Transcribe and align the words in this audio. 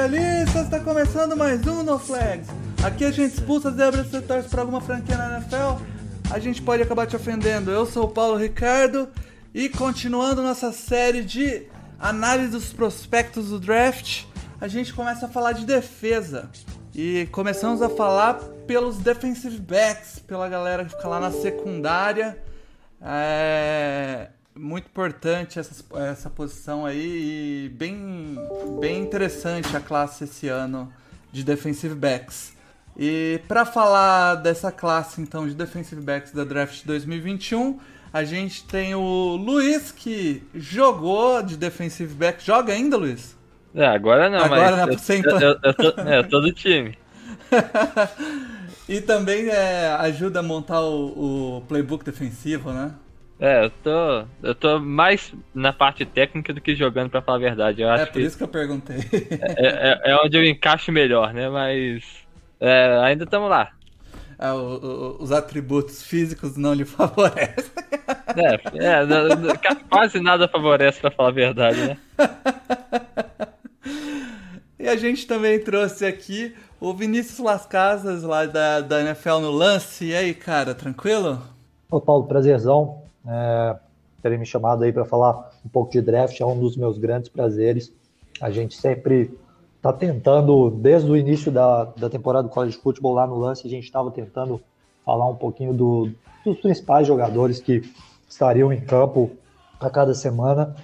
especialistas! 0.00 0.64
Está 0.64 0.80
começando 0.80 1.36
mais 1.36 1.66
um 1.66 1.82
No 1.82 1.98
Flags. 1.98 2.48
Aqui 2.82 3.04
a 3.04 3.10
gente 3.10 3.34
expulsa 3.34 3.70
zebras 3.70 4.06
se 4.10 4.20
torce 4.22 4.48
para 4.48 4.62
alguma 4.62 4.80
franquia 4.80 5.16
na 5.16 5.36
NFL. 5.36 5.82
A 6.30 6.38
gente 6.38 6.62
pode 6.62 6.82
acabar 6.82 7.06
te 7.06 7.16
ofendendo. 7.16 7.70
Eu 7.70 7.84
sou 7.84 8.04
o 8.04 8.08
Paulo 8.08 8.38
Ricardo 8.38 9.10
e 9.52 9.68
continuando 9.68 10.42
nossa 10.42 10.72
série 10.72 11.22
de 11.22 11.66
análise 11.98 12.48
dos 12.50 12.72
prospectos 12.72 13.50
do 13.50 13.60
draft, 13.60 14.24
a 14.58 14.68
gente 14.68 14.94
começa 14.94 15.26
a 15.26 15.28
falar 15.28 15.52
de 15.52 15.66
defesa. 15.66 16.48
E 16.94 17.28
começamos 17.30 17.82
a 17.82 17.90
falar 17.90 18.34
pelos 18.66 18.96
defensive 18.96 19.58
backs, 19.58 20.18
pela 20.20 20.48
galera 20.48 20.84
que 20.84 20.92
fica 20.92 21.08
lá 21.08 21.20
na 21.20 21.30
secundária. 21.30 22.38
É 23.02 24.28
muito 24.54 24.86
importante 24.86 25.58
essa, 25.58 25.84
essa 26.10 26.30
posição 26.30 26.84
aí 26.84 27.66
e 27.66 27.68
bem, 27.70 28.36
bem 28.80 29.00
interessante 29.00 29.76
a 29.76 29.80
classe 29.80 30.24
esse 30.24 30.48
ano 30.48 30.92
de 31.32 31.44
defensive 31.44 31.94
backs. 31.94 32.56
E 32.96 33.40
para 33.46 33.64
falar 33.64 34.34
dessa 34.36 34.72
classe 34.72 35.20
então 35.20 35.46
de 35.46 35.54
defensive 35.54 36.00
backs 36.00 36.32
da 36.32 36.44
draft 36.44 36.84
2021, 36.84 37.78
a 38.12 38.24
gente 38.24 38.64
tem 38.64 38.94
o 38.94 39.36
Luiz 39.36 39.92
que 39.92 40.42
jogou 40.54 41.42
de 41.42 41.56
defensive 41.56 42.12
back. 42.12 42.44
Joga 42.44 42.72
ainda, 42.72 42.96
Luiz? 42.96 43.36
É, 43.74 43.86
agora 43.86 44.28
não, 44.28 44.38
agora 44.38 44.86
mas 44.86 45.08
não, 45.08 45.14
eu, 45.16 45.40
eu, 45.40 45.58
eu, 45.62 45.74
tô, 45.74 46.00
é, 46.02 46.18
eu 46.18 46.28
tô 46.28 46.40
do 46.40 46.52
time. 46.52 46.98
e 48.88 49.00
também 49.00 49.48
é, 49.48 49.86
ajuda 50.00 50.40
a 50.40 50.42
montar 50.42 50.80
o, 50.80 51.58
o 51.58 51.60
playbook 51.62 52.04
defensivo, 52.04 52.72
né? 52.72 52.92
É, 53.40 53.64
eu 53.64 53.70
tô, 53.70 54.24
eu 54.42 54.54
tô 54.54 54.78
mais 54.78 55.32
na 55.54 55.72
parte 55.72 56.04
técnica 56.04 56.52
do 56.52 56.60
que 56.60 56.76
jogando, 56.76 57.08
para 57.08 57.22
falar 57.22 57.38
a 57.38 57.40
verdade. 57.40 57.80
Eu 57.80 57.88
é 57.88 57.92
acho 57.94 58.06
por 58.08 58.12
que 58.12 58.20
isso 58.20 58.36
que 58.36 58.42
eu 58.42 58.48
perguntei. 58.48 58.98
é, 59.56 59.92
é, 59.92 60.10
é 60.10 60.16
onde 60.16 60.36
eu 60.36 60.44
encaixo 60.44 60.92
melhor, 60.92 61.32
né? 61.32 61.48
Mas 61.48 62.04
é, 62.60 63.00
ainda 63.02 63.24
estamos 63.24 63.48
lá. 63.48 63.70
É, 64.38 64.52
o, 64.52 64.56
o, 64.56 65.22
os 65.22 65.32
atributos 65.32 66.02
físicos 66.02 66.58
não 66.58 66.74
lhe 66.74 66.84
favorecem. 66.86 67.72
É, 68.36 68.54
é 68.54 69.74
quase 69.88 70.20
nada 70.20 70.46
favorece, 70.46 71.00
para 71.00 71.10
falar 71.10 71.30
a 71.30 71.32
verdade, 71.32 71.80
né? 71.80 71.96
e 74.78 74.86
a 74.86 74.96
gente 74.96 75.26
também 75.26 75.58
trouxe 75.58 76.04
aqui 76.04 76.54
o 76.78 76.92
Vinícius 76.92 77.38
Las 77.38 77.64
Casas, 77.64 78.22
lá 78.22 78.44
da, 78.44 78.82
da 78.82 79.00
NFL 79.00 79.38
no 79.40 79.50
lance. 79.50 80.04
E 80.04 80.14
aí, 80.14 80.34
cara, 80.34 80.74
tranquilo? 80.74 81.42
Ô, 81.90 82.00
Paulo, 82.02 82.26
prazerzão 82.26 83.08
é, 83.26 83.76
terem 84.22 84.38
me 84.38 84.46
chamado 84.46 84.84
aí 84.84 84.92
para 84.92 85.04
falar 85.04 85.50
um 85.64 85.68
pouco 85.68 85.90
de 85.90 86.00
draft, 86.00 86.40
é 86.40 86.46
um 86.46 86.58
dos 86.58 86.76
meus 86.76 86.98
grandes 86.98 87.28
prazeres. 87.28 87.92
A 88.40 88.50
gente 88.50 88.74
sempre 88.74 89.38
está 89.76 89.92
tentando, 89.92 90.70
desde 90.70 91.10
o 91.10 91.16
início 91.16 91.50
da, 91.50 91.84
da 91.84 92.10
temporada 92.10 92.48
do 92.48 92.52
College 92.52 92.76
Football 92.76 93.14
lá 93.14 93.26
no 93.26 93.36
lance, 93.36 93.66
a 93.66 93.70
gente 93.70 93.84
estava 93.84 94.10
tentando 94.10 94.60
falar 95.04 95.26
um 95.26 95.34
pouquinho 95.34 95.72
do, 95.72 96.10
dos 96.44 96.60
principais 96.60 97.06
jogadores 97.06 97.60
que 97.60 97.82
estariam 98.28 98.72
em 98.72 98.80
campo 98.80 99.30
a 99.80 99.88
cada 99.88 100.14
semana. 100.14 100.74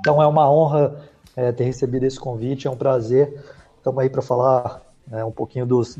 Então 0.00 0.20
é 0.20 0.26
uma 0.26 0.50
honra 0.50 1.00
é, 1.36 1.52
ter 1.52 1.64
recebido 1.64 2.04
esse 2.04 2.18
convite, 2.18 2.66
é 2.66 2.70
um 2.70 2.76
prazer. 2.76 3.44
Estamos 3.76 4.00
aí 4.00 4.10
para 4.10 4.22
falar 4.22 4.82
é, 5.10 5.24
um 5.24 5.30
pouquinho 5.30 5.64
dos, 5.64 5.96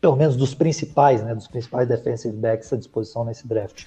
pelo 0.00 0.16
menos 0.16 0.36
dos 0.36 0.54
principais, 0.54 1.22
né, 1.22 1.34
dos 1.34 1.48
principais 1.48 1.86
defensive 1.86 2.36
backs 2.36 2.72
à 2.72 2.76
disposição 2.76 3.24
nesse 3.24 3.46
draft. 3.46 3.86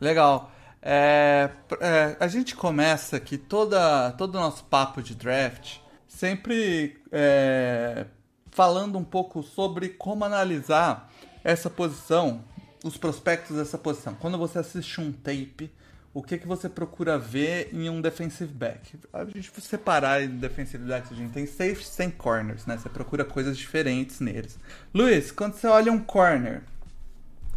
Legal. 0.00 0.52
É, 0.82 1.50
é, 1.80 2.16
a 2.20 2.28
gente 2.28 2.54
começa 2.54 3.16
aqui 3.16 3.36
toda, 3.36 4.12
todo 4.12 4.36
o 4.36 4.40
nosso 4.40 4.64
papo 4.64 5.02
de 5.02 5.14
draft 5.14 5.78
sempre 6.06 6.96
é, 7.10 8.06
falando 8.50 8.96
um 8.96 9.04
pouco 9.04 9.42
sobre 9.42 9.90
como 9.90 10.24
analisar 10.24 11.12
essa 11.44 11.68
posição, 11.68 12.42
os 12.84 12.96
prospectos 12.96 13.56
dessa 13.56 13.76
posição. 13.76 14.14
Quando 14.14 14.38
você 14.38 14.58
assiste 14.58 15.00
um 15.00 15.12
tape, 15.12 15.70
o 16.14 16.22
que, 16.22 16.38
que 16.38 16.46
você 16.46 16.68
procura 16.68 17.18
ver 17.18 17.68
em 17.72 17.90
um 17.90 18.00
defensive 18.00 18.50
back? 18.50 18.98
A 19.12 19.24
gente 19.26 19.52
separar 19.60 20.22
em 20.22 20.38
defensive 20.38 20.82
backs, 20.82 21.12
a 21.12 21.14
gente 21.14 21.32
tem 21.32 21.46
safes 21.46 21.88
sem 21.88 22.10
corners, 22.10 22.64
né? 22.64 22.78
Você 22.78 22.88
procura 22.88 23.22
coisas 23.22 23.58
diferentes 23.58 24.18
neles. 24.20 24.58
Luiz, 24.94 25.30
quando 25.30 25.54
você 25.54 25.66
olha 25.66 25.92
um 25.92 25.98
corner, 25.98 26.62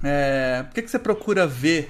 é, 0.03 0.65
o 0.69 0.73
que, 0.73 0.81
que 0.81 0.91
você 0.91 0.99
procura 0.99 1.47
ver 1.47 1.89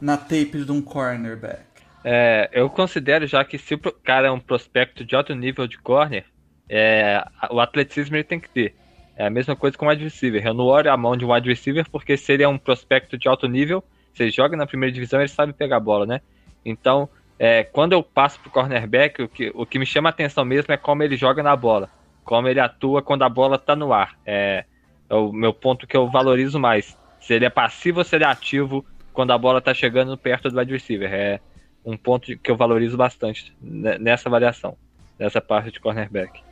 na 0.00 0.16
tape 0.16 0.64
de 0.64 0.72
um 0.72 0.80
cornerback? 0.80 1.62
É, 2.02 2.48
eu 2.52 2.70
considero 2.70 3.26
já 3.26 3.44
que 3.44 3.58
se 3.58 3.74
o 3.74 3.78
cara 3.78 4.28
é 4.28 4.30
um 4.30 4.40
prospecto 4.40 5.04
de 5.04 5.14
alto 5.14 5.34
nível 5.34 5.66
de 5.66 5.78
corner, 5.78 6.24
é, 6.68 7.22
o 7.50 7.60
atleticismo 7.60 8.16
ele 8.16 8.24
tem 8.24 8.40
que 8.40 8.48
ter. 8.48 8.74
É 9.16 9.26
a 9.26 9.30
mesma 9.30 9.54
coisa 9.54 9.76
com 9.76 9.86
o 9.86 9.88
wide 9.88 10.02
receiver. 10.02 10.46
Eu 10.46 10.54
não 10.54 10.64
olho 10.64 10.90
a 10.90 10.96
mão 10.96 11.16
de 11.16 11.24
um 11.24 11.32
wide 11.32 11.48
receiver 11.48 11.84
porque 11.90 12.16
se 12.16 12.32
ele 12.32 12.42
é 12.42 12.48
um 12.48 12.56
prospecto 12.56 13.18
de 13.18 13.28
alto 13.28 13.46
nível, 13.46 13.84
ele 14.18 14.30
joga 14.30 14.56
na 14.56 14.66
primeira 14.66 14.92
divisão, 14.92 15.20
ele 15.20 15.28
sabe 15.28 15.52
pegar 15.52 15.76
a 15.76 15.80
bola, 15.80 16.06
né? 16.06 16.20
Então, 16.64 17.08
é, 17.38 17.64
quando 17.64 17.92
eu 17.92 18.02
passo 18.02 18.38
pro 18.40 18.50
cornerback, 18.50 19.22
o 19.22 19.28
que, 19.28 19.50
o 19.54 19.64
que 19.64 19.78
me 19.78 19.86
chama 19.86 20.08
a 20.08 20.10
atenção 20.10 20.44
mesmo 20.44 20.72
é 20.72 20.76
como 20.76 21.02
ele 21.02 21.16
joga 21.16 21.42
na 21.42 21.56
bola. 21.56 21.88
Como 22.24 22.48
ele 22.48 22.60
atua 22.60 23.02
quando 23.02 23.22
a 23.22 23.28
bola 23.28 23.58
tá 23.58 23.74
no 23.74 23.92
ar. 23.92 24.18
É, 24.24 24.64
é 25.08 25.14
o 25.14 25.32
meu 25.32 25.52
ponto 25.52 25.86
que 25.86 25.96
eu 25.96 26.08
valorizo 26.08 26.58
mais. 26.58 26.96
Se 27.20 27.34
ele 27.34 27.44
é 27.44 27.50
passivo 27.50 27.98
ou 27.98 28.04
se 28.04 28.14
ele 28.14 28.24
é 28.24 28.26
ativo 28.26 28.84
quando 29.12 29.32
a 29.32 29.38
bola 29.38 29.60
tá 29.60 29.74
chegando 29.74 30.16
perto 30.16 30.50
do 30.50 30.58
wide 30.58 30.72
receiver. 30.72 31.12
É 31.12 31.40
um 31.84 31.96
ponto 31.96 32.36
que 32.38 32.50
eu 32.50 32.56
valorizo 32.56 32.96
bastante 32.96 33.56
nessa 33.60 34.28
avaliação, 34.28 34.76
nessa 35.18 35.40
parte 35.40 35.70
de 35.70 35.80
cornerback. 35.80 36.42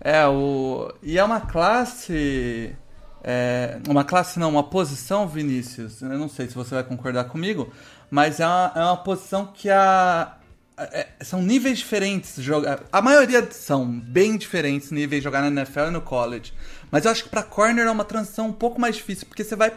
É, 0.00 0.26
o... 0.26 0.92
e 1.02 1.18
é 1.18 1.24
uma 1.24 1.40
classe. 1.40 2.74
É... 3.22 3.78
Uma 3.88 4.04
classe 4.04 4.38
não, 4.38 4.50
uma 4.50 4.64
posição, 4.64 5.28
Vinícius. 5.28 6.02
Eu 6.02 6.18
não 6.18 6.28
sei 6.28 6.48
se 6.48 6.54
você 6.54 6.74
vai 6.74 6.84
concordar 6.84 7.24
comigo, 7.24 7.72
mas 8.10 8.40
é 8.40 8.46
uma, 8.46 8.72
é 8.74 8.80
uma 8.80 8.96
posição 8.96 9.46
que 9.46 9.70
a. 9.70 10.38
É, 10.78 11.06
são 11.20 11.40
níveis 11.40 11.78
diferentes 11.78 12.42
jogar. 12.42 12.80
A 12.90 13.00
maioria 13.00 13.46
são 13.52 13.86
bem 13.86 14.36
diferentes 14.36 14.90
níveis 14.90 15.20
de 15.20 15.24
jogar 15.24 15.42
na 15.42 15.48
NFL 15.48 15.88
e 15.88 15.90
no 15.90 16.00
college. 16.00 16.52
Mas 16.90 17.04
eu 17.04 17.10
acho 17.12 17.24
que 17.24 17.28
para 17.28 17.42
corner 17.42 17.86
é 17.86 17.90
uma 17.90 18.04
transição 18.04 18.48
um 18.48 18.52
pouco 18.52 18.80
mais 18.80 18.96
difícil, 18.96 19.26
porque 19.26 19.44
você 19.44 19.54
vai 19.54 19.72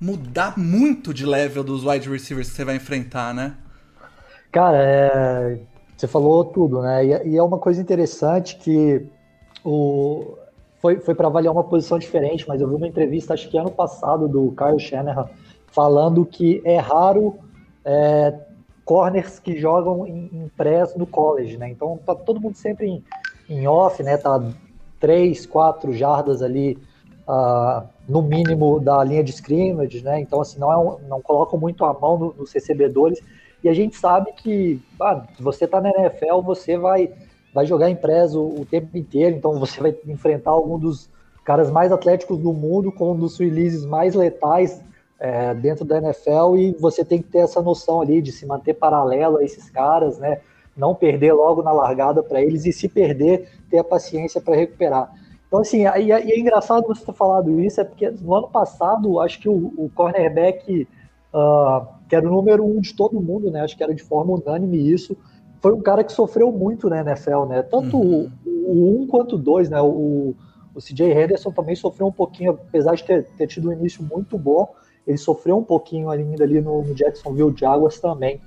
mudar 0.00 0.58
muito 0.58 1.12
de 1.12 1.26
level 1.26 1.62
dos 1.62 1.84
wide 1.84 2.08
receivers 2.08 2.48
que 2.50 2.56
você 2.56 2.64
vai 2.64 2.76
enfrentar, 2.76 3.34
né? 3.34 3.54
Cara, 4.50 4.78
é... 4.78 5.60
você 5.96 6.06
falou 6.06 6.44
tudo, 6.44 6.80
né? 6.80 7.04
E 7.26 7.36
é 7.36 7.42
uma 7.42 7.58
coisa 7.58 7.80
interessante 7.80 8.56
que 8.56 9.06
o... 9.64 10.36
foi, 10.80 10.98
foi 11.00 11.14
para 11.14 11.26
avaliar 11.26 11.52
uma 11.52 11.64
posição 11.64 11.98
diferente, 11.98 12.46
mas 12.48 12.60
eu 12.60 12.68
vi 12.68 12.74
uma 12.74 12.88
entrevista, 12.88 13.34
acho 13.34 13.48
que 13.48 13.58
ano 13.58 13.70
passado, 13.70 14.26
do 14.26 14.54
Kyle 14.56 14.80
Shanahan, 14.80 15.28
falando 15.66 16.24
que 16.24 16.62
é 16.64 16.78
raro 16.78 17.38
é, 17.84 18.34
corners 18.84 19.38
que 19.38 19.56
jogam 19.56 20.06
em, 20.06 20.30
em 20.32 20.48
press 20.56 20.96
no 20.96 21.06
college, 21.06 21.56
né? 21.56 21.70
Então 21.70 21.98
tá 22.04 22.14
todo 22.14 22.40
mundo 22.40 22.56
sempre 22.56 22.86
em, 22.86 23.04
em 23.48 23.66
off, 23.68 24.02
né? 24.02 24.16
Tá 24.16 24.42
três, 24.98 25.46
quatro 25.46 25.92
jardas 25.92 26.42
ali 26.42 26.76
uh, 27.28 27.86
no 28.10 28.20
mínimo 28.20 28.80
da 28.80 29.04
linha 29.04 29.22
de 29.22 29.30
scrimmage, 29.30 30.02
né? 30.02 30.20
Então, 30.20 30.40
assim, 30.40 30.58
não, 30.58 30.72
é 30.72 30.76
um, 30.76 30.98
não 31.08 31.22
colocam 31.22 31.58
muito 31.58 31.84
a 31.84 31.94
mão 31.94 32.18
no, 32.18 32.34
nos 32.36 32.52
recebedores. 32.52 33.20
E 33.62 33.68
a 33.68 33.72
gente 33.72 33.94
sabe 33.96 34.32
que, 34.32 34.82
ah, 35.00 35.24
se 35.36 35.42
você 35.42 35.64
está 35.64 35.80
na 35.80 35.90
NFL, 35.90 36.40
você 36.42 36.76
vai, 36.76 37.12
vai 37.54 37.66
jogar 37.66 37.88
em 37.88 37.96
o, 38.34 38.60
o, 38.60 38.66
tempo 38.68 38.98
inteiro, 38.98 39.36
então 39.36 39.58
você 39.60 39.80
vai 39.80 39.94
enfrentar 40.06 40.50
algum 40.50 40.76
dos 40.76 41.08
caras 41.44 41.70
mais 41.70 41.92
atléticos 41.92 42.38
do 42.38 42.52
mundo 42.52 42.90
com 42.90 43.12
um 43.12 43.16
dos 43.16 43.38
releases 43.38 43.84
mais 43.84 44.14
letais 44.14 44.82
é, 45.20 45.54
dentro 45.54 45.84
da 45.84 45.98
NFL 45.98 46.56
e 46.56 46.72
você 46.80 47.04
tem 47.04 47.22
que 47.22 47.28
ter 47.28 47.38
essa 47.38 47.62
noção 47.62 48.00
ali 48.00 48.20
de 48.20 48.32
se 48.32 48.44
manter 48.44 48.74
paralelo 48.74 49.36
a 49.36 49.44
esses 49.44 49.70
caras, 49.70 50.18
né? 50.18 50.40
Não 50.76 50.94
perder 50.94 51.32
logo 51.32 51.62
na 51.62 51.72
largada 51.72 52.22
para 52.22 52.42
eles 52.42 52.64
e 52.64 52.72
se 52.72 52.88
perder, 52.88 53.48
ter 53.70 53.78
a 53.78 53.84
paciência 53.84 54.40
para 54.40 54.56
recuperar. 54.56 55.12
Então, 55.50 55.62
assim, 55.62 55.82
e, 55.82 56.12
é 56.12 56.38
engraçado 56.38 56.86
você 56.86 57.04
ter 57.04 57.12
falado 57.12 57.60
isso, 57.60 57.80
é 57.80 57.84
porque 57.84 58.08
no 58.08 58.36
ano 58.36 58.48
passado, 58.48 59.18
acho 59.18 59.40
que 59.40 59.48
o, 59.48 59.72
o 59.76 59.90
cornerback, 59.92 60.86
uh, 61.34 61.86
que 62.08 62.14
era 62.14 62.24
o 62.24 62.30
número 62.30 62.64
um 62.64 62.80
de 62.80 62.94
todo 62.94 63.20
mundo, 63.20 63.50
né? 63.50 63.62
Acho 63.62 63.76
que 63.76 63.82
era 63.82 63.92
de 63.92 64.02
forma 64.02 64.32
unânime 64.32 64.78
isso, 64.78 65.16
foi 65.60 65.72
um 65.72 65.80
cara 65.82 66.04
que 66.04 66.12
sofreu 66.12 66.52
muito 66.52 66.88
na 66.88 67.00
NFL, 67.00 67.46
né? 67.46 67.62
Tanto 67.62 67.96
uhum. 67.96 68.30
o, 68.46 68.50
o 68.50 69.02
um 69.02 69.08
quanto 69.08 69.34
o 69.34 69.38
dois, 69.38 69.68
né? 69.68 69.80
O, 69.82 70.36
o 70.72 70.78
CJ 70.78 71.10
Henderson 71.10 71.50
também 71.50 71.74
sofreu 71.74 72.06
um 72.06 72.12
pouquinho, 72.12 72.52
apesar 72.52 72.94
de 72.94 73.02
ter, 73.02 73.24
ter 73.36 73.48
tido 73.48 73.70
um 73.70 73.72
início 73.72 74.04
muito 74.04 74.38
bom, 74.38 74.72
ele 75.04 75.18
sofreu 75.18 75.58
um 75.58 75.64
pouquinho 75.64 76.10
ainda 76.10 76.44
ali 76.44 76.60
no, 76.60 76.80
no 76.84 76.94
Jacksonville 76.94 77.52
Jaguars 77.56 77.98
também. 77.98 78.40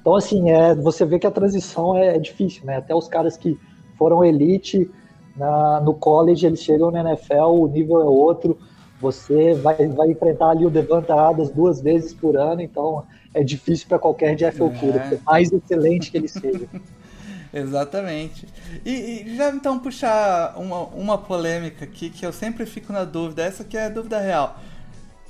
Então, 0.00 0.14
assim, 0.14 0.50
é, 0.50 0.74
você 0.74 1.04
vê 1.04 1.18
que 1.18 1.26
a 1.26 1.30
transição 1.30 1.94
é, 1.94 2.16
é 2.16 2.18
difícil, 2.18 2.64
né? 2.64 2.78
Até 2.78 2.94
os 2.94 3.06
caras 3.06 3.36
que 3.36 3.58
foram 3.98 4.24
elite 4.24 4.90
na, 5.36 5.80
no 5.80 5.94
college, 5.94 6.46
eles 6.46 6.62
chegam 6.62 6.90
na 6.90 7.00
NFL, 7.00 7.62
o 7.62 7.68
nível 7.68 8.00
é 8.00 8.04
outro. 8.04 8.58
Você 9.00 9.54
vai, 9.54 9.86
vai 9.88 10.10
enfrentar 10.10 10.50
ali 10.50 10.64
o 10.64 10.70
Devante 10.70 11.12
Adams 11.12 11.50
duas 11.50 11.80
vezes 11.80 12.14
por 12.14 12.36
ano, 12.36 12.62
então 12.62 13.04
é 13.34 13.42
difícil 13.42 13.86
para 13.88 13.98
qualquer 13.98 14.34
Jeff 14.34 14.62
Okuda, 14.62 14.98
é. 14.98 15.08
por 15.10 15.20
mais 15.24 15.52
excelente 15.52 16.10
que 16.10 16.16
ele 16.16 16.28
seja. 16.28 16.66
Exatamente. 17.52 18.46
E, 18.84 18.90
e, 18.90 19.36
já 19.36 19.50
então 19.50 19.78
puxar 19.78 20.54
uma, 20.58 20.84
uma 20.88 21.18
polêmica 21.18 21.84
aqui 21.84 22.10
que 22.10 22.24
eu 22.24 22.32
sempre 22.32 22.66
fico 22.66 22.92
na 22.92 23.04
dúvida, 23.04 23.42
essa 23.42 23.64
que 23.64 23.76
é 23.76 23.86
a 23.86 23.88
dúvida 23.88 24.18
real. 24.18 24.58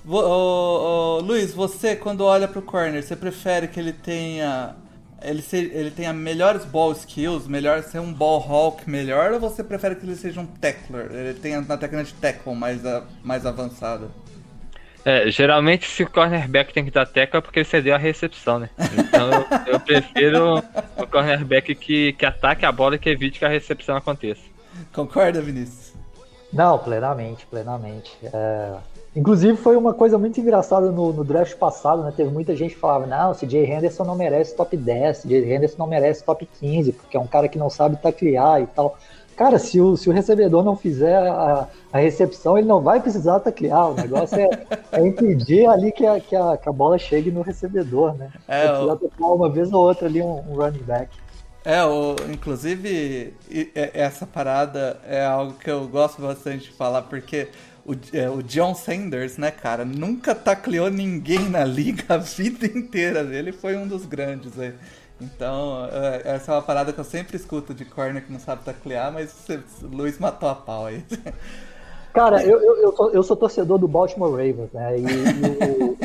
Ô, 0.07 0.17
ô, 0.17 1.21
Luiz, 1.21 1.53
você 1.53 1.97
quando 1.97 2.23
olha 2.23 2.47
pro 2.47 2.63
corner, 2.63 3.03
você 3.03 3.17
prefere 3.17 3.69
que 3.69 3.79
ele 3.79 3.93
tenha 3.93 4.75
ele, 5.23 5.43
se, 5.43 5.57
ele 5.57 5.91
tenha 5.91 6.13
melhores 6.13 6.65
ball 6.65 6.93
skills, 6.93 7.47
melhor 7.47 7.83
ser 7.83 8.01
um 8.01 8.13
ball 8.13 8.41
hawk 8.41 8.89
melhor, 8.89 9.33
ou 9.33 9.41
você 9.41 9.65
prefere 9.65 9.97
que 9.97 10.05
ele 10.05 10.17
seja 10.17 10.41
um 10.41 10.47
tackler? 10.47 11.11
Ele 11.11 11.35
tenha 11.35 11.61
uma 11.61 11.77
técnica 11.77 12.05
de 12.05 12.15
tackle 12.15 12.55
mais, 12.55 12.81
mais 13.23 13.47
avançada? 13.47 14.09
É, 15.05 15.31
geralmente 15.31 15.89
se 15.89 16.03
o 16.03 16.11
cornerback 16.11 16.75
tem 16.75 16.85
que 16.85 16.91
dar 16.91 17.07
tackle 17.07 17.39
é 17.39 17.41
porque 17.41 17.61
ele 17.61 17.69
cedeu 17.69 17.95
a 17.95 17.99
recepção, 17.99 18.59
né? 18.59 18.69
Então 18.99 19.31
eu, 19.31 19.75
eu 19.75 19.81
prefiro 19.81 20.59
o 20.97 21.07
cornerback 21.07 21.77
que, 21.77 22.13
que 22.13 22.27
ataque 22.27 22.67
a 22.67 22.73
bola 22.73 22.97
e 22.97 22.99
que 22.99 23.09
evite 23.09 23.39
que 23.39 23.45
a 23.45 23.49
recepção 23.49 23.97
aconteça. 23.97 24.43
Concorda, 24.93 25.41
Vinícius? 25.41 25.95
Não, 26.53 26.77
plenamente, 26.79 27.47
plenamente. 27.47 28.17
É, 28.25 28.75
Inclusive 29.17 29.57
foi 29.57 29.77
uma 29.77 29.95
coisa 29.95 30.19
muito 30.19 30.39
engraçada 30.39 30.93
no, 30.93 31.11
no, 31.11 31.25
draft 31.25 31.57
passado, 31.57 32.03
né? 32.03 32.13
Teve 32.15 32.31
muita 32.31 32.55
gente 32.55 32.75
que 32.75 32.81
falava, 32.81 33.07
não, 33.07 33.33
CJ 33.33 33.65
Henderson 33.65 34.05
não 34.05 34.15
merece 34.15 34.55
top 34.55 34.77
10, 34.77 35.23
CJ 35.23 35.55
Henderson 35.55 35.77
não 35.79 35.87
merece 35.87 36.23
top 36.23 36.47
15, 36.61 36.93
porque 36.93 37.17
é 37.17 37.21
um 37.21 37.27
cara 37.27 37.49
que 37.49 37.59
não 37.59 37.71
sabe 37.71 37.97
taclear 37.97 38.61
e 38.61 38.67
tal. 38.67 38.99
Cara, 39.35 39.59
se 39.59 39.81
o, 39.81 39.97
se 39.97 40.11
o 40.11 40.13
recebedor 40.13 40.63
não 40.63 40.77
fizer 40.77 41.17
a, 41.17 41.67
a 41.91 41.99
recepção, 41.99 42.59
ele 42.59 42.67
não 42.67 42.83
vai 42.83 43.01
precisar 43.01 43.41
taclear. 43.41 43.91
O 43.91 43.95
negócio 43.95 44.39
é, 44.39 44.51
é 44.93 45.07
impedir 45.07 45.67
ali 45.67 45.93
que 45.93 46.07
a, 46.07 46.21
que, 46.21 46.37
a, 46.37 46.59
que 46.59 46.69
a 46.69 46.73
bola 46.73 46.99
chegue 46.99 47.31
no 47.31 47.41
recebedor, 47.41 48.15
né? 48.15 48.31
É, 48.47 48.67
vai 48.67 48.97
precisar 48.97 49.27
o... 49.27 49.35
uma 49.35 49.49
vez 49.49 49.73
ou 49.73 49.87
outra 49.87 50.09
ali 50.09 50.21
um, 50.21 50.41
um 50.51 50.57
running 50.57 50.83
back. 50.83 51.09
É, 51.65 51.85
o, 51.85 52.15
inclusive, 52.31 53.35
essa 53.75 54.27
parada 54.27 54.99
é 55.07 55.25
algo 55.25 55.55
que 55.55 55.71
eu 55.71 55.89
gosto 55.89 56.21
bastante 56.23 56.65
de 56.65 56.73
falar, 56.73 57.03
porque 57.03 57.49
o, 57.87 57.95
é, 58.13 58.29
o 58.29 58.43
John 58.43 58.75
Sanders, 58.75 59.39
né, 59.39 59.51
cara, 59.51 59.85
nunca 59.85 60.35
tacleou 60.35 60.91
ninguém 60.91 61.49
na 61.49 61.65
liga 61.65 62.15
a 62.15 62.17
vida 62.17 62.67
inteira. 62.67 63.21
Ele 63.21 63.53
foi 63.53 63.77
um 63.77 63.87
dos 63.87 64.05
grandes 64.05 64.59
aí. 64.59 64.75
Então, 65.21 65.89
é, 65.91 66.35
essa 66.35 66.53
é 66.53 66.55
uma 66.57 66.63
parada 66.63 66.93
que 66.93 66.99
eu 66.99 67.05
sempre 67.05 67.37
escuto 67.37 67.73
de 67.73 67.85
corner 67.85 68.25
que 68.25 68.33
não 68.33 68.41
sabe 68.41 68.65
taclear, 68.65 69.13
mas 69.13 69.33
o 69.83 69.87
Luiz 69.87 70.19
matou 70.19 70.49
a 70.49 70.55
pau 70.55 70.87
aí. 70.87 71.03
Cara, 72.13 72.43
eu, 72.43 72.59
eu, 72.63 72.77
eu, 72.79 72.97
sou, 72.97 73.11
eu 73.11 73.23
sou 73.23 73.37
torcedor 73.37 73.79
do 73.79 73.87
Baltimore 73.87 74.31
Ravens, 74.31 74.73
né? 74.73 74.99
E, 74.99 75.03
e, 75.03 75.73
o, 75.83 75.99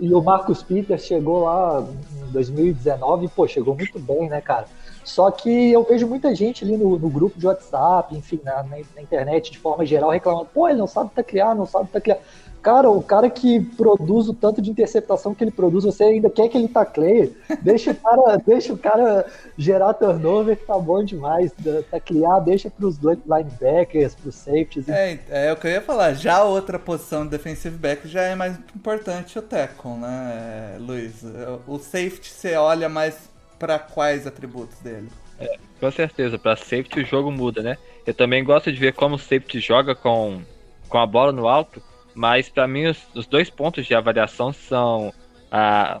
e, 0.00 0.14
o 0.14 0.22
Marcus 0.22 0.62
Peters 0.62 1.04
chegou 1.04 1.42
lá 1.42 1.84
em 2.22 2.30
2019 2.30 3.26
e, 3.26 3.28
pô, 3.28 3.48
chegou 3.48 3.74
muito 3.74 3.98
bem, 3.98 4.28
né, 4.28 4.40
cara? 4.40 4.66
Só 5.10 5.28
que 5.28 5.72
eu 5.72 5.82
vejo 5.82 6.06
muita 6.06 6.32
gente 6.36 6.62
ali 6.62 6.76
no, 6.76 6.96
no 6.96 7.10
grupo 7.10 7.36
de 7.36 7.44
WhatsApp, 7.44 8.16
enfim, 8.16 8.40
na, 8.44 8.62
na, 8.62 8.76
na, 8.94 9.02
internet 9.02 9.50
de 9.50 9.58
forma 9.58 9.84
geral, 9.84 10.10
reclamando: 10.10 10.48
pô, 10.54 10.68
ele 10.68 10.78
não 10.78 10.86
sabe 10.86 11.10
taclear, 11.12 11.52
não 11.52 11.66
sabe 11.66 11.88
taclear. 11.88 12.20
Cara, 12.62 12.90
o 12.90 13.02
cara 13.02 13.28
que 13.28 13.58
produz 13.58 14.28
o 14.28 14.34
tanto 14.34 14.60
de 14.60 14.70
interceptação 14.70 15.34
que 15.34 15.42
ele 15.42 15.50
produz, 15.50 15.82
você 15.82 16.04
ainda 16.04 16.28
quer 16.28 16.46
que 16.48 16.58
ele 16.58 16.68
tacleie? 16.68 17.34
Deixa 17.62 17.90
o 17.90 17.94
cara, 17.94 18.36
deixa 18.46 18.72
o 18.72 18.78
cara 18.78 19.26
gerar 19.56 19.94
turnover, 19.94 20.56
que 20.56 20.66
tá 20.66 20.78
bom 20.78 21.02
demais. 21.02 21.50
Taclear, 21.90 22.40
deixa 22.44 22.70
pros 22.70 22.98
linebackers, 22.98 24.14
pros 24.14 24.34
safeties. 24.34 24.88
É, 24.88 25.18
é 25.30 25.52
o 25.52 25.56
que 25.56 25.66
eu 25.66 25.70
ia 25.70 25.80
falar. 25.80 26.12
Já 26.12 26.36
a 26.36 26.44
outra 26.44 26.78
posição 26.78 27.24
de 27.24 27.30
defensive 27.30 27.76
back 27.76 28.06
já 28.06 28.22
é 28.22 28.34
mais 28.34 28.56
importante 28.76 29.38
o 29.38 29.42
tackle, 29.42 29.92
né, 29.92 30.76
Luiz? 30.78 31.24
O 31.66 31.78
safety 31.78 32.30
você 32.30 32.56
olha 32.56 32.90
mais 32.90 33.29
para 33.60 33.78
quais 33.78 34.26
atributos 34.26 34.78
dele? 34.78 35.08
É, 35.38 35.58
com 35.78 35.90
certeza, 35.90 36.38
para 36.38 36.56
safety 36.56 37.00
o 37.00 37.04
jogo 37.04 37.30
muda, 37.30 37.62
né? 37.62 37.76
Eu 38.06 38.14
também 38.14 38.42
gosto 38.42 38.72
de 38.72 38.80
ver 38.80 38.94
como 38.94 39.16
o 39.16 39.18
safety 39.18 39.60
joga 39.60 39.94
com, 39.94 40.42
com 40.88 40.98
a 40.98 41.06
bola 41.06 41.30
no 41.30 41.46
alto, 41.46 41.82
mas 42.14 42.48
para 42.48 42.66
mim 42.66 42.86
os, 42.86 42.98
os, 43.14 43.26
dois 43.26 43.50
pontos 43.50 43.86
de 43.86 43.94
avaliação 43.94 44.52
são 44.52 45.12
a, 45.52 46.00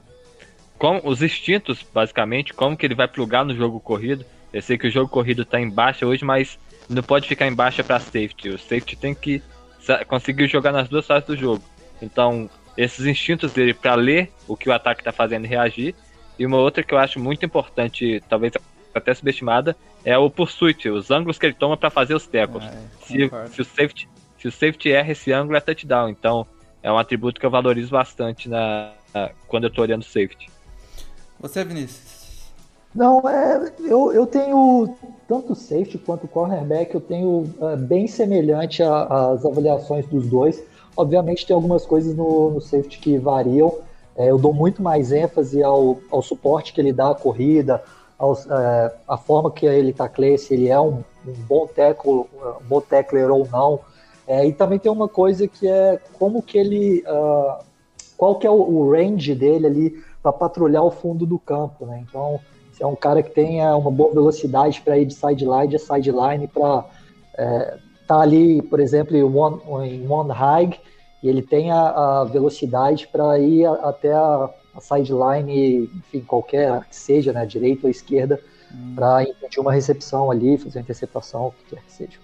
com, 0.78 1.02
os 1.04 1.22
instintos, 1.22 1.86
basicamente, 1.92 2.54
como 2.54 2.76
que 2.76 2.86
ele 2.86 2.94
vai 2.94 3.06
plugar 3.06 3.44
no 3.44 3.54
jogo 3.54 3.78
corrido. 3.78 4.24
Eu 4.52 4.62
sei 4.62 4.78
que 4.78 4.88
o 4.88 4.90
jogo 4.90 5.08
corrido 5.08 5.42
está 5.42 5.60
em 5.60 5.68
baixa 5.68 6.06
hoje, 6.06 6.24
mas 6.24 6.58
não 6.88 7.02
pode 7.02 7.28
ficar 7.28 7.46
em 7.46 7.54
baixa 7.54 7.84
para 7.84 8.00
safety. 8.00 8.48
O 8.48 8.58
safety 8.58 8.96
tem 8.96 9.14
que 9.14 9.42
conseguir 10.08 10.48
jogar 10.48 10.72
nas 10.72 10.88
duas 10.88 11.06
fases 11.06 11.26
do 11.26 11.36
jogo. 11.36 11.62
Então, 12.00 12.48
esses 12.76 13.04
instintos 13.04 13.52
dele 13.52 13.74
para 13.74 13.94
ler 13.94 14.32
o 14.48 14.56
que 14.56 14.68
o 14.68 14.72
ataque 14.72 15.02
está 15.02 15.12
fazendo 15.12 15.44
e 15.44 15.48
reagir, 15.48 15.94
e 16.40 16.46
uma 16.46 16.56
outra 16.56 16.82
que 16.82 16.94
eu 16.94 16.96
acho 16.96 17.20
muito 17.20 17.44
importante, 17.44 18.24
talvez 18.26 18.54
até 18.94 19.12
subestimada, 19.12 19.76
é 20.02 20.16
o 20.16 20.30
pursuit, 20.30 20.88
os 20.88 21.10
ângulos 21.10 21.38
que 21.38 21.44
ele 21.44 21.54
toma 21.54 21.76
para 21.76 21.90
fazer 21.90 22.14
os 22.14 22.26
tackles. 22.26 22.64
É, 22.64 22.78
se, 23.04 23.30
se, 23.52 23.60
o 23.60 23.64
safety, 23.64 24.08
se 24.38 24.48
o 24.48 24.50
safety 24.50 24.90
erra 24.90 25.12
esse 25.12 25.30
ângulo, 25.30 25.58
é 25.58 25.60
touchdown. 25.60 26.08
Então, 26.08 26.46
é 26.82 26.90
um 26.90 26.96
atributo 26.96 27.38
que 27.38 27.44
eu 27.44 27.50
valorizo 27.50 27.90
bastante 27.90 28.48
na, 28.48 28.90
na 29.12 29.30
quando 29.46 29.64
eu 29.64 29.70
tô 29.70 29.82
olhando 29.82 30.02
safety. 30.02 30.48
Você, 31.38 31.62
Vinícius? 31.62 32.50
Não, 32.94 33.20
é, 33.28 33.70
eu, 33.80 34.10
eu 34.10 34.26
tenho 34.26 34.96
tanto 35.28 35.54
safety 35.54 35.98
quanto 35.98 36.26
cornerback, 36.26 36.94
eu 36.94 37.02
tenho 37.02 37.54
é, 37.60 37.76
bem 37.76 38.06
semelhante 38.06 38.82
às 38.82 39.44
avaliações 39.44 40.06
dos 40.06 40.26
dois. 40.26 40.64
Obviamente 40.96 41.46
tem 41.46 41.54
algumas 41.54 41.84
coisas 41.84 42.16
no, 42.16 42.50
no 42.50 42.62
safety 42.62 42.98
que 42.98 43.18
variam, 43.18 43.78
é, 44.16 44.30
eu 44.30 44.38
dou 44.38 44.52
muito 44.52 44.82
mais 44.82 45.12
ênfase 45.12 45.62
ao, 45.62 45.98
ao 46.10 46.22
suporte 46.22 46.72
que 46.72 46.80
ele 46.80 46.92
dá 46.92 47.10
à 47.10 47.14
corrida, 47.14 47.82
ao, 48.18 48.34
é, 48.34 48.94
a 49.08 49.16
forma 49.16 49.50
que 49.50 49.66
ele 49.66 49.92
tacleia, 49.92 50.36
se 50.36 50.54
ele 50.54 50.68
é 50.68 50.78
um, 50.80 51.02
um 51.26 51.32
bom 51.48 51.66
tackle, 51.66 52.26
um 52.60 52.68
bom 52.68 52.80
tackler 52.80 53.30
ou 53.30 53.46
não. 53.50 53.80
É, 54.26 54.46
e 54.46 54.52
também 54.52 54.78
tem 54.78 54.92
uma 54.92 55.08
coisa 55.08 55.48
que 55.48 55.66
é 55.66 55.98
como 56.18 56.42
que 56.42 56.56
ele, 56.56 57.02
uh, 57.08 57.64
qual 58.16 58.36
que 58.36 58.46
é 58.46 58.50
o, 58.50 58.54
o 58.54 58.92
range 58.92 59.34
dele 59.34 59.66
ali 59.66 60.04
para 60.22 60.32
patrulhar 60.32 60.84
o 60.84 60.90
fundo 60.90 61.26
do 61.26 61.38
campo, 61.38 61.86
né? 61.86 62.04
Então, 62.08 62.38
se 62.72 62.82
é 62.82 62.86
um 62.86 62.94
cara 62.94 63.22
que 63.22 63.30
tenha 63.30 63.74
uma 63.76 63.90
boa 63.90 64.12
velocidade 64.12 64.80
para 64.82 64.98
ir 64.98 65.06
de 65.06 65.14
sideline 65.14 65.74
a 65.74 65.78
sideline 65.78 66.46
para 66.46 66.84
é, 67.36 67.78
tá 68.06 68.20
ali, 68.20 68.62
por 68.62 68.80
exemplo, 68.80 69.16
em 69.16 69.22
one, 69.22 69.60
em 69.84 70.08
one 70.08 70.32
high 70.32 70.78
e 71.22 71.28
ele 71.28 71.42
tem 71.42 71.70
a, 71.70 72.20
a 72.20 72.24
velocidade 72.24 73.06
para 73.06 73.38
ir 73.38 73.66
a, 73.66 73.72
até 73.88 74.12
a, 74.12 74.50
a, 74.74 74.80
sideline, 74.80 75.90
enfim, 75.94 76.20
qualquer 76.20 76.84
que 76.84 76.96
seja, 76.96 77.32
né, 77.32 77.44
direita 77.44 77.86
ou 77.86 77.90
esquerda, 77.90 78.40
hum. 78.72 78.94
para 78.94 79.24
impedir 79.24 79.60
uma 79.60 79.72
recepção 79.72 80.30
ali, 80.30 80.56
fazer 80.56 80.78
uma 80.78 80.82
interceptação, 80.82 81.46
o 81.46 81.52
que 81.52 81.74
quer 81.74 81.82
que 81.82 81.92
seja. 81.92 82.18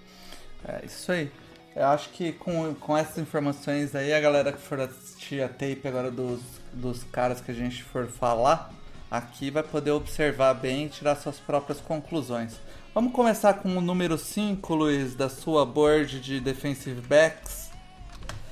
É 0.67 0.85
isso 0.85 1.11
aí. 1.11 1.31
Eu 1.75 1.85
acho 1.85 2.09
que 2.09 2.31
com, 2.31 2.73
com 2.73 2.97
essas 2.97 3.19
informações 3.19 3.93
aí, 3.93 4.11
a 4.11 4.19
galera 4.19 4.51
que 4.51 4.59
for 4.59 4.79
assistir 4.79 5.43
a 5.43 5.47
tape 5.47 5.81
agora 5.85 6.09
dos, 6.09 6.39
dos 6.73 7.03
caras 7.03 7.39
que 7.39 7.51
a 7.51 7.53
gente 7.53 7.83
for 7.83 8.07
falar, 8.07 8.73
aqui 9.11 9.51
vai 9.51 9.61
poder 9.61 9.91
observar 9.91 10.55
bem 10.55 10.85
e 10.85 10.89
tirar 10.89 11.15
suas 11.15 11.39
próprias 11.39 11.79
conclusões. 11.79 12.55
Vamos 12.95 13.13
começar 13.13 13.53
com 13.53 13.77
o 13.77 13.79
número 13.79 14.17
5, 14.17 14.73
Luiz, 14.73 15.13
da 15.13 15.29
sua 15.29 15.63
board 15.67 16.19
de 16.19 16.39
defensive 16.39 16.99
backs. 17.01 17.56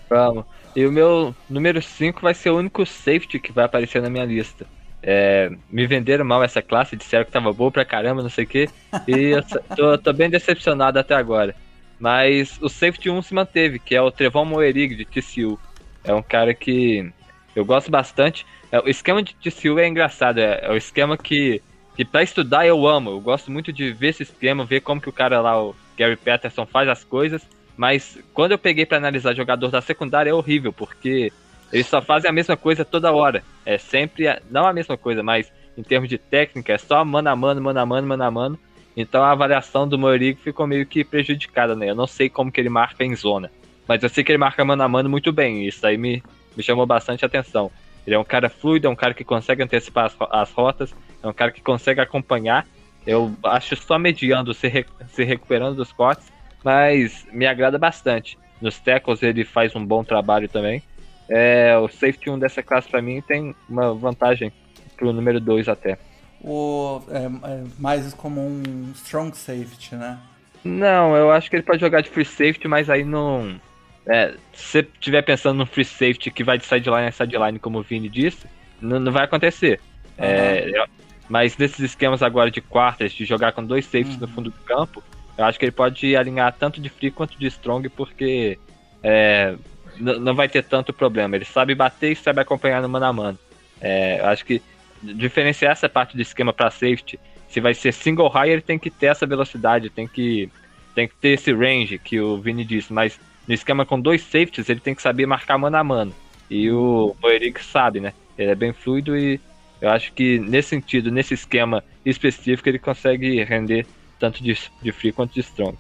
Vamos. 0.10 0.46
E 0.76 0.86
o 0.86 0.92
meu 0.92 1.34
número 1.50 1.82
5 1.82 2.22
vai 2.22 2.34
ser 2.34 2.50
o 2.50 2.58
único 2.58 2.86
safety 2.86 3.40
que 3.40 3.52
vai 3.52 3.66
aparecer 3.66 4.02
na 4.02 4.10
minha 4.10 4.26
lista. 4.26 4.66
É, 5.02 5.52
me 5.70 5.86
venderam 5.86 6.26
mal 6.26 6.44
essa 6.44 6.62
classe, 6.62 6.96
disseram 6.96 7.26
que 7.26 7.32
tava 7.32 7.54
boa 7.54 7.72
pra 7.72 7.86
caramba, 7.86 8.24
não 8.24 8.30
sei 8.30 8.44
o 8.44 8.48
que. 8.48 8.68
E 9.08 9.30
eu 9.30 9.44
tô, 9.76 9.98
tô, 9.98 10.14
bem 10.14 10.30
decepcionado 10.30 11.00
até 11.00 11.16
agora. 11.16 11.56
Mas 12.00 12.60
o 12.62 12.68
safety 12.68 13.10
1 13.10 13.22
se 13.22 13.34
manteve, 13.34 13.80
que 13.80 13.96
é 13.96 14.02
o 14.02 14.12
Trevon 14.12 14.46
Moerig 14.46 14.96
de 14.96 15.06
TCU. 15.06 15.60
É 16.04 16.14
um 16.14 16.22
cara 16.22 16.54
que 16.54 17.10
eu 17.56 17.64
gosto 17.64 17.90
bastante. 17.90 18.46
É, 18.72 18.80
o 18.80 18.90
esquema 18.90 19.24
de 19.24 19.36
TCU 19.36 19.80
é 19.80 19.88
engraçado, 19.88 20.40
é, 20.40 20.60
é 20.64 20.72
o 20.72 20.76
esquema 20.76 21.18
que, 21.18 21.62
que 21.96 22.04
para 22.04 22.24
estudar 22.24 22.68
eu 22.68 22.86
amo. 22.86 23.12
Eu 23.12 23.22
gosto 23.22 23.50
muito 23.50 23.72
de 23.72 23.94
ver 23.94 24.10
esse 24.10 24.24
esquema, 24.24 24.66
ver 24.66 24.82
como 24.82 25.00
que 25.00 25.10
o 25.10 25.14
cara 25.14 25.40
lá, 25.40 25.62
o 25.62 25.76
Gary 25.98 26.18
Patterson, 26.18 26.66
faz 26.66 26.90
as 26.90 27.04
coisas. 27.04 27.48
Mas 27.78 28.18
quando 28.34 28.54
eu 28.54 28.58
peguei 28.58 28.86
para 28.86 28.98
analisar 28.98 29.36
jogador 29.36 29.70
da 29.70 29.82
secundária 29.82 30.30
é 30.30 30.34
horrível, 30.34 30.72
porque 30.72 31.32
eles 31.72 31.88
só 31.88 32.02
fazem 32.02 32.30
a 32.30 32.34
mesma 32.34 32.56
coisa 32.56 32.86
toda 32.86 33.12
hora. 33.12 33.44
É 33.66 33.78
sempre, 33.78 34.28
a, 34.28 34.42
não 34.50 34.66
a 34.66 34.74
mesma 34.74 34.98
coisa, 34.98 35.22
mas 35.22 35.52
em 35.78 35.84
termos 35.84 36.10
de 36.10 36.18
técnica, 36.18 36.74
é 36.74 36.78
só 36.78 37.04
mano 37.04 37.30
a 37.30 37.36
mano, 37.36 37.62
mano 37.62 37.80
a 37.80 37.86
mano, 37.86 38.08
mano 38.08 38.24
a 38.24 38.32
mano. 38.32 38.60
Então 38.96 39.24
a 39.24 39.32
avaliação 39.32 39.88
do 39.88 40.00
Morigo 40.00 40.40
ficou 40.40 40.66
meio 40.66 40.86
que 40.86 41.04
prejudicada, 41.04 41.76
né? 41.76 41.90
Eu 41.90 41.96
não 41.96 42.08
sei 42.08 42.30
como 42.30 42.52
que 42.52 42.62
ele 42.62 42.70
marca 42.70 43.04
em 43.04 43.14
zona. 43.16 43.52
Mas 43.88 44.02
eu 44.02 44.10
sei 44.10 44.24
que 44.24 44.32
ele 44.32 44.38
marca 44.38 44.64
mano 44.64 44.84
a 44.84 44.88
mano 44.88 45.10
muito 45.10 45.34
bem. 45.34 45.68
Isso 45.68 45.86
aí 45.86 45.98
me, 45.98 46.24
me 46.56 46.64
chamou 46.64 46.86
bastante 46.86 47.26
atenção. 47.26 47.70
Ele 48.08 48.16
é 48.16 48.20
um 48.20 48.24
cara 48.24 48.50
fluido, 48.50 48.88
é 48.88 48.90
um 48.90 48.96
cara 48.96 49.14
que 49.14 49.24
consegue 49.24 49.64
antecipar 49.64 50.06
as, 50.06 50.16
as 50.32 50.52
rotas, 50.52 50.96
é 51.22 51.28
um 51.28 51.34
cara 51.34 51.52
que 51.52 51.62
consegue 51.62 52.00
acompanhar. 52.00 52.66
Eu 53.06 53.36
acho 53.44 53.76
só 53.76 54.00
mediando, 54.00 54.54
se, 54.54 54.68
re, 54.68 54.86
se 55.10 55.24
recuperando 55.24 55.76
dos 55.76 55.92
cortes, 55.92 56.32
mas 56.66 57.28
me 57.32 57.46
agrada 57.46 57.78
bastante. 57.78 58.40
Nos 58.60 58.80
tackles 58.80 59.22
ele 59.22 59.46
faz 59.46 59.76
um 59.76 59.86
bom 59.86 60.04
trabalho 60.04 60.50
também. 60.50 60.82
É, 61.30 61.78
o 61.78 61.88
safety 61.88 62.28
1 62.28 62.40
dessa 62.40 62.64
classe 62.64 62.90
para 62.90 63.04
mim 63.04 63.22
tem 63.22 63.56
uma 63.70 63.94
vantagem 63.94 64.52
pro 64.98 65.14
número 65.14 65.40
2 65.40 65.70
até. 65.70 66.00
O, 66.42 67.02
é, 67.10 67.26
é, 67.26 67.64
mais 67.78 68.12
como 68.16 68.42
um 68.42 68.92
strong 68.96 69.38
safety, 69.38 69.96
né? 69.96 70.18
Não, 70.64 71.16
eu 71.16 71.32
acho 71.32 71.52
que 71.52 71.56
ele 71.56 71.64
pode 71.64 71.80
jogar 71.80 72.02
de 72.02 72.10
free 72.10 72.26
safety, 72.26 72.68
mas 72.68 72.90
aí 72.90 73.04
não. 73.04 73.60
É, 74.08 74.34
se 74.52 74.66
você 74.66 74.80
estiver 74.80 75.22
pensando 75.22 75.58
no 75.58 75.66
free 75.68 75.86
safety 75.86 76.32
que 76.32 76.44
vai 76.44 76.58
de 76.58 76.66
sideline 76.66 77.08
a 77.08 77.12
sideline, 77.12 77.60
como 77.60 77.80
o 77.80 77.84
Vini 77.84 78.10
disse, 78.10 78.48
não, 78.82 79.00
não 79.00 79.12
vai 79.12 79.26
acontecer. 79.26 79.80
Uhum. 80.18 80.26
É, 80.26 80.86
mas 81.30 81.58
nesses 81.58 81.80
esquemas 81.80 82.24
agora 82.24 82.50
de 82.50 82.62
quartas, 82.62 83.12
de 83.12 83.24
jogar 83.24 83.52
com 83.52 83.64
dois 83.64 83.86
safeties 83.86 84.16
uhum. 84.16 84.22
no 84.22 84.28
fundo 84.28 84.50
do 84.50 84.60
campo, 84.66 85.04
eu 85.38 85.46
acho 85.46 85.60
que 85.60 85.66
ele 85.66 85.72
pode 85.72 86.16
alinhar 86.16 86.54
tanto 86.58 86.80
de 86.80 86.90
free 86.90 87.12
quanto 87.12 87.38
de 87.38 87.48
strong, 87.48 87.90
porque 87.90 88.58
é, 89.04 89.56
não 90.00 90.34
vai 90.34 90.48
ter 90.48 90.64
tanto 90.64 90.94
problema. 90.94 91.36
Ele 91.36 91.46
sabe 91.46 91.76
bater 91.76 92.12
e 92.12 92.16
sabe 92.16 92.40
acompanhar 92.40 92.82
no 92.82 92.90
mano 92.90 93.06
a 93.06 93.14
mano. 93.14 93.40
É, 93.82 94.20
eu 94.20 94.26
acho 94.28 94.46
que 94.46 94.62
diferenciar 95.02 95.72
essa 95.72 95.90
parte 95.90 96.16
do 96.16 96.22
esquema 96.22 96.54
para 96.54 96.72
safety, 96.72 97.20
se 97.48 97.60
vai 97.60 97.74
ser 97.74 97.92
single 97.92 98.30
high, 98.30 98.50
ele 98.50 98.62
tem 98.62 98.80
que 98.80 98.90
ter 98.90 99.08
essa 99.08 99.26
velocidade, 99.26 99.90
tem 99.90 100.08
que, 100.08 100.50
tem 100.94 101.08
que 101.08 101.16
ter 101.16 101.30
esse 101.30 101.54
range 101.54 102.00
que 102.00 102.20
o 102.20 102.38
Vini 102.38 102.66
disse, 102.66 102.92
mas 102.92 103.20
no 103.48 103.54
esquema 103.54 103.86
com 103.86 104.00
dois 104.00 104.22
safeties, 104.24 104.70
ele 104.70 104.80
tem 104.80 104.96
que 104.96 105.02
saber 105.02 105.26
marcar 105.26 105.58
mano 105.58 105.78
a 105.78 105.84
mano. 105.84 106.14
E 106.50 106.72
o 106.72 107.16
Boerick 107.20 107.64
sabe, 107.64 108.00
né? 108.00 108.14
Ele 108.38 108.52
é 108.52 108.56
bem 108.56 108.74
fluido 108.74 109.18
e 109.18 109.40
eu 109.82 109.90
acho 109.90 110.14
que 110.14 110.40
nesse 110.40 110.70
sentido, 110.70 111.12
nesse 111.12 111.34
esquema 111.34 111.84
específico, 112.06 112.68
ele 112.68 112.80
consegue 112.80 113.44
render 113.44 113.86
tanto 114.20 114.44
de, 114.44 114.58
de 114.82 114.92
free 114.92 115.12
quanto 115.12 115.34
de 115.34 115.40
strong. 115.42 115.78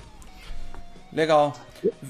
Legal. 1.12 1.54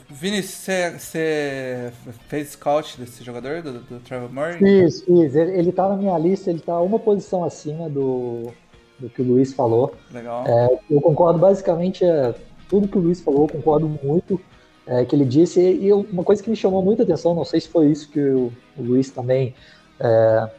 Vini, 0.10 0.42
você 0.42 1.92
fez 2.28 2.50
scout 2.50 3.00
desse 3.00 3.24
jogador, 3.24 3.62
do, 3.62 3.80
do 3.80 4.00
Trevor 4.00 4.32
Murray? 4.32 4.58
Fiz, 4.58 5.02
fiz. 5.02 5.36
Ele, 5.36 5.52
ele 5.58 5.72
tá 5.72 5.90
na 5.90 5.98
minha 5.98 6.18
lista, 6.18 6.50
ele 6.50 6.60
tá 6.60 6.80
uma 6.82 6.98
posição 6.98 7.44
acima 7.44 7.90
do, 7.90 8.52
do 8.98 9.10
que 9.10 9.22
o 9.22 9.26
Luiz 9.26 9.54
falou. 9.54 9.94
Legal. 10.12 10.46
É, 10.48 10.80
eu 10.90 11.02
concordo 11.02 11.40
basicamente 11.40 12.06
é, 12.06 12.34
tudo 12.70 12.88
que 12.88 12.98
o 12.98 13.02
Luiz 13.02 13.22
falou, 13.22 13.48
concordo 13.48 13.88
muito 14.02 14.40
é, 14.88 15.04
que 15.04 15.16
ele 15.16 15.26
disse. 15.26 15.60
E 15.60 15.88
eu, 15.88 16.06
uma 16.12 16.24
coisa 16.24 16.42
que 16.42 16.50
me 16.50 16.56
chamou 16.56 16.82
muita 16.82 17.04
atenção, 17.04 17.36
não 17.36 17.46
sei 17.46 17.60
se 17.60 17.68
foi 17.68 17.88
isso 17.88 18.10
que 18.10 18.20
o, 18.20 18.52
o 18.78 18.82
Luiz 18.82 19.10
também 19.10 19.54
é, 20.00 20.50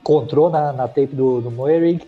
encontrou 0.00 0.50
na, 0.50 0.72
na 0.72 0.88
tape 0.88 1.14
do, 1.14 1.40
do 1.40 1.50
Moerig, 1.50 2.02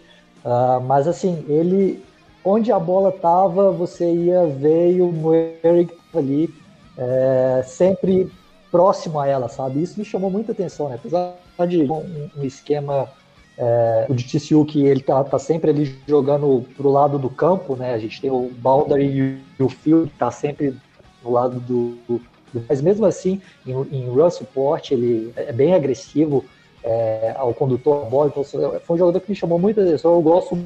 uh, 0.45 0.81
mas 0.81 1.07
assim, 1.07 1.45
ele 1.49 2.02
onde 2.44 2.72
a 2.72 2.78
bola 2.78 3.11
estava, 3.11 3.70
você 3.70 4.12
ia 4.12 4.46
ver 4.46 5.00
o 5.00 5.12
Moerig 5.12 5.92
ali 6.14 6.52
é, 6.96 7.62
sempre 7.64 8.30
próximo 8.70 9.20
a 9.20 9.26
ela, 9.26 9.49
sabe? 9.49 9.82
Isso 9.82 9.99
me 9.99 10.04
chamou 10.04 10.30
muita 10.30 10.52
atenção, 10.52 10.88
né? 10.88 10.96
Apesar 10.96 11.37
de 11.68 11.82
um, 11.82 12.30
esquema 12.42 13.08
é, 13.56 14.06
o 14.08 14.14
de 14.14 14.25
TCU 14.25 14.64
que 14.64 14.84
ele 14.84 15.02
tá, 15.02 15.22
tá, 15.22 15.38
sempre 15.38 15.70
ali 15.70 15.94
jogando 16.06 16.64
pro 16.76 16.90
lado 16.90 17.18
do 17.18 17.28
campo, 17.28 17.76
né? 17.76 17.92
A 17.94 17.99
gente 17.99 18.20
tem 18.20 18.30
o 18.30 18.50
boundary 18.58 19.40
e 19.58 19.62
o 19.62 19.68
field 19.68 20.11
que 20.11 20.18
tá 20.18 20.30
sempre 20.30 20.75
no 21.22 21.30
lado 21.30 21.61
do, 21.61 21.99
do, 22.08 22.20
mas 22.68 22.80
mesmo 22.80 23.06
assim 23.06 23.40
em, 23.66 23.72
em 23.92 24.08
run 24.08 24.30
support 24.30 24.90
ele 24.90 25.32
é 25.37 25.52
bem 25.52 25.75
agressivo 25.75 26.44
é, 26.82 27.34
ao 27.37 27.54
condutor 27.54 28.04
da 28.04 28.11
bola, 28.11 28.28
então 28.28 28.42
foi 28.42 28.96
um 28.96 28.99
jogador 28.99 29.20
que 29.20 29.30
me 29.30 29.37
chamou 29.37 29.58
muita 29.58 29.82
atenção. 29.82 30.14
Eu 30.14 30.22
gosto, 30.22 30.58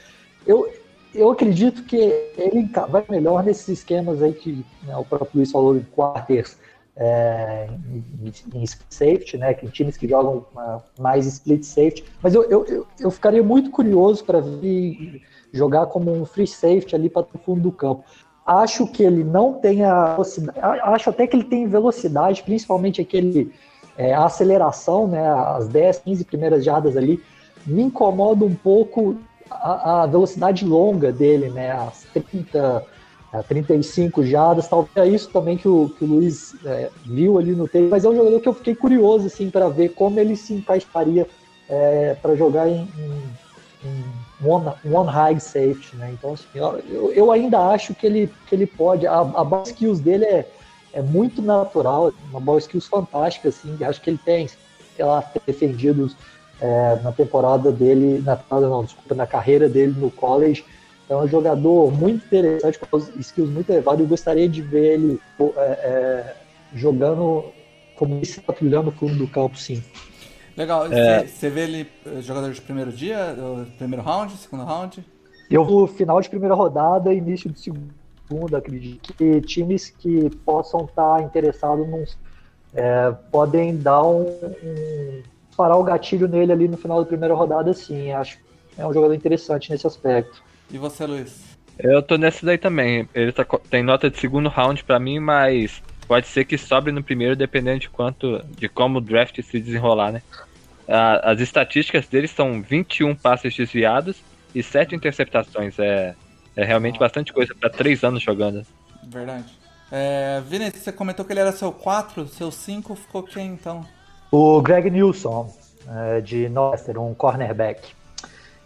eu 0.47 0.73
eu 1.17 1.31
acredito 1.31 1.83
que 1.85 1.97
ele 2.37 2.71
vai 2.89 3.05
melhor 3.09 3.43
nesses 3.43 3.69
esquemas 3.69 4.23
aí 4.23 4.33
que 4.33 4.65
né, 4.85 4.97
o 4.97 5.05
próprio 5.05 5.31
Luiz 5.35 5.51
falou 5.51 5.77
em 5.77 5.83
quarters, 5.83 6.57
é, 6.97 7.69
em, 8.23 8.33
em, 8.55 8.65
safety, 8.89 9.37
né, 9.37 9.53
que 9.53 9.69
times 9.69 9.97
que 9.97 10.09
jogam 10.09 10.47
uh, 10.57 10.81
mais 10.99 11.27
split 11.27 11.63
safety, 11.63 12.05
mas 12.23 12.35
eu, 12.35 12.45
eu, 12.45 12.87
eu 12.99 13.11
ficaria 13.11 13.43
muito 13.43 13.71
curioso 13.71 14.25
para 14.25 14.41
ver 14.41 15.21
jogar 15.53 15.87
como 15.87 16.11
um 16.11 16.25
free 16.25 16.47
safety 16.47 16.95
ali 16.95 17.11
para 17.11 17.23
o 17.23 17.39
fundo 17.39 17.61
do 17.61 17.73
campo. 17.73 18.05
Acho 18.47 18.87
que 18.87 19.03
ele 19.03 19.25
não 19.25 19.55
tem 19.55 19.85
a 19.85 20.17
acho 20.85 21.11
até 21.11 21.27
que 21.27 21.37
ele 21.37 21.45
tem 21.45 21.67
velocidade, 21.67 22.43
principalmente 22.43 23.01
aquele 23.01 23.53
é, 23.99 24.15
aceleração, 24.15 25.07
né, 25.09 25.27
as 25.29 25.69
10, 25.69 25.99
15 25.99 26.25
primeiras 26.25 26.65
jardas 26.65 26.97
ali, 26.97 27.23
me 27.67 27.83
incomoda 27.83 28.45
um 28.45 28.55
pouco 28.55 29.17
a, 29.51 30.03
a, 30.03 30.07
velocidade 30.07 30.65
longa 30.65 31.13
dele, 31.13 31.49
né? 31.49 31.73
As 31.73 32.05
30, 32.13 32.85
a 33.33 33.43
35 33.43 34.25
jardas, 34.25 34.69
talvez 34.69 34.97
é 34.97 35.09
isso 35.09 35.29
também 35.31 35.57
que 35.57 35.69
o, 35.69 35.89
que 35.91 36.05
o 36.05 36.09
Luiz 36.09 36.55
é, 36.65 36.91
viu 37.05 37.39
ali 37.39 37.53
no 37.53 37.69
tempo, 37.69 37.91
mas 37.91 38.05
é 38.05 38.09
um 38.09 38.17
jogador 38.17 38.41
que 38.41 38.49
eu 38.49 38.55
fiquei 38.55 38.75
curioso 38.75 39.27
assim 39.27 39.51
para 39.51 39.69
ver 39.69 39.91
como 39.91 40.19
ele 40.19 40.37
se 40.37 40.55
encaixaria 40.55 41.27
é, 41.69 42.17
para 42.21 42.35
jogar 42.37 42.69
em, 42.69 42.89
em, 42.99 43.89
em 43.89 44.49
one, 44.49 44.73
one, 44.85 45.09
high 45.09 45.39
safety, 45.39 45.97
né? 45.97 46.11
Então 46.13 46.35
assim, 46.35 46.47
eu, 46.55 47.13
eu, 47.13 47.33
ainda 47.33 47.59
acho 47.69 47.95
que 47.95 48.07
ele, 48.07 48.33
que 48.47 48.55
ele 48.55 48.67
pode, 48.67 49.07
a, 49.07 49.21
a 49.21 49.45
ball 49.45 49.65
skills 49.65 50.01
dele 50.01 50.25
é, 50.25 50.49
é 50.93 51.03
muito 51.03 51.43
natural, 51.43 52.13
uma 52.31 52.41
ball 52.41 52.59
skills 52.59 52.87
fantástica, 52.87 53.49
assim, 53.49 53.77
acho 53.85 54.01
que 54.01 54.11
ele 54.11 54.21
tem, 54.25 54.49
sei 54.49 55.05
lá, 55.05 55.23
defendido 55.47 56.11
é, 56.61 56.97
na 57.03 57.13
temporada 57.13 57.71
dele, 57.71 58.23
na 58.23 58.39
não, 58.51 58.85
desculpa, 58.85 59.15
na 59.15 59.27
carreira 59.27 59.69
dele 59.69 59.95
no 59.99 60.11
college. 60.11 60.65
É 61.09 61.15
um 61.15 61.29
jogador 61.29 61.93
muito 61.93 62.27
interessante, 62.27 62.79
com 62.79 62.99
skills 63.21 63.51
muito 63.51 63.71
elevados. 63.71 64.01
Eu 64.01 64.09
gostaria 64.09 64.49
de 64.49 64.61
ver 64.61 64.95
ele 64.95 65.21
é, 65.41 65.61
é, 65.61 66.37
jogando 66.75 67.45
como 67.97 68.25
se 68.25 68.41
patrulhando 68.41 68.89
o 68.89 68.93
fundo 68.93 69.15
do 69.15 69.29
campo, 69.29 69.57
sim. 69.57 69.83
Legal. 70.57 70.91
É. 70.93 71.27
Você 71.27 71.51
vê 71.51 71.61
ele 71.63 71.89
eh, 72.07 72.21
jogador 72.23 72.51
de 72.53 72.61
primeiro 72.61 72.91
dia, 72.91 73.37
primeiro 73.77 74.03
round, 74.03 74.33
segundo 74.37 74.65
round? 74.65 75.05
Eu 75.51 75.65
vou 75.65 75.87
final 75.87 76.21
de 76.21 76.29
primeira 76.29 76.55
rodada, 76.55 77.13
início 77.13 77.51
de 77.51 77.61
segunda, 77.61 78.59
acredito 78.59 79.15
que 79.15 79.41
times 79.43 79.91
que 79.91 80.31
possam 80.45 80.87
estar 80.87 81.23
interessados 81.23 81.87
num, 81.87 82.05
é, 82.75 83.15
podem 83.31 83.77
dar 83.77 84.03
um, 84.03 84.23
um 84.23 85.23
parar 85.57 85.77
o 85.77 85.85
gatilho 85.85 86.29
nele 86.29 86.53
ali 86.53 86.69
no 86.69 86.77
final 86.77 87.01
da 87.01 87.07
primeira 87.07 87.35
rodada, 87.35 87.73
sim. 87.73 88.13
Acho 88.13 88.39
é 88.79 88.87
um 88.87 88.93
jogador 88.93 89.15
interessante 89.15 89.71
nesse 89.71 89.87
aspecto. 89.87 90.43
E 90.71 90.79
você, 90.79 91.07
Luiz? 91.07 91.57
Eu 91.79 92.03
tô 92.03 92.17
nessa 92.17 92.45
daí 92.45 92.59
também. 92.59 93.09
Ele 93.15 93.33
tá, 93.33 93.45
tem 93.71 93.83
nota 93.83 94.11
de 94.11 94.19
segundo 94.19 94.49
round 94.49 94.85
para 94.85 94.99
mim, 94.99 95.19
mas 95.19 95.83
pode 96.07 96.27
ser 96.27 96.45
que 96.45 96.59
sobre 96.59 96.93
no 96.93 97.03
primeiro, 97.03 97.35
dependendo 97.35 97.81
de 97.81 97.89
quanto, 97.89 98.45
de 98.51 98.69
como 98.69 98.99
o 98.99 99.01
draft 99.01 99.41
se 99.43 99.61
desenrolar, 99.61 100.13
né? 100.13 100.23
as 100.89 101.41
estatísticas 101.41 102.07
dele 102.07 102.29
são 102.29 102.63
21 102.63 103.17
passes 103.17 103.53
desviados 103.57 104.17
e 104.55 104.63
7 104.63 104.95
interceptações. 104.95 105.79
É, 105.79 106.15
é 106.55 106.65
realmente 106.65 106.97
ah. 106.97 107.01
bastante 107.01 107.33
coisa 107.33 107.55
para 107.55 107.69
3 107.69 108.05
anos 108.05 108.23
jogando. 108.23 108.65
Verdade. 109.05 109.53
É, 109.91 110.41
Vini, 110.47 110.71
você 110.71 110.93
comentou 110.93 111.25
que 111.25 111.33
ele 111.33 111.41
era 111.41 111.53
seu 111.53 111.73
4, 111.73 112.29
seu 112.29 112.51
5 112.51 112.95
ficou 112.95 113.23
quem 113.23 113.49
então? 113.49 113.85
O 114.39 114.61
Greg 114.61 114.91
Nilsson, 114.91 115.49
é, 115.89 116.21
de 116.21 116.47
Northwestern, 116.51 116.99
um 116.99 117.15
cornerback. 117.15 117.95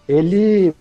Ele, 0.09 0.75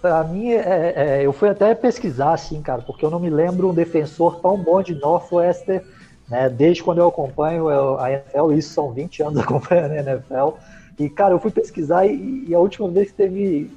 para 0.00 0.22
mim, 0.22 0.52
é, 0.52 0.92
é, 0.94 1.26
eu 1.26 1.32
fui 1.32 1.48
até 1.48 1.74
pesquisar, 1.74 2.34
assim, 2.34 2.62
cara, 2.62 2.82
porque 2.82 3.04
eu 3.04 3.10
não 3.10 3.18
me 3.18 3.28
lembro 3.28 3.68
um 3.68 3.74
defensor 3.74 4.38
tão 4.40 4.56
bom 4.56 4.80
de 4.80 4.94
Northwestern, 4.94 5.84
né, 6.28 6.48
desde 6.48 6.84
quando 6.84 6.98
eu 6.98 7.08
acompanho 7.08 7.68
a 7.98 8.12
NFL, 8.12 8.52
isso 8.52 8.72
são 8.72 8.92
20 8.92 9.24
anos 9.24 9.40
acompanhando 9.42 9.90
a 9.90 9.96
NFL, 9.96 10.50
e, 11.00 11.10
cara, 11.10 11.34
eu 11.34 11.40
fui 11.40 11.50
pesquisar 11.50 12.06
e, 12.06 12.44
e 12.46 12.54
a 12.54 12.60
última 12.60 12.88
vez 12.88 13.10
que 13.10 13.16
teve 13.16 13.72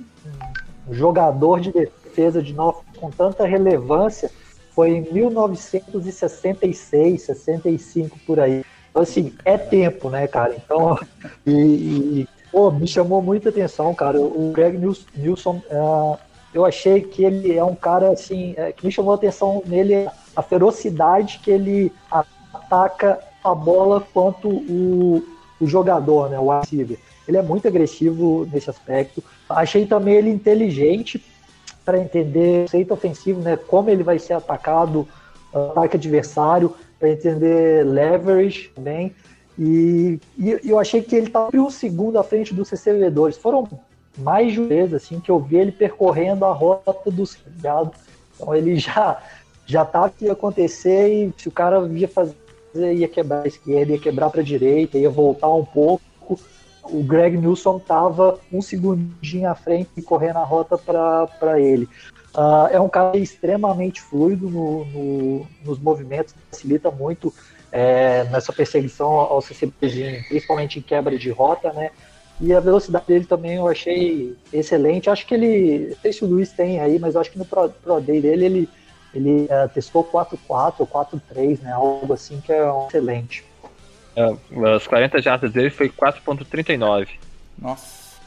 um 0.87 0.93
jogador 0.93 1.59
de 1.59 1.71
defesa 1.71 2.39
de 2.39 2.53
Northwestern 2.53 2.99
com 2.99 3.09
tanta 3.09 3.47
relevância 3.47 4.29
foi 4.75 4.91
em 4.91 5.11
1966, 5.11 7.23
65 7.23 8.19
por 8.27 8.39
aí. 8.39 8.63
Assim, 8.95 9.33
é 9.43 9.57
tempo, 9.57 10.09
né, 10.09 10.25
cara? 10.25 10.55
Então, 10.55 10.97
e, 11.45 11.51
e 11.51 12.27
pô, 12.49 12.71
me 12.71 12.87
chamou 12.87 13.21
muita 13.21 13.49
atenção, 13.49 13.93
cara. 13.93 14.19
O 14.19 14.51
Greg 14.53 14.77
Nilsson, 15.15 15.61
uh, 15.69 16.17
eu 16.53 16.63
achei 16.63 17.01
que 17.01 17.23
ele 17.23 17.53
é 17.53 17.63
um 17.63 17.75
cara, 17.75 18.11
assim, 18.11 18.53
é, 18.55 18.71
que 18.71 18.85
me 18.85 18.91
chamou 18.91 19.11
a 19.11 19.15
atenção 19.15 19.61
nele 19.65 20.07
a 20.33 20.41
ferocidade 20.41 21.39
que 21.43 21.51
ele 21.51 21.91
ataca 22.09 23.19
a 23.43 23.53
bola 23.53 24.01
quanto 24.13 24.47
o, 24.47 25.21
o 25.59 25.67
jogador, 25.67 26.29
né, 26.29 26.39
o 26.39 26.59
receiver. 26.59 26.97
Ele 27.27 27.37
é 27.37 27.41
muito 27.41 27.67
agressivo 27.67 28.47
nesse 28.51 28.69
aspecto. 28.69 29.21
Achei 29.49 29.85
também 29.85 30.15
ele 30.15 30.29
inteligente 30.29 31.23
para 31.83 31.99
entender 31.99 32.59
o 32.59 32.63
conceito 32.63 32.93
ofensivo, 32.93 33.41
né, 33.41 33.57
como 33.57 33.89
ele 33.89 34.03
vai 34.03 34.17
ser 34.17 34.33
atacado, 34.33 35.07
ataque 35.53 35.97
adversário, 35.97 36.73
para 37.05 37.11
entender 37.11 37.85
leverage 37.85 38.71
também. 38.73 39.13
E, 39.57 40.19
e, 40.37 40.59
eu 40.63 40.79
achei 40.79 41.01
que 41.01 41.15
ele 41.15 41.27
estava 41.27 41.55
um 41.55 41.69
segundo 41.69 42.17
à 42.17 42.23
frente 42.23 42.53
dos 42.53 42.69
recebedores. 42.69 43.37
Foram 43.37 43.67
mais 44.17 44.53
de 44.53 44.61
vezes 44.63 44.95
assim 44.95 45.19
que 45.19 45.29
eu 45.29 45.39
vi 45.39 45.57
ele 45.57 45.71
percorrendo 45.71 46.45
a 46.45 46.51
rota 46.51 47.11
dos 47.11 47.35
criados. 47.35 47.99
Então 48.35 48.55
ele 48.55 48.75
já 48.79 49.21
já 49.67 49.81
estava 49.81 50.09
que 50.09 50.25
ia 50.25 50.33
acontecer 50.33 51.07
e 51.07 51.33
se 51.37 51.47
o 51.47 51.51
cara 51.51 51.87
ia 51.87 52.07
fazer 52.07 52.35
ia 52.75 53.07
quebrar 53.07 53.43
a 53.43 53.47
esquerda, 53.47 53.93
ia 53.93 53.99
quebrar 53.99 54.29
para 54.29 54.41
a 54.41 54.43
direita, 54.43 54.97
ia 54.97 55.09
voltar 55.09 55.49
um 55.53 55.63
pouco. 55.63 56.03
O 56.83 57.01
Greg 57.01 57.35
Nilsson 57.37 57.77
estava 57.77 58.37
um 58.51 58.61
segundinho 58.61 59.49
à 59.49 59.55
frente 59.55 59.89
e 59.97 60.01
correndo 60.03 60.37
a 60.37 60.43
rota 60.43 60.77
para 60.77 61.59
ele. 61.59 61.87
Uh, 62.35 62.67
é 62.69 62.79
um 62.81 62.89
cara 62.89 63.17
extremamente 63.17 64.01
fluido 64.01 64.49
no, 64.49 64.83
no, 64.85 65.47
nos 65.63 65.79
movimentos, 65.79 66.35
facilita 66.51 66.91
muito 66.91 67.33
é, 67.71 68.25
nessa 68.25 68.51
perseguição 68.51 69.11
aos 69.11 69.45
CCPzinho, 69.45 70.21
principalmente 70.27 70.79
em 70.79 70.81
quebra 70.81 71.17
de 71.17 71.29
rota, 71.29 71.71
né? 71.71 71.91
E 72.41 72.53
a 72.53 72.59
velocidade 72.59 73.05
dele 73.07 73.25
também 73.25 73.55
eu 73.55 73.67
achei 73.67 74.35
excelente. 74.51 75.09
Acho 75.09 75.25
que 75.25 75.33
ele, 75.33 75.87
não 75.89 75.97
sei 76.01 76.11
se 76.11 76.25
o 76.25 76.27
Luiz 76.27 76.51
tem 76.51 76.81
aí, 76.81 76.99
mas 76.99 77.15
eu 77.15 77.21
acho 77.21 77.31
que 77.31 77.37
no 77.37 77.45
Pro, 77.45 77.69
Pro 77.69 78.01
Day 78.01 78.19
dele 78.19 78.45
ele, 78.45 78.69
ele 79.13 79.43
uh, 79.43 79.69
testou 79.73 80.03
4.4 80.03 80.75
ou 80.79 80.87
4.3, 80.87 81.61
né? 81.61 81.71
Algo 81.71 82.13
assim 82.13 82.41
que 82.41 82.51
é 82.51 82.69
um 82.69 82.87
excelente. 82.87 83.45
Uh, 84.17 84.65
as 84.75 84.85
40 84.85 85.21
jardas 85.21 85.53
dele 85.53 85.69
foi 85.69 85.89
4.39. 85.89 87.07
Nossa, 87.57 88.19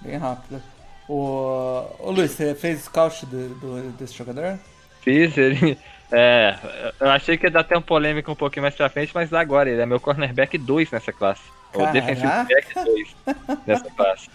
bem 0.00 0.16
rápido. 0.16 0.73
O, 1.08 1.86
o 1.98 2.10
Luiz, 2.10 2.30
você 2.30 2.54
fez 2.54 2.80
scout 2.84 3.26
do, 3.26 3.48
do, 3.56 3.92
desse 3.92 4.14
jogador? 4.14 4.58
Fiz, 5.02 5.36
ele. 5.36 5.76
É, 6.10 6.56
eu 7.00 7.10
achei 7.10 7.36
que 7.36 7.46
ia 7.46 7.50
dar 7.50 7.60
até 7.60 7.76
um 7.76 7.82
polêmica 7.82 8.30
um 8.30 8.36
pouquinho 8.36 8.62
mais 8.62 8.74
pra 8.74 8.88
frente, 8.88 9.12
mas 9.14 9.32
agora, 9.32 9.68
ele 9.68 9.80
é 9.80 9.86
meu 9.86 10.00
cornerback 10.00 10.56
2 10.56 10.90
nessa 10.90 11.12
classe. 11.12 11.42
Caraca. 11.72 11.90
O 11.90 11.92
defensive 11.92 12.26
back 12.26 12.74
2 12.74 13.16
nessa 13.66 13.90
classe. 13.90 14.30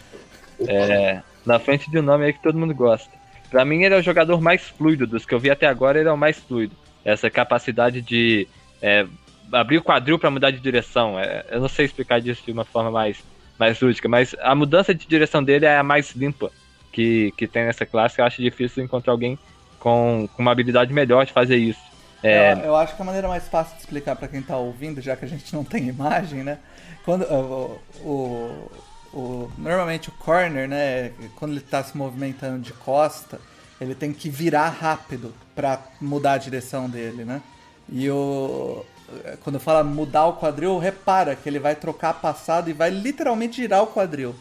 É, 0.68 1.22
na 1.46 1.58
frente 1.58 1.90
de 1.90 2.00
um 2.00 2.02
nome 2.02 2.26
aí 2.26 2.34
que 2.34 2.44
todo 2.44 2.58
mundo 2.58 2.76
gosta. 2.76 3.10
Pra 3.50 3.66
mim, 3.66 3.84
ele 3.84 3.96
é 3.96 3.98
o 3.98 4.04
jogador 4.04 4.40
mais 4.42 4.68
fluido 4.68 5.08
dos 5.08 5.26
que 5.26 5.34
eu 5.34 5.40
vi 5.40 5.50
até 5.50 5.66
agora, 5.66 6.00
ele 6.00 6.10
é 6.10 6.12
o 6.12 6.18
mais 6.18 6.38
fluido. 6.38 6.76
Essa 7.04 7.30
capacidade 7.30 8.02
de 8.02 8.48
é, 8.82 9.08
abrir 9.52 9.78
o 9.78 9.84
quadril 9.84 10.20
para 10.20 10.30
mudar 10.30 10.52
de 10.52 10.60
direção. 10.60 11.20
É, 11.20 11.46
eu 11.50 11.62
não 11.62 11.70
sei 11.70 11.86
explicar 11.86 12.22
disso 12.22 12.44
de 12.46 12.52
uma 12.52 12.66
forma 12.66 12.92
mais 12.92 13.24
mais 13.58 13.82
lúdica, 13.82 14.08
mas 14.08 14.34
a 14.40 14.56
mudança 14.56 14.96
de 14.96 15.06
direção 15.06 15.44
dele 15.44 15.66
é 15.66 15.78
a 15.78 15.84
mais 15.84 16.12
limpa 16.12 16.50
que, 16.92 17.34
que 17.38 17.48
tem 17.48 17.66
nessa 17.66 17.86
classe. 17.86 18.20
Eu 18.20 18.26
acho 18.26 18.42
difícil 18.42 18.84
encontrar 18.84 19.14
alguém 19.14 19.38
com, 19.80 20.28
com 20.36 20.42
uma 20.42 20.52
habilidade 20.52 20.94
melhor 20.94 21.26
de 21.26 21.34
fazer 21.34 21.58
isso. 21.58 21.82
É... 22.22 22.54
Eu, 22.54 22.58
eu, 22.58 22.76
acho 22.76 22.96
que 22.96 23.02
a 23.02 23.06
maneira 23.06 23.28
mais 23.28 23.48
fácil 23.48 23.76
de 23.76 23.82
explicar 23.82 24.16
para 24.16 24.28
quem 24.28 24.42
está 24.42 24.58
ouvindo, 24.58 25.02
já 25.02 25.16
que 25.16 25.26
a 25.26 25.28
gente 25.28 25.54
não 25.54 25.64
tem 25.64 25.88
imagem, 25.90 26.44
né? 26.44 26.60
Quando 27.06 27.24
o, 27.24 27.80
o, 28.02 28.72
o 29.14 29.52
normalmente 29.58 30.10
o 30.10 30.12
corner, 30.14 30.68
né? 30.68 31.12
Quando 31.36 31.52
ele 31.52 31.62
está 31.62 31.84
se 31.84 31.98
movimentando 31.98 32.60
de 32.60 32.74
costa, 32.74 33.40
ele 33.80 33.96
tem 33.96 34.12
que 34.12 34.30
virar 34.30 34.70
rápido 34.70 35.34
para 35.56 35.80
mudar 36.02 36.34
a 36.34 36.38
direção 36.38 36.90
dele, 36.90 37.24
né? 37.24 37.42
E 37.92 38.10
o, 38.10 38.86
quando 39.42 39.60
fala 39.60 39.84
mudar 39.84 40.26
o 40.28 40.34
quadril, 40.34 40.78
repara 40.78 41.36
que 41.36 41.48
ele 41.48 41.60
vai 41.60 41.76
trocar 41.76 42.14
passado 42.16 42.70
e 42.70 42.74
vai 42.74 42.90
literalmente 42.90 43.58
girar 43.58 43.82
o 43.84 43.88
quadril. 43.88 44.36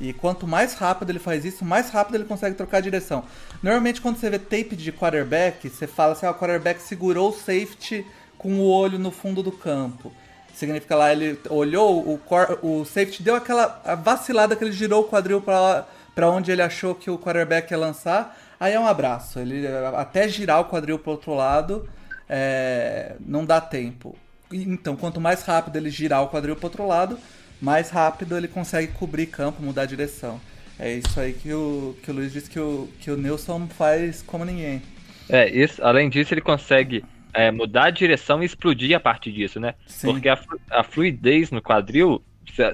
E 0.00 0.12
quanto 0.12 0.46
mais 0.46 0.74
rápido 0.74 1.10
ele 1.10 1.18
faz 1.18 1.44
isso, 1.44 1.64
mais 1.64 1.90
rápido 1.90 2.16
ele 2.16 2.24
consegue 2.24 2.56
trocar 2.56 2.78
a 2.78 2.80
direção. 2.80 3.24
Normalmente 3.62 4.00
quando 4.00 4.16
você 4.16 4.28
vê 4.28 4.38
tape 4.38 4.76
de 4.76 4.92
quarterback, 4.92 5.68
você 5.68 5.86
fala 5.86 6.12
assim, 6.12 6.26
ah, 6.26 6.30
o 6.30 6.34
quarterback 6.34 6.82
segurou 6.82 7.30
o 7.30 7.32
safety 7.32 8.04
com 8.36 8.58
o 8.58 8.66
olho 8.66 8.98
no 8.98 9.10
fundo 9.10 9.42
do 9.42 9.52
campo. 9.52 10.12
Significa 10.54 10.94
lá, 10.94 11.12
ele 11.12 11.38
olhou, 11.48 12.00
o, 12.00 12.20
o 12.62 12.84
safety 12.84 13.22
deu 13.22 13.34
aquela 13.34 13.66
vacilada 14.02 14.54
que 14.54 14.62
ele 14.62 14.72
girou 14.72 15.02
o 15.02 15.08
quadril 15.08 15.40
para 15.40 16.30
onde 16.30 16.52
ele 16.52 16.62
achou 16.62 16.94
que 16.94 17.10
o 17.10 17.18
quarterback 17.18 17.70
ia 17.72 17.78
lançar. 17.78 18.38
Aí 18.58 18.72
é 18.72 18.78
um 18.78 18.86
abraço. 18.86 19.40
Ele 19.40 19.66
até 19.96 20.28
girar 20.28 20.60
o 20.60 20.66
quadril 20.66 20.98
para 20.98 21.10
outro 21.10 21.34
lado, 21.34 21.88
é, 22.28 23.16
não 23.20 23.44
dá 23.44 23.60
tempo. 23.60 24.16
Então, 24.52 24.94
quanto 24.94 25.20
mais 25.20 25.42
rápido 25.42 25.76
ele 25.76 25.90
girar 25.90 26.22
o 26.22 26.28
quadril 26.28 26.54
para 26.54 26.66
outro 26.66 26.86
lado, 26.86 27.18
mais 27.64 27.88
rápido 27.88 28.36
ele 28.36 28.46
consegue 28.46 28.92
cobrir 28.92 29.26
campo, 29.26 29.62
mudar 29.62 29.82
a 29.82 29.86
direção. 29.86 30.38
É 30.78 30.92
isso 30.92 31.18
aí 31.18 31.32
que 31.32 31.52
o, 31.52 31.96
que 32.02 32.10
o 32.10 32.14
Luiz 32.14 32.32
disse 32.32 32.50
que 32.50 32.60
o, 32.60 32.88
que 33.00 33.10
o 33.10 33.16
Nilson 33.16 33.66
faz 33.68 34.22
como 34.22 34.44
ninguém. 34.44 34.82
É, 35.30 35.48
isso, 35.48 35.82
além 35.82 36.10
disso, 36.10 36.34
ele 36.34 36.42
consegue 36.42 37.02
é, 37.32 37.50
mudar 37.50 37.86
a 37.86 37.90
direção 37.90 38.42
e 38.42 38.46
explodir 38.46 38.94
a 38.94 39.00
partir 39.00 39.32
disso, 39.32 39.58
né? 39.58 39.74
Sim. 39.86 40.08
Porque 40.08 40.28
a, 40.28 40.38
a 40.70 40.82
fluidez 40.82 41.50
no 41.50 41.62
quadril, 41.62 42.22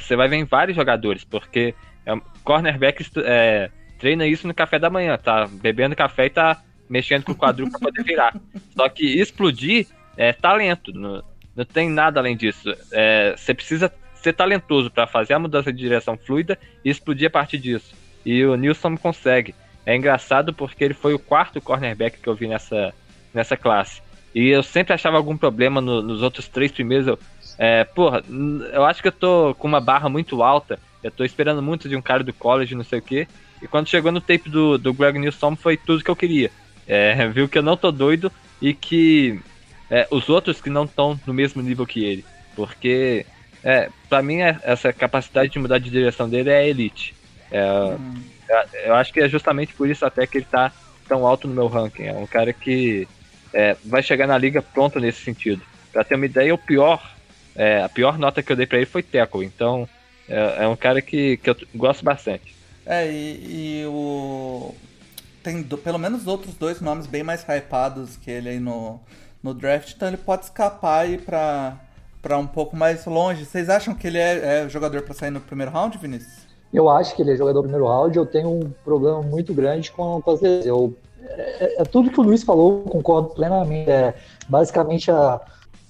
você 0.00 0.16
vai 0.16 0.28
ver 0.28 0.36
em 0.36 0.44
vários 0.44 0.76
jogadores, 0.76 1.22
porque 1.22 1.72
é, 2.04 2.12
cornerback 2.42 3.06
é, 3.18 3.70
treina 3.98 4.26
isso 4.26 4.48
no 4.48 4.54
café 4.54 4.78
da 4.78 4.90
manhã, 4.90 5.16
tá 5.16 5.46
bebendo 5.46 5.94
café 5.94 6.26
e 6.26 6.30
tá 6.30 6.60
mexendo 6.88 7.22
com 7.22 7.32
o 7.32 7.36
quadril 7.36 7.70
para 7.70 7.78
poder 7.78 8.02
virar. 8.02 8.34
Só 8.74 8.88
que 8.88 9.20
explodir 9.20 9.86
é 10.16 10.32
talento, 10.32 10.92
não, 10.92 11.22
não 11.54 11.64
tem 11.64 11.88
nada 11.88 12.18
além 12.18 12.36
disso. 12.36 12.74
É, 12.90 13.34
você 13.36 13.54
precisa 13.54 13.92
ser 14.20 14.32
talentoso 14.32 14.90
para 14.90 15.06
fazer 15.06 15.34
a 15.34 15.38
mudança 15.38 15.72
de 15.72 15.78
direção 15.78 16.16
fluida 16.16 16.58
e 16.84 16.90
explodir 16.90 17.28
a 17.28 17.30
partir 17.30 17.58
disso. 17.58 17.94
E 18.24 18.44
o 18.44 18.54
Nilson 18.54 18.96
consegue. 18.96 19.54
É 19.84 19.96
engraçado 19.96 20.52
porque 20.52 20.84
ele 20.84 20.94
foi 20.94 21.14
o 21.14 21.18
quarto 21.18 21.60
cornerback 21.60 22.18
que 22.20 22.28
eu 22.28 22.34
vi 22.34 22.46
nessa, 22.46 22.94
nessa 23.32 23.56
classe. 23.56 24.02
E 24.34 24.48
eu 24.48 24.62
sempre 24.62 24.92
achava 24.92 25.16
algum 25.16 25.36
problema 25.36 25.80
no, 25.80 26.02
nos 26.02 26.22
outros 26.22 26.48
três 26.48 26.70
primeiros. 26.70 27.06
Eu, 27.06 27.18
é, 27.58 27.84
porra, 27.84 28.22
eu 28.72 28.84
acho 28.84 29.02
que 29.02 29.08
eu 29.08 29.12
tô 29.12 29.54
com 29.58 29.66
uma 29.66 29.80
barra 29.80 30.08
muito 30.08 30.42
alta. 30.42 30.78
Eu 31.02 31.10
tô 31.10 31.24
esperando 31.24 31.62
muito 31.62 31.88
de 31.88 31.96
um 31.96 32.02
cara 32.02 32.22
do 32.22 32.32
college, 32.32 32.74
não 32.74 32.84
sei 32.84 32.98
o 32.98 33.02
quê. 33.02 33.26
E 33.62 33.66
quando 33.66 33.88
chegou 33.88 34.12
no 34.12 34.20
tape 34.20 34.48
do, 34.48 34.78
do 34.78 34.94
Greg 34.94 35.18
Nilsson 35.18 35.56
foi 35.56 35.76
tudo 35.76 36.04
que 36.04 36.10
eu 36.10 36.16
queria. 36.16 36.50
É, 36.86 37.26
viu 37.28 37.48
que 37.48 37.58
eu 37.58 37.62
não 37.62 37.76
tô 37.76 37.90
doido 37.90 38.30
e 38.60 38.74
que 38.74 39.40
é, 39.90 40.06
os 40.10 40.28
outros 40.28 40.60
que 40.60 40.70
não 40.70 40.84
estão 40.84 41.18
no 41.26 41.34
mesmo 41.34 41.60
nível 41.62 41.86
que 41.86 42.04
ele. 42.04 42.24
Porque 42.54 43.26
é, 43.62 43.90
pra 44.08 44.22
mim, 44.22 44.40
é, 44.40 44.58
essa 44.62 44.92
capacidade 44.92 45.50
de 45.50 45.58
mudar 45.58 45.78
de 45.78 45.90
direção 45.90 46.28
dele 46.28 46.50
é 46.50 46.68
elite. 46.68 47.14
É, 47.50 47.62
uhum. 47.62 48.22
Eu 48.84 48.94
acho 48.94 49.12
que 49.12 49.20
é 49.20 49.28
justamente 49.28 49.74
por 49.74 49.88
isso 49.88 50.04
até 50.04 50.26
que 50.26 50.38
ele 50.38 50.46
tá 50.50 50.72
tão 51.08 51.26
alto 51.26 51.46
no 51.46 51.54
meu 51.54 51.66
ranking. 51.66 52.04
É 52.04 52.12
um 52.12 52.26
cara 52.26 52.52
que 52.52 53.06
é, 53.52 53.76
vai 53.84 54.02
chegar 54.02 54.26
na 54.26 54.38
liga 54.38 54.62
pronto 54.62 54.98
nesse 54.98 55.22
sentido. 55.22 55.62
Pra 55.92 56.04
ter 56.04 56.14
uma 56.14 56.26
ideia, 56.26 56.54
o 56.54 56.58
pior, 56.58 57.14
é, 57.54 57.82
a 57.82 57.88
pior 57.88 58.18
nota 58.18 58.42
que 58.42 58.50
eu 58.50 58.56
dei 58.56 58.66
pra 58.66 58.78
ele 58.78 58.86
foi 58.86 59.02
Teco. 59.02 59.42
Então, 59.42 59.88
é, 60.28 60.64
é, 60.64 60.68
um 60.68 60.76
cara 60.76 61.02
que, 61.02 61.36
que 61.36 61.50
eu 61.50 61.56
gosto 61.74 62.04
bastante. 62.04 62.54
É, 62.86 63.10
e, 63.10 63.82
e 63.82 63.86
o. 63.86 64.74
Tem 65.42 65.62
do, 65.62 65.78
pelo 65.78 65.98
menos 65.98 66.26
outros 66.26 66.54
dois 66.54 66.80
nomes 66.80 67.06
bem 67.06 67.22
mais 67.22 67.42
hypados 67.42 68.16
que 68.16 68.30
ele 68.30 68.48
aí 68.48 68.60
no, 68.60 69.00
no 69.42 69.54
draft, 69.54 69.94
então 69.94 70.08
ele 70.08 70.18
pode 70.18 70.44
escapar 70.44 71.00
aí 71.00 71.16
pra 71.16 71.78
para 72.22 72.38
um 72.38 72.46
pouco 72.46 72.76
mais 72.76 73.04
longe. 73.06 73.44
Vocês 73.44 73.68
acham 73.68 73.94
que 73.94 74.06
ele 74.06 74.18
é, 74.18 74.64
é 74.64 74.68
jogador 74.68 75.02
para 75.02 75.14
sair 75.14 75.30
no 75.30 75.40
primeiro 75.40 75.72
round, 75.72 75.96
Vinícius? 75.98 76.48
Eu 76.72 76.88
acho 76.88 77.14
que 77.16 77.22
ele 77.22 77.32
é 77.32 77.36
jogador 77.36 77.60
do 77.60 77.68
primeiro 77.68 77.86
round. 77.86 78.16
Eu 78.16 78.26
tenho 78.26 78.48
um 78.48 78.70
problema 78.84 79.22
muito 79.22 79.52
grande 79.52 79.90
com, 79.90 80.20
com 80.20 80.30
as. 80.30 80.42
Eu, 80.42 80.94
é, 81.22 81.82
é, 81.82 81.84
tudo 81.84 82.10
que 82.10 82.20
o 82.20 82.22
Luiz 82.22 82.42
falou, 82.42 82.82
concordo 82.82 83.30
plenamente. 83.30 83.90
É, 83.90 84.14
basicamente, 84.48 85.10
a, 85.10 85.40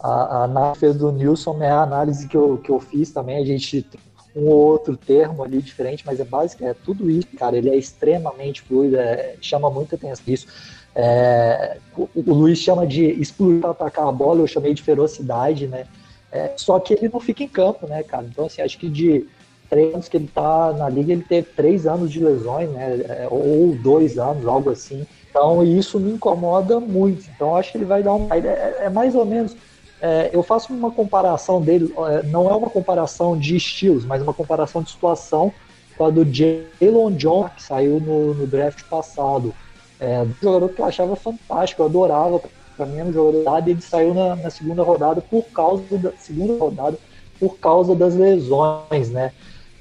a, 0.00 0.10
a 0.10 0.44
análise 0.44 0.98
do 0.98 1.12
Nilson 1.12 1.62
é 1.62 1.70
a 1.70 1.82
análise 1.82 2.26
que 2.26 2.36
eu, 2.36 2.58
que 2.58 2.70
eu 2.70 2.80
fiz 2.80 3.10
também. 3.10 3.36
A 3.36 3.44
gente 3.44 3.86
um 4.34 4.46
ou 4.46 4.58
outro 4.58 4.96
termo 4.96 5.42
ali 5.42 5.60
diferente, 5.60 6.04
mas 6.06 6.20
é 6.20 6.24
básico, 6.24 6.64
é 6.64 6.74
tudo 6.74 7.10
isso, 7.10 7.28
cara. 7.36 7.56
Ele 7.56 7.68
é 7.68 7.76
extremamente 7.76 8.62
fluido, 8.62 8.96
é, 8.96 9.34
chama 9.40 9.70
muita 9.70 9.96
atenção 9.96 10.24
isso. 10.26 10.46
É, 10.94 11.78
o, 11.96 12.08
o, 12.14 12.34
Luiz 12.34 12.58
chama 12.58 12.86
de 12.86 13.04
explodir 13.04 13.60
para 13.60 13.70
atacar 13.70 14.06
a 14.06 14.12
bola, 14.12 14.40
eu 14.40 14.46
chamei 14.46 14.74
de 14.74 14.82
ferocidade, 14.82 15.66
né? 15.66 15.86
É, 16.32 16.52
só 16.56 16.78
que 16.78 16.94
ele 16.94 17.08
não 17.12 17.20
fica 17.20 17.42
em 17.42 17.48
campo, 17.48 17.86
né, 17.86 18.02
cara? 18.02 18.24
Então, 18.30 18.46
assim, 18.46 18.62
acho 18.62 18.78
que 18.78 18.88
de 18.88 19.26
três 19.68 19.94
anos 19.94 20.08
que 20.08 20.16
ele 20.16 20.28
tá 20.32 20.72
na 20.72 20.88
liga, 20.88 21.12
ele 21.12 21.22
teve 21.22 21.48
três 21.56 21.86
anos 21.86 22.10
de 22.10 22.20
lesões, 22.20 22.70
né? 22.70 23.00
É, 23.08 23.28
ou 23.30 23.74
dois 23.76 24.18
anos, 24.18 24.46
algo 24.46 24.70
assim. 24.70 25.06
Então, 25.28 25.62
isso 25.62 25.98
me 25.98 26.12
incomoda 26.12 26.80
muito. 26.80 27.24
Então, 27.34 27.56
acho 27.56 27.72
que 27.72 27.78
ele 27.78 27.84
vai 27.84 28.02
dar 28.02 28.14
um. 28.14 28.28
É, 28.32 28.84
é 28.84 28.90
mais 28.90 29.14
ou 29.14 29.24
menos. 29.24 29.56
é, 30.00 30.30
eu 30.32 30.42
faço 30.42 30.72
uma 30.72 30.90
comparação 30.90 31.60
dele, 31.60 31.92
é, 32.08 32.22
não 32.24 32.50
é 32.50 32.54
uma 32.54 32.70
comparação 32.70 33.38
de 33.38 33.56
estilos, 33.56 34.04
mas 34.04 34.22
uma 34.22 34.34
comparação 34.34 34.82
de 34.82 34.90
situação 34.90 35.52
com 35.96 36.06
a 36.06 36.10
do 36.10 36.24
Jalen 36.24 37.14
John, 37.16 37.48
que 37.54 37.62
saiu 37.62 38.00
no, 38.00 38.34
no 38.34 38.46
draft 38.46 38.82
passado. 38.84 39.54
É, 40.00 40.22
um 40.22 40.34
jogador 40.42 40.70
que 40.70 40.80
eu 40.80 40.86
achava 40.86 41.14
fantástico, 41.14 41.82
eu 41.82 41.86
adorava, 41.86 42.40
para 42.80 42.86
mim 42.86 42.96
era 42.96 43.08
um 43.08 43.12
jogador 43.12 43.68
e 43.68 43.72
ele 43.72 43.82
saiu 43.82 44.14
na, 44.14 44.36
na, 44.36 44.48
segunda 44.48 44.82
rodada 44.82 45.20
por 45.20 45.44
causa 45.50 45.98
da 45.98 46.12
segunda 46.12 46.58
rodada 46.58 46.98
por 47.38 47.58
causa 47.58 47.94
das 47.94 48.14
lesões, 48.14 49.10
né? 49.10 49.32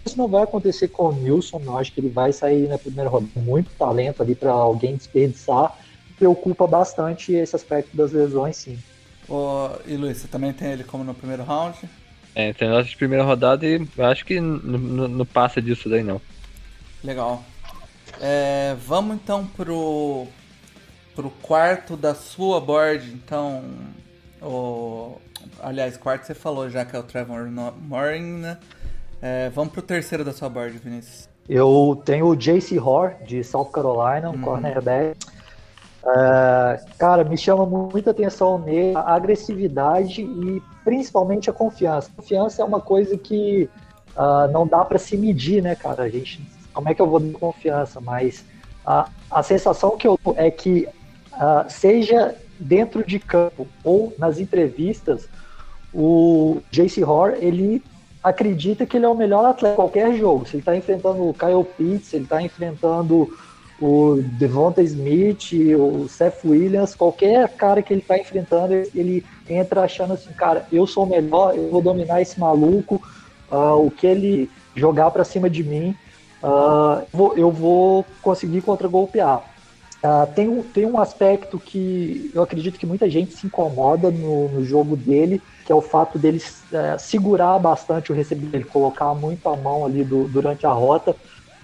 Isso 0.05 0.17
não 0.17 0.27
vai 0.27 0.43
acontecer 0.43 0.89
com 0.89 1.09
o 1.09 1.12
Nilson, 1.13 1.62
eu 1.65 1.77
acho 1.77 1.93
que 1.93 2.01
ele 2.01 2.09
vai 2.09 2.33
sair 2.33 2.67
na 2.67 2.77
primeira 2.77 3.09
rodada 3.09 3.31
muito 3.38 3.69
talento 3.77 4.21
ali 4.21 4.35
para 4.35 4.51
alguém 4.51 4.95
desperdiçar. 4.95 5.77
Preocupa 6.17 6.67
bastante 6.67 7.33
esse 7.33 7.55
aspecto 7.55 7.95
das 7.95 8.12
lesões, 8.12 8.57
sim. 8.57 8.77
Oh, 9.27 9.69
e 9.85 9.95
Luiz, 9.95 10.17
você 10.17 10.27
também 10.27 10.51
tem 10.51 10.71
ele 10.71 10.83
como 10.83 11.03
no 11.03 11.13
primeiro 11.13 11.43
round? 11.43 11.77
É, 12.35 12.51
tem 12.53 12.69
nossa 12.69 12.89
de 12.89 12.97
primeira 12.97 13.23
rodada 13.23 13.65
e 13.65 13.88
acho 13.99 14.25
que 14.25 14.39
não 14.41 15.25
passa 15.25 15.62
disso 15.62 15.89
daí 15.89 16.03
não. 16.03 16.21
Legal. 17.03 17.43
É, 18.19 18.75
vamos 18.85 19.15
então 19.15 19.45
pro, 19.45 20.27
pro 21.19 21.29
quarto 21.41 21.97
da 21.97 22.15
sua 22.15 22.62
board. 22.62 23.12
Então, 23.12 23.62
o, 24.41 25.17
aliás, 25.62 25.97
quarto 25.97 26.23
você 26.23 26.34
falou 26.34 26.69
já 26.69 26.86
que 26.86 26.95
é 26.95 26.99
o 26.99 27.03
Trevor 27.03 27.45
Morin, 27.77 28.38
né? 28.38 28.58
É, 29.21 29.49
vamos 29.49 29.73
pro 29.73 29.82
terceiro 29.82 30.23
da 30.23 30.32
sua 30.32 30.47
board, 30.47 30.77
Vinícius. 30.77 31.27
Eu 31.49 32.01
tenho 32.05 32.27
o 32.27 32.38
JC 32.38 32.79
Hoare, 32.79 33.15
de 33.25 33.43
South 33.43 33.65
Carolina, 33.65 34.29
um 34.29 34.36
uhum. 34.36 34.41
cornerback. 34.41 35.17
É, 36.05 36.82
cara, 36.97 37.25
me 37.25 37.38
chama 37.38 37.65
muita 37.65 38.12
atenção 38.12 38.58
nele 38.58 38.95
a 38.95 39.13
agressividade 39.13 40.21
e 40.21 40.63
principalmente 40.86 41.49
a 41.49 41.53
confiança. 41.53 42.10
Confiança 42.15 42.62
é 42.62 42.65
uma 42.65 42.79
coisa 42.79 43.17
que 43.17 43.69
uh, 44.15 44.49
não 44.53 44.65
dá 44.65 44.86
para 44.86 44.97
se 44.97 45.17
medir, 45.17 45.62
né, 45.62 45.75
cara? 45.75 46.03
A 46.03 46.10
gente, 46.10 46.41
como 46.73 46.88
é 46.88 46.93
que 46.93 47.01
eu 47.01 47.08
vou 47.08 47.19
dar 47.19 47.38
confiança? 47.38 47.99
Mas 47.99 48.45
a, 48.86 49.10
a 49.29 49.43
sensação 49.43 49.97
que 49.97 50.08
eu 50.08 50.17
é 50.38 50.49
que 50.49 50.88
uh, 51.39 51.69
seja 51.69 52.36
dentro 52.60 53.04
de 53.04 53.17
campo 53.17 53.67
ou 53.84 54.13
nas 54.19 54.39
entrevistas, 54.39 55.28
o 55.93 56.62
JC 56.69 57.04
Horr 57.04 57.38
ele 57.39 57.82
acredita 58.23 58.86
que 58.86 58.97
ele 58.97 59.06
é 59.06 59.10
o 59.10 59.15
melhor 59.15 59.45
atleta 59.45 59.73
em 59.73 59.75
qualquer 59.75 60.13
jogo. 60.15 60.45
Se 60.45 60.56
ele 60.56 60.62
está 60.62 60.75
enfrentando 60.75 61.30
o 61.30 61.34
Kyle 61.34 61.63
Pitts, 61.63 62.13
ele 62.13 62.25
está 62.25 62.41
enfrentando 62.41 63.30
o 63.82 64.21
Devonta 64.38 64.82
Smith, 64.84 65.54
o 65.78 66.08
Seth 66.10 66.43
Williams, 66.43 66.95
qualquer 66.95 67.47
cara 67.49 67.82
que 67.82 67.93
ele 67.93 68.02
está 68.02 68.17
enfrentando, 68.17 68.73
ele 68.93 69.25
entra 69.49 69.84
achando 69.84 70.13
assim, 70.13 70.32
cara, 70.34 70.65
eu 70.71 70.86
sou 70.86 71.06
o 71.06 71.10
melhor, 71.10 71.56
eu 71.56 71.69
vou 71.69 71.82
dominar 71.82 72.21
esse 72.21 72.38
maluco, 72.38 73.02
uh, 73.49 73.86
o 73.86 73.89
que 73.89 74.06
ele 74.06 74.52
jogar 74.75 75.12
para 75.12 75.23
cima 75.23 75.49
de 75.49 75.63
mim, 75.63 75.95
uh, 76.43 77.34
eu 77.38 77.49
vou 77.49 78.06
conseguir 78.21 78.62
contra-golpear. 78.62 79.48
Uh, 80.01 80.33
tem, 80.33 80.47
um, 80.47 80.63
tem 80.63 80.85
um 80.85 80.97
aspecto 80.97 81.59
que 81.59 82.31
eu 82.33 82.41
acredito 82.41 82.79
que 82.79 82.85
muita 82.85 83.09
gente 83.09 83.33
se 83.33 83.45
incomoda 83.45 84.09
no, 84.09 84.47
no 84.47 84.63
jogo 84.63 84.95
dele, 84.95 85.41
que 85.65 85.71
é 85.71 85.75
o 85.75 85.81
fato 85.81 86.17
dele 86.17 86.38
uh, 86.38 86.97
segurar 86.97 87.59
bastante 87.59 88.09
o 88.09 88.15
recebedor, 88.15 88.55
ele 88.55 88.63
colocar 88.63 89.13
muito 89.13 89.49
a 89.49 89.57
mão 89.57 89.85
ali 89.85 90.05
do, 90.05 90.25
durante 90.29 90.65
a 90.65 90.71
rota. 90.71 91.13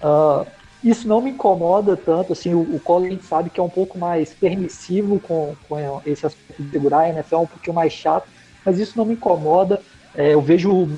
Uh, 0.02 0.46
isso 0.84 1.08
não 1.08 1.22
me 1.22 1.30
incomoda 1.30 1.96
tanto, 1.96 2.34
assim, 2.34 2.52
o, 2.52 2.60
o 2.60 2.78
Collins 2.78 3.24
sabe 3.24 3.48
que 3.48 3.58
é 3.58 3.62
um 3.62 3.70
pouco 3.70 3.98
mais 3.98 4.34
permissivo 4.34 5.18
com, 5.18 5.56
com 5.66 6.02
esse 6.04 6.26
aspecto 6.26 6.62
de 6.62 6.70
segurar, 6.70 7.00
a 7.00 7.08
NFL 7.08 7.34
é 7.34 7.38
um 7.38 7.46
pouquinho 7.46 7.74
mais 7.74 7.92
chato, 7.92 8.28
mas 8.64 8.78
isso 8.78 8.98
não 8.98 9.06
me 9.06 9.14
incomoda. 9.14 9.80
É, 10.14 10.34
eu 10.34 10.42
vejo 10.42 10.90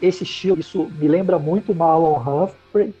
esse 0.00 0.24
estilo, 0.24 0.58
isso 0.58 0.90
me 0.98 1.08
lembra 1.08 1.38
muito 1.38 1.74
Marlon 1.74 2.18
Humphrey, 2.18 2.94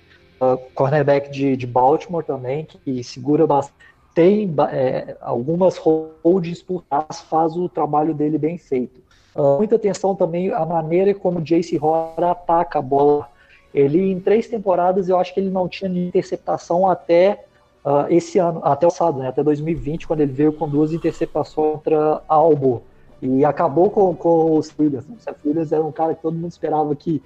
cornerback 0.74 1.30
de, 1.30 1.56
de 1.56 1.66
Baltimore 1.66 2.24
também, 2.24 2.64
que 2.64 3.02
segura 3.02 3.46
bastante. 3.46 3.78
Tem 4.14 4.52
é, 4.72 5.16
algumas 5.20 5.76
holdings 5.76 6.62
por 6.62 6.82
trás, 6.82 7.20
faz 7.20 7.56
o 7.56 7.68
trabalho 7.68 8.14
dele 8.14 8.36
bem 8.36 8.58
feito. 8.58 9.00
Uh, 9.34 9.58
muita 9.58 9.76
atenção 9.76 10.14
também 10.14 10.52
a 10.52 10.66
maneira 10.66 11.14
como 11.14 11.38
o 11.38 11.42
Jace 11.42 11.78
Horner 11.78 12.30
ataca 12.30 12.80
a 12.80 12.82
bola 12.82 13.28
ele, 13.72 14.10
em 14.10 14.18
três 14.18 14.48
temporadas, 14.48 15.08
eu 15.08 15.18
acho 15.18 15.34
que 15.34 15.40
ele 15.40 15.50
não 15.50 15.68
tinha 15.68 15.90
interceptação 15.90 16.88
até 16.88 17.44
uh, 17.84 18.06
esse 18.08 18.38
ano, 18.38 18.60
até 18.64 18.86
o 18.86 18.90
passado, 18.90 19.18
né, 19.18 19.28
até 19.28 19.42
2020, 19.42 20.06
quando 20.06 20.20
ele 20.20 20.32
veio 20.32 20.52
com 20.52 20.68
duas 20.68 20.92
interceptações 20.92 21.74
contra 21.74 22.22
Albo. 22.26 22.82
E 23.20 23.44
acabou 23.44 23.90
com, 23.90 24.14
com 24.14 24.56
os 24.56 24.72
Williams. 24.78 25.06
Né? 25.06 25.16
O 25.44 25.48
Williams 25.48 25.72
era 25.72 25.84
um 25.84 25.92
cara 25.92 26.14
que 26.14 26.22
todo 26.22 26.34
mundo 26.34 26.50
esperava 26.50 26.94
que 26.94 27.22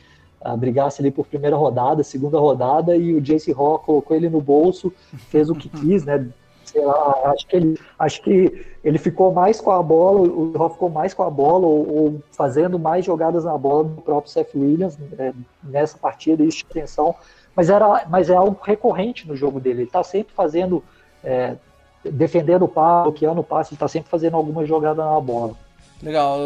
brigasse 0.59 1.01
ali 1.01 1.11
por 1.11 1.27
primeira 1.27 1.57
rodada, 1.57 2.03
segunda 2.03 2.39
rodada, 2.39 2.97
e 2.97 3.15
o 3.15 3.21
Jace 3.21 3.53
Rock 3.53 3.87
colocou 3.87 4.17
ele 4.17 4.29
no 4.29 4.41
bolso, 4.41 4.93
fez 5.29 5.49
o 5.49 5.55
que 5.55 5.69
quis, 5.69 6.05
né? 6.05 6.29
sei 6.73 6.85
lá, 6.85 7.33
acho 7.33 7.47
que 7.47 7.57
ele, 7.57 7.81
acho 7.99 8.23
que 8.23 8.67
ele 8.83 8.99
ficou 8.99 9.33
mais 9.33 9.61
com 9.61 9.71
a 9.71 9.83
bola, 9.83 10.21
o 10.21 10.53
Raw 10.57 10.71
ficou 10.71 10.89
mais 10.89 11.13
com 11.13 11.23
a 11.23 11.31
bola, 11.31 11.67
ou, 11.67 11.97
ou, 11.97 12.23
fazendo 12.33 12.79
mais 12.79 13.05
jogadas 13.05 13.45
na 13.45 13.57
bola 13.59 13.85
do 13.85 14.01
próprio 14.01 14.33
Seth 14.33 14.55
Williams 14.55 14.99
é, 15.19 15.33
nessa 15.63 15.99
partida, 15.99 16.43
isso 16.43 16.65
atenção, 16.69 17.15
mas, 17.55 17.69
era, 17.69 18.07
mas 18.09 18.31
é 18.31 18.35
algo 18.35 18.59
recorrente 18.63 19.29
no 19.29 19.37
jogo 19.37 19.61
dele, 19.61 19.81
ele 19.81 19.89
está 19.89 20.03
sempre 20.03 20.33
fazendo, 20.35 20.83
é, 21.23 21.57
defendendo 22.05 22.65
o 22.65 22.69
passe, 22.69 23.05
bloqueando 23.05 23.41
o 23.41 23.45
passe, 23.45 23.71
ele 23.71 23.77
está 23.77 23.89
sempre 23.89 24.09
fazendo 24.09 24.37
alguma 24.37 24.65
jogada 24.65 25.05
na 25.05 25.21
bola. 25.21 25.55
Legal, 26.03 26.39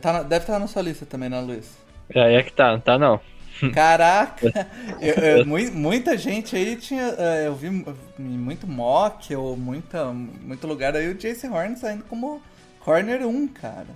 tá, 0.00 0.22
deve 0.22 0.44
estar 0.44 0.58
na 0.58 0.66
sua 0.66 0.82
lista 0.82 1.04
também, 1.04 1.28
né, 1.28 1.40
Luiz? 1.40 1.76
É, 2.12 2.34
é 2.34 2.42
que 2.42 2.52
tá, 2.52 2.72
não 2.72 2.80
tá 2.80 2.98
não. 2.98 3.20
Caraca! 3.72 4.68
eu, 5.00 5.14
eu, 5.14 5.46
muita 5.72 6.16
gente 6.16 6.56
aí 6.56 6.76
tinha. 6.76 7.14
É, 7.18 7.46
eu 7.46 7.54
vi 7.54 7.70
muito 8.18 8.66
mock 8.66 9.34
ou 9.34 9.56
muita, 9.56 10.12
muito 10.12 10.66
lugar 10.66 10.94
aí 10.94 11.08
o 11.08 11.14
Jason 11.14 11.52
Horn 11.52 11.76
saindo 11.76 12.04
como 12.04 12.42
corner 12.80 13.26
1, 13.26 13.48
cara. 13.48 13.86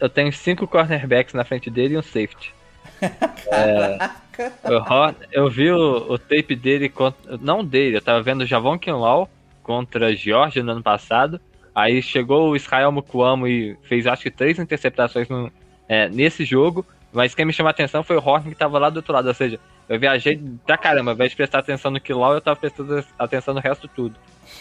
Eu 0.00 0.08
tenho 0.10 0.32
cinco 0.32 0.66
cornerbacks 0.66 1.32
na 1.32 1.44
frente 1.44 1.70
dele 1.70 1.94
e 1.94 1.98
um 1.98 2.02
safety. 2.02 2.54
Caraca! 3.00 4.52
É, 4.62 5.38
eu 5.40 5.48
vi 5.48 5.70
o, 5.70 6.12
o, 6.12 6.18
tape 6.18 6.54
dele, 6.54 6.88
contra, 6.88 7.38
não 7.38 7.64
dele, 7.64 7.96
eu 7.96 8.02
tava 8.02 8.22
vendo 8.22 8.42
o 8.42 8.46
Javon 8.46 8.78
Kinlaw 8.78 9.28
contra 9.62 10.14
Georgia 10.14 10.62
no 10.62 10.72
ano 10.72 10.82
passado. 10.82 11.40
Aí 11.74 12.02
chegou 12.02 12.50
o 12.50 12.56
Israel 12.56 12.92
Mukuamo 12.92 13.46
e 13.46 13.76
fez 13.82 14.06
acho 14.06 14.22
que 14.22 14.30
três 14.30 14.58
interceptações 14.58 15.28
no, 15.28 15.50
é, 15.88 16.08
nesse 16.08 16.44
jogo. 16.44 16.86
Mas 17.16 17.34
quem 17.34 17.46
me 17.46 17.52
chamou 17.52 17.68
a 17.68 17.70
atenção 17.70 18.02
foi 18.02 18.14
o 18.14 18.22
Horn 18.22 18.50
que 18.50 18.54
tava 18.54 18.78
lá 18.78 18.90
do 18.90 18.98
outro 18.98 19.14
lado. 19.14 19.26
Ou 19.26 19.32
seja, 19.32 19.58
eu 19.88 19.98
viajei 19.98 20.38
pra 20.66 20.76
caramba. 20.76 21.12
Ao 21.12 21.14
invés 21.14 21.30
de 21.30 21.36
prestar 21.36 21.60
atenção 21.60 21.90
no 21.90 21.98
Kilol, 21.98 22.34
eu 22.34 22.42
tava 22.42 22.60
prestando 22.60 23.02
atenção 23.18 23.54
no 23.54 23.60
resto 23.60 23.88
tudo. 23.88 24.14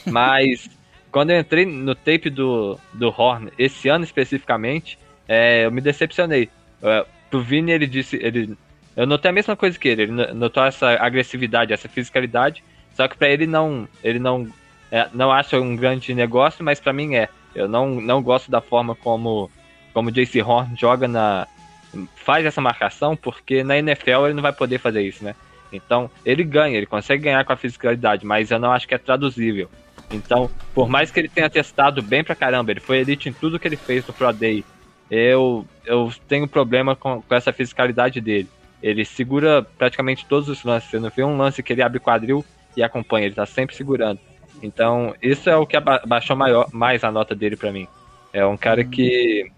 Mas 0.05 0.69
quando 1.11 1.31
eu 1.31 1.39
entrei 1.39 1.65
no 1.65 1.93
tape 1.93 2.29
do, 2.29 2.79
do 2.93 3.09
Horn, 3.09 3.51
esse 3.59 3.89
ano 3.89 4.05
especificamente, 4.05 4.97
é, 5.27 5.65
eu 5.65 5.71
me 5.71 5.81
decepcionei. 5.81 6.49
É, 6.81 7.05
pro 7.29 7.41
Vini, 7.41 7.73
ele 7.73 7.87
disse. 7.87 8.15
Ele, 8.15 8.57
eu 8.95 9.05
notei 9.05 9.31
a 9.31 9.33
mesma 9.33 9.57
coisa 9.57 9.77
que 9.77 9.89
ele. 9.89 10.03
Ele 10.03 10.11
notou 10.33 10.63
essa 10.63 10.91
agressividade, 10.91 11.73
essa 11.73 11.89
fisicalidade. 11.89 12.63
Só 12.93 13.05
que 13.09 13.17
para 13.17 13.27
ele 13.27 13.45
não. 13.45 13.85
Ele 14.01 14.17
não. 14.17 14.47
É, 14.89 15.09
não 15.13 15.29
acha 15.29 15.59
um 15.59 15.75
grande 15.75 16.13
negócio, 16.13 16.63
mas 16.63 16.79
para 16.79 16.93
mim 16.93 17.15
é. 17.15 17.27
Eu 17.53 17.67
não, 17.67 17.95
não 17.99 18.23
gosto 18.23 18.49
da 18.49 18.61
forma 18.61 18.95
como, 18.95 19.51
como 19.93 20.11
JC 20.11 20.41
Horn 20.41 20.73
joga 20.77 21.05
na, 21.05 21.47
faz 22.15 22.45
essa 22.45 22.61
marcação, 22.61 23.15
porque 23.15 23.63
na 23.63 23.77
NFL 23.77 24.25
ele 24.25 24.33
não 24.33 24.41
vai 24.41 24.53
poder 24.53 24.79
fazer 24.79 25.01
isso, 25.01 25.23
né? 25.23 25.35
Então, 25.71 26.09
ele 26.25 26.43
ganha, 26.43 26.77
ele 26.77 26.85
consegue 26.85 27.23
ganhar 27.23 27.43
com 27.43 27.53
a 27.53 27.57
fisicalidade, 27.57 28.25
mas 28.25 28.51
eu 28.51 28.59
não 28.59 28.71
acho 28.71 28.87
que 28.87 28.95
é 28.95 28.97
traduzível. 28.97 29.69
Então, 30.11 30.49
por 30.73 30.87
mais 30.87 31.11
que 31.11 31.19
ele 31.19 31.29
tenha 31.29 31.49
testado 31.49 32.01
bem 32.01 32.23
pra 32.23 32.35
caramba, 32.35 32.71
ele 32.71 32.79
foi 32.79 32.99
elite 32.99 33.29
em 33.29 33.33
tudo 33.33 33.59
que 33.59 33.67
ele 33.67 33.75
fez 33.75 34.05
no 34.05 34.13
Pro 34.13 34.31
Day, 34.31 34.63
eu, 35.09 35.65
eu 35.85 36.11
tenho 36.27 36.47
problema 36.47 36.95
com, 36.95 37.21
com 37.21 37.35
essa 37.35 37.53
fisicalidade 37.53 38.19
dele. 38.21 38.49
Ele 38.81 39.05
segura 39.05 39.63
praticamente 39.77 40.25
todos 40.25 40.49
os 40.49 40.63
lances. 40.63 40.89
Você 40.89 40.99
não 40.99 41.09
vê 41.09 41.23
um 41.23 41.37
lance 41.37 41.63
que 41.63 41.73
ele 41.73 41.81
abre 41.81 41.99
quadril 41.99 42.45
e 42.75 42.83
acompanha, 42.83 43.25
ele 43.25 43.35
tá 43.35 43.45
sempre 43.45 43.75
segurando. 43.75 44.19
Então, 44.61 45.13
isso 45.21 45.49
é 45.49 45.55
o 45.55 45.65
que 45.65 45.77
abaixou 45.77 46.35
maior, 46.35 46.67
mais 46.71 47.03
a 47.03 47.11
nota 47.11 47.35
dele 47.35 47.55
para 47.55 47.71
mim. 47.71 47.87
É 48.33 48.45
um 48.45 48.57
cara 48.57 48.83
que 48.83 49.51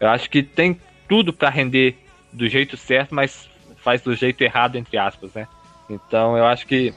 eu 0.00 0.08
acho 0.08 0.28
que 0.28 0.42
tem 0.42 0.78
tudo 1.08 1.32
para 1.32 1.50
render 1.50 1.96
do 2.32 2.48
jeito 2.48 2.76
certo, 2.76 3.14
mas 3.14 3.48
faz 3.78 4.02
do 4.02 4.14
jeito 4.14 4.42
errado, 4.42 4.76
entre 4.76 4.98
aspas, 4.98 5.32
né? 5.32 5.48
Então 5.88 6.36
eu 6.36 6.44
acho 6.44 6.66
que, 6.66 6.92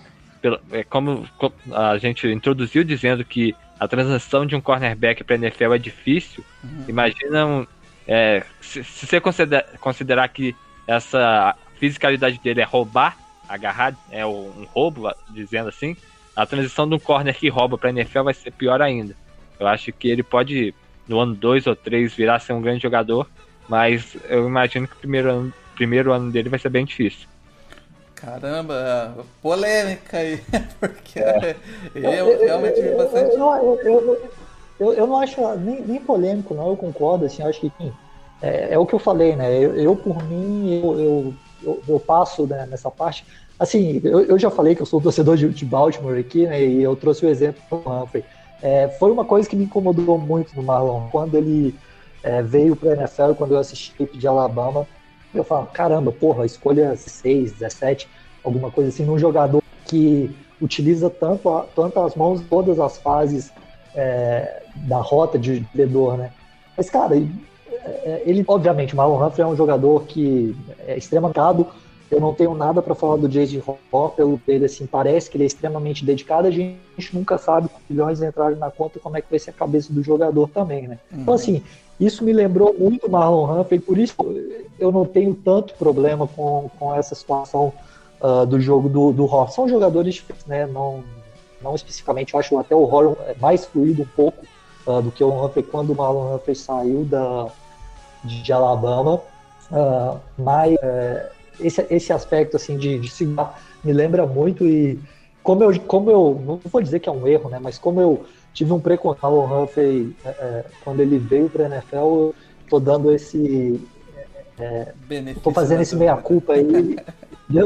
é 0.71 0.83
como 0.83 1.27
a 1.71 1.97
gente 1.97 2.27
introduziu 2.27 2.83
dizendo 2.83 3.23
que 3.23 3.55
a 3.79 3.87
transição 3.87 4.45
de 4.45 4.55
um 4.55 4.61
cornerback 4.61 5.23
para 5.23 5.35
NFL 5.35 5.73
é 5.73 5.77
difícil, 5.77 6.43
uhum. 6.63 6.85
imagina 6.87 7.45
um, 7.45 7.67
é, 8.07 8.43
se, 8.59 8.83
se, 8.83 9.07
você 9.07 9.19
considerar, 9.19 9.63
considerar 9.79 10.27
que 10.27 10.55
essa 10.87 11.55
fisicalidade 11.79 12.39
dele 12.39 12.61
é 12.61 12.65
roubar, 12.65 13.17
agarrar, 13.47 13.95
é 14.11 14.25
um 14.25 14.67
roubo, 14.73 15.11
dizendo 15.29 15.69
assim, 15.69 15.95
a 16.35 16.45
transição 16.45 16.87
de 16.87 16.95
um 16.95 16.99
corner 16.99 17.35
que 17.35 17.49
rouba 17.49 17.77
para 17.77 17.89
NFL 17.89 18.23
vai 18.23 18.33
ser 18.33 18.51
pior 18.51 18.81
ainda. 18.81 19.15
Eu 19.59 19.67
acho 19.67 19.91
que 19.91 20.07
ele 20.09 20.23
pode 20.23 20.73
no 21.07 21.19
ano 21.19 21.35
2 21.35 21.67
ou 21.67 21.75
3 21.75 22.13
virar 22.13 22.39
ser 22.39 22.53
um 22.53 22.61
grande 22.61 22.83
jogador, 22.83 23.27
mas 23.71 24.17
eu 24.27 24.45
imagino 24.49 24.85
que 24.85 24.95
o 24.95 24.97
primeiro 24.97 25.31
ano, 25.31 25.53
primeiro 25.75 26.11
ano 26.11 26.29
dele 26.29 26.49
vai 26.49 26.59
ser 26.59 26.67
bem 26.67 26.83
difícil. 26.83 27.25
Caramba, 28.13 29.15
polêmica 29.41 30.17
aí, 30.17 30.41
porque 30.77 31.19
é. 31.19 31.55
eu 31.95 32.37
realmente 32.37 32.81
vi 32.81 32.89
bastante. 32.89 33.33
Eu, 33.33 33.79
eu, 33.81 34.31
eu, 34.77 34.93
eu, 34.93 35.07
não 35.07 35.21
acho 35.21 35.41
nem, 35.55 35.81
nem 35.83 36.01
polêmico, 36.01 36.53
não, 36.53 36.67
eu 36.67 36.75
concordo, 36.75 37.23
assim, 37.23 37.43
acho 37.43 37.61
que 37.61 37.71
é, 38.41 38.73
é, 38.73 38.77
o 38.77 38.85
que 38.85 38.93
eu 38.93 38.99
falei, 38.99 39.37
né? 39.37 39.49
Eu, 39.57 39.73
eu 39.77 39.95
por 39.95 40.21
mim, 40.25 40.81
eu, 40.83 41.33
eu, 41.63 41.81
eu 41.87 41.97
passo 41.97 42.45
né, 42.45 42.67
nessa 42.69 42.91
parte. 42.91 43.23
Assim, 43.57 44.01
eu, 44.03 44.19
eu 44.25 44.37
já 44.37 44.51
falei 44.51 44.75
que 44.75 44.81
eu 44.81 44.85
sou 44.85 44.99
torcedor 44.99 45.37
de, 45.37 45.47
de 45.47 45.63
Baltimore 45.63 46.19
aqui, 46.19 46.45
né? 46.45 46.61
E 46.61 46.83
eu 46.83 46.93
trouxe 46.93 47.25
o 47.25 47.29
exemplo 47.29 47.61
do 47.69 47.89
Humphrey. 47.89 48.25
É, 48.61 48.89
foi 48.99 49.11
uma 49.13 49.23
coisa 49.23 49.47
que 49.47 49.55
me 49.55 49.63
incomodou 49.63 50.17
muito 50.17 50.53
no 50.57 50.61
Marlon, 50.61 51.07
quando 51.09 51.35
ele 51.35 51.73
é, 52.23 52.41
veio 52.41 52.75
para 52.75 52.91
a 52.91 52.93
NFL, 52.93 53.33
quando 53.37 53.53
eu 53.53 53.59
assisti 53.59 53.93
a 53.99 54.17
de 54.17 54.27
Alabama, 54.27 54.87
eu 55.33 55.43
falo, 55.43 55.67
caramba, 55.67 56.11
porra, 56.11 56.45
escolha 56.45 56.95
6, 56.95 57.53
17, 57.53 58.07
alguma 58.43 58.69
coisa 58.69 58.89
assim, 58.89 59.05
num 59.05 59.17
jogador 59.17 59.63
que 59.85 60.29
utiliza 60.61 61.09
tanto, 61.09 61.49
a, 61.49 61.65
tanto 61.75 61.99
as 61.99 62.15
mãos 62.15 62.41
todas 62.49 62.79
as 62.79 62.97
fases 62.97 63.51
é, 63.95 64.63
da 64.75 64.97
rota 64.97 65.39
de 65.39 65.65
vendedor, 65.73 66.17
né? 66.17 66.31
Mas, 66.77 66.89
cara, 66.89 67.15
ele, 67.15 67.31
é, 67.83 68.23
ele 68.25 68.43
obviamente, 68.47 68.93
o 68.93 68.97
Marlon 68.97 69.25
Humphrey 69.25 69.43
é 69.43 69.47
um 69.47 69.55
jogador 69.55 70.03
que 70.03 70.55
é 70.85 70.97
extremamente 70.97 71.35
caro, 71.35 71.67
eu 72.11 72.19
não 72.19 72.33
tenho 72.33 72.53
nada 72.53 72.81
para 72.81 72.93
falar 72.93 73.15
do 73.15 73.29
Jason 73.29 73.61
Hall, 73.91 74.09
pelo 74.09 74.39
dele, 74.45 74.65
assim, 74.65 74.85
parece 74.85 75.31
que 75.31 75.37
ele 75.37 75.45
é 75.45 75.47
extremamente 75.47 76.03
dedicado, 76.03 76.45
a 76.45 76.51
gente 76.51 76.77
nunca 77.13 77.37
sabe 77.37 77.69
com 77.69 77.79
milhões 77.89 78.21
entrarem 78.21 78.57
na 78.57 78.69
conta 78.69 78.99
como 78.99 79.15
é 79.15 79.21
que 79.21 79.29
vai 79.29 79.39
ser 79.39 79.51
a 79.51 79.53
cabeça 79.53 79.93
do 79.93 80.03
jogador 80.03 80.49
também, 80.49 80.89
né? 80.89 80.99
Uhum. 81.09 81.21
Então, 81.21 81.33
assim, 81.33 81.63
isso 82.01 82.23
me 82.23 82.33
lembrou 82.33 82.73
muito 82.77 83.09
Marlon 83.09 83.61
Humphrey, 83.61 83.79
por 83.79 83.97
isso 83.97 84.15
eu 84.79 84.91
não 84.91 85.05
tenho 85.05 85.33
tanto 85.33 85.73
problema 85.75 86.27
com, 86.27 86.69
com 86.77 86.93
essa 86.93 87.15
situação 87.15 87.71
uh, 88.19 88.45
do 88.45 88.59
jogo 88.59 88.89
do, 88.89 89.11
do. 89.13 89.47
São 89.47 89.69
jogadores 89.69 90.15
diferentes, 90.15 90.45
né? 90.47 90.65
Não, 90.65 91.03
não 91.61 91.75
especificamente, 91.75 92.33
eu 92.33 92.39
acho 92.39 92.57
até 92.57 92.75
o 92.75 92.85
Hall 92.85 93.17
mais 93.39 93.65
fluido 93.65 94.01
um 94.01 94.07
pouco 94.15 94.45
uh, 94.87 95.01
do 95.01 95.11
que 95.11 95.23
o 95.23 95.29
Humphrey 95.29 95.63
quando 95.63 95.91
o 95.91 95.95
Marlon 95.95 96.35
Humphrey 96.35 96.55
saiu 96.55 97.05
da, 97.05 97.47
de, 98.23 98.51
Alabama, 98.51 99.21
uh, 99.71 100.19
mas... 100.37 100.73
Uh, 100.75 101.41
esse, 101.59 101.85
esse 101.89 102.11
aspecto 102.11 102.57
assim 102.57 102.77
de, 102.77 102.99
de 102.99 103.09
segurar 103.09 103.61
me 103.83 103.93
lembra 103.93 104.25
muito 104.25 104.65
e 104.65 104.99
como 105.43 105.63
eu, 105.63 105.79
como 105.81 106.11
eu 106.11 106.41
não 106.45 106.61
vou 106.63 106.81
dizer 106.81 106.99
que 106.99 107.09
é 107.09 107.11
um 107.11 107.27
erro, 107.27 107.49
né? 107.49 107.59
Mas 107.59 107.77
como 107.79 107.99
eu 107.99 108.23
tive 108.53 108.73
um 108.73 108.79
preconceito 108.79 109.25
o 109.25 109.63
Humphrey 109.63 110.15
é, 110.25 110.29
é, 110.29 110.65
quando 110.83 110.99
ele 110.99 111.17
veio 111.17 111.49
para 111.49 111.65
a 111.65 111.67
NFL, 111.67 111.95
eu 111.95 112.35
tô 112.69 112.79
dando 112.79 113.11
esse 113.11 113.79
é, 114.59 114.93
tô 115.41 115.51
fazendo 115.51 115.81
esse 115.81 115.95
meia 115.95 116.15
culpa 116.17 116.53
aí. 116.53 116.95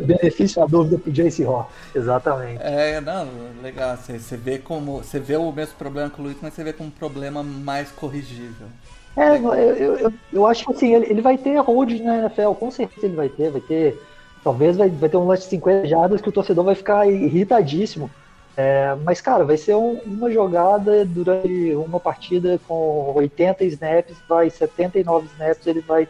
benefício 0.01 0.61
da 0.61 0.65
dúvida 0.65 0.97
pro 0.97 1.11
Jace 1.11 1.43
Hall. 1.43 1.69
Exatamente. 1.93 2.59
É, 2.63 2.99
não, 3.01 3.27
legal. 3.61 3.95
Você, 3.97 4.17
você 4.17 4.35
vê 4.35 4.57
como. 4.57 4.97
Você 4.97 5.19
vê 5.19 5.35
o 5.35 5.51
mesmo 5.51 5.75
problema 5.75 6.09
que 6.09 6.19
o 6.19 6.23
Luiz, 6.23 6.37
mas 6.41 6.53
você 6.53 6.63
vê 6.63 6.73
como 6.73 6.89
um 6.89 6.91
problema 6.91 7.43
mais 7.43 7.91
corrigível. 7.91 8.67
É, 9.15 9.37
eu, 9.37 9.97
eu, 9.97 10.13
eu 10.33 10.47
acho 10.47 10.65
que 10.65 10.73
assim, 10.73 10.93
ele, 10.93 11.05
ele 11.05 11.21
vai 11.21 11.37
ter 11.37 11.57
hold 11.57 11.91
na 12.01 12.17
NFL, 12.19 12.51
com 12.51 12.71
certeza 12.71 13.05
ele 13.05 13.15
vai 13.15 13.29
ter, 13.29 13.51
vai 13.51 13.61
ter. 13.61 14.01
Talvez 14.43 14.75
vai, 14.77 14.89
vai 14.89 15.09
ter 15.09 15.17
um 15.17 15.25
lance 15.25 15.43
de 15.43 15.49
50 15.49 15.87
jardas 15.87 16.21
que 16.21 16.29
o 16.29 16.31
torcedor 16.31 16.63
vai 16.63 16.75
ficar 16.75 17.07
irritadíssimo. 17.07 18.09
É, 18.57 18.95
mas, 19.03 19.19
cara, 19.19 19.43
vai 19.43 19.57
ser 19.57 19.75
um, 19.75 19.99
uma 20.05 20.31
jogada 20.31 21.03
durante 21.05 21.75
uma 21.75 21.99
partida 21.99 22.59
com 22.67 23.11
80 23.15 23.65
snaps, 23.65 24.15
vai 24.29 24.49
79 24.49 25.27
snaps, 25.33 25.67
ele 25.67 25.81
vai 25.81 26.03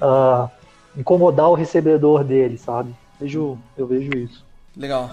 uh, 0.00 0.50
incomodar 0.96 1.50
o 1.50 1.54
recebedor 1.54 2.24
dele, 2.24 2.56
sabe? 2.56 2.94
Vejo, 3.20 3.58
eu 3.76 3.86
vejo 3.86 4.10
isso. 4.16 4.44
Legal. 4.76 5.10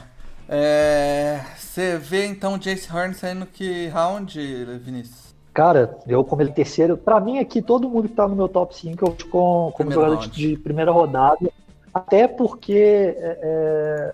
É, 0.47 1.41
você 1.57 1.97
vê 1.97 2.25
então 2.25 2.53
o 2.53 2.57
Jace 2.57 2.89
Horn 2.91 3.13
saindo 3.13 3.45
que 3.45 3.87
round, 3.87 4.39
Vinícius? 4.81 5.35
Cara, 5.53 5.97
eu 6.07 6.23
como 6.23 6.41
ele 6.41 6.51
terceiro, 6.51 6.95
para 6.95 7.19
mim 7.19 7.39
aqui 7.39 7.61
todo 7.61 7.89
mundo 7.89 8.07
que 8.07 8.15
tá 8.15 8.27
no 8.27 8.35
meu 8.35 8.47
top 8.47 8.77
5 8.77 9.03
eu 9.03 9.17
com 9.29 9.73
como 9.75 9.91
jogador 9.91 10.17
de, 10.19 10.29
de, 10.29 10.57
primeira 10.57 10.91
rodada, 10.91 11.51
até 11.93 12.27
porque 12.27 13.15
é, 13.17 13.39
é, 13.41 14.13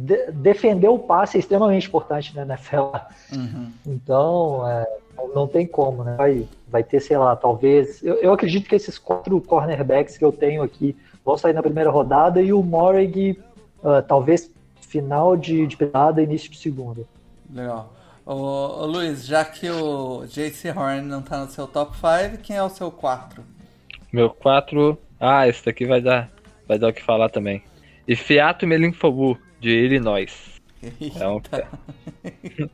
de, 0.00 0.32
defender 0.32 0.88
o 0.88 0.98
passe 0.98 1.36
é 1.36 1.40
extremamente 1.40 1.86
importante 1.86 2.34
na 2.34 2.42
NFL. 2.42 2.96
Uhum. 3.34 3.70
Então, 3.86 4.68
é, 4.68 4.86
não 5.34 5.46
tem 5.46 5.66
como, 5.66 6.04
né? 6.04 6.16
Vai, 6.16 6.46
vai 6.68 6.82
ter, 6.82 7.00
sei 7.00 7.18
lá, 7.18 7.36
talvez. 7.36 8.02
Eu, 8.02 8.14
eu 8.16 8.32
acredito 8.32 8.68
que 8.68 8.74
esses 8.74 8.98
quatro 8.98 9.40
cornerbacks 9.40 10.16
que 10.16 10.24
eu 10.24 10.32
tenho 10.32 10.62
aqui 10.62 10.96
vão 11.24 11.36
sair 11.36 11.52
na 11.52 11.62
primeira 11.62 11.90
rodada 11.90 12.40
e 12.40 12.52
o 12.52 12.62
Morrig, 12.62 13.38
uh, 13.82 14.02
talvez 14.06 14.50
final 14.80 15.36
de, 15.36 15.66
de 15.66 15.76
e 15.76 16.22
início 16.22 16.50
de 16.50 16.58
segunda. 16.58 17.02
Legal. 17.52 17.92
Ô, 18.26 18.34
ô, 18.34 18.86
Luiz, 18.86 19.26
já 19.26 19.44
que 19.44 19.70
o 19.70 20.24
JC 20.26 20.70
Horn 20.70 21.02
não 21.02 21.22
tá 21.22 21.38
no 21.38 21.50
seu 21.50 21.66
top 21.66 21.96
5, 21.96 22.42
quem 22.42 22.56
é 22.56 22.62
o 22.62 22.68
seu 22.68 22.90
4? 22.90 23.42
Meu 24.12 24.30
4. 24.30 24.98
Ah, 25.18 25.46
esse 25.46 25.64
daqui 25.64 25.86
vai 25.86 26.00
dar, 26.00 26.30
vai 26.66 26.78
dar 26.78 26.88
o 26.88 26.92
que 26.92 27.02
falar 27.02 27.28
também. 27.28 27.62
E 28.06 28.16
Fiato 28.16 28.66
Melinfobu, 28.66 29.38
de 29.60 29.70
Illinois. 29.70 30.60
É 31.20 31.28
um... 31.28 31.40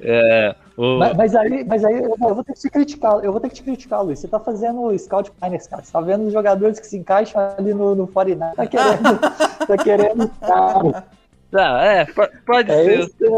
é, 0.00 0.56
o... 0.76 0.98
mas, 0.98 1.16
mas, 1.16 1.34
aí, 1.34 1.64
mas 1.64 1.84
aí 1.84 2.02
eu 2.02 2.16
vou 2.18 2.42
ter 2.44 2.54
que 2.54 2.60
te 2.60 2.70
criticar, 2.70 3.24
eu 3.24 3.30
vou 3.32 3.40
ter 3.40 3.48
que 3.48 3.54
te 3.56 3.62
criticar, 3.62 4.02
Luiz. 4.02 4.18
Você 4.18 4.28
tá 4.28 4.40
fazendo 4.40 4.96
scout 4.98 5.30
miners, 5.40 5.66
cara. 5.68 5.82
Você 5.82 5.92
tá 5.92 6.00
vendo 6.00 6.26
os 6.26 6.32
jogadores 6.32 6.80
que 6.80 6.86
se 6.86 6.98
encaixam 6.98 7.40
ali 7.56 7.72
no, 7.72 7.94
no 7.94 8.08
49. 8.08 8.56
Tá 8.56 8.66
querendo. 8.66 9.18
tá 9.66 9.76
querendo. 9.76 10.28
Cara. 10.40 11.04
Não, 11.50 11.78
é, 11.78 12.06
pode 12.44 12.70
é 12.70 12.84
ser. 12.84 13.00
Esse, 13.00 13.24
é... 13.24 13.28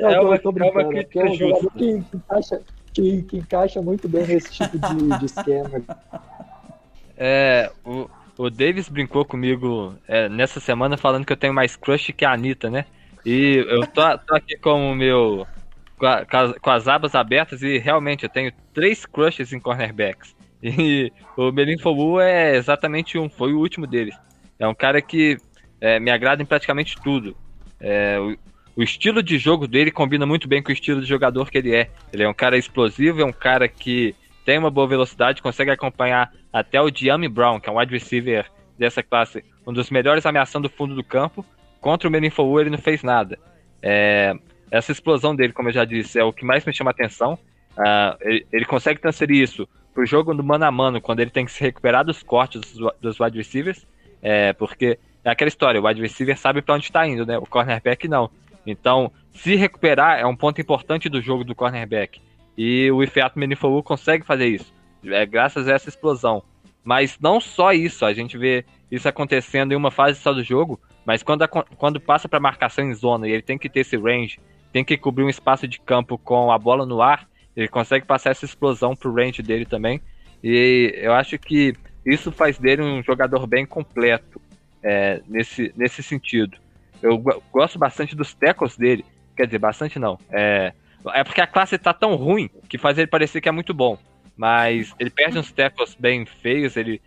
Não, 0.00 0.10
é, 0.10 0.20
uma, 0.20 0.36
eu 0.36 0.42
tô 0.42 0.52
brincando, 0.52 0.80
é 0.80 0.84
uma 0.84 0.92
crítica 0.92 1.20
é 1.20 1.24
um 1.24 1.34
justa. 1.34 1.70
Que, 1.70 2.00
que, 2.00 2.16
encaixa, 2.16 2.60
que, 2.92 3.22
que, 3.22 3.36
encaixa 3.38 3.82
muito 3.82 4.08
bem 4.08 4.26
nesse 4.26 4.52
tipo 4.52 4.78
de, 4.78 5.18
de 5.18 5.26
esquema. 5.26 5.82
É, 7.16 7.70
o, 7.84 8.08
o 8.38 8.48
Davis 8.48 8.88
brincou 8.88 9.24
comigo 9.24 9.94
é, 10.06 10.28
nessa 10.28 10.60
semana 10.60 10.96
falando 10.96 11.26
que 11.26 11.32
eu 11.32 11.36
tenho 11.36 11.52
mais 11.52 11.74
crush 11.74 12.12
que 12.12 12.24
a 12.24 12.32
Anitta, 12.32 12.70
né? 12.70 12.86
E 13.26 13.56
eu 13.68 13.84
tô, 13.88 14.00
tô 14.18 14.34
aqui 14.36 14.56
com 14.56 14.92
o 14.92 14.94
meu. 14.94 15.44
Com, 15.98 16.06
a, 16.06 16.24
com, 16.60 16.70
as 16.70 16.86
abas 16.86 17.16
abertas 17.16 17.60
e 17.60 17.78
realmente 17.78 18.22
eu 18.22 18.30
tenho 18.30 18.52
três 18.72 19.04
crushes 19.04 19.52
em 19.52 19.58
cornerbacks. 19.58 20.36
E 20.62 21.12
o 21.36 21.50
Melim 21.50 21.78
Fogu 21.78 22.20
é 22.20 22.56
exatamente 22.56 23.18
um, 23.18 23.28
foi 23.28 23.52
o 23.52 23.58
último 23.58 23.86
deles. 23.86 24.14
É 24.58 24.66
um 24.66 24.74
cara 24.74 25.02
que 25.02 25.36
é, 25.80 25.98
me 25.98 26.10
agrada 26.10 26.40
em 26.40 26.46
praticamente 26.46 26.96
tudo. 27.02 27.36
É, 27.80 28.18
o, 28.20 28.36
o 28.80 28.82
estilo 28.82 29.22
de 29.22 29.38
jogo 29.38 29.66
dele 29.66 29.90
combina 29.90 30.24
muito 30.24 30.46
bem 30.46 30.62
com 30.62 30.70
o 30.70 30.72
estilo 30.72 31.00
de 31.00 31.06
jogador 31.08 31.50
que 31.50 31.58
ele 31.58 31.74
é. 31.74 31.90
Ele 32.12 32.22
é 32.22 32.28
um 32.28 32.34
cara 32.34 32.56
explosivo, 32.56 33.20
é 33.20 33.24
um 33.24 33.32
cara 33.32 33.66
que 33.66 34.14
tem 34.48 34.56
uma 34.56 34.70
boa 34.70 34.86
velocidade, 34.86 35.42
consegue 35.42 35.70
acompanhar 35.70 36.32
até 36.50 36.80
o 36.80 36.90
Diami 36.90 37.28
Brown, 37.28 37.60
que 37.60 37.68
é 37.68 37.72
um 37.72 37.76
wide 37.76 37.92
receiver 37.92 38.50
dessa 38.78 39.02
classe, 39.02 39.44
um 39.66 39.74
dos 39.74 39.90
melhores 39.90 40.24
ameaçando 40.24 40.68
o 40.68 40.70
fundo 40.70 40.94
do 40.94 41.04
campo. 41.04 41.44
Contra 41.82 42.08
o 42.08 42.10
Meninfou 42.10 42.58
ele 42.58 42.70
não 42.70 42.78
fez 42.78 43.02
nada. 43.02 43.38
É, 43.82 44.34
essa 44.70 44.90
explosão 44.90 45.36
dele, 45.36 45.52
como 45.52 45.68
eu 45.68 45.72
já 45.74 45.84
disse, 45.84 46.18
é 46.18 46.24
o 46.24 46.32
que 46.32 46.46
mais 46.46 46.64
me 46.64 46.72
chama 46.72 46.90
a 46.90 46.92
atenção. 46.92 47.34
Uh, 47.76 48.16
ele, 48.22 48.46
ele, 48.50 48.64
consegue 48.64 48.98
transferir 48.98 49.42
isso 49.42 49.68
pro 49.92 50.06
jogo 50.06 50.32
do 50.32 50.42
mano 50.42 50.64
a 50.64 50.70
mano, 50.70 50.98
quando 50.98 51.20
ele 51.20 51.30
tem 51.30 51.44
que 51.44 51.52
se 51.52 51.62
recuperar 51.62 52.02
dos 52.02 52.22
cortes 52.22 52.72
dos, 52.72 52.92
dos 53.02 53.20
wide 53.20 53.36
receivers, 53.36 53.86
é, 54.22 54.54
porque 54.54 54.98
é 55.22 55.30
aquela 55.30 55.48
história, 55.48 55.78
o 55.78 55.86
wide 55.86 56.00
receiver 56.00 56.38
sabe 56.38 56.62
para 56.62 56.74
onde 56.74 56.84
está 56.84 57.06
indo, 57.06 57.26
né? 57.26 57.36
O 57.36 57.44
cornerback 57.44 58.08
não. 58.08 58.30
Então, 58.66 59.12
se 59.30 59.56
recuperar 59.56 60.18
é 60.18 60.24
um 60.24 60.34
ponto 60.34 60.58
importante 60.58 61.10
do 61.10 61.20
jogo 61.20 61.44
do 61.44 61.54
cornerback. 61.54 62.18
E 62.58 62.90
o 62.90 63.04
Ifeato 63.04 63.38
Menifolu 63.38 63.84
consegue 63.84 64.26
fazer 64.26 64.48
isso, 64.48 64.74
é, 65.06 65.24
graças 65.24 65.68
a 65.68 65.72
essa 65.74 65.88
explosão. 65.88 66.42
Mas 66.82 67.16
não 67.20 67.40
só 67.40 67.72
isso, 67.72 68.04
a 68.04 68.12
gente 68.12 68.36
vê 68.36 68.64
isso 68.90 69.08
acontecendo 69.08 69.70
em 69.72 69.76
uma 69.76 69.92
fase 69.92 70.18
só 70.18 70.32
do 70.32 70.42
jogo, 70.42 70.80
mas 71.06 71.22
quando, 71.22 71.42
a, 71.42 71.48
quando 71.48 72.00
passa 72.00 72.28
para 72.28 72.40
marcação 72.40 72.84
em 72.84 72.94
zona 72.94 73.28
e 73.28 73.30
ele 73.30 73.42
tem 73.42 73.56
que 73.56 73.68
ter 73.68 73.80
esse 73.80 73.96
range, 73.96 74.40
tem 74.72 74.84
que 74.84 74.98
cobrir 74.98 75.22
um 75.22 75.28
espaço 75.28 75.68
de 75.68 75.78
campo 75.78 76.18
com 76.18 76.50
a 76.50 76.58
bola 76.58 76.84
no 76.84 77.00
ar, 77.00 77.28
ele 77.56 77.68
consegue 77.68 78.04
passar 78.04 78.30
essa 78.30 78.44
explosão 78.44 78.96
pro 78.96 79.14
range 79.14 79.40
dele 79.40 79.64
também. 79.64 80.00
E 80.42 80.94
eu 80.96 81.12
acho 81.12 81.38
que 81.38 81.74
isso 82.04 82.32
faz 82.32 82.58
dele 82.58 82.82
um 82.82 83.02
jogador 83.04 83.46
bem 83.46 83.64
completo 83.64 84.40
é, 84.82 85.22
nesse, 85.28 85.72
nesse 85.76 86.02
sentido. 86.02 86.58
Eu 87.00 87.22
gosto 87.52 87.78
bastante 87.78 88.16
dos 88.16 88.34
tackles 88.34 88.76
dele. 88.76 89.04
Quer 89.36 89.46
dizer, 89.46 89.58
bastante 89.58 89.98
não. 89.98 90.18
É, 90.30 90.72
é 91.14 91.24
porque 91.24 91.40
a 91.40 91.46
classe 91.46 91.78
tá 91.78 91.92
tão 91.92 92.14
ruim 92.16 92.50
que 92.68 92.78
faz 92.78 92.98
ele 92.98 93.06
parecer 93.06 93.40
que 93.40 93.48
é 93.48 93.52
muito 93.52 93.72
bom. 93.72 93.98
Mas 94.36 94.94
ele 94.98 95.10
perde 95.10 95.38
uns 95.38 95.50
tackles 95.50 95.96
bem 95.98 96.24
feios, 96.24 96.76
ele 96.76 97.02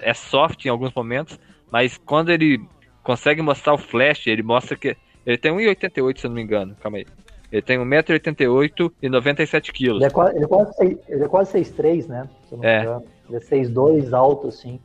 é 0.00 0.14
soft 0.14 0.64
em 0.64 0.68
alguns 0.68 0.92
momentos, 0.94 1.38
mas 1.70 1.98
quando 1.98 2.30
ele 2.30 2.60
consegue 3.02 3.42
mostrar 3.42 3.74
o 3.74 3.78
flash, 3.78 4.26
ele 4.26 4.42
mostra 4.42 4.76
que. 4.76 4.96
Ele 5.24 5.38
tem 5.38 5.52
1,88, 5.52 6.18
se 6.18 6.26
eu 6.26 6.30
não 6.30 6.34
me 6.34 6.42
engano. 6.42 6.74
Calma 6.80 6.98
aí. 6.98 7.06
Ele 7.52 7.62
tem 7.62 7.78
1,88m 7.78 8.92
e 9.00 9.08
97kg. 9.08 9.96
Ele 9.96 10.04
é 10.04 10.10
quase, 10.10 10.36
ele 10.36 10.44
é 10.44 10.48
quase, 10.48 11.00
ele 11.08 11.24
é 11.24 11.28
quase 11.28 11.52
6'3", 11.52 12.08
né? 12.08 12.28
É. 12.62 12.80
Ele 13.28 13.36
é 13.36 13.40
6'2", 13.40 14.12
alto, 14.12 14.48
assim. 14.48 14.80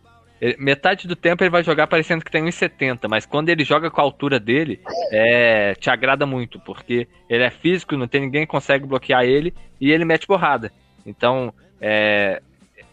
Metade 0.59 1.07
do 1.07 1.15
tempo 1.15 1.43
ele 1.43 1.49
vai 1.49 1.63
jogar 1.63 1.87
parecendo 1.87 2.23
que 2.23 2.31
tem 2.31 2.43
1,70, 2.45 3.07
mas 3.09 3.25
quando 3.25 3.49
ele 3.49 3.63
joga 3.63 3.89
com 3.89 3.99
a 3.99 4.03
altura 4.03 4.39
dele, 4.39 4.79
é, 5.11 5.73
te 5.75 5.89
agrada 5.89 6.27
muito, 6.27 6.59
porque 6.59 7.07
ele 7.27 7.43
é 7.43 7.49
físico, 7.49 7.97
não 7.97 8.07
tem 8.07 8.21
ninguém 8.21 8.41
que 8.41 8.51
consegue 8.51 8.85
bloquear 8.85 9.23
ele 9.23 9.53
e 9.81 9.91
ele 9.91 10.05
mete 10.05 10.27
porrada. 10.27 10.71
Então, 11.05 11.51
é, 11.81 12.41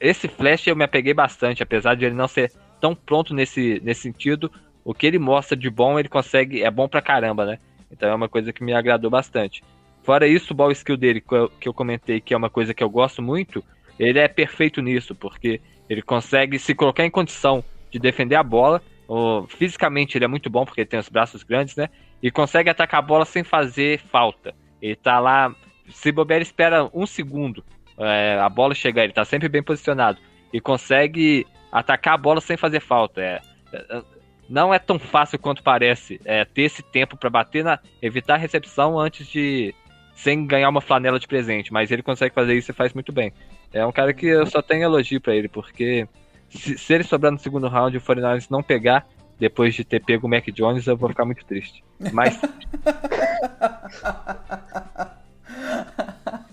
esse 0.01 0.27
Flash 0.27 0.67
eu 0.67 0.77
me 0.77 0.85
apeguei 0.85 1.13
bastante, 1.13 1.63
apesar 1.63 1.95
de 1.95 2.07
ele 2.07 2.15
não 2.15 2.29
ser 2.29 2.51
tão 2.81 2.95
pronto 2.95 3.35
nesse, 3.35 3.81
nesse 3.85 4.03
sentido. 4.03 4.51
O 4.83 4.95
que 4.95 5.07
ele 5.07 5.19
mostra 5.19 5.57
de 5.57 5.69
bom, 5.69 5.99
ele 5.99 6.09
consegue, 6.09 6.63
é 6.63 6.71
bom 6.71 6.89
pra 6.89 7.03
caramba, 7.03 7.45
né? 7.45 7.59
Então 7.91 8.09
é 8.09 8.15
uma 8.15 8.29
coisa 8.29 8.53
que 8.53 8.65
me 8.65 8.73
agradou 8.73 9.11
bastante. 9.11 9.63
Fora 10.03 10.27
isso, 10.27 10.53
o 10.53 10.57
ball 10.57 10.71
skill 10.73 10.97
dele, 10.97 11.23
que 11.61 11.69
eu 11.69 11.75
comentei 11.75 12.21
que 12.21 12.35
é 12.35 12.37
uma 12.37 12.51
coisa 12.51 12.75
que 12.75 12.85
eu 12.85 12.91
gosto 12.91 13.23
muito, 13.23 13.65
ele 13.99 14.19
é 14.19 14.29
perfeito 14.29 14.83
nisso, 14.83 15.15
porque 15.15 15.61
ele 15.89 16.03
consegue 16.03 16.59
se 16.59 16.75
colocar 16.75 17.05
em 17.05 17.11
condição 17.11 17.63
de 17.91 17.99
defender 17.99 18.37
a 18.37 18.43
bola. 18.43 18.83
O, 19.07 19.47
fisicamente 19.49 20.17
ele 20.17 20.25
é 20.25 20.29
muito 20.29 20.49
bom 20.49 20.65
porque 20.65 20.81
ele 20.81 20.89
tem 20.89 20.99
os 20.99 21.09
braços 21.09 21.43
grandes, 21.43 21.77
né? 21.77 21.89
E 22.23 22.31
consegue 22.31 22.71
atacar 22.71 23.01
a 23.01 23.03
bola 23.03 23.25
sem 23.25 23.45
fazer 23.45 24.01
falta. 24.01 24.55
Ele 24.81 24.97
tá 24.97 25.19
lá. 25.19 25.55
Se 25.91 26.11
bobear, 26.11 26.41
espera 26.41 26.89
um 26.95 27.07
segundo 27.07 27.63
é, 27.99 28.39
a 28.41 28.49
bola 28.49 28.75
chegar, 28.75 29.05
ele 29.05 29.13
tá 29.13 29.25
sempre 29.25 29.49
bem 29.49 29.63
posicionado. 29.63 30.19
E 30.53 30.61
consegue 30.61 31.47
atacar 31.71 32.15
a 32.15 32.19
bola 32.19 32.41
sem 32.41 32.57
fazer 32.57 32.81
falta. 32.81 33.21
É, 33.21 33.41
é 33.73 34.03
não 34.49 34.75
é 34.75 34.79
tão 34.79 34.99
fácil 34.99 35.39
quanto 35.39 35.63
parece 35.63 36.21
é, 36.25 36.45
ter 36.45 36.63
esse 36.63 36.83
tempo 36.83 37.17
para 37.17 37.31
bater 37.31 37.65
na. 37.65 37.79
evitar 38.03 38.35
a 38.35 38.39
recepção 38.39 38.99
antes 38.99 39.27
de. 39.27 39.75
Sem 40.15 40.47
ganhar 40.47 40.69
uma 40.69 40.81
flanela 40.81 41.19
de 41.19 41.27
presente. 41.27 41.73
Mas 41.73 41.91
ele 41.91 42.03
consegue 42.03 42.35
fazer 42.35 42.55
isso 42.55 42.71
e 42.71 42.75
faz 42.75 42.93
muito 42.93 43.13
bem. 43.13 43.33
É 43.73 43.85
um 43.85 43.93
cara 43.93 44.13
que 44.13 44.27
eu 44.27 44.47
só 44.47 44.63
tenho 44.63 44.85
elogio 44.85 45.21
para 45.21 45.35
ele, 45.35 45.49
porque 45.49 46.07
se, 46.49 46.79
se, 46.79 46.95
ele 46.95 47.05
sobrar 47.05 47.33
no 47.33 47.39
segundo 47.39 47.69
round 47.69 47.95
e 47.95 47.99
o 47.99 48.03
49 48.03 48.47
não 48.51 48.63
pegar, 48.63 49.07
depois 49.39 49.75
de 49.75 49.85
ter 49.85 50.05
pego 50.05 50.27
o 50.27 50.31
Mac 50.31 50.47
Jones, 50.49 50.87
eu 50.87 50.97
vou 50.97 51.09
ficar 51.09 51.25
muito 51.25 51.45
triste. 51.45 51.83
Mas. 52.13 52.41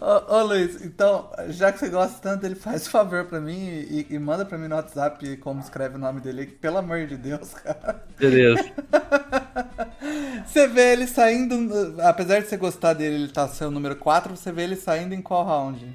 ô, 0.00 0.34
ô, 0.34 0.42
Luiz, 0.44 0.84
então, 0.84 1.30
já 1.48 1.72
que 1.72 1.78
você 1.78 1.88
gosta 1.88 2.18
tanto 2.20 2.42
dele, 2.42 2.54
faz 2.54 2.86
favor 2.86 3.24
pra 3.24 3.40
mim 3.40 3.58
e, 3.58 4.06
e 4.10 4.18
manda 4.18 4.44
pra 4.44 4.58
mim 4.58 4.68
no 4.68 4.76
WhatsApp 4.76 5.36
como 5.38 5.60
escreve 5.60 5.96
o 5.96 5.98
nome 5.98 6.20
dele, 6.20 6.46
pelo 6.46 6.78
amor 6.78 7.06
de 7.06 7.16
Deus, 7.16 7.54
cara. 7.54 8.04
Beleza. 8.18 8.64
Você 10.46 10.66
vê 10.68 10.92
ele 10.92 11.06
saindo, 11.06 11.96
apesar 12.02 12.40
de 12.40 12.46
você 12.46 12.56
gostar 12.56 12.92
dele, 12.92 13.14
ele 13.14 13.28
tá 13.28 13.46
seu 13.48 13.70
número 13.70 13.96
4, 13.96 14.36
você 14.36 14.50
vê 14.52 14.64
ele 14.64 14.76
saindo 14.76 15.14
em 15.14 15.22
qual 15.22 15.44
round? 15.44 15.86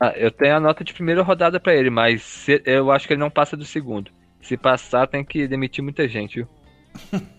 Ah, 0.00 0.12
eu 0.16 0.30
tenho 0.30 0.56
a 0.56 0.60
nota 0.60 0.82
de 0.82 0.92
primeira 0.92 1.22
rodada 1.22 1.60
para 1.60 1.74
ele, 1.74 1.88
mas 1.88 2.22
se, 2.22 2.60
eu 2.66 2.90
acho 2.90 3.06
que 3.06 3.12
ele 3.14 3.20
não 3.20 3.30
passa 3.30 3.56
do 3.56 3.64
segundo. 3.64 4.10
Se 4.42 4.56
passar, 4.56 5.06
tem 5.06 5.24
que 5.24 5.46
demitir 5.46 5.82
muita 5.82 6.08
gente, 6.08 6.40
viu? 6.40 6.48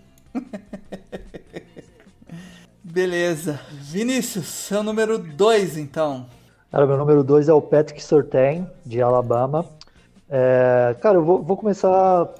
Beleza. 2.94 3.60
Vinícius, 3.72 4.46
seu 4.46 4.84
número 4.84 5.18
2, 5.18 5.80
então. 5.80 6.28
Cara, 6.72 6.86
meu 6.86 6.96
número 6.96 7.24
2 7.24 7.50
é 7.50 7.54
o 7.54 7.60
Patrick 7.60 8.04
Surtain, 8.04 8.68
de 8.86 9.02
Alabama. 9.02 9.66
É, 10.30 10.96
cara, 11.02 11.18
eu 11.18 11.26
vou, 11.26 11.42
vou, 11.42 11.58
começar 11.58 12.32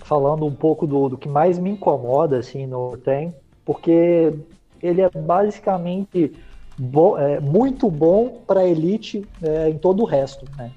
falando 0.00 0.44
um 0.44 0.52
pouco 0.52 0.88
do, 0.88 1.10
do 1.10 1.16
que 1.16 1.28
mais 1.28 1.56
me 1.56 1.70
incomoda 1.70 2.36
assim, 2.36 2.66
no 2.66 2.90
Surtain, 2.90 3.32
porque 3.64 4.34
ele 4.82 5.02
é 5.02 5.08
basicamente 5.08 6.32
bo, 6.76 7.16
é, 7.16 7.38
muito 7.38 7.88
bom 7.88 8.42
para 8.44 8.66
elite 8.66 9.24
é, 9.40 9.68
em 9.68 9.78
todo 9.78 10.02
o 10.02 10.04
resto. 10.04 10.44
Né? 10.58 10.72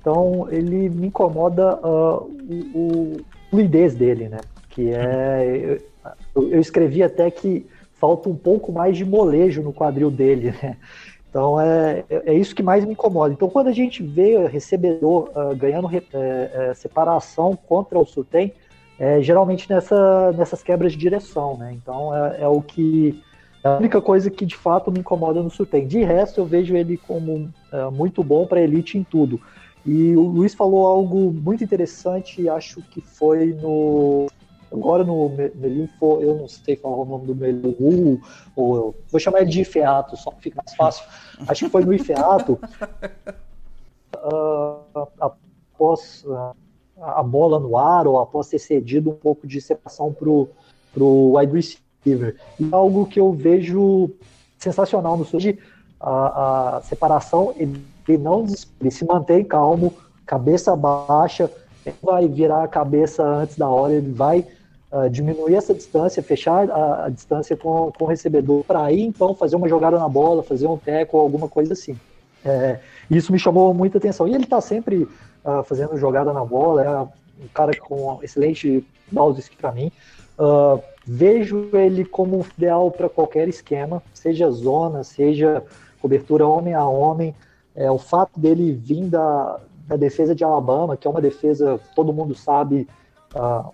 Então 0.00 0.48
ele 0.50 0.88
me 0.88 1.06
incomoda 1.06 1.76
uh, 1.76 2.28
o, 2.74 2.78
o 2.78 3.16
fluidez 3.50 3.94
dele, 3.94 4.28
né? 4.28 4.40
Que 4.68 4.90
é. 4.92 5.78
Eu, 6.34 6.50
eu, 6.50 6.60
escrevi 6.60 7.04
até 7.04 7.30
que 7.30 7.64
falta 8.04 8.28
um 8.28 8.36
pouco 8.36 8.70
mais 8.70 8.98
de 8.98 9.04
molejo 9.04 9.62
no 9.62 9.72
quadril 9.72 10.10
dele, 10.10 10.54
né? 10.62 10.76
Então 11.30 11.58
é, 11.58 12.04
é, 12.10 12.22
é 12.26 12.34
isso 12.34 12.54
que 12.54 12.62
mais 12.62 12.84
me 12.84 12.92
incomoda. 12.92 13.32
Então 13.32 13.48
quando 13.48 13.68
a 13.68 13.72
gente 13.72 14.02
vê 14.02 14.46
recebedor 14.46 15.30
uh, 15.30 15.56
ganhando 15.56 15.88
é, 15.90 16.02
é, 16.12 16.74
separação 16.74 17.56
contra 17.56 17.98
o 17.98 18.04
Surtem, 18.04 18.52
é 18.98 19.22
geralmente 19.22 19.68
nessa, 19.70 20.32
nessas 20.32 20.62
quebras 20.62 20.92
de 20.92 20.98
direção, 20.98 21.56
né? 21.56 21.72
Então 21.72 22.14
é, 22.14 22.42
é 22.42 22.46
o 22.46 22.60
que 22.60 23.22
é 23.64 23.68
a 23.68 23.78
única 23.78 24.02
coisa 24.02 24.28
que 24.30 24.44
de 24.44 24.54
fato 24.54 24.92
me 24.92 25.00
incomoda 25.00 25.42
no 25.42 25.48
Surtain. 25.50 25.86
De 25.86 26.04
resto, 26.04 26.38
eu 26.40 26.44
vejo 26.44 26.76
ele 26.76 26.98
como 26.98 27.50
é, 27.72 27.90
muito 27.90 28.22
bom 28.22 28.46
para 28.46 28.60
elite 28.60 28.98
em 28.98 29.02
tudo. 29.02 29.40
E 29.86 30.14
o 30.14 30.22
Luiz 30.22 30.54
falou 30.54 30.86
algo 30.86 31.32
muito 31.32 31.64
interessante, 31.64 32.46
acho 32.48 32.82
que 32.90 33.00
foi 33.00 33.56
no. 33.60 34.26
Agora 34.74 35.04
no 35.04 35.28
Melinfo, 35.28 36.20
eu 36.20 36.34
não 36.36 36.48
sei 36.48 36.74
falar 36.74 36.96
o 36.96 37.04
nome 37.04 37.26
do 37.26 37.34
Melinfo, 37.34 38.20
ou 38.56 38.94
vou 39.10 39.20
chamar 39.20 39.42
ele 39.42 39.50
de 39.50 39.60
Ifeato, 39.60 40.16
só 40.16 40.32
que 40.32 40.42
fica 40.42 40.60
mais 40.64 40.76
fácil. 40.76 41.04
Acho 41.46 41.66
que 41.66 41.70
foi 41.70 41.84
no 41.84 41.94
Ifeato. 41.94 42.58
uh, 44.16 45.08
após 45.74 46.24
uh, 46.24 46.56
a 47.00 47.22
bola 47.22 47.60
no 47.60 47.76
ar, 47.76 48.06
ou 48.06 48.18
após 48.18 48.48
ter 48.48 48.58
cedido 48.58 49.10
um 49.10 49.14
pouco 49.14 49.46
de 49.46 49.60
separação 49.60 50.12
para 50.12 50.28
o 51.02 51.36
wide 51.36 51.52
receiver. 51.52 52.36
E 52.58 52.64
é 52.64 52.74
algo 52.74 53.06
que 53.06 53.20
eu 53.20 53.32
vejo 53.32 54.10
sensacional 54.58 55.16
no 55.16 55.24
Surge, 55.24 55.58
a, 56.00 56.76
a 56.76 56.80
separação, 56.82 57.54
ele, 57.56 57.84
ele 58.08 58.18
não 58.18 58.44
ele 58.80 58.90
se 58.90 59.04
mantém 59.04 59.44
calmo, 59.44 59.92
cabeça 60.26 60.74
baixa, 60.74 61.50
ele 61.84 61.96
vai 62.02 62.26
virar 62.26 62.64
a 62.64 62.68
cabeça 62.68 63.22
antes 63.22 63.56
da 63.56 63.68
hora, 63.68 63.94
ele 63.94 64.12
vai 64.12 64.46
uh, 64.94 65.10
diminuir 65.10 65.56
essa 65.56 65.74
distância, 65.74 66.22
fechar 66.22 66.70
a, 66.70 67.06
a 67.06 67.08
distância 67.08 67.56
com, 67.56 67.90
com 67.90 68.04
o 68.04 68.06
recebedor, 68.06 68.62
para 68.64 68.84
aí 68.84 69.02
então 69.02 69.34
fazer 69.34 69.56
uma 69.56 69.68
jogada 69.68 69.98
na 69.98 70.08
bola, 70.08 70.42
fazer 70.42 70.68
um 70.68 70.78
teco, 70.78 71.18
alguma 71.18 71.48
coisa 71.48 71.72
assim. 71.72 71.98
É, 72.44 72.78
isso 73.10 73.32
me 73.32 73.38
chamou 73.38 73.74
muita 73.74 73.98
atenção. 73.98 74.28
E 74.28 74.34
ele 74.34 74.44
está 74.44 74.60
sempre 74.60 75.08
uh, 75.44 75.64
fazendo 75.64 75.96
jogada 75.96 76.32
na 76.32 76.44
bola, 76.44 76.84
é 76.84 77.44
um 77.44 77.48
cara 77.52 77.76
com 77.76 78.20
excelente 78.22 78.86
balls 79.10 79.50
para 79.60 79.72
mim. 79.72 79.90
Uh, 80.38 80.80
vejo 81.06 81.70
ele 81.72 82.04
como 82.04 82.44
ideal 82.56 82.90
para 82.90 83.08
qualquer 83.08 83.48
esquema, 83.48 84.02
seja 84.12 84.50
zona, 84.50 85.02
seja 85.02 85.62
cobertura 86.00 86.46
homem 86.46 86.74
a 86.74 86.84
homem. 86.84 87.34
É, 87.74 87.90
o 87.90 87.98
fato 87.98 88.38
dele 88.38 88.72
vir 88.72 89.06
da, 89.06 89.58
da 89.86 89.96
defesa 89.96 90.34
de 90.34 90.44
Alabama, 90.44 90.96
que 90.96 91.06
é 91.06 91.10
uma 91.10 91.20
defesa, 91.20 91.80
todo 91.94 92.12
mundo 92.12 92.34
sabe, 92.34 92.86
uh, 93.34 93.72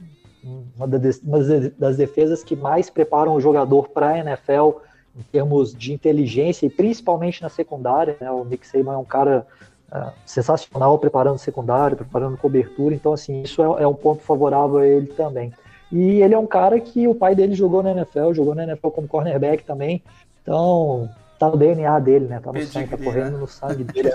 uma, 0.76 0.88
das, 0.88 1.96
defesas 1.96 2.42
que 2.42 2.56
mais 2.56 2.88
preparam 2.88 3.34
o 3.34 3.40
jogador 3.40 3.88
para 3.88 4.10
a 4.10 4.18
NFL 4.18 4.78
em 5.16 5.22
termos 5.30 5.74
de 5.74 5.92
inteligência 5.92 6.66
e 6.66 6.70
principalmente 6.70 7.42
na 7.42 7.48
secundária. 7.48 8.16
Né? 8.20 8.30
O 8.30 8.44
Nick 8.44 8.66
Saban 8.66 8.94
é 8.94 8.98
um 8.98 9.04
cara 9.04 9.46
uh, 9.92 10.12
sensacional 10.24 10.98
preparando 10.98 11.38
secundário, 11.38 11.96
preparando 11.96 12.36
cobertura, 12.36 12.94
então 12.94 13.12
assim 13.12 13.42
isso 13.42 13.62
é, 13.62 13.82
é 13.82 13.86
um 13.86 13.94
ponto 13.94 14.22
favorável 14.22 14.78
a 14.78 14.86
ele 14.86 15.08
também. 15.08 15.52
E 15.92 16.22
ele 16.22 16.34
é 16.34 16.38
um 16.38 16.46
cara 16.46 16.78
que 16.78 17.08
o 17.08 17.14
pai 17.14 17.34
dele 17.34 17.54
jogou 17.54 17.82
na 17.82 17.90
NFL, 17.90 18.32
jogou 18.32 18.54
na 18.54 18.62
NFL 18.62 18.88
como 18.88 19.08
cornerback 19.08 19.64
também. 19.64 20.02
Então, 20.42 21.08
tá 21.38 21.48
no 21.50 21.56
DNA 21.56 21.98
dele, 21.98 22.26
né? 22.26 22.40
Tá 22.40 22.52
no 22.52 22.62
sangue, 22.62 22.90
tá 22.90 22.96
correndo 22.96 23.38
no 23.38 23.48
sangue 23.48 23.82
dele. 23.82 24.10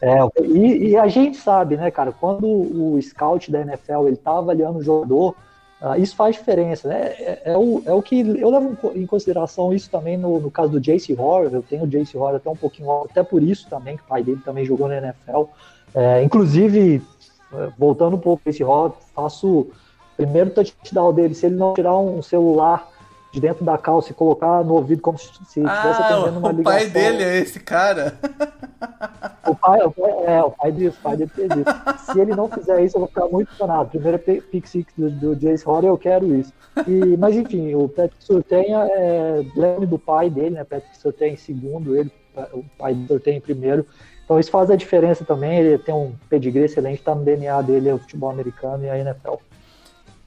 É, 0.00 0.18
e, 0.42 0.90
e, 0.90 0.96
a 0.96 1.08
gente 1.08 1.38
sabe, 1.38 1.76
né, 1.76 1.90
cara, 1.90 2.12
quando 2.12 2.46
o 2.46 3.00
scout 3.00 3.50
da 3.50 3.62
NFL 3.62 4.08
ele 4.08 4.16
tá 4.16 4.36
avaliando 4.38 4.78
o 4.78 4.82
jogador, 4.82 5.34
uh, 5.80 6.00
isso 6.00 6.14
faz 6.16 6.36
diferença, 6.36 6.88
né? 6.88 7.14
É, 7.18 7.42
é, 7.46 7.56
o, 7.56 7.82
é 7.84 7.92
o 7.92 8.02
que 8.02 8.20
eu 8.20 8.50
levo 8.50 8.76
em 8.94 9.06
consideração 9.06 9.72
isso 9.72 9.90
também 9.90 10.16
no, 10.16 10.40
no 10.40 10.50
caso 10.50 10.70
do 10.70 10.80
Jace 10.80 11.12
Horror. 11.12 11.50
Eu 11.52 11.62
tenho 11.62 11.84
o 11.84 11.86
Jace 11.86 12.16
Horror 12.16 12.36
até 12.36 12.50
um 12.50 12.56
pouquinho, 12.56 13.04
até 13.04 13.22
por 13.22 13.42
isso 13.42 13.68
também, 13.68 13.96
que 13.96 14.02
o 14.02 14.06
pai 14.06 14.22
dele 14.22 14.40
também 14.44 14.64
jogou 14.64 14.88
na 14.88 14.98
NFL. 14.98 15.44
É, 15.94 16.22
inclusive, 16.22 17.02
voltando 17.78 18.16
um 18.16 18.20
pouco 18.20 18.42
esse 18.46 18.62
Horror, 18.62 18.92
faço 19.14 19.68
primeiro 20.16 20.50
touchdown 20.50 21.12
dele, 21.12 21.34
se 21.34 21.46
ele 21.46 21.56
não 21.56 21.74
tirar 21.74 21.96
um 21.96 22.22
celular 22.22 22.88
de 23.36 23.40
dentro 23.42 23.64
da 23.64 23.76
calça 23.76 24.10
e 24.10 24.14
colocar 24.14 24.64
no 24.64 24.74
ouvido 24.74 25.02
como 25.02 25.18
se 25.18 25.26
estivesse 25.26 25.60
ah, 25.66 26.08
atendendo 26.08 26.38
uma 26.38 26.52
ligação. 26.52 26.78
O 26.78 26.82
pai 26.82 26.86
dele 26.88 27.22
é 27.22 27.36
esse 27.38 27.60
cara. 27.60 28.18
O 29.46 29.54
pai, 29.54 29.82
o 29.82 29.90
pai, 29.90 30.10
é, 30.24 30.42
o 30.42 30.50
pai 30.50 30.72
dele, 30.72 30.88
o 30.88 30.92
pai 31.02 31.16
dele 31.18 31.30
fez 31.34 31.50
isso. 31.50 32.12
Se 32.12 32.18
ele 32.18 32.34
não 32.34 32.48
fizer 32.48 32.82
isso, 32.82 32.96
eu 32.96 33.00
vou 33.00 33.08
ficar 33.08 33.26
muito 33.26 33.50
funcionado. 33.50 33.90
Primeiro 33.90 34.18
pick 34.18 34.66
six 34.66 34.90
do, 34.96 35.10
do 35.10 35.36
Jace 35.36 35.68
Horner, 35.68 35.90
eu 35.90 35.98
quero 35.98 36.34
isso. 36.34 36.50
E, 36.88 37.16
mas 37.18 37.36
enfim, 37.36 37.74
o 37.74 37.88
Patrick 37.90 38.24
Surtain 38.24 38.74
é 38.74 39.44
leme 39.54 39.86
do 39.86 39.98
pai 39.98 40.30
dele, 40.30 40.50
né? 40.50 40.64
Patrick 40.64 40.96
Surtain 40.96 41.36
segundo, 41.36 41.94
ele, 41.94 42.10
o 42.54 42.64
pai 42.78 42.94
do 42.94 43.06
Surtain 43.06 43.38
primeiro. 43.38 43.86
Então 44.24 44.40
isso 44.40 44.50
faz 44.50 44.70
a 44.70 44.76
diferença 44.76 45.26
também. 45.26 45.58
Ele 45.58 45.78
tem 45.78 45.94
um 45.94 46.14
pedigree 46.30 46.64
excelente, 46.64 47.02
tá 47.02 47.14
no 47.14 47.22
DNA 47.22 47.60
dele, 47.62 47.90
é 47.90 47.94
o 47.94 47.98
futebol 47.98 48.30
americano 48.30 48.84
e 48.84 48.88
a 48.88 48.98
NFL. 48.98 49.34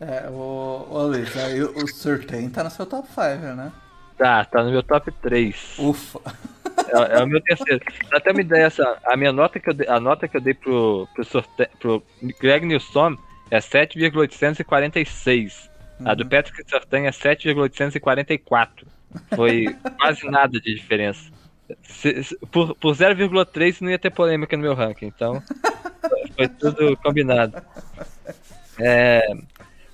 É, 0.01 0.29
o, 0.29 0.87
o 0.89 1.07
Luiz, 1.07 1.35
aí 1.37 1.61
o 1.61 1.87
Surtain 1.87 2.49
tá 2.49 2.63
no 2.63 2.69
seu 2.69 2.85
top 2.85 3.07
5, 3.07 3.21
né? 3.55 3.71
Tá, 4.17 4.45
tá 4.45 4.63
no 4.63 4.71
meu 4.71 4.83
top 4.83 5.11
3. 5.11 5.75
Ufa. 5.79 6.19
É, 6.87 7.19
é 7.19 7.23
o 7.23 7.27
meu 7.27 7.41
terceiro. 7.41 7.83
Pra 8.07 8.17
até 8.17 8.33
me 8.33 8.43
dar 8.43 8.59
essa. 8.59 8.97
A 9.05 9.17
minha 9.17 9.31
nota 9.31 9.59
que 9.59 9.69
eu 9.69 9.73
dei, 9.73 9.87
a 9.87 9.99
nota 9.99 10.27
que 10.27 10.37
eu 10.37 10.41
dei 10.41 10.53
pro, 10.53 11.07
pro, 11.13 11.23
sorte, 11.23 11.69
pro 11.79 12.03
Greg 12.39 12.65
Nilsson 12.65 13.17
é 13.51 13.59
7,846. 13.59 15.69
A 16.05 16.13
do 16.13 16.25
Patrick 16.25 16.63
Sertan 16.69 17.05
é 17.05 17.11
7,844. 17.11 18.87
Foi 19.35 19.65
quase 19.99 20.29
nada 20.29 20.59
de 20.59 20.75
diferença. 20.75 21.31
Se, 21.83 22.23
se, 22.23 22.37
por 22.51 22.73
por 22.75 22.95
0,3 22.95 23.81
não 23.81 23.89
ia 23.89 23.99
ter 23.99 24.09
polêmica 24.09 24.55
no 24.55 24.63
meu 24.63 24.73
ranking, 24.73 25.07
então 25.07 25.43
foi 26.35 26.47
tudo 26.47 26.95
combinado. 26.97 27.61
É, 28.79 29.27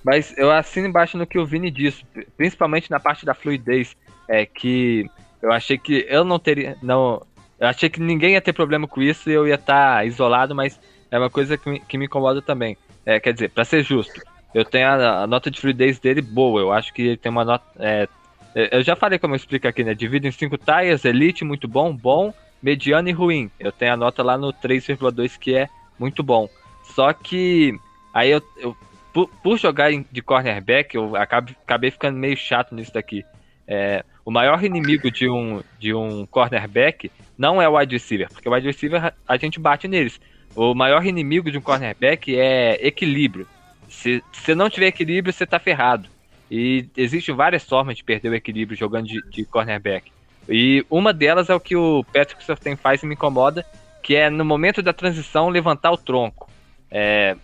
mas 0.06 0.32
eu 0.38 0.52
assino 0.52 0.86
embaixo 0.86 1.18
no 1.18 1.26
que 1.26 1.36
o 1.36 1.44
Vini 1.44 1.68
disse, 1.68 2.04
principalmente 2.36 2.88
na 2.88 3.00
parte 3.00 3.26
da 3.26 3.34
fluidez, 3.34 3.96
é 4.28 4.46
que 4.46 5.10
eu 5.42 5.50
achei 5.50 5.76
que 5.76 6.06
eu 6.08 6.24
não 6.24 6.38
teria, 6.38 6.76
não, 6.80 7.20
eu 7.58 7.66
achei 7.66 7.90
que 7.90 8.00
ninguém 8.00 8.34
ia 8.34 8.40
ter 8.40 8.52
problema 8.52 8.86
com 8.86 9.02
isso 9.02 9.28
e 9.28 9.32
eu 9.32 9.48
ia 9.48 9.56
estar 9.56 9.96
tá 9.96 10.04
isolado, 10.04 10.54
mas 10.54 10.78
é 11.10 11.18
uma 11.18 11.28
coisa 11.28 11.58
que 11.58 11.68
me, 11.68 11.80
que 11.80 11.98
me 11.98 12.06
incomoda 12.06 12.40
também. 12.40 12.76
É, 13.04 13.18
quer 13.18 13.32
dizer, 13.32 13.50
para 13.50 13.64
ser 13.64 13.82
justo, 13.82 14.22
eu 14.54 14.64
tenho 14.64 14.86
a, 14.86 15.24
a, 15.24 15.26
nota 15.26 15.50
de 15.50 15.60
fluidez 15.60 15.98
dele 15.98 16.22
boa, 16.22 16.60
eu 16.60 16.72
acho 16.72 16.94
que 16.94 17.02
ele 17.02 17.16
tem 17.16 17.32
uma 17.32 17.44
nota, 17.44 17.64
é, 17.80 18.08
eu 18.54 18.84
já 18.84 18.94
falei 18.94 19.18
como 19.18 19.34
eu 19.34 19.36
explico 19.36 19.66
aqui, 19.66 19.82
né? 19.82 19.92
Divido 19.92 20.28
em 20.28 20.30
cinco 20.30 20.56
tires, 20.56 21.04
elite, 21.04 21.44
muito 21.44 21.66
bom, 21.66 21.92
bom, 21.92 22.32
mediano 22.62 23.08
e 23.08 23.12
ruim. 23.12 23.50
Eu 23.58 23.72
tenho 23.72 23.94
a 23.94 23.96
nota 23.96 24.22
lá 24.22 24.38
no 24.38 24.52
3,2 24.52 25.36
que 25.36 25.56
é 25.56 25.68
muito 25.98 26.22
bom. 26.22 26.48
Só 26.94 27.12
que 27.12 27.76
aí 28.14 28.30
eu, 28.30 28.40
eu 28.56 28.76
por, 29.16 29.30
por, 29.42 29.56
jogar 29.56 29.90
de 29.90 30.20
cornerback, 30.20 30.94
eu 30.94 31.16
acabei, 31.16 31.56
acabei 31.64 31.90
ficando 31.90 32.18
meio 32.18 32.36
chato 32.36 32.74
nisso 32.74 32.92
daqui. 32.92 33.24
É, 33.66 34.04
o 34.26 34.30
maior 34.30 34.62
inimigo 34.62 35.10
de 35.10 35.26
um, 35.26 35.62
de 35.78 35.94
um 35.94 36.26
cornerback 36.26 37.10
não 37.38 37.60
é 37.62 37.66
o 37.66 37.78
wide 37.78 37.94
receiver, 37.94 38.28
porque 38.28 38.46
o 38.46 38.52
wide 38.52 38.66
receiver 38.66 39.14
a 39.26 39.36
gente 39.38 39.58
bate 39.58 39.88
neles. 39.88 40.20
O 40.54 40.74
maior 40.74 41.02
inimigo 41.06 41.50
de 41.50 41.56
um 41.56 41.62
cornerback 41.62 42.38
é 42.38 42.86
equilíbrio. 42.86 43.48
Se 43.88 44.22
você 44.30 44.54
não 44.54 44.68
tiver 44.68 44.88
equilíbrio, 44.88 45.32
você 45.32 45.46
tá 45.46 45.58
ferrado. 45.58 46.10
E 46.50 46.84
existem 46.94 47.34
várias 47.34 47.64
formas 47.64 47.96
de 47.96 48.04
perder 48.04 48.28
o 48.28 48.34
equilíbrio 48.34 48.76
jogando 48.76 49.06
de, 49.06 49.22
de 49.30 49.46
cornerback. 49.46 50.12
E 50.46 50.84
uma 50.90 51.14
delas 51.14 51.48
é 51.48 51.54
o 51.54 51.60
que 51.60 51.74
o 51.74 52.04
Patrick 52.12 52.44
Surtain 52.44 52.76
faz 52.76 53.02
e 53.02 53.06
me 53.06 53.14
incomoda, 53.14 53.64
que 54.02 54.14
é 54.14 54.28
no 54.28 54.44
momento 54.44 54.82
da 54.82 54.92
transição 54.92 55.48
levantar 55.48 55.90
o 55.90 55.96
tronco. 55.96 56.50
É, 56.90 57.34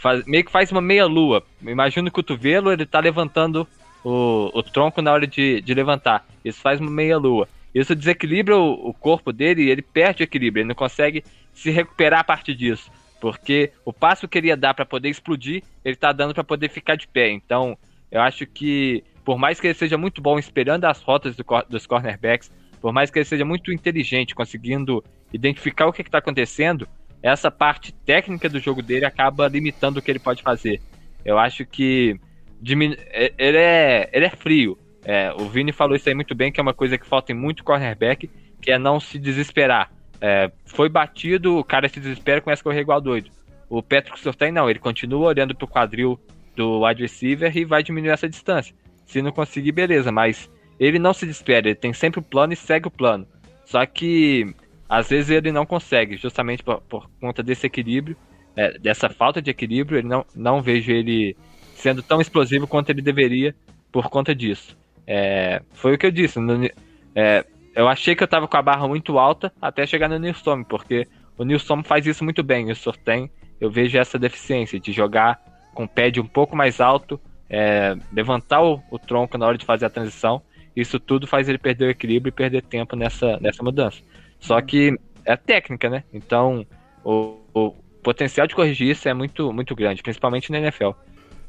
faz, 0.00 0.24
meio 0.26 0.44
que 0.44 0.50
faz 0.50 0.70
uma 0.70 0.80
meia-lua. 0.80 1.42
Imagina 1.62 2.08
o 2.08 2.12
cotovelo, 2.12 2.72
ele 2.72 2.86
tá 2.86 3.00
levantando 3.00 3.66
o, 4.04 4.50
o 4.52 4.62
tronco 4.62 5.00
na 5.02 5.12
hora 5.12 5.26
de, 5.26 5.60
de 5.60 5.74
levantar. 5.74 6.26
Isso 6.44 6.60
faz 6.60 6.80
uma 6.80 6.90
meia-lua. 6.90 7.48
Isso 7.74 7.94
desequilibra 7.94 8.56
o, 8.56 8.88
o 8.88 8.94
corpo 8.94 9.32
dele 9.32 9.62
e 9.64 9.70
ele 9.70 9.82
perde 9.82 10.22
o 10.22 10.24
equilíbrio. 10.24 10.62
Ele 10.62 10.68
não 10.68 10.74
consegue 10.74 11.24
se 11.52 11.70
recuperar 11.70 12.20
a 12.20 12.24
partir 12.24 12.54
disso. 12.54 12.90
Porque 13.20 13.70
o 13.84 13.92
passo 13.92 14.26
que 14.26 14.36
ele 14.36 14.48
ia 14.48 14.56
dar 14.56 14.74
para 14.74 14.84
poder 14.84 15.08
explodir, 15.08 15.62
ele 15.84 15.96
tá 15.96 16.12
dando 16.12 16.34
para 16.34 16.42
poder 16.42 16.68
ficar 16.68 16.96
de 16.96 17.06
pé. 17.06 17.30
Então, 17.30 17.78
eu 18.10 18.20
acho 18.20 18.46
que, 18.46 19.04
por 19.24 19.38
mais 19.38 19.60
que 19.60 19.68
ele 19.68 19.74
seja 19.74 19.96
muito 19.96 20.20
bom 20.20 20.38
esperando 20.38 20.84
as 20.86 21.00
rotas 21.00 21.36
do, 21.36 21.44
dos 21.68 21.86
cornerbacks, 21.86 22.50
por 22.80 22.92
mais 22.92 23.10
que 23.10 23.20
ele 23.20 23.24
seja 23.24 23.44
muito 23.44 23.72
inteligente, 23.72 24.34
conseguindo 24.34 25.04
identificar 25.32 25.86
o 25.86 25.92
que 25.92 26.02
está 26.02 26.18
acontecendo, 26.18 26.88
essa 27.22 27.50
parte 27.50 27.92
técnica 27.92 28.48
do 28.48 28.58
jogo 28.58 28.82
dele 28.82 29.04
acaba 29.04 29.48
limitando 29.48 29.98
o 29.98 30.02
que 30.02 30.10
ele 30.10 30.18
pode 30.18 30.42
fazer. 30.42 30.80
Eu 31.24 31.38
acho 31.38 31.64
que 31.64 32.18
diminu... 32.60 32.96
É, 33.10 33.32
ele, 33.38 33.58
é, 33.58 34.10
ele 34.12 34.26
é 34.26 34.30
frio. 34.30 34.76
É, 35.04 35.32
o 35.32 35.48
Vini 35.48 35.72
falou 35.72 35.96
isso 35.96 36.08
aí 36.08 36.14
muito 36.14 36.34
bem, 36.34 36.50
que 36.50 36.60
é 36.60 36.62
uma 36.62 36.74
coisa 36.74 36.98
que 36.98 37.06
falta 37.06 37.32
em 37.32 37.34
muito 37.34 37.64
cornerback, 37.64 38.28
que 38.60 38.70
é 38.70 38.78
não 38.78 38.98
se 38.98 39.18
desesperar. 39.18 39.90
É, 40.20 40.50
foi 40.64 40.88
batido, 40.88 41.58
o 41.58 41.64
cara 41.64 41.88
se 41.88 41.98
desespera 41.98 42.38
e 42.38 42.40
começa 42.40 42.62
a 42.62 42.64
correr 42.64 42.80
igual 42.80 43.00
doido. 43.00 43.30
O 43.68 43.82
Patrick 43.82 44.20
Surtain 44.20 44.52
não, 44.52 44.68
ele 44.68 44.78
continua 44.78 45.28
olhando 45.28 45.54
pro 45.54 45.66
quadril 45.66 46.20
do 46.54 46.84
wide 46.84 47.02
receiver 47.02 47.56
e 47.56 47.64
vai 47.64 47.82
diminuir 47.82 48.10
essa 48.10 48.28
distância. 48.28 48.74
Se 49.06 49.22
não 49.22 49.32
conseguir, 49.32 49.72
beleza, 49.72 50.12
mas 50.12 50.50
ele 50.78 50.98
não 50.98 51.12
se 51.12 51.26
despede, 51.26 51.68
ele 51.68 51.74
tem 51.74 51.92
sempre 51.92 52.20
o 52.20 52.22
plano 52.22 52.52
e 52.52 52.56
segue 52.56 52.88
o 52.88 52.90
plano. 52.90 53.26
Só 53.64 53.84
que 53.86 54.54
às 54.92 55.08
vezes 55.08 55.30
ele 55.30 55.50
não 55.50 55.64
consegue, 55.64 56.18
justamente 56.18 56.62
por, 56.62 56.82
por 56.82 57.08
conta 57.18 57.42
desse 57.42 57.66
equilíbrio, 57.66 58.14
é, 58.54 58.78
dessa 58.78 59.08
falta 59.08 59.40
de 59.40 59.50
equilíbrio, 59.50 59.98
ele 59.98 60.06
não, 60.06 60.22
não 60.36 60.60
vejo 60.60 60.92
ele 60.92 61.34
sendo 61.74 62.02
tão 62.02 62.20
explosivo 62.20 62.66
quanto 62.66 62.90
ele 62.90 63.00
deveria 63.00 63.54
por 63.90 64.10
conta 64.10 64.34
disso. 64.34 64.76
É, 65.06 65.62
foi 65.72 65.94
o 65.94 65.98
que 65.98 66.04
eu 66.04 66.10
disse. 66.10 66.38
No, 66.38 66.68
é, 67.14 67.42
eu 67.74 67.88
achei 67.88 68.14
que 68.14 68.22
eu 68.22 68.28
tava 68.28 68.46
com 68.46 68.54
a 68.54 68.60
barra 68.60 68.86
muito 68.86 69.18
alta 69.18 69.50
até 69.62 69.86
chegar 69.86 70.10
no 70.10 70.18
Nilstorm, 70.18 70.62
porque 70.62 71.08
o 71.38 71.44
Nilstorm 71.44 71.80
faz 71.82 72.06
isso 72.06 72.22
muito 72.22 72.42
bem. 72.42 72.70
O 72.70 72.76
Sorten, 72.76 73.30
eu 73.58 73.70
vejo 73.70 73.96
essa 73.96 74.18
deficiência 74.18 74.78
de 74.78 74.92
jogar 74.92 75.40
com 75.72 75.84
o 75.84 75.88
pad 75.88 76.20
um 76.20 76.26
pouco 76.26 76.54
mais 76.54 76.82
alto, 76.82 77.18
é, 77.48 77.96
levantar 78.12 78.62
o, 78.62 78.82
o, 78.90 78.98
tronco 78.98 79.38
na 79.38 79.46
hora 79.46 79.56
de 79.56 79.64
fazer 79.64 79.86
a 79.86 79.90
transição. 79.90 80.42
Isso 80.76 81.00
tudo 81.00 81.26
faz 81.26 81.48
ele 81.48 81.56
perder 81.56 81.86
o 81.86 81.90
equilíbrio 81.90 82.28
e 82.28 82.32
perder 82.32 82.60
tempo 82.60 82.94
nessa, 82.94 83.38
nessa 83.40 83.62
mudança. 83.62 84.02
Só 84.42 84.60
que 84.60 84.98
é 85.24 85.36
técnica, 85.36 85.88
né? 85.88 86.04
Então 86.12 86.66
o, 87.04 87.36
o 87.54 87.70
potencial 88.02 88.46
de 88.46 88.54
corrigir 88.54 88.90
isso 88.90 89.08
é 89.08 89.14
muito, 89.14 89.52
muito 89.52 89.74
grande, 89.74 90.02
principalmente 90.02 90.52
na 90.52 90.58
NFL. 90.58 90.90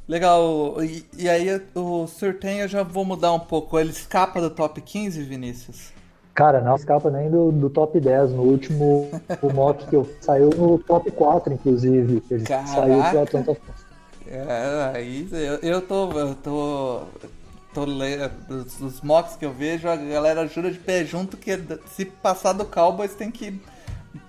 Legal, 0.07 0.75
e, 0.83 1.05
e 1.17 1.29
aí 1.29 1.61
o 1.73 2.07
Surtain 2.07 2.59
eu 2.59 2.67
já 2.67 2.83
vou 2.83 3.03
mudar 3.03 3.33
um 3.33 3.39
pouco. 3.39 3.79
Ele 3.79 3.89
escapa 3.89 4.39
do 4.39 4.49
top 4.49 4.79
15, 4.81 5.23
Vinícius? 5.23 5.91
Cara, 6.33 6.61
não 6.61 6.75
escapa 6.75 7.09
nem 7.09 7.29
do, 7.29 7.51
do 7.51 7.69
top 7.69 7.99
10. 7.99 8.31
No 8.31 8.43
último 8.43 9.09
o 9.41 9.49
mock 9.53 9.87
que 9.87 9.95
eu 9.95 10.09
saiu 10.21 10.49
no 10.49 10.77
top 10.79 11.09
4, 11.11 11.53
inclusive. 11.53 12.23
Ele 12.29 12.43
Caraca. 12.43 12.67
saiu 12.67 13.03
pro 13.03 13.21
Atlanta 13.21 13.57
é, 14.25 14.91
aí 14.95 15.27
eu, 15.31 15.55
eu 15.61 15.81
tô. 15.81 16.11
Eu 16.17 16.35
tô. 16.35 17.01
Tô 17.73 17.85
dos, 17.85 18.77
dos 18.77 19.01
mocks 19.01 19.35
que 19.35 19.45
eu 19.45 19.51
vejo, 19.51 19.87
a 19.87 19.95
galera 19.95 20.47
jura 20.47 20.71
de 20.71 20.77
pé 20.77 21.03
junto 21.03 21.35
que 21.35 21.51
se 21.87 22.05
passar 22.05 22.53
do 22.53 22.65
Cowboys 22.65 23.15
tem 23.15 23.31
que 23.31 23.59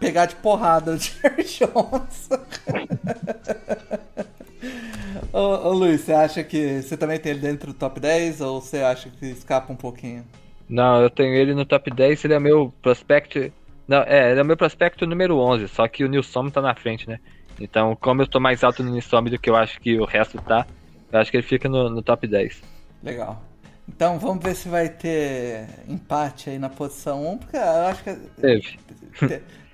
pegar 0.00 0.26
de 0.26 0.36
porrada 0.36 0.92
o 0.92 0.96
Jerry 0.96 1.44
Jones. 1.44 2.28
ô, 5.32 5.68
ô 5.68 5.72
Luiz, 5.72 6.00
você 6.00 6.12
acha 6.12 6.42
que 6.42 6.82
você 6.82 6.96
também 6.96 7.18
tem 7.18 7.32
ele 7.32 7.40
dentro 7.40 7.72
do 7.72 7.74
top 7.74 8.00
10 8.00 8.40
ou 8.40 8.60
você 8.60 8.78
acha 8.78 9.10
que 9.10 9.26
escapa 9.26 9.72
um 9.72 9.76
pouquinho? 9.76 10.24
Não, 10.68 11.02
eu 11.02 11.10
tenho 11.10 11.34
ele 11.34 11.54
no 11.54 11.66
top 11.66 11.90
10, 11.90 12.24
ele 12.24 12.34
é 12.34 12.40
meu 12.40 12.72
prospect. 12.80 13.52
Não, 13.86 14.02
é, 14.02 14.30
ele 14.30 14.40
é 14.40 14.44
meu 14.44 14.56
prospecto 14.56 15.06
número 15.06 15.38
11, 15.38 15.68
só 15.68 15.86
que 15.86 16.02
o 16.02 16.08
Nilson 16.08 16.48
tá 16.48 16.62
na 16.62 16.74
frente, 16.74 17.06
né? 17.06 17.20
Então, 17.60 17.94
como 18.00 18.22
eu 18.22 18.26
tô 18.26 18.40
mais 18.40 18.64
alto 18.64 18.82
no 18.82 18.90
Nisome 18.90 19.30
do 19.30 19.38
que 19.38 19.50
eu 19.50 19.54
acho 19.54 19.78
que 19.80 20.00
o 20.00 20.06
resto 20.06 20.40
tá, 20.40 20.66
eu 21.12 21.20
acho 21.20 21.30
que 21.30 21.36
ele 21.36 21.46
fica 21.46 21.68
no, 21.68 21.90
no 21.90 22.02
top 22.02 22.26
10. 22.26 22.73
Legal. 23.04 23.42
Então 23.86 24.18
vamos 24.18 24.42
ver 24.42 24.56
se 24.56 24.66
vai 24.68 24.88
ter 24.88 25.66
empate 25.86 26.48
aí 26.48 26.58
na 26.58 26.70
posição 26.70 27.32
1, 27.34 27.38
porque 27.38 27.56
eu 27.56 27.86
acho 27.86 28.02
que. 28.02 28.14
Teve. 28.40 28.78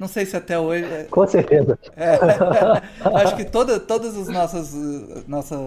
Não 0.01 0.09
sei 0.09 0.27
se 0.27 0.37
até 0.37 0.59
hoje. 0.59 0.85
É- 0.85 1.07
Com 1.11 1.27
certeza. 1.27 1.79
É, 1.97 2.19
acho 3.23 3.37
que 3.37 3.45
toda, 3.45 3.79
todas 3.79 4.17
as 4.17 4.29
nossas, 4.29 4.75
nossas 5.29 5.61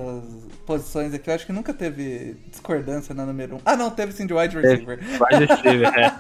posições 0.66 1.14
aqui, 1.14 1.30
eu 1.30 1.36
acho 1.36 1.46
que 1.46 1.54
nunca 1.54 1.74
teve 1.74 2.36
discordância 2.50 3.16
na 3.16 3.26
número 3.26 3.56
1. 3.58 3.60
Ah, 3.64 3.78
não, 3.78 3.90
teve 3.92 4.12
sim 4.12 4.26
de 4.26 4.34
wide 4.34 4.58
receiver. 4.60 5.00
Wide 5.00 5.46
receiver, 5.46 5.94
é. 5.96 6.12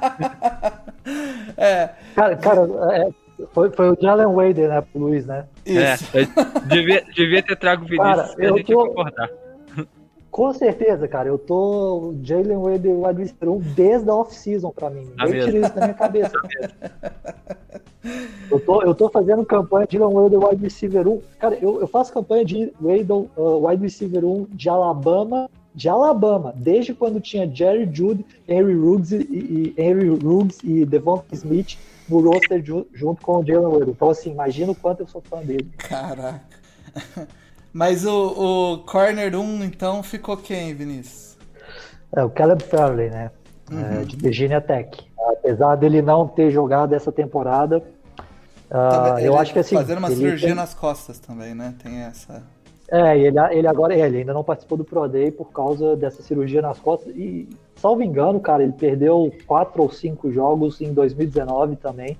é. 1.83 1.89
Cara, 2.15 2.37
cara 2.37 2.61
é, 2.93 3.09
foi, 3.51 3.71
foi 3.71 3.89
o 3.89 3.97
Jalen 3.99 4.27
Wader, 4.27 4.69
né, 4.69 4.81
pro 4.81 5.01
Luiz, 5.01 5.25
né? 5.25 5.45
Isso. 5.65 6.05
É, 6.15 6.25
devia, 6.67 7.03
devia 7.13 7.43
ter 7.43 7.55
trago 7.57 7.83
o 7.83 7.87
Vinícius 7.87 8.15
cara, 8.15 8.33
pra 8.35 8.47
gente 8.57 8.71
tô... 8.71 8.87
concordar. 8.87 9.29
Com 10.34 10.51
certeza, 10.51 11.07
cara. 11.07 11.29
Eu 11.29 11.38
tô 11.38 12.15
Jalen 12.23 12.57
Wader 12.57 12.91
wide 12.91 13.21
receiver 13.21 13.49
1 13.49 13.59
desde 13.75 14.09
a 14.09 14.15
off-season 14.15 14.71
pra 14.71 14.89
mim. 14.89 15.05
Tá 15.15 15.25
Nem 15.25 15.45
tirei 15.45 15.61
isso 15.61 15.75
da 15.75 15.81
minha 15.81 15.93
cabeça. 15.93 16.34
eu, 18.49 18.59
tô, 18.59 18.81
eu 18.81 18.95
tô 18.95 19.09
fazendo 19.09 19.45
campanha 19.45 19.86
de 19.86 19.95
Jalen 19.95 20.15
Wader 20.15 20.43
wide 20.43 20.63
receiver 20.63 21.07
1. 21.07 21.21
Cara, 21.38 21.55
eu, 21.61 21.79
eu 21.81 21.88
faço 21.88 22.11
campanha 22.11 22.43
de 22.43 22.73
Wader 22.81 23.27
uh, 23.38 23.67
wide 23.67 23.84
receiver 23.84 24.25
1 24.25 24.47
de 24.49 24.69
Alabama 24.69 25.47
de 25.75 25.89
Alabama, 25.89 26.53
desde 26.55 26.93
quando 26.93 27.19
tinha 27.19 27.47
Jerry 27.47 27.89
Judy, 27.91 28.25
Henry 28.47 28.75
Ruggs 28.75 29.11
e, 29.11 29.21
e 29.21 29.73
Henry 29.77 30.09
Ruggs 30.09 30.59
e 30.63 30.84
Devon 30.86 31.23
Smith 31.31 31.77
no 32.09 32.21
roster 32.21 32.63
junto 32.63 33.21
com 33.21 33.38
o 33.38 33.45
Jalen 33.45 33.67
Waddle. 33.67 33.91
Então, 33.91 34.09
assim, 34.09 34.31
imagina 34.31 34.71
o 34.71 34.75
quanto 34.75 35.01
eu 35.01 35.07
sou 35.07 35.21
fã 35.21 35.41
dele. 35.41 35.69
Caraca. 35.77 36.41
Mas 37.74 38.05
o, 38.05 38.76
o 38.76 38.78
Corner 38.86 39.36
1, 39.36 39.63
então, 39.63 40.03
ficou 40.03 40.38
quem, 40.38 40.76
Vinícius? 40.76 41.36
É, 42.15 42.24
o 42.24 42.30
Caleb 42.30 42.63
Farley, 42.63 43.09
né? 43.09 43.32
É, 43.71 43.74
uhum. 43.74 44.01
É, 44.01 44.05
de 44.05 44.15
Virginia 44.15 44.61
Tech. 44.61 44.95
Apesar 45.17 45.76
dele 45.76 46.01
não 46.01 46.28
ter 46.28 46.51
jogado 46.51 46.93
essa 46.93 47.11
temporada, 47.11 47.84
uh, 48.69 49.19
eu 49.19 49.38
acho 49.38 49.53
que 49.53 49.59
assim. 49.59 49.76
Fazendo 49.76 49.97
uma 49.97 50.11
cirurgia 50.11 50.49
tem... 50.49 50.55
nas 50.55 50.74
costas 50.74 51.17
também, 51.17 51.55
né? 51.55 51.74
Tem 51.82 52.01
essa. 52.01 52.43
É, 52.91 53.17
ele, 53.17 53.39
ele 53.51 53.67
agora 53.67 53.95
ele 53.95 54.19
ainda 54.19 54.34
não 54.34 54.43
participou 54.43 54.78
do 54.78 54.84
Pro 54.84 55.07
Day 55.07 55.32
por 55.32 55.51
causa 55.51 55.95
dessa 55.95 56.21
cirurgia 56.21 56.61
nas 56.61 56.78
costas. 56.80 57.15
E, 57.15 57.49
salvo 57.76 58.03
engano, 58.03 58.39
cara, 58.39 58.61
ele 58.61 58.74
perdeu 58.74 59.34
quatro 59.47 59.82
ou 59.82 59.91
cinco 59.91 60.32
jogos 60.32 60.80
em 60.80 60.93
2019 60.93 61.78
também 61.78 62.17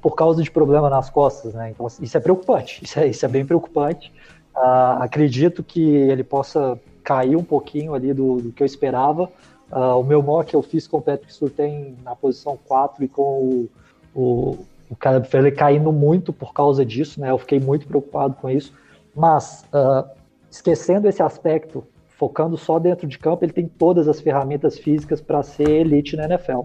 por 0.00 0.14
causa 0.14 0.42
de 0.42 0.50
problema 0.50 0.88
nas 0.88 1.10
costas, 1.10 1.52
né? 1.54 1.70
Então, 1.70 1.86
assim, 1.86 2.04
isso 2.04 2.16
é 2.16 2.20
preocupante, 2.20 2.80
isso 2.84 2.98
é, 2.98 3.06
isso 3.08 3.24
é 3.24 3.28
bem 3.28 3.44
preocupante. 3.44 4.12
Uh, 4.56 5.02
acredito 5.02 5.62
que 5.62 5.82
ele 5.82 6.22
possa 6.22 6.78
cair 7.02 7.36
um 7.36 7.44
pouquinho 7.44 7.94
ali 7.94 8.14
do, 8.14 8.40
do 8.40 8.52
que 8.52 8.62
eu 8.62 8.66
esperava. 8.66 9.30
Uh, 9.70 9.98
o 9.98 10.04
meu 10.04 10.22
mock 10.22 10.52
eu 10.54 10.62
fiz 10.62 10.86
com 10.86 10.98
o 10.98 11.02
Patrick 11.02 11.32
Surtain 11.32 11.96
na 12.04 12.14
posição 12.14 12.56
4 12.66 13.04
e 13.04 13.08
com 13.08 13.22
o, 13.22 13.68
o, 14.14 14.58
o 14.88 14.96
Caleb 14.96 15.26
caindo 15.52 15.92
muito 15.92 16.32
por 16.32 16.52
causa 16.52 16.84
disso, 16.84 17.20
né? 17.20 17.30
Eu 17.30 17.38
fiquei 17.38 17.58
muito 17.58 17.86
preocupado 17.86 18.34
com 18.34 18.48
isso. 18.48 18.72
Mas, 19.14 19.64
uh, 19.72 20.08
esquecendo 20.50 21.08
esse 21.08 21.22
aspecto, 21.22 21.84
focando 22.16 22.56
só 22.56 22.78
dentro 22.78 23.06
de 23.06 23.18
campo, 23.18 23.44
ele 23.44 23.52
tem 23.52 23.66
todas 23.66 24.08
as 24.08 24.20
ferramentas 24.20 24.78
físicas 24.78 25.20
para 25.20 25.42
ser 25.42 25.68
elite 25.68 26.16
na 26.16 26.24
NFL. 26.24 26.60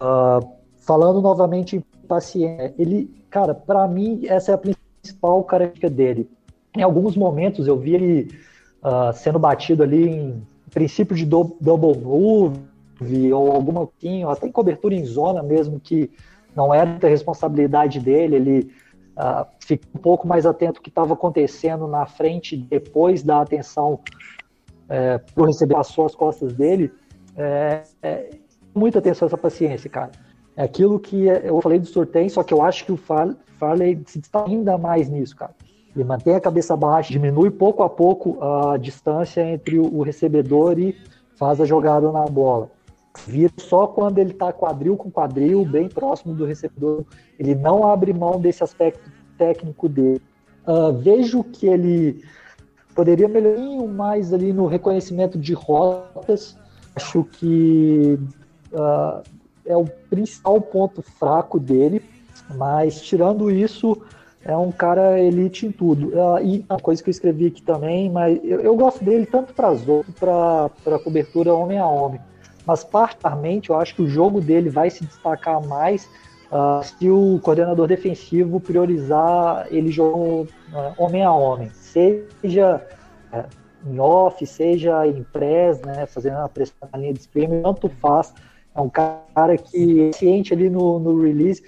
Uh, 0.00 0.48
falando 0.78 1.20
novamente 1.20 1.76
em 1.76 1.80
paciência, 2.06 2.74
ele, 2.78 3.08
cara, 3.30 3.54
para 3.54 3.86
mim, 3.86 4.22
essa 4.26 4.50
é 4.50 4.54
a 4.54 4.58
principal 4.58 5.44
característica 5.44 5.88
dele. 5.88 6.28
Em 6.76 6.82
alguns 6.82 7.16
momentos 7.16 7.66
eu 7.66 7.78
vi 7.78 7.94
ele 7.94 8.30
uh, 8.82 9.12
sendo 9.12 9.38
batido 9.38 9.82
ali 9.82 10.08
em 10.08 10.42
princípio 10.70 11.16
de 11.16 11.26
do, 11.26 11.56
double 11.60 12.00
move 12.00 13.32
ou 13.32 13.52
alguma 13.52 13.86
coisa, 13.86 14.30
até 14.30 14.46
em 14.46 14.52
cobertura 14.52 14.94
em 14.94 15.04
zona 15.04 15.42
mesmo, 15.42 15.80
que 15.80 16.10
não 16.54 16.72
era 16.72 16.98
da 16.98 17.08
responsabilidade 17.08 17.98
dele, 17.98 18.36
ele 18.36 18.72
uh, 19.16 19.46
fica 19.58 19.86
um 19.94 19.98
pouco 19.98 20.26
mais 20.26 20.44
atento 20.44 20.78
ao 20.78 20.82
que 20.82 20.90
estava 20.90 21.14
acontecendo 21.14 21.86
na 21.86 22.06
frente 22.06 22.56
depois 22.56 23.22
da 23.22 23.40
atenção 23.40 24.00
é, 24.88 25.18
para 25.18 25.46
receber 25.46 25.76
as 25.76 25.86
suas 25.86 26.14
costas 26.14 26.52
dele. 26.52 26.92
É, 27.36 27.82
é, 28.02 28.30
muita 28.74 28.98
atenção 28.98 29.26
essa 29.26 29.38
paciência, 29.38 29.88
cara. 29.88 30.10
É 30.56 30.64
aquilo 30.64 30.98
que 30.98 31.26
eu 31.26 31.60
falei 31.62 31.78
do 31.78 31.86
sorteio, 31.86 32.28
só 32.28 32.42
que 32.42 32.52
eu 32.52 32.60
acho 32.60 32.84
que 32.84 32.92
o 32.92 32.96
Farley 32.96 34.02
se 34.06 34.18
destaca 34.18 34.50
ainda 34.50 34.76
mais 34.76 35.08
nisso, 35.08 35.36
cara. 35.36 35.54
Ele 35.94 36.04
mantém 36.04 36.34
a 36.34 36.40
cabeça 36.40 36.76
baixa, 36.76 37.12
diminui 37.12 37.50
pouco 37.50 37.82
a 37.82 37.90
pouco 37.90 38.38
a 38.42 38.76
distância 38.76 39.40
entre 39.42 39.78
o 39.78 40.02
recebedor 40.02 40.78
e 40.78 40.96
faz 41.36 41.60
a 41.60 41.64
jogada 41.64 42.10
na 42.12 42.24
bola 42.26 42.70
vira 43.26 43.52
só 43.58 43.86
quando 43.86 44.18
ele 44.18 44.30
está 44.30 44.52
quadril 44.52 44.96
com 44.96 45.10
quadril, 45.10 45.64
bem 45.64 45.88
próximo 45.88 46.34
do 46.34 46.44
recebedor. 46.44 47.04
Ele 47.38 47.54
não 47.54 47.86
abre 47.86 48.12
mão 48.12 48.40
desse 48.40 48.62
aspecto 48.62 49.10
técnico 49.36 49.88
dele. 49.88 50.22
Uh, 50.66 50.92
vejo 50.92 51.42
que 51.42 51.66
ele 51.66 52.22
poderia 52.94 53.28
melhorar 53.28 53.86
mais 53.88 54.32
ali 54.32 54.52
no 54.52 54.66
reconhecimento 54.66 55.38
de 55.38 55.54
rotas. 55.54 56.56
Acho 56.94 57.24
que 57.24 58.18
uh, 58.72 59.22
é 59.64 59.76
o 59.76 59.84
principal 60.08 60.60
ponto 60.60 61.02
fraco 61.02 61.58
dele, 61.58 62.02
mas 62.56 63.00
tirando 63.00 63.50
isso, 63.50 64.00
é 64.44 64.56
um 64.56 64.72
cara 64.72 65.20
elite 65.20 65.66
em 65.66 65.72
tudo. 65.72 66.08
Uh, 66.08 66.38
e 66.42 66.64
uma 66.68 66.78
coisa 66.78 67.02
que 67.02 67.08
eu 67.08 67.12
escrevi 67.12 67.46
aqui 67.46 67.62
também, 67.62 68.10
mas 68.10 68.40
eu, 68.42 68.60
eu 68.60 68.76
gosto 68.76 69.04
dele 69.04 69.26
tanto 69.26 69.52
para 69.54 70.70
para 70.84 70.98
cobertura 70.98 71.54
homem 71.54 71.78
a 71.78 71.86
homem 71.86 72.20
mas 72.66 72.84
particularmente 72.84 73.70
eu 73.70 73.76
acho 73.76 73.94
que 73.94 74.02
o 74.02 74.08
jogo 74.08 74.40
dele 74.40 74.70
vai 74.70 74.90
se 74.90 75.04
destacar 75.04 75.60
mais 75.66 76.08
uh, 76.52 76.84
se 76.84 77.10
o 77.10 77.40
coordenador 77.42 77.88
defensivo 77.88 78.60
priorizar 78.60 79.66
ele 79.70 79.90
jogando 79.90 80.48
uh, 80.72 80.94
homem 80.96 81.22
a 81.22 81.32
homem, 81.32 81.70
seja 81.72 82.84
uh, 83.32 83.44
em 83.90 83.98
off, 83.98 84.46
seja 84.46 85.06
em 85.06 85.22
press, 85.22 85.80
né, 85.80 86.06
fazendo 86.06 86.36
a 86.38 86.48
pressão 86.48 86.88
na 86.92 86.98
linha 86.98 87.14
de 87.14 87.22
screen, 87.22 87.62
tanto 87.62 87.88
faz. 88.00 88.32
É 88.72 88.80
um 88.80 88.88
cara 88.88 89.56
que 89.58 90.08
é 90.08 90.12
ciente 90.12 90.54
ali 90.54 90.70
no, 90.70 91.00
no 91.00 91.20
release. 91.20 91.60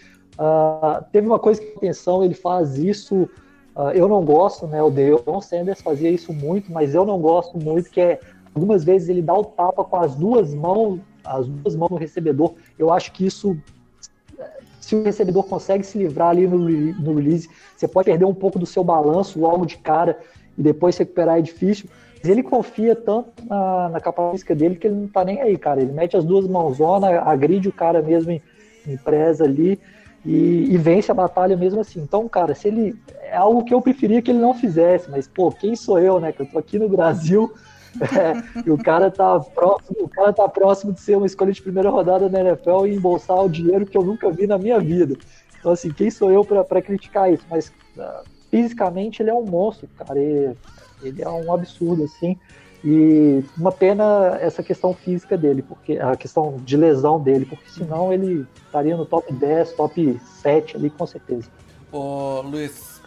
Uh, 0.43 1.05
teve 1.12 1.26
uma 1.26 1.38
coisa 1.38 1.61
que 1.61 1.76
atenção, 1.76 2.24
ele 2.24 2.34
faz 2.34 2.76
isso. 2.78 3.28
Uh, 3.76 3.90
eu 3.95 4.09
não 4.09 4.24
gosto, 4.24 4.66
né? 4.66 4.82
O 4.82 4.90
Deon 4.90 5.40
Sanders 5.40 5.80
fazia 5.80 6.11
isso 6.11 6.32
muito, 6.32 6.72
mas 6.72 6.95
eu 6.95 7.07
não 7.07 7.20
gosto 7.20 7.59
muito, 7.59 7.90
que 7.90 8.01
é 8.01 8.20
Algumas 8.55 8.84
vezes 8.84 9.09
ele 9.09 9.22
dá 9.22 9.34
o 9.34 9.45
tapa 9.45 9.82
com 9.82 9.97
as 9.97 10.14
duas 10.14 10.55
mãos, 10.55 11.01
as 11.24 11.47
duas 11.49 11.74
mãos 11.74 11.90
no 11.90 11.97
recebedor. 11.97 12.55
Eu 12.78 12.93
acho 12.93 13.12
que 13.12 13.24
isso, 13.24 13.57
se 14.80 14.95
o 14.95 15.03
recebedor 15.03 15.45
consegue 15.45 15.84
se 15.84 15.97
livrar 15.97 16.30
ali 16.30 16.47
no, 16.47 16.59
no 16.59 17.14
release, 17.14 17.49
você 17.76 17.88
pode 17.88 18.07
perder 18.07 18.26
um 18.26 18.34
pouco 18.34 18.59
do 18.59 18.66
seu 18.66 18.84
balanço 18.84 19.40
logo 19.40 19.64
de 19.64 19.78
cara 19.78 20.18
e 20.57 20.62
depois 20.62 20.95
se 20.95 21.03
recuperar 21.03 21.38
é 21.38 21.43
difícil. 21.43 21.88
Mas 22.20 22.30
ele 22.30 22.43
confia 22.43 22.95
tanto 22.95 23.30
na, 23.47 23.88
na 23.88 24.01
capacidade 24.01 24.59
dele 24.59 24.76
que 24.76 24.86
ele 24.86 24.97
não 24.97 25.09
tá 25.09 25.24
nem 25.24 25.40
aí, 25.40 25.57
cara. 25.57 25.80
Ele 25.80 25.93
mete 25.93 26.16
as 26.16 26.24
duas 26.24 26.47
mãos, 26.47 26.78
agride 27.24 27.68
o 27.68 27.72
cara 27.72 28.03
mesmo 28.03 28.32
em, 28.32 28.43
em 28.86 28.97
presa 28.99 29.45
ali 29.45 29.80
e, 30.25 30.73
e, 30.73 30.79
vence 30.79 31.11
a 31.11 31.14
batalha 31.14 31.57
mesmo 31.57 31.81
assim. 31.81 32.01
Então, 32.01 32.29
cara, 32.29 32.55
se 32.55 32.68
ele. 32.68 32.95
É 33.23 33.37
algo 33.37 33.64
que 33.64 33.75
eu 33.75 33.81
preferia 33.81 34.23
que 34.23 34.31
ele 34.31 34.39
não 34.39 34.55
fizesse, 34.55 35.11
mas, 35.11 35.27
pô, 35.27 35.51
quem 35.51 35.75
sou 35.75 35.99
eu, 35.99 36.20
né? 36.20 36.33
Que 36.33 36.43
eu 36.43 36.47
tô 36.47 36.59
aqui 36.59 36.79
no 36.79 36.89
Brasil 36.89 37.53
é, 38.01 38.62
e 38.64 38.70
o 38.70 38.79
cara 38.79 39.11
tá 39.11 39.41
próximo, 39.41 39.97
o 40.01 40.09
cara 40.09 40.33
tá 40.33 40.49
próximo 40.49 40.93
de 40.93 41.01
ser 41.01 41.16
uma 41.16 41.27
escolha 41.27 41.53
de 41.53 41.61
primeira 41.61 41.91
rodada 41.91 42.29
na 42.29 42.41
NFL 42.41 42.87
e 42.87 42.95
embolsar 42.95 43.39
o 43.39 43.49
dinheiro 43.49 43.87
que 43.87 43.97
eu 43.97 44.03
nunca 44.03 44.31
vi 44.31 44.47
na 44.47 44.59
minha 44.59 44.79
vida. 44.79 45.16
Então, 45.59 45.73
assim, 45.73 45.91
quem 45.91 46.11
sou 46.11 46.31
eu 46.31 46.45
para 46.45 46.83
criticar 46.83 47.33
isso? 47.33 47.45
Mas 47.51 47.73
uh, 47.97 48.25
fisicamente 48.51 49.23
ele 49.23 49.31
é 49.31 49.35
um 49.35 49.45
monstro, 49.45 49.89
cara. 49.97 50.18
Ele, 50.18 50.57
ele 51.03 51.23
é 51.23 51.29
um 51.29 51.53
absurdo, 51.53 52.05
assim. 52.05 52.39
E 52.85 53.45
uma 53.57 53.70
pena 53.70 54.39
essa 54.41 54.62
questão 54.62 54.93
física 54.93 55.39
dele, 55.39 55.62
porque 55.62 55.99
a 55.99 56.16
questão 56.16 56.57
de 56.64 56.76
lesão 56.76 57.20
dele, 57.20 57.45
porque 57.45 57.68
senão 57.70 58.12
ele 58.12 58.45
estaria 58.66 58.97
no 58.97 59.07
top 59.07 59.33
10, 59.33 59.72
top 59.74 60.20
7 60.43 60.76
ali 60.76 60.91
com 60.91 61.07
certeza. 61.07 61.49
Ô 61.93 62.41
Luiz, 62.41 63.01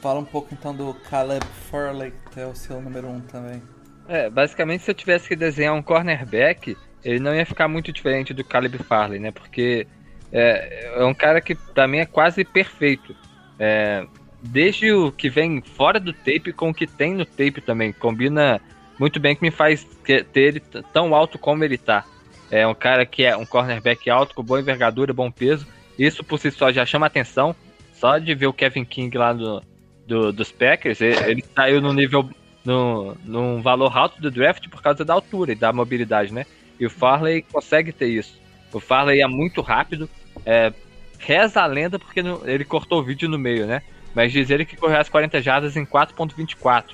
fala 0.00 0.18
um 0.18 0.24
pouco 0.24 0.48
então 0.52 0.74
do 0.74 0.94
Caleb 1.08 1.44
Furley, 1.70 2.12
que 2.32 2.40
é 2.40 2.46
o 2.46 2.56
seu 2.56 2.80
número 2.80 3.06
1 3.06 3.10
um 3.10 3.20
também. 3.20 3.62
É, 4.08 4.28
basicamente 4.28 4.82
se 4.82 4.90
eu 4.90 4.94
tivesse 4.94 5.28
que 5.28 5.36
desenhar 5.36 5.74
um 5.74 5.82
cornerback, 5.82 6.76
ele 7.04 7.20
não 7.20 7.34
ia 7.34 7.46
ficar 7.46 7.68
muito 7.68 7.92
diferente 7.92 8.34
do 8.34 8.42
Caleb 8.42 8.78
Farley, 8.78 9.20
né? 9.20 9.30
Porque 9.30 9.86
é, 10.32 10.90
é 10.96 11.04
um 11.04 11.14
cara 11.14 11.40
que 11.40 11.54
pra 11.54 11.86
mim 11.86 11.98
é 11.98 12.06
quase 12.06 12.44
perfeito. 12.44 13.14
É, 13.58 14.04
desde 14.42 14.92
o 14.92 15.12
que 15.12 15.28
vem 15.28 15.62
fora 15.62 16.00
do 16.00 16.12
tape 16.12 16.52
com 16.52 16.70
o 16.70 16.74
que 16.74 16.86
tem 16.86 17.14
no 17.14 17.24
tape 17.24 17.60
também. 17.60 17.92
Combina 17.92 18.60
muito 19.00 19.18
bem 19.18 19.34
que 19.34 19.42
me 19.42 19.50
faz 19.50 19.82
ter 20.04 20.26
ele 20.34 20.60
tão 20.92 21.14
alto 21.14 21.38
como 21.38 21.64
ele 21.64 21.78
tá. 21.78 22.04
É 22.50 22.66
um 22.66 22.74
cara 22.74 23.06
que 23.06 23.24
é 23.24 23.34
um 23.34 23.46
cornerback 23.46 24.10
alto, 24.10 24.34
com 24.34 24.42
boa 24.42 24.60
envergadura, 24.60 25.14
bom 25.14 25.30
peso. 25.30 25.66
Isso 25.98 26.22
por 26.22 26.38
si 26.38 26.50
só 26.50 26.70
já 26.70 26.84
chama 26.84 27.06
atenção. 27.06 27.56
Só 27.94 28.18
de 28.18 28.34
ver 28.34 28.46
o 28.46 28.52
Kevin 28.52 28.84
King 28.84 29.16
lá 29.16 29.32
no, 29.32 29.62
do, 30.06 30.32
dos 30.32 30.52
Packers, 30.52 31.00
ele, 31.00 31.16
ele 31.24 31.44
saiu 31.54 31.80
no 31.80 31.94
nível 31.94 32.28
no, 32.62 33.16
num 33.24 33.62
valor 33.62 33.96
alto 33.96 34.20
do 34.20 34.30
draft 34.30 34.68
por 34.68 34.82
causa 34.82 35.02
da 35.02 35.14
altura 35.14 35.52
e 35.52 35.54
da 35.54 35.72
mobilidade, 35.72 36.32
né? 36.32 36.44
E 36.78 36.84
o 36.84 36.90
Farley 36.90 37.42
consegue 37.42 37.92
ter 37.92 38.08
isso. 38.08 38.38
O 38.72 38.80
Farley 38.80 39.22
é 39.22 39.26
muito 39.26 39.62
rápido, 39.62 40.10
é, 40.44 40.72
reza 41.18 41.62
a 41.62 41.66
lenda 41.66 41.98
porque 41.98 42.20
ele 42.44 42.64
cortou 42.64 43.00
o 43.00 43.04
vídeo 43.04 43.28
no 43.28 43.38
meio, 43.38 43.66
né? 43.66 43.82
Mas 44.14 44.32
diz 44.32 44.50
ele 44.50 44.66
que 44.66 44.76
correu 44.76 44.98
as 44.98 45.08
40 45.08 45.40
jardas 45.40 45.76
em 45.76 45.86
4.24. 45.86 46.84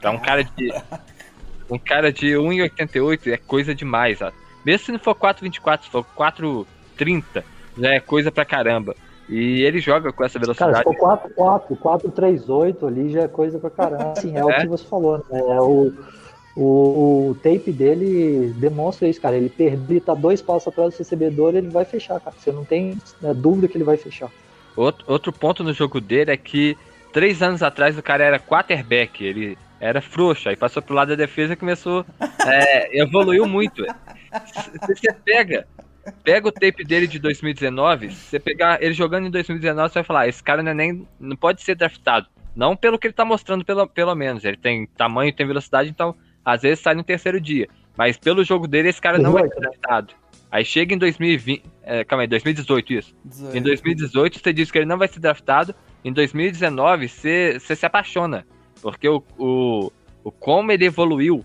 Pra 0.00 0.10
um 0.10 0.18
cara 0.18 0.44
de. 0.44 0.72
Um 1.70 1.78
cara 1.78 2.12
de 2.12 2.28
1,88 2.28 3.32
é 3.32 3.36
coisa 3.36 3.74
demais, 3.74 4.20
ó. 4.22 4.30
Mesmo 4.64 4.86
se 4.86 4.92
não 4.92 4.98
for 4.98 5.14
4,24, 5.14 5.84
se 5.84 5.90
for 5.90 6.04
4,30, 6.16 7.42
já 7.78 7.90
é 7.90 8.00
coisa 8.00 8.30
pra 8.30 8.44
caramba. 8.44 8.94
E 9.28 9.62
ele 9.62 9.80
joga 9.80 10.12
com 10.12 10.24
essa 10.24 10.38
velocidade. 10.38 10.72
Cara, 10.72 10.88
se 10.88 10.98
for 10.98 10.98
4, 10.98 11.34
4, 11.34 11.76
4, 11.76 12.10
3, 12.10 12.48
8 12.48 12.86
ali 12.86 13.10
já 13.10 13.22
é 13.22 13.28
coisa 13.28 13.58
pra 13.58 13.70
caramba. 13.70 14.14
Sim, 14.16 14.36
é, 14.36 14.40
é, 14.40 14.44
o 14.44 14.60
que 14.60 14.66
você 14.68 14.84
falou, 14.84 15.18
né? 15.18 15.40
É 15.40 15.60
o, 15.60 15.92
o, 16.56 17.30
o, 17.30 17.36
tape 17.42 17.72
dele 17.72 18.54
demonstra 18.56 19.08
isso, 19.08 19.20
cara. 19.20 19.36
Ele 19.36 19.48
perde, 19.48 19.84
ele 19.88 20.00
tá 20.00 20.14
dois 20.14 20.40
passos 20.40 20.68
atrás 20.68 20.94
do 20.94 20.98
recebedor 20.98 21.56
ele 21.56 21.68
vai 21.68 21.84
fechar, 21.84 22.20
cara. 22.20 22.36
Você 22.38 22.52
não 22.52 22.64
tem 22.64 22.96
né, 23.20 23.34
dúvida 23.34 23.66
que 23.66 23.76
ele 23.76 23.84
vai 23.84 23.96
fechar. 23.96 24.30
Outro, 24.76 25.04
outro 25.08 25.32
ponto 25.32 25.64
no 25.64 25.72
jogo 25.72 26.00
dele 26.00 26.30
é 26.30 26.36
que 26.36 26.76
três 27.12 27.42
anos 27.42 27.62
atrás 27.62 27.98
o 27.98 28.02
cara 28.02 28.22
era 28.22 28.38
quarterback, 28.38 29.24
ele 29.24 29.58
era 29.80 30.00
frouxo, 30.00 30.48
aí 30.48 30.56
passou 30.56 30.82
pro 30.82 30.94
lado 30.94 31.08
da 31.08 31.14
defesa 31.14 31.52
e 31.52 31.56
começou. 31.56 32.04
É, 32.46 33.00
evoluiu 33.00 33.46
muito. 33.46 33.84
Você 34.86 35.12
pega 35.24 35.66
Pega 36.22 36.48
o 36.48 36.52
tape 36.52 36.84
dele 36.84 37.06
de 37.06 37.18
2019, 37.18 38.10
você 38.10 38.38
pegar 38.38 38.80
ele 38.80 38.94
jogando 38.94 39.26
em 39.26 39.30
2019, 39.30 39.88
você 39.88 39.94
vai 39.94 40.04
falar, 40.04 40.28
esse 40.28 40.42
cara 40.42 40.62
não, 40.62 40.70
é 40.70 40.74
nem, 40.74 41.06
não 41.18 41.36
pode 41.36 41.62
ser 41.62 41.74
draftado. 41.74 42.28
Não 42.54 42.76
pelo 42.76 42.98
que 42.98 43.08
ele 43.08 43.14
tá 43.14 43.24
mostrando, 43.24 43.64
pelo, 43.64 43.86
pelo 43.86 44.14
menos. 44.14 44.44
Ele 44.44 44.56
tem 44.56 44.86
tamanho, 44.86 45.32
tem 45.32 45.46
velocidade, 45.46 45.90
então 45.90 46.14
às 46.44 46.62
vezes 46.62 46.80
sai 46.80 46.94
no 46.94 47.02
terceiro 47.02 47.40
dia. 47.40 47.68
Mas 47.96 48.16
pelo 48.16 48.44
jogo 48.44 48.68
dele, 48.68 48.88
esse 48.88 49.00
cara 49.00 49.18
não 49.18 49.32
vai 49.32 49.48
ser 49.48 49.60
draftado. 49.60 50.14
Aí 50.50 50.64
chega 50.64 50.94
em 50.94 50.98
2020. 50.98 51.62
É, 51.82 52.04
calma 52.04 52.22
aí, 52.22 52.28
2018 52.28 52.92
isso. 52.92 53.14
18. 53.24 53.56
Em 53.56 53.62
2018 53.62 54.38
você 54.38 54.52
diz 54.52 54.70
que 54.70 54.78
ele 54.78 54.86
não 54.86 54.96
vai 54.96 55.08
ser 55.08 55.20
draftado. 55.20 55.74
Em 56.04 56.12
2019 56.12 57.08
você, 57.08 57.58
você 57.58 57.74
se 57.74 57.84
apaixona. 57.84 58.46
Porque 58.80 59.08
o, 59.08 59.22
o, 59.38 59.92
o 60.24 60.30
como 60.30 60.72
ele 60.72 60.84
evoluiu 60.84 61.44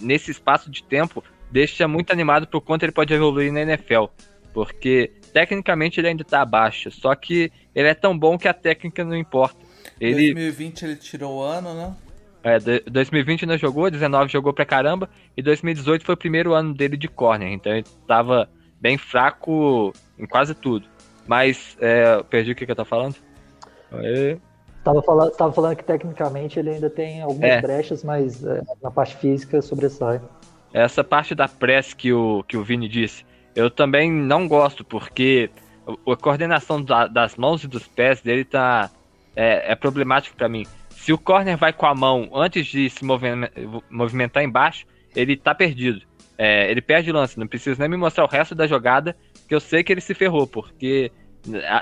nesse 0.00 0.30
espaço 0.30 0.70
de 0.70 0.82
tempo 0.82 1.22
deixa 1.50 1.86
muito 1.88 2.12
animado 2.12 2.46
por 2.46 2.60
quanto 2.60 2.84
ele 2.84 2.92
pode 2.92 3.12
evoluir 3.12 3.52
na 3.52 3.62
NFL. 3.62 4.06
Porque 4.54 5.12
tecnicamente 5.32 5.98
ele 5.98 6.08
ainda 6.08 6.24
tá 6.24 6.42
abaixo, 6.42 6.90
só 6.90 7.14
que 7.14 7.50
ele 7.74 7.88
é 7.88 7.94
tão 7.94 8.16
bom 8.16 8.38
que 8.38 8.46
a 8.46 8.54
técnica 8.54 9.04
não 9.04 9.16
importa. 9.16 9.56
Ele, 10.00 10.34
2020 10.34 10.82
ele 10.82 10.96
tirou 10.96 11.38
o 11.38 11.42
ano, 11.42 11.74
né? 11.74 11.96
É, 12.44 12.58
2020 12.58 13.46
não 13.46 13.56
jogou, 13.56 13.90
19 13.90 14.30
jogou 14.30 14.52
pra 14.52 14.64
caramba, 14.64 15.08
e 15.36 15.42
2018 15.42 16.04
foi 16.04 16.14
o 16.14 16.18
primeiro 16.18 16.52
ano 16.54 16.74
dele 16.74 16.96
de 16.96 17.08
corner, 17.08 17.48
então 17.52 17.72
ele 17.72 17.86
tava 18.06 18.50
bem 18.80 18.98
fraco 18.98 19.92
em 20.18 20.26
quase 20.26 20.54
tudo. 20.54 20.86
Mas, 21.26 21.76
é, 21.80 22.20
perdi 22.24 22.50
o 22.50 22.54
que, 22.54 22.66
que 22.66 22.72
eu 22.72 22.76
tô 22.76 22.84
falando? 22.84 23.14
Aí... 23.92 24.38
Tava 24.84 25.00
falando, 25.02 25.30
tava 25.32 25.52
falando 25.52 25.76
que 25.76 25.84
tecnicamente 25.84 26.58
ele 26.58 26.70
ainda 26.70 26.90
tem 26.90 27.22
algumas 27.22 27.50
é. 27.50 27.60
brechas, 27.60 28.02
mas 28.02 28.44
é, 28.44 28.62
na 28.82 28.90
parte 28.90 29.16
física 29.16 29.62
sobressai. 29.62 30.20
Essa 30.72 31.04
parte 31.04 31.34
da 31.34 31.46
press 31.46 31.94
que 31.94 32.12
o, 32.12 32.42
que 32.42 32.56
o 32.56 32.64
Vini 32.64 32.88
disse, 32.88 33.24
eu 33.54 33.70
também 33.70 34.10
não 34.10 34.48
gosto, 34.48 34.84
porque 34.84 35.50
a 35.86 36.16
coordenação 36.16 36.82
da, 36.82 37.06
das 37.06 37.36
mãos 37.36 37.62
e 37.62 37.68
dos 37.68 37.86
pés 37.86 38.20
dele 38.20 38.44
tá 38.44 38.90
é, 39.36 39.72
é 39.72 39.74
problemático 39.74 40.36
para 40.36 40.48
mim. 40.48 40.66
Se 40.90 41.12
o 41.12 41.18
corner 41.18 41.56
vai 41.56 41.72
com 41.72 41.86
a 41.86 41.94
mão 41.94 42.30
antes 42.34 42.66
de 42.66 42.88
se 42.88 43.04
movimentar 43.90 44.42
embaixo, 44.42 44.86
ele 45.14 45.36
tá 45.36 45.54
perdido. 45.54 46.02
É, 46.38 46.70
ele 46.70 46.80
perde 46.80 47.10
o 47.10 47.14
lance, 47.14 47.38
não 47.38 47.46
precisa 47.46 47.78
nem 47.80 47.88
me 47.88 47.96
mostrar 47.96 48.24
o 48.24 48.28
resto 48.28 48.54
da 48.54 48.66
jogada, 48.66 49.16
que 49.48 49.54
eu 49.54 49.60
sei 49.60 49.84
que 49.84 49.92
ele 49.92 50.00
se 50.00 50.14
ferrou, 50.14 50.46
porque 50.46 51.12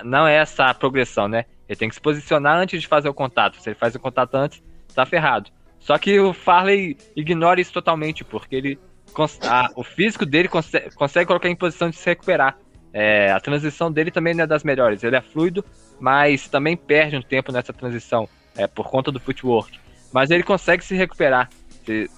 não 0.04 0.26
é 0.26 0.36
essa 0.36 0.66
a 0.66 0.74
progressão, 0.74 1.28
né? 1.28 1.44
Ele 1.70 1.76
tem 1.76 1.88
que 1.88 1.94
se 1.94 2.00
posicionar 2.00 2.58
antes 2.58 2.82
de 2.82 2.88
fazer 2.88 3.08
o 3.08 3.14
contato. 3.14 3.62
Se 3.62 3.68
ele 3.68 3.76
faz 3.76 3.94
o 3.94 4.00
contato 4.00 4.34
antes, 4.34 4.60
tá 4.92 5.06
ferrado. 5.06 5.50
Só 5.78 5.96
que 5.98 6.18
o 6.18 6.32
Farley 6.32 6.98
ignora 7.14 7.60
isso 7.60 7.72
totalmente, 7.72 8.24
porque 8.24 8.56
ele 8.56 8.78
a, 9.42 9.70
o 9.76 9.84
físico 9.84 10.26
dele 10.26 10.48
consegue, 10.48 10.92
consegue, 10.96 11.26
colocar 11.26 11.48
em 11.48 11.54
posição 11.54 11.88
de 11.88 11.94
se 11.94 12.04
recuperar. 12.04 12.58
É, 12.92 13.30
a 13.30 13.38
transição 13.38 13.90
dele 13.90 14.10
também 14.10 14.34
não 14.34 14.42
é 14.42 14.46
das 14.48 14.64
melhores. 14.64 15.04
Ele 15.04 15.14
é 15.14 15.20
fluido, 15.20 15.64
mas 16.00 16.48
também 16.48 16.76
perde 16.76 17.16
um 17.16 17.22
tempo 17.22 17.52
nessa 17.52 17.72
transição, 17.72 18.28
é, 18.56 18.66
por 18.66 18.90
conta 18.90 19.12
do 19.12 19.20
footwork. 19.20 19.78
Mas 20.12 20.32
ele 20.32 20.42
consegue 20.42 20.84
se 20.84 20.96
recuperar. 20.96 21.48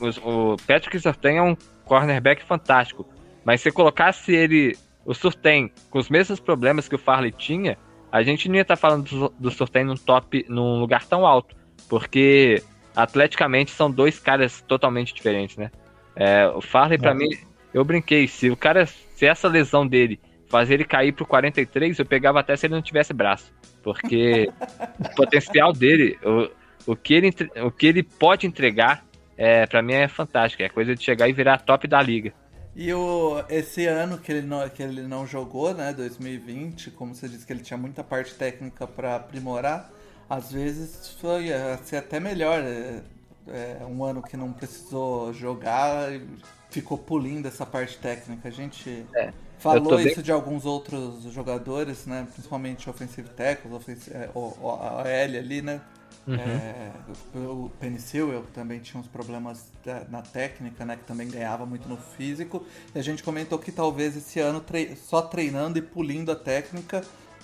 O, 0.00 0.52
o 0.52 0.56
Patrick 0.66 0.98
Surtain 0.98 1.36
é 1.36 1.42
um 1.42 1.54
cornerback 1.84 2.42
fantástico. 2.42 3.06
Mas 3.44 3.60
se 3.60 3.70
colocasse 3.70 4.34
ele, 4.34 4.78
o 5.04 5.12
Surtain, 5.12 5.70
com 5.90 5.98
os 5.98 6.08
mesmos 6.08 6.40
problemas 6.40 6.88
que 6.88 6.94
o 6.94 6.98
Farley 6.98 7.32
tinha, 7.32 7.76
a 8.12 8.22
gente 8.22 8.46
não 8.46 8.56
ia 8.56 8.62
estar 8.62 8.76
tá 8.76 8.80
falando 8.80 9.08
do, 9.08 9.34
do 9.40 9.50
Surtain 9.50 9.84
num 9.84 9.96
top, 9.96 10.44
num 10.46 10.78
lugar 10.78 11.06
tão 11.06 11.26
alto. 11.26 11.56
Porque 11.88 12.62
atleticamente 12.94 13.70
são 13.70 13.90
dois 13.90 14.18
caras 14.18 14.60
totalmente 14.60 15.14
diferentes, 15.14 15.56
né? 15.56 15.70
É, 16.14 16.46
o 16.48 16.60
Farley, 16.60 16.98
para 16.98 17.14
mim, 17.14 17.30
eu 17.72 17.82
brinquei. 17.82 18.28
Se 18.28 18.50
o 18.50 18.56
cara, 18.56 18.84
se 18.84 19.24
essa 19.24 19.48
lesão 19.48 19.86
dele 19.86 20.20
fazer 20.50 20.74
ele 20.74 20.84
cair 20.84 21.12
pro 21.12 21.24
43, 21.24 21.98
eu 21.98 22.04
pegava 22.04 22.38
até 22.38 22.54
se 22.54 22.66
ele 22.66 22.74
não 22.74 22.82
tivesse 22.82 23.14
braço. 23.14 23.50
Porque 23.82 24.52
o 25.00 25.08
potencial 25.16 25.72
dele, 25.72 26.18
o, 26.22 26.92
o, 26.92 26.94
que 26.94 27.14
ele, 27.14 27.34
o 27.64 27.70
que 27.70 27.86
ele 27.86 28.02
pode 28.02 28.46
entregar, 28.46 29.02
é, 29.38 29.66
para 29.66 29.80
mim 29.80 29.94
é 29.94 30.06
fantástico. 30.06 30.62
É 30.62 30.68
coisa 30.68 30.94
de 30.94 31.02
chegar 31.02 31.30
e 31.30 31.32
virar 31.32 31.62
top 31.62 31.88
da 31.88 32.02
liga. 32.02 32.34
E 32.74 32.92
o, 32.92 33.44
esse 33.48 33.86
ano 33.86 34.18
que 34.18 34.32
ele, 34.32 34.46
não, 34.46 34.68
que 34.68 34.82
ele 34.82 35.02
não 35.02 35.26
jogou, 35.26 35.74
né, 35.74 35.92
2020, 35.92 36.90
como 36.92 37.14
você 37.14 37.28
disse 37.28 37.44
que 37.44 37.52
ele 37.52 37.62
tinha 37.62 37.76
muita 37.76 38.02
parte 38.02 38.34
técnica 38.34 38.86
para 38.86 39.16
aprimorar, 39.16 39.90
às 40.28 40.50
vezes 40.50 41.10
foi 41.20 41.48
ser 41.84 41.96
até 41.96 42.18
melhor. 42.18 42.60
É, 42.60 43.02
é, 43.48 43.84
um 43.84 44.04
ano 44.04 44.22
que 44.22 44.36
não 44.36 44.52
precisou 44.52 45.32
jogar 45.32 46.12
e 46.12 46.26
ficou 46.70 46.96
pulindo 46.96 47.48
essa 47.48 47.66
parte 47.66 47.98
técnica. 47.98 48.48
A 48.48 48.52
gente 48.52 49.04
é, 49.14 49.32
falou 49.58 49.98
isso 50.00 50.16
bem... 50.16 50.24
de 50.24 50.32
alguns 50.32 50.64
outros 50.64 51.22
jogadores, 51.32 52.06
né? 52.06 52.26
Principalmente 52.32 52.88
offensive 52.88 53.28
tackles, 53.30 53.74
offensive, 53.74 54.16
é, 54.16 54.30
o, 54.34 54.54
o, 54.60 54.70
a 54.70 55.08
L 55.08 55.38
ali, 55.38 55.62
né? 55.62 55.80
Uhum. 56.26 56.36
É, 56.36 56.92
o 57.34 57.70
Penicil 57.80 58.44
também 58.54 58.78
tinha 58.78 59.00
uns 59.00 59.08
problemas 59.08 59.72
da, 59.84 60.04
na 60.08 60.22
técnica, 60.22 60.84
né? 60.84 60.96
Que 60.96 61.04
também 61.04 61.28
ganhava 61.28 61.66
muito 61.66 61.88
no 61.88 61.96
físico. 61.96 62.64
E 62.94 62.98
a 62.98 63.02
gente 63.02 63.22
comentou 63.22 63.58
que 63.58 63.72
talvez 63.72 64.16
esse 64.16 64.38
ano 64.38 64.60
tre 64.60 64.94
só 64.96 65.22
treinando 65.22 65.78
e 65.78 65.82
pulindo 65.82 66.30
a 66.30 66.36
técnica 66.36 67.02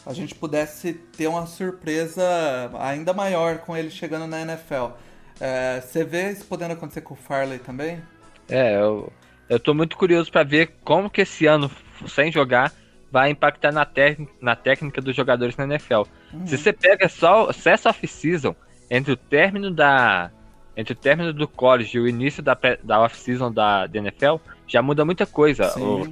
a 0.08 0.14
gente 0.14 0.34
pudesse 0.34 0.94
ter 0.94 1.26
uma 1.26 1.46
surpresa 1.46 2.22
ainda 2.78 3.12
maior 3.12 3.58
com 3.58 3.76
ele 3.76 3.90
chegando 3.90 4.26
na 4.26 4.40
NFL. 4.40 4.92
É, 5.38 5.82
você 5.82 6.02
vê 6.02 6.30
isso 6.30 6.46
podendo 6.46 6.72
acontecer 6.72 7.02
com 7.02 7.12
o 7.12 7.16
Farley 7.16 7.58
também? 7.58 8.00
É, 8.48 8.76
eu, 8.76 9.12
eu 9.50 9.60
tô 9.60 9.74
muito 9.74 9.98
curioso 9.98 10.32
para 10.32 10.42
ver 10.42 10.72
como 10.82 11.10
que 11.10 11.20
esse 11.20 11.44
ano, 11.44 11.70
sem 12.06 12.32
jogar, 12.32 12.72
vai 13.10 13.30
impactar 13.30 13.70
na, 13.70 13.86
na 14.40 14.56
técnica 14.56 15.02
dos 15.02 15.14
jogadores 15.14 15.56
na 15.58 15.64
NFL. 15.64 16.04
Uhum. 16.32 16.46
Se 16.46 16.56
você 16.56 16.72
pega 16.72 17.06
só 17.08 17.50
essa 17.50 17.90
off-season, 17.90 18.56
entre 18.90 19.12
o 19.12 19.16
término 19.16 19.70
da 19.70 20.30
entre 20.76 20.92
o 20.92 20.96
término 20.96 21.32
do 21.32 21.48
college 21.48 21.96
e 21.96 22.00
o 22.00 22.06
início 22.06 22.40
da, 22.40 22.56
da 22.84 23.00
off-season 23.00 23.50
da, 23.50 23.88
da, 23.88 23.98
NFL, 23.98 24.36
já 24.64 24.80
muda 24.80 25.04
muita 25.04 25.26
coisa. 25.26 25.76
O, 25.76 26.06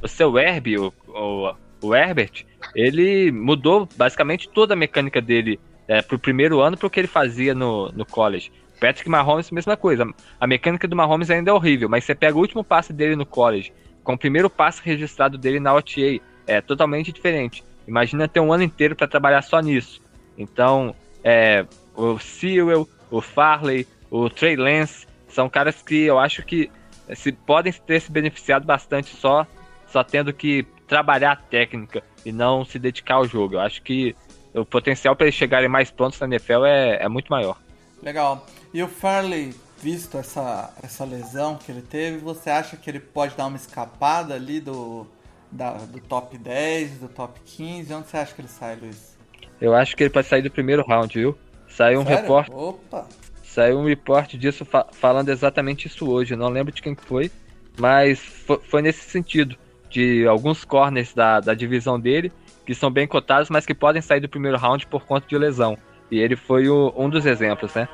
o, 0.00 0.06
seu 0.06 0.38
Herb, 0.38 0.78
o, 0.78 0.94
o, 1.08 1.54
o, 1.82 1.92
Herbert, 1.92 2.46
ele 2.72 3.32
mudou 3.32 3.88
basicamente 3.96 4.48
toda 4.48 4.74
a 4.74 4.76
mecânica 4.76 5.20
dele 5.20 5.58
é, 5.88 6.00
pro 6.02 6.20
primeiro 6.20 6.60
ano 6.60 6.76
pro 6.76 6.88
que 6.88 7.00
ele 7.00 7.08
fazia 7.08 7.52
no, 7.52 7.90
no 7.90 8.06
college. 8.06 8.52
Patrick 8.78 9.10
Mahomes, 9.10 9.50
mesma 9.50 9.76
coisa. 9.76 10.08
A 10.40 10.46
mecânica 10.46 10.86
do 10.86 10.94
Mahomes 10.94 11.28
ainda 11.28 11.50
é 11.50 11.54
horrível, 11.54 11.88
mas 11.88 12.04
você 12.04 12.14
pega 12.14 12.36
o 12.36 12.40
último 12.40 12.62
passe 12.62 12.92
dele 12.92 13.16
no 13.16 13.26
college, 13.26 13.72
com 14.04 14.14
o 14.14 14.18
primeiro 14.18 14.48
passe 14.48 14.80
registrado 14.84 15.36
dele 15.36 15.58
na 15.58 15.74
OTA, 15.74 16.20
é 16.46 16.60
totalmente 16.60 17.12
diferente. 17.12 17.64
Imagina 17.88 18.28
ter 18.28 18.38
um 18.38 18.52
ano 18.52 18.62
inteiro 18.62 18.94
para 18.94 19.08
trabalhar 19.08 19.42
só 19.42 19.60
nisso. 19.60 20.00
Então, 20.38 20.94
é, 21.24 21.66
o 21.94 22.18
Sewell, 22.18 22.88
o 23.10 23.20
Farley, 23.20 23.86
o 24.10 24.28
Trey 24.28 24.56
Lance, 24.56 25.06
são 25.28 25.48
caras 25.48 25.82
que 25.82 26.02
eu 26.02 26.18
acho 26.18 26.44
que 26.44 26.70
se 27.14 27.32
podem 27.32 27.72
ter 27.72 28.00
se 28.00 28.10
beneficiado 28.10 28.64
bastante 28.64 29.14
só, 29.16 29.46
só 29.88 30.02
tendo 30.04 30.32
que 30.32 30.66
trabalhar 30.86 31.32
a 31.32 31.36
técnica 31.36 32.02
e 32.24 32.32
não 32.32 32.64
se 32.64 32.78
dedicar 32.78 33.14
ao 33.14 33.26
jogo. 33.26 33.54
Eu 33.54 33.60
acho 33.60 33.82
que 33.82 34.14
o 34.54 34.64
potencial 34.64 35.16
para 35.16 35.26
eles 35.26 35.34
chegarem 35.34 35.68
mais 35.68 35.90
prontos 35.90 36.20
na 36.20 36.26
NFL 36.26 36.64
é, 36.64 37.02
é 37.02 37.08
muito 37.08 37.28
maior. 37.28 37.58
Legal. 38.02 38.46
E 38.74 38.82
o 38.82 38.88
Farley, 38.88 39.54
visto 39.78 40.18
essa, 40.18 40.72
essa 40.82 41.04
lesão 41.04 41.56
que 41.56 41.70
ele 41.70 41.82
teve, 41.82 42.18
você 42.18 42.50
acha 42.50 42.76
que 42.76 42.90
ele 42.90 43.00
pode 43.00 43.36
dar 43.36 43.46
uma 43.46 43.56
escapada 43.56 44.34
ali 44.34 44.60
do, 44.60 45.06
da, 45.50 45.72
do 45.72 46.00
top 46.00 46.36
10, 46.36 46.98
do 46.98 47.08
top 47.08 47.40
15? 47.44 47.94
Onde 47.94 48.08
você 48.08 48.16
acha 48.16 48.34
que 48.34 48.40
ele 48.40 48.48
sai, 48.48 48.76
Luiz? 48.76 49.16
Eu 49.60 49.74
acho 49.74 49.96
que 49.96 50.02
ele 50.02 50.10
pode 50.10 50.26
sair 50.26 50.42
do 50.42 50.50
primeiro 50.50 50.84
round, 50.84 51.18
viu? 51.18 51.38
Saiu 51.76 52.00
um 52.00 52.04
repórter. 52.04 52.54
Opa! 52.54 53.06
Saiu 53.42 53.78
um 53.78 53.84
report 53.84 54.34
disso 54.36 54.64
fa 54.64 54.86
falando 54.92 55.28
exatamente 55.28 55.86
isso 55.86 56.10
hoje. 56.10 56.34
Eu 56.34 56.38
não 56.38 56.48
lembro 56.48 56.72
de 56.72 56.80
quem 56.80 56.94
foi, 56.94 57.30
mas 57.78 58.18
foi, 58.18 58.58
foi 58.58 58.82
nesse 58.82 59.08
sentido. 59.08 59.56
De 59.90 60.26
alguns 60.26 60.64
corners 60.64 61.12
da, 61.12 61.38
da 61.38 61.52
divisão 61.52 62.00
dele, 62.00 62.32
que 62.64 62.74
são 62.74 62.90
bem 62.90 63.06
cotados, 63.06 63.50
mas 63.50 63.66
que 63.66 63.74
podem 63.74 64.00
sair 64.00 64.20
do 64.20 64.28
primeiro 64.28 64.56
round 64.56 64.86
por 64.86 65.04
conta 65.04 65.26
de 65.28 65.36
lesão. 65.36 65.76
E 66.10 66.18
ele 66.18 66.34
foi 66.34 66.68
o, 66.68 66.92
um 66.96 67.10
dos 67.10 67.26
exemplos, 67.26 67.74
né? 67.74 67.86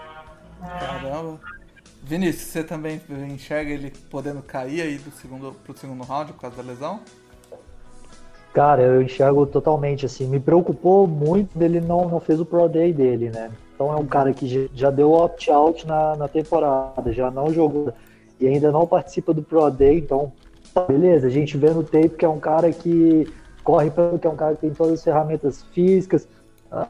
Caramba. 0.60 1.40
Vinícius, 2.02 2.50
você 2.50 2.64
também 2.64 3.00
enxerga 3.28 3.72
ele 3.72 3.92
podendo 4.10 4.40
cair 4.42 4.80
aí 4.80 4.98
do 4.98 5.10
segundo, 5.10 5.52
pro 5.64 5.76
segundo 5.76 6.04
round 6.04 6.32
por 6.32 6.40
causa 6.40 6.56
da 6.56 6.62
lesão? 6.62 7.00
Cara, 8.54 8.82
eu 8.82 9.02
enxergo 9.02 9.44
totalmente, 9.46 10.06
assim, 10.06 10.26
me 10.26 10.40
preocupou 10.40 11.06
muito 11.06 11.56
dele 11.58 11.80
não, 11.80 12.08
não 12.08 12.18
fez 12.18 12.40
o 12.40 12.46
Pro 12.46 12.68
Day 12.68 12.92
dele, 12.92 13.30
né? 13.30 13.50
Então 13.78 13.92
é 13.92 13.96
um 13.96 14.06
cara 14.06 14.32
que 14.32 14.68
já 14.74 14.90
deu 14.90 15.12
opt-out 15.12 15.86
na, 15.86 16.16
na 16.16 16.26
temporada, 16.26 17.12
já 17.12 17.30
não 17.30 17.52
jogou 17.52 17.92
e 18.40 18.48
ainda 18.48 18.72
não 18.72 18.84
participa 18.84 19.32
do 19.32 19.40
Pro 19.40 19.70
Day, 19.70 19.98
então 19.98 20.32
beleza, 20.88 21.28
a 21.28 21.30
gente 21.30 21.56
vê 21.56 21.70
no 21.70 21.84
tape 21.84 22.10
que 22.10 22.24
é 22.24 22.28
um 22.28 22.40
cara 22.40 22.72
que 22.72 23.32
corre 23.62 23.88
pelo 23.88 24.18
que 24.18 24.26
é 24.26 24.30
um 24.30 24.34
cara 24.34 24.56
que 24.56 24.62
tem 24.62 24.70
todas 24.70 24.94
as 24.94 25.04
ferramentas 25.04 25.62
físicas, 25.72 26.26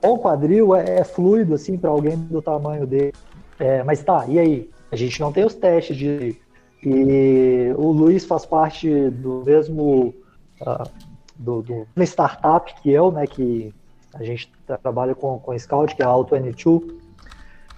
o 0.03 0.17
quadril 0.17 0.75
é, 0.75 1.01
é 1.01 1.05
fluido 1.05 1.55
assim 1.55 1.77
para 1.77 1.91
alguém 1.91 2.17
do 2.17 2.41
tamanho 2.41 2.87
dele. 2.87 3.13
É, 3.59 3.83
mas 3.83 4.03
tá, 4.03 4.25
e 4.27 4.39
aí? 4.39 4.71
A 4.91 4.97
gente 4.97 5.21
não 5.21 5.31
tem 5.31 5.45
os 5.45 5.55
testes 5.55 5.95
de. 5.95 6.37
E 6.83 7.73
o 7.77 7.93
Luiz 7.93 8.25
faz 8.25 8.47
parte 8.47 9.11
do 9.11 9.43
mesmo. 9.45 10.15
Uh, 10.61 10.89
do, 11.37 11.63
do 11.63 11.87
startup 12.03 12.75
que 12.83 12.91
eu, 12.91 13.13
né? 13.13 13.27
Que 13.27 13.73
a 14.15 14.23
gente 14.25 14.51
trabalha 14.83 15.15
com, 15.15 15.39
com 15.39 15.59
Scout, 15.59 15.95
que 15.95 16.03
é 16.03 16.05
a 16.05 16.09
Auto22. 16.09 16.95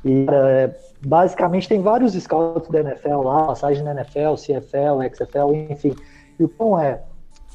E 0.05 0.27
é, 0.31 0.75
basicamente 1.05 1.69
tem 1.69 1.81
vários 1.81 2.15
scouts 2.15 2.71
da 2.71 2.81
NFL 2.81 3.23
lá, 3.23 3.47
passagem 3.47 3.83
na 3.83 3.93
NFL, 3.93 4.35
CFL, 4.35 5.03
XFL, 5.15 5.53
enfim. 5.71 5.95
E 6.39 6.45
o 6.45 6.49
ponto 6.49 6.79
é, 6.79 7.03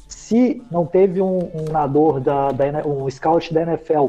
se 0.08 0.62
não 0.70 0.86
teve 0.86 1.20
um, 1.20 1.38
um 1.38 1.64
nadador 1.72 2.20
da, 2.20 2.52
da, 2.52 2.86
um 2.86 3.08
scout 3.10 3.52
da 3.52 3.62
NFL, 3.62 4.08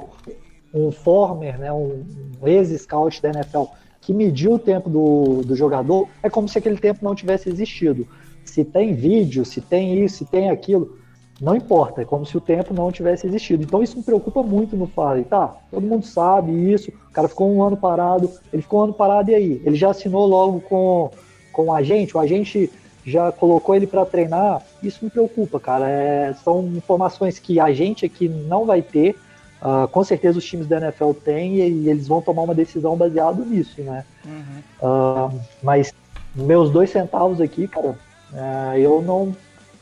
um 0.74 0.92
former, 0.92 1.58
né, 1.58 1.72
um, 1.72 2.06
um 2.42 2.48
ex-scout 2.48 3.22
da 3.22 3.30
NFL 3.30 3.64
que 4.02 4.14
medir 4.14 4.50
o 4.50 4.60
tempo 4.60 4.90
do, 4.90 5.42
do 5.44 5.56
jogador 5.56 6.08
é 6.22 6.30
como 6.30 6.48
se 6.48 6.58
aquele 6.58 6.78
tempo 6.78 7.04
não 7.04 7.16
tivesse 7.16 7.50
existido. 7.50 8.08
Se 8.46 8.64
tem 8.64 8.94
vídeo, 8.94 9.44
se 9.44 9.60
tem 9.60 10.04
isso, 10.04 10.20
se 10.20 10.26
tem 10.26 10.50
aquilo, 10.50 10.98
não 11.40 11.56
importa, 11.56 12.02
é 12.02 12.06
como 12.06 12.26
se 12.26 12.36
o 12.36 12.42
tempo 12.42 12.74
não 12.74 12.92
tivesse 12.92 13.28
existido. 13.28 13.64
Então 13.64 13.84
isso 13.84 13.98
me 13.98 14.04
preocupa 14.04 14.42
muito 14.42 14.76
no 14.76 14.88
Farley. 14.88 15.24
Tá, 15.24 15.56
todo 15.70 15.86
mundo 15.86 16.06
sabe 16.06 16.52
isso, 16.52 16.90
o 16.90 17.12
cara 17.12 17.28
ficou 17.28 17.52
um 17.52 17.62
ano 17.62 17.78
parado, 17.78 18.32
ele 18.52 18.62
ficou 18.62 18.82
um 18.82 18.84
ano 18.86 18.94
parado 18.94 19.30
e 19.30 19.36
aí? 19.36 19.62
Ele 19.64 19.76
já 19.76 19.92
assinou 19.92 20.26
logo 20.26 20.60
com, 20.62 21.12
com 21.54 21.66
o 21.66 21.74
agente, 21.74 22.18
o 22.18 22.20
agente 22.20 22.72
já 23.06 23.32
colocou 23.32 23.76
ele 23.76 23.88
para 23.88 24.06
treinar, 24.06 24.62
isso 24.84 25.04
me 25.06 25.10
preocupa, 25.10 25.60
cara. 25.60 25.90
É, 25.90 26.34
são 26.44 26.66
informações 26.76 27.40
que 27.40 27.60
a 27.60 27.72
gente 27.72 28.06
aqui 28.06 28.28
não 28.28 28.66
vai 28.66 28.82
ter, 28.82 29.16
uh, 29.62 29.88
com 29.88 30.04
certeza 30.04 30.40
os 30.40 30.46
times 30.46 30.68
da 30.68 30.78
NFL 30.78 31.12
têm 31.24 31.56
e, 31.56 31.70
e, 31.70 31.90
eles 31.90 32.08
vão 32.08 32.22
tomar 32.22 32.42
uma 32.42 32.56
decisão 32.56 32.98
baseado 32.98 33.46
nisso, 33.46 33.82
né? 33.82 34.04
Uhum. 34.26 34.62
Uh, 34.82 35.40
mas 35.64 35.94
meus 36.36 36.70
dois 36.70 36.90
centavos 36.90 37.40
aqui, 37.40 37.68
cara, 37.68 37.98
uh, 38.34 38.78
eu 38.78 39.02
não 39.02 39.34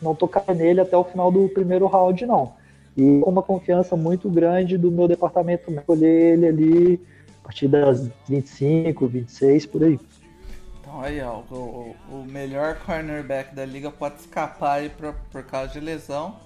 não 0.02 0.16
tocar 0.16 0.54
nele 0.54 0.82
até 0.82 0.96
o 0.96 1.04
final 1.04 1.32
do 1.32 1.48
primeiro 1.50 1.88
round, 1.88 2.26
não. 2.26 2.54
E 2.96 3.20
com 3.20 3.30
uma 3.30 3.43
confiança 3.43 3.96
muito 3.96 4.30
grande 4.30 4.78
do 4.78 4.91
meu 4.91 5.08
departamento 5.08 5.72
escolher 5.72 6.34
ele 6.34 6.48
ali 6.48 7.02
a 7.41 7.46
partir 7.46 7.68
das 7.68 8.10
25, 8.28 9.08
26, 9.08 9.66
por 9.66 9.84
aí. 9.84 10.00
Então 10.80 11.02
aí, 11.02 11.22
ó, 11.22 11.41
o, 11.52 11.96
o 12.10 12.26
melhor 12.26 12.78
cornerback 12.86 13.54
da 13.54 13.66
liga 13.66 13.91
pode 13.91 14.16
escapar 14.22 14.80
aí 14.80 14.89
por, 14.89 15.14
por 15.32 15.43
causa 15.43 15.74
de 15.74 15.80
lesão. 15.80 16.38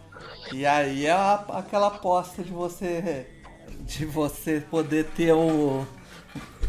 E 0.52 0.66
aí 0.66 1.06
é 1.06 1.12
a, 1.12 1.46
aquela 1.50 1.88
aposta 1.88 2.44
de 2.44 2.52
você 2.52 3.28
de 3.82 4.06
você 4.06 4.62
poder 4.70 5.06
ter 5.06 5.32
o 5.32 5.86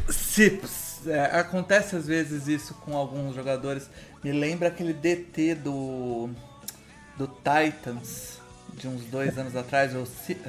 se 0.08 0.60
é, 1.06 1.24
acontece 1.38 1.96
às 1.96 2.06
vezes 2.06 2.46
isso 2.46 2.74
com 2.74 2.96
alguns 2.96 3.34
jogadores. 3.34 3.88
Me 4.22 4.32
lembra 4.32 4.68
aquele 4.68 4.92
DT 4.92 5.54
do 5.54 6.30
do 7.20 7.26
Titans 7.26 8.40
de 8.72 8.88
uns 8.88 9.04
dois 9.04 9.36
anos 9.36 9.54
atrás, 9.54 9.94
o 9.94 10.06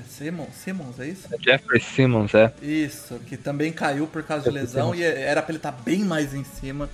Simmons, 0.08 0.56
Simmons, 0.56 1.00
é 1.02 1.08
isso? 1.08 1.28
Jeffrey 1.42 1.82
Simmons, 1.82 2.34
é. 2.34 2.54
Isso, 2.62 3.20
que 3.28 3.36
também 3.36 3.74
caiu 3.74 4.08
por 4.08 4.24
causa 4.24 4.50
de 4.50 4.58
lesão 4.58 4.96
e 4.96 5.04
era 5.04 5.42
pra 5.42 5.52
ele 5.52 5.58
estar 5.58 5.74
tá 5.74 5.78
bem 5.84 6.00
mais 6.06 6.34
em 6.34 6.46
cima. 6.46 6.90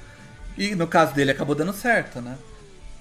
E 0.57 0.73
no 0.73 0.88
caso 0.88 1.13
dele 1.13 1.30
acabou 1.30 1.53
dando 1.53 1.73
certo, 1.73 2.19
né? 2.19 2.36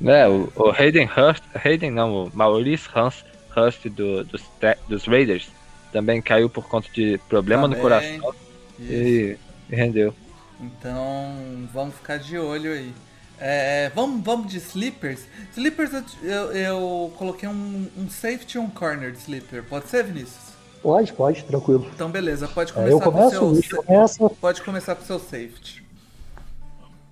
É, 0.05 0.29
o, 0.29 0.53
o 0.55 0.71
Hayden 0.71 1.09
Hurst, 1.09 1.43
Hayden 1.65 1.91
não, 1.91 2.25
o 2.27 2.31
Maurice 2.35 2.87
Hurst, 2.95 3.25
Hurst 3.57 3.87
do, 3.89 4.23
dos, 4.25 4.43
dos 4.87 5.07
Raiders 5.07 5.49
também 5.91 6.21
caiu 6.21 6.51
por 6.51 6.69
conta 6.69 6.91
de 6.93 7.19
problema 7.31 7.63
também, 7.63 7.79
no 7.79 7.83
coração 7.83 8.35
e, 8.79 9.39
e 9.71 9.75
rendeu. 9.75 10.13
Então 10.61 11.67
vamos 11.73 11.95
ficar 11.95 12.19
de 12.19 12.37
olho 12.37 12.71
aí. 12.71 12.93
É, 13.39 13.91
vamos, 13.95 14.25
vamos 14.25 14.51
de 14.51 14.59
sleepers. 14.59 15.27
Sleepers 15.53 15.91
eu, 16.23 16.53
eu 16.53 17.13
coloquei 17.17 17.49
um, 17.49 17.87
um, 17.97 18.09
safety 18.09 18.57
e 18.57 18.61
um 18.61 18.69
corner 18.69 19.13
de 19.13 19.19
sleeper. 19.19 19.63
Pode 19.65 19.89
ser, 19.89 20.05
Vinícius? 20.05 20.55
Pode, 20.83 21.13
pode, 21.13 21.45
tranquilo. 21.45 21.87
Então 21.95 22.11
beleza, 22.11 22.49
pode 22.49 22.73
começar 22.73 22.91
é, 22.91 22.95
eu 22.95 23.01
começo, 23.01 23.41
com 23.41 23.47
o 23.47 23.63
seu. 23.63 23.83
Começo... 23.83 24.31
Pode 24.41 24.63
começar 24.63 24.95
com 24.95 25.03
o 25.03 25.07
seu 25.07 25.19
safety. 25.19 25.85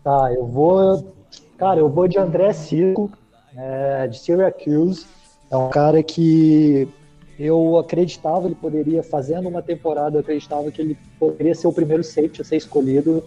Tá, 0.03 0.33
eu 0.33 0.47
vou. 0.47 1.15
Cara, 1.59 1.81
eu 1.81 1.89
vou 1.89 2.09
de 2.09 2.19
André 2.19 2.53
Circo, 2.53 3.11
é, 3.57 4.07
de 4.07 4.19
Syracuse. 4.19 5.07
É 5.51 5.57
um 5.57 5.69
cara 5.69 6.03
que 6.03 6.89
eu 7.39 7.77
acreditava 7.79 8.47
ele 8.47 8.55
poderia, 8.55 9.03
fazendo 9.03 9.49
uma 9.49 9.63
temporada, 9.63 10.17
eu 10.17 10.21
acreditava 10.21 10.71
que 10.71 10.81
ele 10.81 10.97
poderia 11.19 11.55
ser 11.55 11.67
o 11.67 11.73
primeiro 11.73 12.03
safety 12.03 12.41
a 12.41 12.45
ser 12.45 12.57
escolhido 12.57 13.25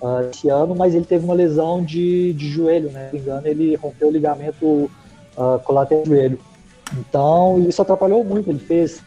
uh, 0.00 0.28
esse 0.30 0.48
ano, 0.48 0.74
mas 0.74 0.94
ele 0.94 1.04
teve 1.04 1.24
uma 1.24 1.34
lesão 1.34 1.84
de, 1.84 2.32
de 2.32 2.48
joelho, 2.48 2.90
né? 2.90 3.10
Se 3.10 3.16
não 3.16 3.22
me 3.22 3.26
engano, 3.26 3.46
ele 3.46 3.74
rompeu 3.76 4.08
o 4.08 4.10
ligamento 4.10 4.90
uh, 5.36 5.58
colateral 5.64 6.04
do 6.04 6.08
joelho. 6.08 6.38
Então, 6.98 7.64
isso 7.68 7.80
atrapalhou 7.80 8.24
muito. 8.24 8.50
Ele 8.50 8.58
fez 8.58 9.02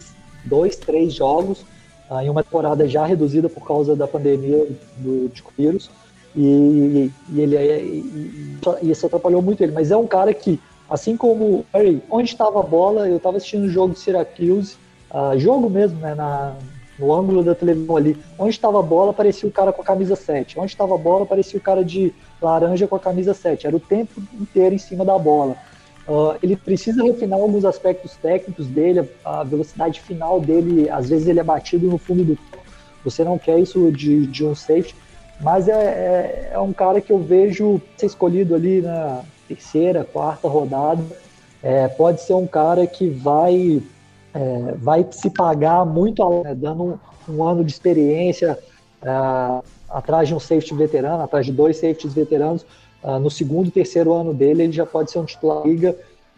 dois, 0.45 0.75
três 0.75 1.13
jogos 1.13 1.61
uh, 2.09 2.19
em 2.21 2.29
uma 2.29 2.43
temporada 2.43 2.87
já 2.87 3.05
reduzida 3.05 3.49
por 3.49 3.65
causa 3.65 3.95
da 3.95 4.07
pandemia 4.07 4.67
do, 4.97 5.29
de 5.29 5.43
vírus. 5.57 5.89
E, 6.35 7.11
e 7.29 7.41
ele 7.41 7.55
é, 7.55 7.83
e, 7.83 8.59
e 8.81 8.91
isso 8.91 9.05
atrapalhou 9.05 9.41
muito 9.41 9.61
ele. 9.61 9.71
Mas 9.71 9.91
é 9.91 9.97
um 9.97 10.07
cara 10.07 10.33
que, 10.33 10.59
assim 10.89 11.15
como 11.15 11.65
onde 12.09 12.29
estava 12.29 12.59
a 12.59 12.63
bola, 12.63 13.07
eu 13.07 13.17
estava 13.17 13.37
assistindo 13.37 13.65
o 13.65 13.69
jogo 13.69 13.93
de 13.93 13.99
Syracuse, 13.99 14.75
uh, 15.11 15.37
jogo 15.37 15.69
mesmo, 15.69 15.99
né, 15.99 16.15
na, 16.15 16.55
no 16.97 17.13
ângulo 17.13 17.43
da 17.43 17.55
televisão 17.55 17.97
ali. 17.97 18.17
Onde 18.37 18.51
estava 18.51 18.79
a 18.79 18.83
bola, 18.83 19.11
aparecia 19.11 19.47
o 19.47 19.51
cara 19.51 19.73
com 19.73 19.81
a 19.81 19.85
camisa 19.85 20.15
7. 20.15 20.59
Onde 20.59 20.71
estava 20.71 20.95
a 20.95 20.97
bola, 20.97 21.23
aparecia 21.23 21.59
o 21.59 21.63
cara 21.63 21.83
de 21.83 22.13
laranja 22.41 22.87
com 22.87 22.95
a 22.95 22.99
camisa 22.99 23.33
7. 23.33 23.67
Era 23.67 23.75
o 23.75 23.79
tempo 23.79 24.21
inteiro 24.39 24.75
em 24.75 24.79
cima 24.79 25.03
da 25.03 25.17
bola. 25.17 25.55
Uh, 26.07 26.37
ele 26.43 26.57
precisa 26.57 27.01
refinar 27.01 27.39
alguns 27.39 27.63
aspectos 27.63 28.17
técnicos 28.17 28.67
dele, 28.67 29.09
a 29.23 29.41
velocidade 29.43 30.01
final 30.01 30.39
dele, 30.39 30.89
às 30.89 31.09
vezes 31.09 31.27
ele 31.27 31.39
é 31.39 31.43
batido 31.43 31.87
no 31.87 31.97
fundo 31.97 32.25
do 32.25 32.37
você 33.03 33.23
não 33.23 33.37
quer 33.37 33.59
isso 33.59 33.91
de, 33.91 34.25
de 34.27 34.45
um 34.45 34.55
safety, 34.55 34.95
mas 35.41 35.67
é, 35.67 35.73
é, 35.73 36.51
é, 36.53 36.59
um 36.59 36.71
cara 36.71 37.01
que 37.01 37.11
eu 37.11 37.19
vejo 37.19 37.81
ser 37.97 38.05
escolhido 38.05 38.55
ali 38.55 38.81
na 38.81 39.21
terceira, 39.47 40.05
quarta 40.05 40.47
rodada. 40.47 41.03
É, 41.61 41.87
pode 41.87 42.21
ser 42.21 42.33
um 42.33 42.47
cara 42.47 42.85
que 42.87 43.09
vai 43.09 43.81
é, 44.33 44.71
vai 44.77 45.05
se 45.11 45.29
pagar 45.29 45.85
muito, 45.85 46.43
né, 46.43 46.55
dando 46.55 46.83
um, 46.83 47.33
um, 47.33 47.43
ano 47.43 47.63
de 47.63 47.71
experiência 47.71 48.57
é, 49.01 49.09
atrás 49.89 50.27
de 50.27 50.35
um 50.35 50.39
safety 50.39 50.73
veterano, 50.73 51.23
atrás 51.23 51.45
de 51.45 51.51
dois 51.51 51.77
safeties 51.77 52.13
veteranos. 52.13 52.65
Uh, 53.03 53.19
no 53.19 53.29
segundo 53.29 53.67
e 53.67 53.71
terceiro 53.71 54.13
ano 54.13 54.33
dele, 54.33 54.63
ele 54.63 54.71
já 54.71 54.85
pode 54.85 55.11
ser 55.11 55.19
um 55.19 55.25
titular 55.25 55.67
liga 55.67 55.93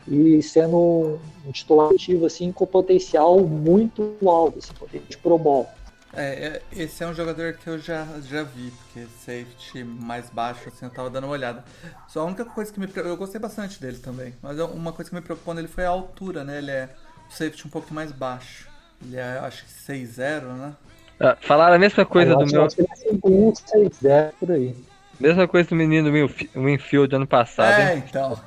e 0.08 0.42
sendo 0.42 1.20
um, 1.46 1.52
titular 1.52 1.92
ativo 1.92 2.26
assim, 2.26 2.52
com 2.52 2.66
potencial 2.66 3.40
muito 3.40 4.16
alto, 4.26 4.58
assim, 4.58 4.74
potencial 4.74 5.08
de 5.08 5.18
pro 5.18 5.38
ball. 5.38 5.70
É, 6.12 6.62
é, 6.74 6.82
esse 6.82 7.04
é 7.04 7.08
um 7.08 7.14
jogador 7.14 7.54
que 7.54 7.68
eu 7.68 7.78
já, 7.78 8.08
já 8.28 8.42
vi, 8.42 8.72
porque 8.72 9.06
safety 9.20 9.84
mais 9.84 10.30
baixo, 10.30 10.70
assim, 10.70 10.86
eu 10.86 10.90
tava 10.90 11.10
dando 11.10 11.26
uma 11.26 11.34
olhada. 11.34 11.64
Só 12.08 12.22
a 12.22 12.26
única 12.26 12.46
coisa 12.46 12.72
que 12.72 12.80
me 12.80 12.90
eu 12.96 13.18
gostei 13.18 13.40
bastante 13.40 13.80
dele 13.80 13.98
também, 13.98 14.34
mas 14.42 14.58
uma 14.60 14.92
coisa 14.92 15.10
que 15.10 15.16
me 15.16 15.22
preocupou 15.22 15.54
nele 15.54 15.68
foi 15.68 15.86
a 15.86 15.90
altura, 15.90 16.44
né? 16.44 16.58
Ele 16.58 16.72
é 16.72 16.90
safety 17.30 17.68
um 17.68 17.70
pouco 17.70 17.94
mais 17.94 18.12
baixo. 18.12 18.68
Ele 19.04 19.18
é, 19.18 19.40
acho 19.40 19.66
que 19.66 19.72
6-0, 19.72 20.44
né? 20.44 20.74
Ah, 21.20 21.38
falaram 21.42 21.76
a 21.76 21.80
mesma 21.80 22.06
coisa 22.06 22.32
eu 22.32 22.38
do 22.38 22.46
meu. 22.46 22.66
Acho 22.66 22.76
que 22.76 22.82
ele 22.82 22.90
é 22.92 22.96
5 22.96 23.30
6-0 23.30 24.32
por 24.40 24.52
aí. 24.52 24.76
Mesma 25.18 25.48
coisa 25.48 25.70
do 25.70 25.76
menino 25.76 26.12
Winfield 26.56 27.16
ano 27.16 27.26
passado. 27.26 27.80
É, 27.80 27.96
hein? 27.96 28.04
então. 28.06 28.38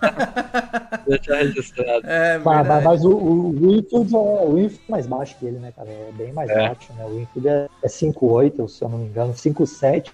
Deixa 1.09 1.37
registrado. 1.37 2.07
É, 2.07 2.39
mas, 2.39 2.85
mas, 2.85 3.05
o, 3.05 3.11
o 3.11 3.51
Winfield 3.53 4.15
é 4.15 4.19
o 4.19 4.55
Winfield 4.55 4.83
é 4.87 4.91
mais 4.91 5.07
baixo 5.07 5.37
que 5.39 5.47
ele, 5.47 5.59
né, 5.59 5.73
cara? 5.75 5.89
É 5.89 6.13
bem 6.13 6.33
mais 6.33 6.51
é. 6.51 6.69
baixo, 6.69 6.93
né? 6.93 7.05
O 7.07 7.17
Winfield 7.17 7.49
é, 7.49 7.69
é 7.83 7.89
5'8, 7.89 8.69
se 8.69 8.85
eu 8.85 8.89
não 8.91 8.99
me 8.99 9.07
engano, 9.07 9.33
5'7, 9.33 10.11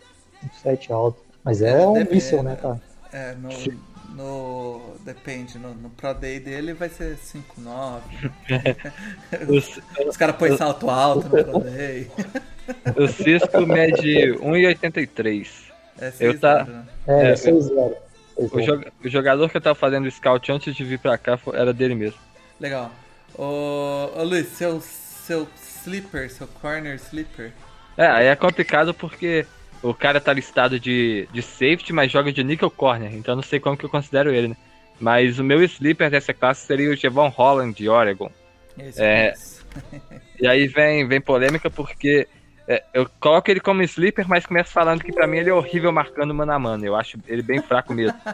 5'7 0.64 0.90
alto. 0.92 1.18
Mas 1.42 1.60
é, 1.60 1.82
é 1.82 1.86
um 1.86 1.94
míssil, 2.04 2.42
né, 2.42 2.56
cara? 2.56 2.80
É, 3.12 3.34
no, 3.34 3.48
no. 4.14 4.94
Depende, 5.04 5.58
no, 5.58 5.74
no 5.74 5.90
Pro 5.90 6.14
Day 6.14 6.40
dele 6.40 6.72
vai 6.72 6.88
ser 6.88 7.16
5,9. 7.16 8.00
os, 9.48 9.80
os 10.06 10.16
caras 10.16 10.36
põem 10.36 10.56
salto 10.56 10.88
alto 10.88 11.28
no 11.28 11.44
Pro 11.44 11.60
Day. 11.60 12.10
o 12.96 13.06
Cisco 13.08 13.66
mede 13.66 14.32
1,83. 14.38 15.48
É 15.98 16.10
6 16.10 16.20
eu 16.20 16.40
tá, 16.40 16.64
né? 16.64 16.86
É, 17.06 17.30
é 17.30 17.36
6 17.36 17.64
0 17.64 17.96
o, 18.36 18.60
jog, 18.60 18.86
o 19.04 19.08
jogador 19.08 19.48
que 19.48 19.56
eu 19.56 19.60
tava 19.60 19.74
fazendo 19.74 20.10
scout 20.10 20.50
antes 20.50 20.74
de 20.74 20.84
vir 20.84 20.98
pra 20.98 21.16
cá 21.16 21.38
era 21.52 21.72
dele 21.72 21.94
mesmo. 21.94 22.18
Legal. 22.58 22.90
Ô, 23.36 24.10
ô 24.16 24.22
Luiz, 24.22 24.48
seu, 24.48 24.80
seu 24.80 25.48
sleeper, 25.56 26.30
seu 26.30 26.46
corner 26.46 26.96
sleeper. 26.96 27.52
É, 27.96 28.06
aí 28.06 28.26
é 28.26 28.34
complicado 28.34 28.92
porque 28.92 29.46
o 29.84 29.92
cara 29.92 30.18
tá 30.18 30.32
listado 30.32 30.80
de, 30.80 31.28
de 31.30 31.42
safety, 31.42 31.92
mas 31.92 32.10
joga 32.10 32.32
de 32.32 32.42
nickel 32.42 32.70
corner, 32.70 33.14
então 33.14 33.36
não 33.36 33.42
sei 33.42 33.60
como 33.60 33.76
que 33.76 33.84
eu 33.84 33.90
considero 33.90 34.32
ele, 34.32 34.48
né? 34.48 34.56
Mas 34.98 35.38
o 35.38 35.44
meu 35.44 35.62
sleeper 35.62 36.10
dessa 36.10 36.32
classe 36.32 36.66
seria 36.66 36.90
o 36.90 36.96
Jevon 36.96 37.28
Holland 37.28 37.76
de 37.76 37.88
Oregon. 37.88 38.30
Esse 38.78 39.02
é, 39.02 39.34
e 40.40 40.46
aí 40.46 40.66
vem, 40.66 41.06
vem 41.06 41.20
polêmica 41.20 41.68
porque 41.68 42.26
é, 42.66 42.82
eu 42.94 43.06
coloco 43.20 43.50
ele 43.50 43.60
como 43.60 43.82
sleeper, 43.82 44.26
mas 44.26 44.46
começo 44.46 44.72
falando 44.72 45.04
que 45.04 45.12
para 45.12 45.26
mim 45.26 45.36
ele 45.36 45.50
é 45.50 45.54
horrível 45.54 45.92
marcando 45.92 46.32
mano 46.32 46.52
a 46.52 46.58
mano. 46.58 46.86
Eu 46.86 46.96
acho 46.96 47.18
ele 47.26 47.42
bem 47.42 47.60
fraco 47.60 47.92
mesmo. 47.92 48.18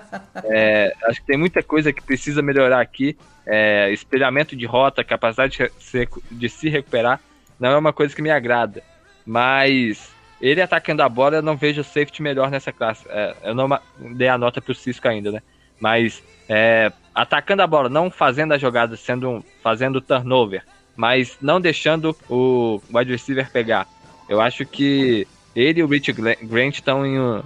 É, 0.45 0.95
acho 1.05 1.21
que 1.21 1.27
tem 1.27 1.37
muita 1.37 1.63
coisa 1.63 1.93
que 1.93 2.03
precisa 2.03 2.43
melhorar 2.43 2.81
aqui. 2.81 3.17
É, 3.45 3.91
espelhamento 3.93 4.55
de 4.55 4.67
rota, 4.67 5.03
capacidade 5.03 5.59
de 5.59 5.71
se, 5.83 6.09
de 6.31 6.49
se 6.49 6.69
recuperar, 6.69 7.21
não 7.59 7.71
é 7.71 7.77
uma 7.77 7.93
coisa 7.93 8.15
que 8.15 8.23
me 8.23 8.31
agrada. 8.31 8.83
Mas 9.25 10.13
ele 10.41 10.63
atacando 10.63 11.03
a 11.03 11.09
bola, 11.09 11.37
eu 11.37 11.43
não 11.43 11.57
vejo 11.57 11.85
safety 11.85 12.23
melhor 12.23 12.51
nessa 12.51 12.73
classe. 12.73 13.05
É, 13.09 13.37
eu 13.45 13.55
não 13.55 13.69
dei 14.15 14.29
a 14.29 14.39
nota 14.39 14.61
pro 14.61 14.75
Cisco 14.75 15.07
ainda, 15.07 15.31
né? 15.31 15.43
Mas 15.79 16.23
é, 16.49 16.93
atacando 17.15 17.63
a 17.63 17.67
bola, 17.67 17.89
não 17.89 18.11
fazendo 18.11 18.53
a 18.53 18.59
jogada, 18.59 18.97
sendo 18.97 19.29
um, 19.29 19.43
fazendo 19.63 20.01
turnover, 20.01 20.65
mas 20.97 21.37
não 21.41 21.61
deixando 21.61 22.17
o 22.29 22.81
wide 22.93 23.13
receiver 23.13 23.51
pegar. 23.51 23.87
Eu 24.29 24.41
acho 24.41 24.65
que 24.65 25.27
ele 25.55 25.81
e 25.81 25.83
o 25.83 25.87
Rich 25.87 26.13
Grant 26.13 26.75
estão 26.75 27.05
em 27.05 27.19
um, 27.19 27.43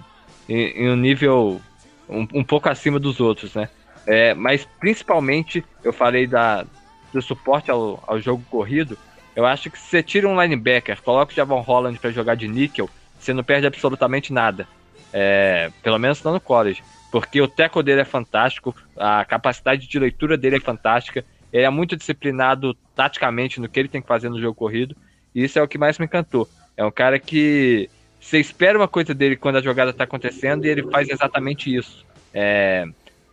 em, 0.49 0.85
em 0.85 0.91
um 0.91 0.97
nível 0.97 1.61
um, 2.09 2.27
um, 2.35 2.45
pouco 2.45 2.69
acima 2.69 2.99
dos 2.99 3.21
outros, 3.21 3.55
né? 3.55 3.69
É, 4.07 4.35
mas 4.35 4.69
principalmente, 4.79 5.65
eu 5.83 5.93
falei 5.93 6.27
da, 6.27 6.67
do 7.13 7.23
suporte 7.23 7.71
ao, 7.71 8.03
ao 8.07 8.21
jogo 8.21 8.43
corrido, 8.51 8.99
eu 9.35 9.47
acho 9.47 9.71
que 9.71 9.79
se 9.79 9.87
você 9.89 10.03
tira 10.03 10.29
um 10.29 10.41
linebacker, 10.41 11.01
coloca 11.03 11.33
o 11.33 11.35
Javon 11.35 11.61
Holland 11.61 11.99
para 11.99 12.11
jogar 12.11 12.35
de 12.35 12.49
níquel, 12.49 12.89
você 13.19 13.33
não 13.33 13.43
perde 13.43 13.67
absolutamente 13.67 14.33
nada. 14.33 14.67
É, 15.13 15.71
pelo 15.83 15.99
menos 15.99 16.23
não 16.23 16.33
no 16.33 16.41
college. 16.41 16.83
Porque 17.11 17.41
o 17.41 17.49
teco 17.49 17.83
dele 17.83 18.01
é 18.01 18.05
fantástico, 18.05 18.75
a 18.97 19.25
capacidade 19.25 19.87
de 19.87 19.99
leitura 19.99 20.37
dele 20.37 20.57
é 20.57 20.61
fantástica, 20.61 21.25
ele 21.53 21.65
é 21.65 21.71
muito 21.71 21.97
disciplinado 21.97 22.77
taticamente 22.97 23.61
no 23.61 23.69
que 23.69 23.79
ele 23.79 23.89
tem 23.89 24.03
que 24.03 24.09
fazer 24.09 24.29
no 24.29 24.41
jogo 24.41 24.55
corrido, 24.57 24.97
e 25.33 25.45
isso 25.45 25.59
é 25.59 25.63
o 25.63 25.69
que 25.69 25.79
mais 25.79 25.99
me 25.99 26.07
encantou. 26.07 26.49
É 26.77 26.85
um 26.85 26.91
cara 26.91 27.19
que 27.21 27.89
você 28.21 28.41
espera 28.41 28.77
uma 28.77 28.89
coisa 28.89 29.15
dele 29.15 29.37
quando 29.37 29.57
a 29.57 29.63
jogada 29.63 29.91
está 29.91 30.05
acontecendo 30.05 30.65
e 30.65 30.69
ele 30.69 30.83
faz 30.91 31.09
exatamente 31.09 31.73
isso. 31.73 32.05
É, 32.33 32.87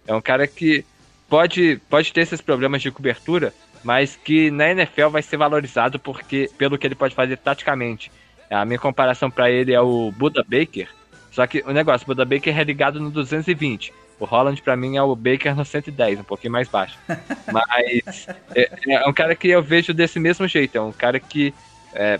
é 0.05 0.13
um 0.13 0.21
cara 0.21 0.45
que 0.45 0.85
pode, 1.27 1.81
pode 1.89 2.13
ter 2.13 2.21
esses 2.21 2.41
problemas 2.41 2.81
de 2.81 2.91
cobertura, 2.91 3.53
mas 3.83 4.15
que 4.15 4.51
na 4.51 4.71
NFL 4.71 5.09
vai 5.09 5.21
ser 5.21 5.37
valorizado 5.37 5.99
porque 5.99 6.49
pelo 6.57 6.77
que 6.77 6.87
ele 6.87 6.95
pode 6.95 7.15
fazer 7.15 7.37
taticamente. 7.37 8.11
A 8.49 8.65
minha 8.65 8.79
comparação 8.79 9.31
para 9.31 9.49
ele 9.49 9.73
é 9.73 9.79
o 9.79 10.11
Buda 10.11 10.43
Baker, 10.43 10.89
só 11.31 11.47
que 11.47 11.63
o 11.65 11.71
negócio, 11.71 12.03
o 12.03 12.07
Buda 12.07 12.25
Baker 12.25 12.59
é 12.59 12.63
ligado 12.63 12.99
no 12.99 13.09
220. 13.09 13.93
O 14.19 14.25
Holland, 14.25 14.61
para 14.61 14.75
mim, 14.75 14.97
é 14.97 15.01
o 15.01 15.15
Baker 15.15 15.55
no 15.55 15.65
110, 15.65 16.19
um 16.19 16.23
pouquinho 16.23 16.53
mais 16.53 16.67
baixo. 16.67 16.95
Mas 17.51 18.27
é, 18.53 18.69
é, 18.87 19.07
um 19.07 19.13
cara 19.13 19.35
que 19.35 19.47
eu 19.47 19.63
vejo 19.63 19.93
desse 19.93 20.19
mesmo 20.19 20.47
jeito. 20.47 20.77
É 20.77 20.81
um 20.81 20.91
cara 20.91 21.19
que 21.19 21.53
é, 21.93 22.19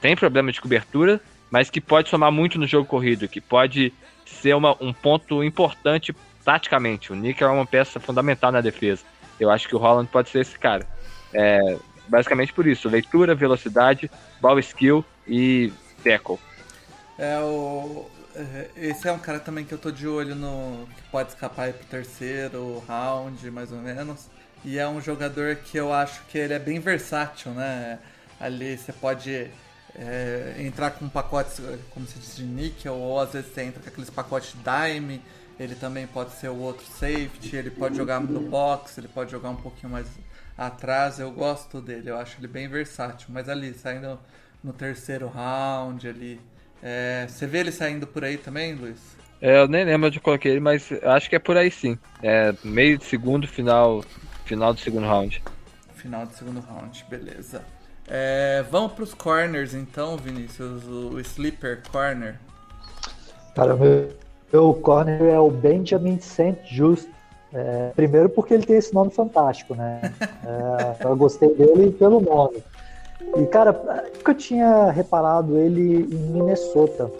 tem 0.00 0.16
problema 0.16 0.50
de 0.50 0.60
cobertura, 0.60 1.20
mas 1.50 1.70
que 1.70 1.80
pode 1.80 2.08
somar 2.08 2.32
muito 2.32 2.58
no 2.58 2.66
jogo 2.66 2.86
corrido, 2.86 3.28
que 3.28 3.40
pode 3.40 3.92
ser 4.24 4.54
uma, 4.54 4.76
um 4.80 4.92
ponto 4.92 5.44
importante 5.44 6.14
taticamente. 6.44 7.12
O 7.12 7.14
Nick 7.14 7.42
é 7.42 7.46
uma 7.46 7.66
peça 7.66 8.00
fundamental 8.00 8.50
na 8.50 8.60
defesa. 8.60 9.04
Eu 9.38 9.50
acho 9.50 9.68
que 9.68 9.76
o 9.76 9.78
Holland 9.78 10.08
pode 10.10 10.30
ser 10.30 10.40
esse 10.40 10.58
cara. 10.58 10.86
É, 11.32 11.78
basicamente 12.08 12.52
por 12.52 12.66
isso: 12.66 12.88
leitura, 12.88 13.34
velocidade, 13.34 14.10
ball 14.40 14.58
skill 14.58 15.04
e 15.26 15.72
tackle. 16.02 16.38
É, 17.18 17.38
o, 17.38 18.06
é, 18.34 18.70
esse 18.76 19.08
é 19.08 19.12
um 19.12 19.18
cara 19.18 19.40
também 19.40 19.64
que 19.64 19.72
eu 19.72 19.78
tô 19.78 19.90
de 19.90 20.06
olho 20.06 20.34
no. 20.34 20.86
que 20.96 21.02
pode 21.10 21.30
escapar 21.30 21.64
aí 21.64 21.72
pro 21.72 21.86
terceiro 21.86 22.82
round, 22.86 23.50
mais 23.50 23.72
ou 23.72 23.78
menos. 23.78 24.26
E 24.64 24.78
é 24.78 24.88
um 24.88 25.00
jogador 25.00 25.56
que 25.56 25.76
eu 25.76 25.92
acho 25.92 26.22
que 26.26 26.38
ele 26.38 26.52
é 26.52 26.58
bem 26.58 26.80
versátil, 26.80 27.52
né? 27.52 27.98
Ali 28.38 28.76
você 28.76 28.92
pode 28.92 29.50
é, 29.94 30.56
entrar 30.58 30.90
com 30.90 31.08
pacotes, 31.08 31.60
como 31.90 32.06
se 32.06 32.18
diz, 32.18 32.36
de 32.36 32.44
níquel, 32.44 32.94
ou 32.94 33.20
às 33.20 33.32
vezes 33.32 33.52
você 33.52 33.62
entra 33.62 33.82
com 33.82 33.88
aqueles 33.88 34.10
pacotes 34.10 34.54
dime, 34.62 35.22
ele 35.58 35.74
também 35.74 36.06
pode 36.06 36.32
ser 36.32 36.48
o 36.48 36.56
outro 36.56 36.84
safety, 36.84 37.56
ele 37.56 37.70
pode 37.70 37.96
jogar 37.96 38.20
no 38.20 38.40
box, 38.40 38.98
ele 38.98 39.08
pode 39.08 39.30
jogar 39.30 39.50
um 39.50 39.56
pouquinho 39.56 39.90
mais 39.90 40.06
atrás, 40.56 41.18
eu 41.18 41.30
gosto 41.30 41.80
dele, 41.80 42.10
eu 42.10 42.16
acho 42.16 42.38
ele 42.40 42.48
bem 42.48 42.68
versátil, 42.68 43.28
mas 43.30 43.48
ali, 43.48 43.74
saindo 43.74 44.18
no 44.62 44.72
terceiro 44.72 45.28
round, 45.28 46.08
ali, 46.08 46.40
é, 46.82 47.26
você 47.28 47.46
vê 47.46 47.58
ele 47.58 47.72
saindo 47.72 48.06
por 48.06 48.24
aí 48.24 48.36
também, 48.36 48.74
Luiz? 48.74 49.16
É, 49.40 49.60
eu 49.60 49.68
nem 49.68 49.84
lembro 49.84 50.06
onde 50.06 50.18
eu 50.18 50.22
coloquei 50.22 50.52
ele, 50.52 50.60
mas 50.60 50.90
acho 51.02 51.28
que 51.28 51.36
é 51.36 51.38
por 51.38 51.56
aí 51.56 51.70
sim, 51.70 51.98
é 52.22 52.54
meio 52.64 52.96
de 52.96 53.04
segundo, 53.04 53.46
final, 53.46 54.02
final 54.44 54.72
do 54.72 54.80
segundo 54.80 55.06
round. 55.06 55.42
Final 55.94 56.26
do 56.26 56.32
segundo 56.32 56.60
round, 56.60 57.04
beleza. 57.08 57.62
É, 58.08 58.64
vamos 58.70 58.92
para 58.92 59.02
os 59.02 59.12
corners 59.12 59.74
então, 59.74 60.16
Vinícius, 60.16 60.84
o, 60.84 61.18
sleeper 61.20 61.82
corner. 61.90 62.38
Cara, 63.54 63.74
meu, 63.74 64.16
meu 64.52 64.74
corner 64.74 65.22
é 65.22 65.38
o 65.38 65.50
Benjamin 65.50 66.20
St. 66.20 66.56
Just. 66.70 67.08
É, 67.52 67.90
primeiro 67.94 68.28
porque 68.28 68.54
ele 68.54 68.66
tem 68.66 68.76
esse 68.76 68.92
nome 68.92 69.10
fantástico, 69.10 69.74
né? 69.74 70.00
É, 70.44 71.06
eu 71.06 71.16
gostei 71.16 71.54
dele 71.54 71.90
pelo 71.92 72.20
nome. 72.20 72.62
E, 73.36 73.46
cara, 73.46 74.04
eu 74.26 74.34
tinha 74.34 74.90
reparado 74.90 75.58
ele 75.58 76.02
em 76.04 76.32
Minnesota, 76.32 77.10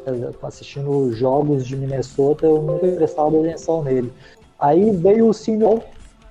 assistindo 0.43 1.12
jogos 1.12 1.66
de 1.66 1.77
Minnesota, 1.77 2.47
eu 2.47 2.62
nunca 2.62 2.87
prestava 2.87 3.39
atenção 3.41 3.83
nele. 3.83 4.12
Aí 4.59 4.91
veio 4.91 5.29
o 5.29 5.35
Senior, 5.35 5.81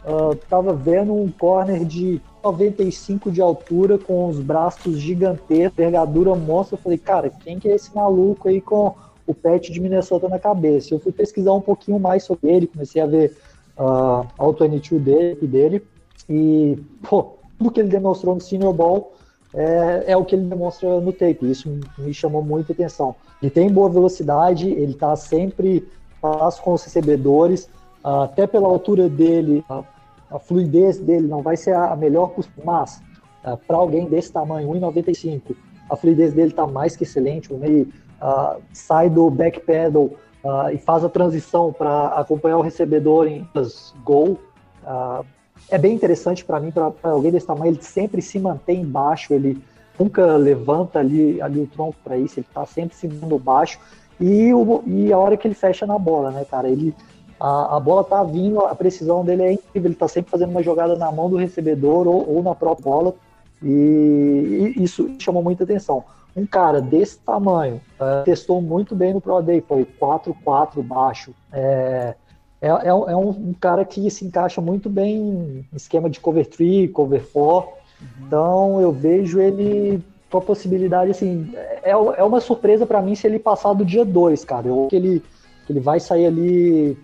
uh, 0.06 0.36
tava 0.50 0.74
vendo 0.74 1.14
um 1.14 1.30
corner 1.30 1.84
de 1.84 2.22
95 2.44 3.32
de 3.32 3.42
altura, 3.42 3.98
com 3.98 4.30
os 4.30 4.40
braços 4.40 4.98
gigantescos, 4.98 5.80
envergadura 5.80 6.36
monstra. 6.36 6.78
Eu 6.78 6.82
falei, 6.82 6.98
cara, 6.98 7.30
quem 7.30 7.60
que 7.60 7.68
é 7.68 7.76
esse 7.76 7.94
maluco 7.96 8.48
aí 8.48 8.62
com 8.62 8.94
o 9.28 9.34
pet 9.34 9.72
de 9.72 9.80
Minnesota 9.80 10.30
na 10.30 10.40
cabeça? 10.40 10.94
Eu 10.94 11.00
fui 11.00 11.12
pesquisar 11.12 11.54
um 11.54 11.62
pouquinho 11.62 12.00
mais 12.00 12.24
sobre 12.24 12.52
ele, 12.52 12.68
comecei 12.68 13.02
a 13.02 13.08
ver 13.08 13.36
uh, 13.78 13.84
a 13.84 14.26
Auto-22 14.38 15.00
dele, 15.00 15.48
dele, 15.48 15.88
e, 16.30 16.78
pô, 17.08 17.38
tudo 17.58 17.72
que 17.72 17.80
ele 17.80 17.90
demonstrou 17.90 18.36
no 18.36 18.42
Senior 18.42 18.74
Ball 18.74 19.14
é, 19.54 20.06
é, 20.08 20.18
o 20.18 20.26
que 20.26 20.36
ele 20.36 20.46
demonstra 20.46 21.00
no 21.00 21.14
tape. 21.14 21.50
Isso 21.50 21.70
me 21.98 22.14
chamou 22.14 22.44
muita 22.44 22.74
atenção. 22.74 23.16
Ele 23.42 23.50
tem 23.50 23.72
boa 23.72 23.90
velocidade, 23.90 24.70
ele 24.70 24.92
está 24.92 25.16
sempre 25.16 25.88
fácil 26.22 26.64
com 26.64 26.74
os 26.74 26.84
recebedores, 26.84 27.70
uh, 28.04 28.24
até 28.24 28.48
pela 28.48 28.68
altura 28.68 29.08
dele, 29.08 29.64
a 30.30 30.40
fluidez 30.40 30.98
dele 30.98 31.28
não 31.28 31.42
vai 31.42 31.56
ser 31.56 31.76
a 31.76 31.96
melhor, 31.96 32.34
mas 32.64 33.02
uh, 33.46 33.58
para 33.68 33.78
alguém 33.78 34.06
desse 34.06 34.32
tamanho, 34.32 34.70
1,95, 34.70 35.56
a 35.90 35.96
fluidez 35.96 36.34
dele 36.34 36.50
está 36.50 36.66
mais 36.66 36.96
que 36.96 37.04
excelente. 37.04 37.54
O 37.54 37.58
meio 37.58 37.88
uh, 38.22 38.62
sai 38.74 39.10
do 39.10 39.30
back 39.30 39.60
pedal 39.62 40.10
uh, 40.46 40.70
e 40.72 40.78
faz 40.78 41.04
a 41.04 41.10
transição 41.10 41.74
para 41.74 42.08
acompanhar 42.10 42.58
o 42.58 42.62
recebedor 42.62 43.28
em 43.28 43.48
gol. 44.04 44.40
é 45.70 45.78
bem 45.78 45.96
interessante 45.96 46.46
para 46.46 46.60
mim, 46.60 46.72
para 46.72 46.94
alguém 47.04 47.32
desse 47.32 47.48
tamanho, 47.48 47.74
ele 47.74 47.82
sempre 47.82 48.22
se 48.22 48.40
mantém 48.40 48.82
embaixo, 48.82 49.34
ele 49.34 49.62
nunca 50.00 50.38
levanta 50.38 51.00
ali, 51.00 51.42
ali 51.42 51.60
o 51.60 51.68
tronco 51.68 51.96
para 52.04 52.18
isso, 52.18 52.40
ele 52.40 52.48
está 52.48 52.66
sempre 52.66 52.96
se 52.96 53.08
mantendo 53.08 53.40
baixo. 53.40 53.80
E, 54.20 54.54
o, 54.54 54.84
e 54.86 55.12
a 55.12 55.18
hora 55.18 55.36
que 55.36 55.48
ele 55.48 55.56
fecha 55.56 55.86
na 55.86 56.00
bola, 56.00 56.32
né, 56.32 56.46
cara? 56.46 56.70
Ele 56.70 56.96
a, 57.40 57.76
a 57.76 57.80
bola 57.80 58.04
tá 58.04 58.24
vindo, 58.24 58.62
a 58.62 58.74
precisão 58.74 59.26
dele 59.26 59.44
é 59.44 59.54
incrível, 59.54 59.90
ele 59.90 59.96
tá 59.96 60.08
sempre 60.08 60.32
fazendo 60.32 60.52
uma 60.52 60.64
jogada 60.64 60.96
na 60.96 61.12
mão 61.12 61.30
do 61.30 61.36
recebedor 61.36 62.08
ou, 62.08 62.36
ou 62.36 62.44
na 62.44 62.56
própria 62.56 62.84
bola, 62.84 63.14
e, 63.62 64.74
e, 64.78 64.84
isso 64.84 65.10
chamou 65.20 65.44
muita 65.44 65.64
atenção. 65.64 66.04
Um 66.36 66.46
cara 66.46 66.82
desse 66.82 67.18
tamanho 67.20 67.82
uh, 68.00 68.24
testou 68.26 68.62
muito 68.62 68.96
bem 68.96 69.14
no 69.14 69.22
Pro 69.22 69.42
Day, 69.42 69.64
foi 69.66 69.86
4-4 69.86 70.84
baixo. 70.84 71.34
É, 71.52 72.16
é, 72.62 72.68
é, 72.68 72.94
um, 72.94 73.10
é, 73.10 73.16
um, 73.16 73.54
cara 73.54 73.86
que 73.86 74.10
se 74.10 74.26
encaixa 74.26 74.60
muito 74.60 74.90
bem 74.90 75.18
em 75.18 75.66
esquema 75.76 76.10
de 76.10 76.20
cover 76.20 76.46
3, 76.46 76.92
cover 76.92 77.26
4. 77.32 77.70
Uhum. 77.70 78.08
Então 78.28 78.82
eu 78.82 78.92
vejo 78.92 79.40
ele 79.40 80.04
com 80.30 80.40
a 80.40 80.42
possibilidade, 80.42 81.12
assim, 81.12 81.54
é, 81.56 81.92
é 81.92 82.24
uma 82.24 82.42
surpresa 82.42 82.86
para 82.86 83.02
mim 83.02 83.16
se 83.16 83.26
ele 83.26 83.40
passar 83.40 83.74
do 83.74 83.86
dia 83.86 84.04
2, 84.04 84.44
cara. 84.44 84.68
Eu 84.68 84.88
que 84.90 84.96
ele, 84.96 85.24
que 85.66 85.72
ele 85.72 85.80
vai 85.80 86.00
sair 86.00 86.26
ali 86.26 86.98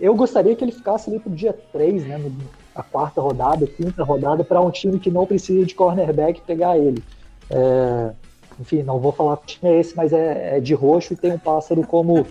eu 0.00 0.14
gostaria 0.14 0.54
que 0.54 0.62
ele 0.62 0.72
ficasse 0.72 1.08
ali 1.08 1.18
pro 1.18 1.30
dia 1.30 1.54
3, 1.72 2.06
né? 2.06 2.18
No, 2.18 2.32
a 2.74 2.82
quarta 2.82 3.20
rodada, 3.20 3.66
quinta 3.66 4.04
rodada, 4.04 4.44
para 4.44 4.60
um 4.60 4.70
time 4.70 4.98
que 4.98 5.10
não 5.10 5.24
precisa 5.24 5.64
de 5.64 5.74
cornerback 5.74 6.42
pegar 6.42 6.76
ele. 6.76 7.02
É, 7.48 8.12
enfim, 8.58 8.82
não 8.82 8.98
vou 8.98 9.12
falar 9.12 9.36
que 9.38 9.58
time 9.58 9.72
é 9.72 9.80
esse, 9.80 9.96
mas 9.96 10.12
é, 10.12 10.56
é 10.56 10.60
de 10.60 10.74
roxo 10.74 11.12
e 11.12 11.16
tem 11.16 11.32
um 11.32 11.38
pássaro 11.38 11.82
como, 11.86 12.26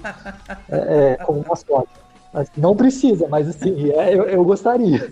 é, 0.70 1.14
é 1.14 1.16
como 1.24 1.46
mascote. 1.48 1.90
Mas 2.34 2.52
não 2.58 2.76
precisa, 2.76 3.28
mas 3.30 3.48
assim, 3.48 3.92
é, 3.92 4.14
eu, 4.14 4.24
eu, 4.24 4.44
gostaria. 4.44 5.10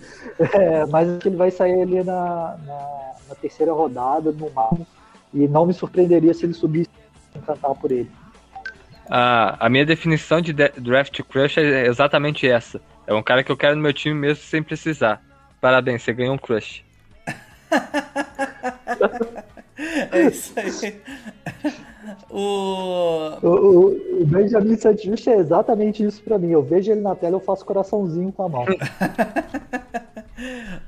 É, 0.53 0.85
mas 0.87 1.17
que 1.19 1.29
ele 1.29 1.37
vai 1.37 1.51
sair 1.51 1.81
ali 1.81 2.03
na, 2.03 2.57
na, 2.65 3.11
na 3.29 3.35
terceira 3.35 3.71
rodada, 3.71 4.31
no 4.31 4.49
máximo, 4.49 4.85
e 5.33 5.47
não 5.47 5.65
me 5.65 5.73
surpreenderia 5.73 6.33
se 6.33 6.45
ele 6.45 6.53
subisse 6.53 6.89
encantar 7.35 7.73
por 7.75 7.91
ele. 7.91 8.11
A, 9.09 9.65
a 9.65 9.69
minha 9.69 9.85
definição 9.85 10.41
de 10.41 10.51
draft 10.51 11.21
crush 11.23 11.57
é 11.59 11.87
exatamente 11.87 12.47
essa. 12.47 12.81
É 13.05 13.13
um 13.13 13.23
cara 13.23 13.43
que 13.43 13.51
eu 13.51 13.57
quero 13.57 13.75
no 13.75 13.81
meu 13.81 13.93
time 13.93 14.15
mesmo 14.15 14.43
sem 14.43 14.63
precisar. 14.63 15.21
Parabéns, 15.61 16.01
você 16.01 16.13
ganhou 16.13 16.33
um 16.35 16.37
crush. 16.37 16.83
é 19.77 20.27
isso 20.27 20.53
aí. 20.55 21.01
O... 22.29 23.37
O, 23.41 24.21
o 24.21 24.25
Benjamin 24.25 24.75
Santos 24.75 25.27
é 25.27 25.37
exatamente 25.37 26.03
isso 26.03 26.21
pra 26.21 26.37
mim. 26.37 26.51
Eu 26.51 26.61
vejo 26.61 26.91
ele 26.91 27.01
na 27.01 27.15
tela, 27.15 27.35
eu 27.35 27.39
faço 27.39 27.65
coraçãozinho 27.65 28.31
com 28.31 28.43
a 28.43 28.49
mão. 28.49 28.65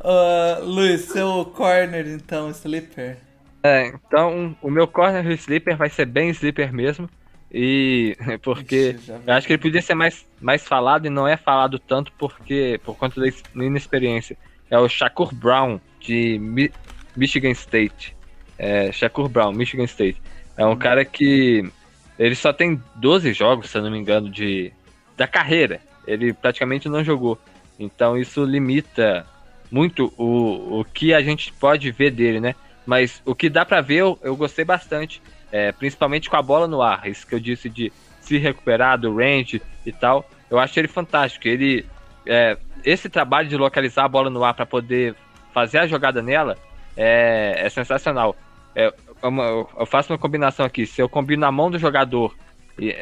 uh, 0.04 0.64
Luiz, 0.64 1.06
seu 1.06 1.46
corner 1.46 2.08
então, 2.08 2.50
sleeper. 2.50 3.18
É, 3.64 3.88
então 3.88 4.56
o 4.62 4.70
meu 4.70 4.88
corner 4.88 5.26
sleeper 5.32 5.78
vai 5.78 5.90
ser 5.90 6.06
bem 6.06 6.30
sleeper 6.30 6.74
mesmo. 6.74 7.10
E 7.52 8.18
porque 8.44 8.96
eu 9.26 9.34
acho 9.34 9.48
que 9.48 9.54
ele 9.54 9.62
podia 9.62 9.82
ser 9.82 9.96
mais, 9.96 10.26
mais 10.42 10.68
falado 10.68 11.08
e 11.08 11.10
não 11.10 11.28
é 11.28 11.38
falado 11.38 11.80
tanto 11.80 12.12
porque 12.18 12.80
por 12.84 12.98
conta 12.98 13.22
da 13.22 13.28
inexperiência. 13.56 14.38
É 14.70 14.78
o 14.78 14.90
Shakur 14.90 15.34
Brown 15.34 15.80
de 16.00 16.38
Mi 16.40 16.72
Michigan 17.16 17.52
State. 17.52 18.16
É, 18.58 18.92
Shakur 18.92 19.30
Brown, 19.30 19.52
Michigan 19.52 19.84
State. 19.86 20.22
É 20.58 20.66
um 20.66 20.76
cara 20.76 21.04
que 21.04 21.70
ele 22.18 22.36
só 22.36 22.54
tem 22.54 22.82
12 22.96 23.34
jogos, 23.34 23.70
se 23.70 23.78
eu 23.78 23.82
não 23.82 23.92
me 23.92 23.98
engano, 23.98 24.30
de 24.30 24.72
da 25.18 25.28
carreira. 25.28 25.80
Ele 26.08 26.34
praticamente 26.34 26.88
não 26.88 27.04
jogou. 27.04 27.40
Então 27.80 28.18
isso 28.18 28.44
limita 28.46 29.26
muito 29.72 30.14
o, 30.18 30.80
o 30.80 30.86
que 30.86 31.14
a 31.14 31.22
gente 31.22 31.52
pode 31.54 31.92
ver 31.92 32.12
dele, 32.12 32.40
né? 32.40 32.56
Mas 32.86 33.22
o 33.26 33.34
que 33.34 33.50
dá 33.50 33.66
para 33.66 33.82
ver, 33.82 33.96
eu, 33.96 34.20
eu, 34.22 34.36
gostei 34.36 34.64
bastante. 34.64 35.22
É, 35.52 35.72
principalmente 35.72 36.30
com 36.30 36.36
a 36.36 36.42
bola 36.42 36.68
no 36.68 36.82
ar. 36.82 37.08
Isso 37.08 37.26
que 37.26 37.36
eu 37.36 37.40
disse 37.40 37.70
de 37.70 37.92
se 38.22 38.38
recuperar 38.38 39.00
do 39.00 39.16
range 39.16 39.62
e 39.86 39.92
tal. 39.92 40.30
Eu 40.50 40.60
acho 40.60 40.80
ele 40.80 40.88
fantástico. 40.88 41.48
Ele. 41.48 41.86
É, 42.26 42.58
esse 42.84 43.10
trabalho 43.10 43.48
de 43.48 43.58
localizar 43.58 44.06
a 44.06 44.10
bola 44.10 44.30
no 44.30 44.44
ar 44.44 44.54
para 44.54 44.66
poder 44.66 45.16
fazer 45.54 45.80
a 45.80 45.88
jogada 45.88 46.22
nela 46.22 46.58
é, 46.96 47.66
é 47.66 47.70
sensacional. 47.70 48.36
É, 48.76 48.94
uma, 49.24 49.68
eu 49.78 49.86
faço 49.86 50.12
uma 50.12 50.20
combinação 50.20 50.66
aqui. 50.66 50.86
Se 50.86 51.02
eu 51.02 51.10
combino 51.10 51.42
na 51.42 51.52
mão 51.52 51.72
do 51.72 51.80
jogador, 51.80 52.36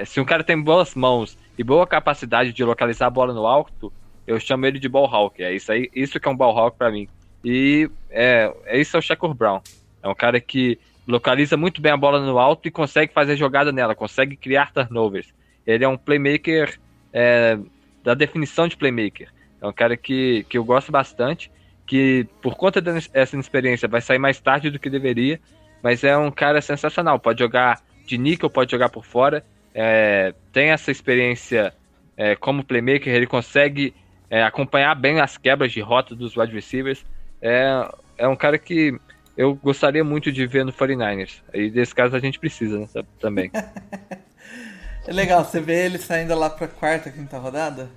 se 0.05 0.19
um 0.19 0.25
cara 0.25 0.43
tem 0.43 0.61
boas 0.61 0.93
mãos 0.93 1.37
e 1.57 1.63
boa 1.63 1.87
capacidade 1.87 2.53
de 2.53 2.63
localizar 2.63 3.07
a 3.07 3.09
bola 3.09 3.33
no 3.33 3.47
alto, 3.47 3.91
eu 4.25 4.39
chamo 4.39 4.65
ele 4.65 4.79
de 4.79 4.87
ball 4.87 5.07
hawk. 5.07 5.43
É 5.43 5.53
isso 5.53 5.71
aí, 5.71 5.89
isso 5.93 6.19
que 6.19 6.27
é 6.27 6.31
um 6.31 6.37
ball 6.37 6.57
hawk 6.57 6.77
para 6.77 6.91
mim. 6.91 7.07
E 7.43 7.89
é, 8.09 8.53
é 8.65 8.79
isso 8.79 8.95
é 8.95 8.99
o 8.99 9.01
Shakur 9.01 9.33
Brown. 9.33 9.61
É 10.01 10.07
um 10.07 10.15
cara 10.15 10.39
que 10.39 10.79
localiza 11.07 11.57
muito 11.57 11.81
bem 11.81 11.91
a 11.91 11.97
bola 11.97 12.19
no 12.19 12.37
alto 12.37 12.67
e 12.67 12.71
consegue 12.71 13.11
fazer 13.11 13.35
jogada 13.35 13.71
nela, 13.71 13.95
consegue 13.95 14.35
criar 14.35 14.71
turnovers. 14.71 15.33
Ele 15.65 15.83
é 15.83 15.87
um 15.87 15.97
playmaker 15.97 16.79
é, 17.11 17.57
da 18.03 18.13
definição 18.13 18.67
de 18.67 18.77
playmaker. 18.77 19.29
É 19.61 19.67
um 19.67 19.73
cara 19.73 19.97
que, 19.97 20.45
que 20.49 20.57
eu 20.57 20.63
gosto 20.63 20.91
bastante, 20.91 21.51
que 21.85 22.27
por 22.41 22.55
conta 22.55 22.81
dessa 22.81 23.37
experiência 23.37 23.87
vai 23.87 24.01
sair 24.01 24.19
mais 24.19 24.39
tarde 24.39 24.69
do 24.69 24.79
que 24.79 24.89
deveria, 24.89 25.39
mas 25.83 26.03
é 26.03 26.17
um 26.17 26.31
cara 26.31 26.61
sensacional. 26.61 27.19
Pode 27.19 27.39
jogar 27.39 27.81
de 28.05 28.17
níquel, 28.17 28.49
pode 28.49 28.71
jogar 28.71 28.87
por 28.87 29.03
fora. 29.03 29.45
É, 29.75 30.33
tem 30.53 30.69
essa 30.69 30.89
experiência 30.89 31.73
é, 32.15 32.35
como 32.35 32.63
playmaker, 32.63 33.13
ele 33.13 33.27
consegue 33.27 33.93
é, 34.29 34.41
acompanhar 34.43 34.95
bem 34.95 35.19
as 35.19 35.37
quebras 35.37 35.73
de 35.73 35.81
rota 35.81 36.15
dos 36.15 36.37
wide 36.37 36.53
receivers. 36.53 37.05
É, 37.41 37.85
é 38.17 38.27
um 38.27 38.35
cara 38.35 38.57
que 38.57 38.97
eu 39.35 39.55
gostaria 39.55 40.03
muito 40.03 40.31
de 40.31 40.47
ver 40.47 40.63
no 40.63 40.71
49ers. 40.71 41.41
E 41.53 41.69
desse 41.69 41.93
caso 41.93 42.15
a 42.15 42.19
gente 42.19 42.39
precisa 42.39 42.79
né, 42.79 42.87
também. 43.19 43.51
é 45.05 45.11
legal, 45.11 45.43
você 45.43 45.59
vê 45.59 45.85
ele 45.85 45.97
saindo 45.97 46.33
lá 46.33 46.49
pra 46.49 46.67
quarta, 46.67 47.11
quinta 47.11 47.37
rodada? 47.37 47.89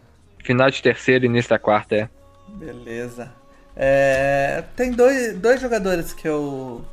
Final 0.43 0.70
de 0.70 0.82
terceira 0.82 1.24
e 1.24 1.28
início 1.28 1.51
da 1.51 1.59
quarta, 1.59 1.95
é. 1.95 2.09
Beleza. 2.49 3.32
É, 3.76 4.64
tem 4.74 4.91
dois, 4.93 5.39
dois 5.39 5.61
jogadores 5.61 6.12
que 6.12 6.26
eu 6.26 6.84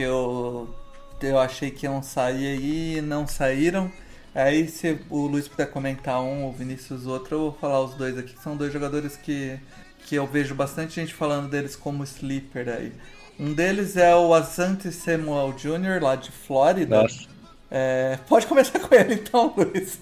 que 0.00 0.04
eu 0.04 0.74
eu 1.20 1.38
achei 1.38 1.70
que 1.70 1.84
iam 1.84 2.02
sair 2.02 2.46
aí 2.46 2.96
e 2.96 3.02
não 3.02 3.26
saíram. 3.26 3.92
Aí 4.34 4.66
se 4.66 4.98
o 5.10 5.26
Luiz 5.26 5.46
puder 5.46 5.66
comentar 5.66 6.22
um, 6.22 6.48
o 6.48 6.52
Vinícius 6.52 7.06
outro, 7.06 7.34
eu 7.34 7.40
vou 7.40 7.52
falar 7.52 7.82
os 7.82 7.94
dois 7.94 8.16
aqui, 8.16 8.34
são 8.42 8.56
dois 8.56 8.72
jogadores 8.72 9.16
que, 9.16 9.58
que 10.06 10.14
eu 10.14 10.26
vejo 10.26 10.54
bastante 10.54 10.94
gente 10.94 11.12
falando 11.12 11.50
deles 11.50 11.76
como 11.76 12.02
sleeper 12.04 12.70
aí. 12.70 12.92
Um 13.38 13.52
deles 13.52 13.98
é 13.98 14.16
o 14.16 14.32
Asante 14.32 14.90
Samuel 14.90 15.52
Jr., 15.52 16.02
lá 16.02 16.16
de 16.16 16.30
Flórida. 16.30 17.02
Nossa. 17.02 17.28
É, 17.70 18.18
pode 18.26 18.46
começar 18.46 18.78
com 18.78 18.94
ele 18.94 19.14
então, 19.14 19.52
Luiz. 19.54 19.98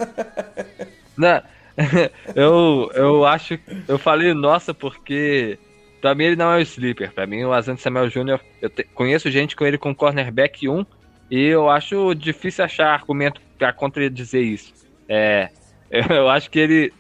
Não, 1.17 1.43
eu, 2.37 2.91
eu 2.95 3.27
acho. 3.27 3.59
Eu 3.89 3.99
falei 3.99 4.33
nossa 4.35 4.73
porque. 4.73 5.59
Pra 6.01 6.15
mim 6.15 6.25
ele 6.25 6.37
não 6.37 6.53
é 6.53 6.59
o 6.59 6.61
sleeper. 6.61 7.13
Pra 7.13 7.27
mim 7.27 7.45
o 7.45 7.53
Asante 7.53 7.83
Samuel 7.83 8.09
Jr. 8.09 8.41
Eu 8.61 8.71
te, 8.71 8.85
conheço 8.85 9.31
gente 9.31 9.57
com 9.57 9.67
ele 9.67 9.79
com 9.79 9.95
cornerback 9.95 10.69
1 10.69 10.85
e 11.31 11.47
eu 11.47 11.69
acho 11.69 12.15
difícil 12.15 12.65
achar 12.65 12.93
argumento 12.93 13.41
para 13.59 13.73
contradizer 13.73 14.43
isso. 14.43 14.73
É, 15.09 15.49
eu 15.91 16.29
acho 16.29 16.51
que 16.51 16.59
ele 16.59 16.93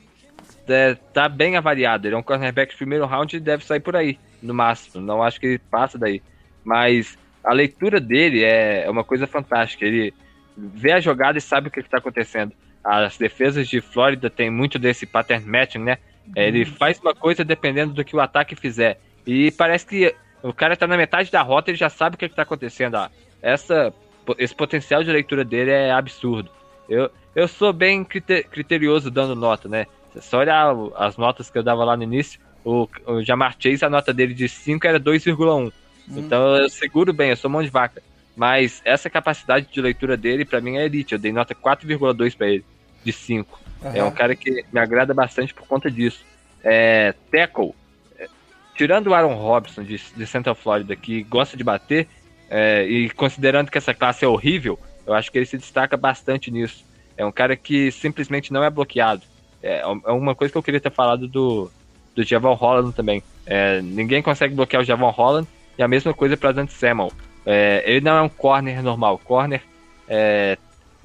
é, 0.68 0.94
tá 1.12 1.28
bem 1.28 1.56
avaliado. 1.56 2.06
Ele 2.06 2.14
é 2.14 2.18
um 2.18 2.22
cornerback 2.22 2.72
de 2.72 2.76
primeiro 2.76 3.06
round 3.06 3.36
e 3.36 3.40
deve 3.40 3.64
sair 3.64 3.80
por 3.80 3.96
aí, 3.96 4.18
no 4.42 4.52
máximo. 4.52 5.04
Não 5.04 5.22
acho 5.22 5.40
que 5.40 5.46
ele 5.46 5.58
passa 5.58 5.98
daí. 5.98 6.22
Mas 6.64 7.16
a 7.42 7.52
leitura 7.52 8.00
dele 8.00 8.44
é, 8.44 8.84
é 8.84 8.90
uma 8.90 9.04
coisa 9.04 9.26
fantástica. 9.26 9.84
Ele 9.84 10.12
vê 10.56 10.92
a 10.92 11.00
jogada 11.00 11.38
e 11.38 11.40
sabe 11.40 11.68
o 11.68 11.70
que 11.70 11.80
está 11.80 11.98
acontecendo. 11.98 12.52
As 12.82 13.16
defesas 13.16 13.68
de 13.68 13.80
Flórida 13.80 14.28
têm 14.30 14.50
muito 14.50 14.78
desse 14.78 15.06
pattern 15.06 15.46
matching, 15.46 15.78
né? 15.78 15.98
É, 16.34 16.46
ele 16.46 16.64
faz 16.64 16.98
uma 17.00 17.14
coisa 17.14 17.44
dependendo 17.44 17.92
do 17.92 18.04
que 18.04 18.14
o 18.14 18.20
ataque 18.20 18.54
fizer. 18.54 19.00
E 19.26 19.50
parece 19.52 19.86
que 19.86 20.14
o 20.42 20.52
cara 20.52 20.74
está 20.74 20.86
na 20.86 20.96
metade 20.96 21.30
da 21.30 21.42
rota 21.42 21.70
e 21.70 21.72
ele 21.72 21.78
já 21.78 21.88
sabe 21.88 22.16
o 22.16 22.18
que 22.18 22.24
está 22.24 22.42
acontecendo. 22.42 22.96
Ah, 22.96 23.10
essa 23.42 23.92
esse 24.36 24.54
potencial 24.54 25.02
de 25.02 25.10
leitura 25.10 25.44
dele 25.44 25.70
é 25.70 25.90
absurdo. 25.90 26.50
Eu, 26.88 27.10
eu 27.34 27.48
sou 27.48 27.72
bem 27.72 28.04
criterioso 28.04 29.10
dando 29.10 29.34
nota, 29.34 29.68
né? 29.68 29.86
Só 30.20 30.38
olhar 30.38 30.74
as 30.96 31.16
notas 31.16 31.50
que 31.50 31.58
eu 31.58 31.62
dava 31.62 31.84
lá 31.84 31.96
no 31.96 32.02
início, 32.02 32.40
o, 32.64 32.88
o 33.06 33.22
Jamar 33.22 33.56
Chase, 33.58 33.84
a 33.84 33.90
nota 33.90 34.12
dele 34.12 34.34
de 34.34 34.48
5 34.48 34.86
era 34.86 34.98
2,1. 34.98 35.66
Hum. 35.66 35.72
Então 36.08 36.56
eu 36.56 36.68
seguro 36.68 37.12
bem, 37.12 37.30
eu 37.30 37.36
sou 37.36 37.50
mão 37.50 37.62
de 37.62 37.70
vaca. 37.70 38.02
Mas 38.36 38.80
essa 38.84 39.10
capacidade 39.10 39.66
de 39.72 39.80
leitura 39.80 40.16
dele, 40.16 40.44
para 40.44 40.60
mim, 40.60 40.76
é 40.76 40.84
elite. 40.84 41.12
Eu 41.12 41.18
dei 41.18 41.32
nota 41.32 41.54
4,2 41.54 42.36
para 42.36 42.48
ele, 42.48 42.64
de 43.04 43.12
5. 43.12 43.60
Uhum. 43.82 43.92
É 43.94 44.04
um 44.04 44.10
cara 44.10 44.34
que 44.34 44.64
me 44.72 44.80
agrada 44.80 45.14
bastante 45.14 45.54
por 45.54 45.66
conta 45.66 45.90
disso. 45.90 46.24
É, 46.62 47.14
tackle, 47.30 47.74
é, 48.18 48.26
tirando 48.74 49.08
o 49.08 49.14
Aaron 49.14 49.34
Robson 49.34 49.82
de, 49.82 50.00
de 50.16 50.26
Central 50.26 50.54
Florida, 50.54 50.96
que 50.96 51.22
gosta 51.22 51.56
de 51.56 51.64
bater, 51.64 52.08
é, 52.50 52.84
e 52.84 53.10
considerando 53.10 53.70
que 53.70 53.78
essa 53.78 53.94
classe 53.94 54.24
é 54.24 54.28
horrível, 54.28 54.78
eu 55.06 55.14
acho 55.14 55.30
que 55.30 55.38
ele 55.38 55.46
se 55.46 55.56
destaca 55.56 55.96
bastante 55.96 56.50
nisso. 56.50 56.84
É 57.16 57.24
um 57.24 57.32
cara 57.32 57.56
que 57.56 57.90
simplesmente 57.90 58.52
não 58.52 58.62
é 58.62 58.70
bloqueado. 58.70 59.22
É, 59.62 59.80
é 59.80 60.12
uma 60.12 60.34
coisa 60.34 60.52
que 60.52 60.58
eu 60.58 60.62
queria 60.62 60.80
ter 60.80 60.90
falado 60.90 61.26
do, 61.26 61.70
do 62.14 62.22
Javon 62.22 62.54
Holland 62.54 62.94
também. 62.94 63.22
É, 63.46 63.80
ninguém 63.80 64.22
consegue 64.22 64.54
bloquear 64.54 64.82
o 64.82 64.84
Javon 64.84 65.10
Holland 65.10 65.48
e 65.76 65.82
a 65.82 65.88
mesma 65.88 66.12
coisa 66.12 66.36
para 66.36 66.52
Dante 66.52 66.72
Samuel. 66.72 67.12
É, 67.44 67.82
ele 67.86 68.00
não 68.00 68.16
é 68.16 68.22
um 68.22 68.28
corner 68.28 68.82
normal. 68.82 69.18
Corner 69.18 69.62
é, 70.06 70.58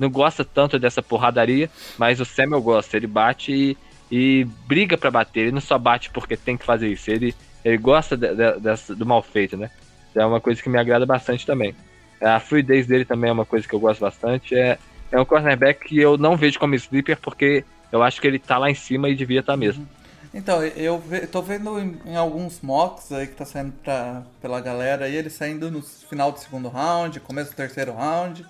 não 0.04 0.12
gosta 0.12 0.46
tanto 0.46 0.78
dessa 0.78 1.02
porradaria, 1.02 1.70
mas 1.98 2.20
o 2.20 2.26
Samuel 2.26 2.62
gosta. 2.62 2.98
Ele 2.98 3.08
bate 3.08 3.52
e, 3.52 3.78
e 4.12 4.48
briga 4.68 4.98
para 4.98 5.10
bater. 5.10 5.42
Ele 5.42 5.52
não 5.52 5.62
só 5.62 5.78
bate 5.78 6.10
porque 6.10 6.38
tem 6.38 6.58
que 6.58 6.66
fazer 6.66 6.90
isso. 6.90 7.10
Ele, 7.10 7.34
ele 7.64 7.78
gosta 7.78 8.16
de, 8.16 8.28
de, 8.36 8.60
de, 8.60 8.96
do 8.96 9.06
mal 9.06 9.22
feito, 9.24 9.58
né? 9.58 9.72
É 10.14 10.26
uma 10.26 10.40
coisa 10.40 10.62
que 10.62 10.70
me 10.70 10.78
agrada 10.78 11.06
bastante 11.06 11.46
também. 11.46 11.74
A 12.22 12.40
fluidez 12.40 12.86
dele 12.86 13.06
também 13.06 13.30
é 13.30 13.34
uma 13.34 13.46
coisa 13.46 13.68
que 13.68 13.74
eu 13.74 13.80
gosto 13.80 14.02
bastante. 14.02 14.56
É, 14.56 14.78
é 15.12 15.20
um 15.20 15.26
cornerback 15.26 15.88
que 15.88 16.00
eu 16.00 16.18
não 16.18 16.38
vejo 16.38 16.60
como 16.60 16.76
sleeper 16.76 17.18
porque 17.20 17.66
eu 17.92 18.04
acho 18.04 18.20
que 18.22 18.28
ele 18.28 18.40
tá 18.40 18.58
lá 18.58 18.70
em 18.70 18.76
cima 18.76 19.10
e 19.10 19.16
devia 19.16 19.40
estar 19.40 19.54
tá 19.54 19.58
mesmo. 19.58 19.88
Então, 20.34 20.64
eu 20.64 21.00
ve, 21.00 21.28
tô 21.28 21.44
vendo 21.44 21.80
em, 21.80 22.00
em, 22.08 22.16
alguns 22.16 22.60
mocks 22.62 23.12
aí 23.12 23.28
que 23.28 23.36
tá 23.36 23.46
saindo 23.46 23.72
pra, 23.84 24.24
pela 24.42 24.60
galera 24.60 25.06
aí, 25.06 25.16
ele 25.16 25.30
saindo 25.30 25.70
no 25.70 25.82
final 25.82 26.32
do 26.32 26.40
segundo 26.40 26.70
round, 26.70 27.20
começo 27.20 27.52
do 27.52 27.56
terceiro 27.56 27.94
round. 27.94 28.44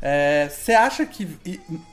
Você 0.00 0.72
é, 0.72 0.76
acha 0.76 1.04
que 1.04 1.26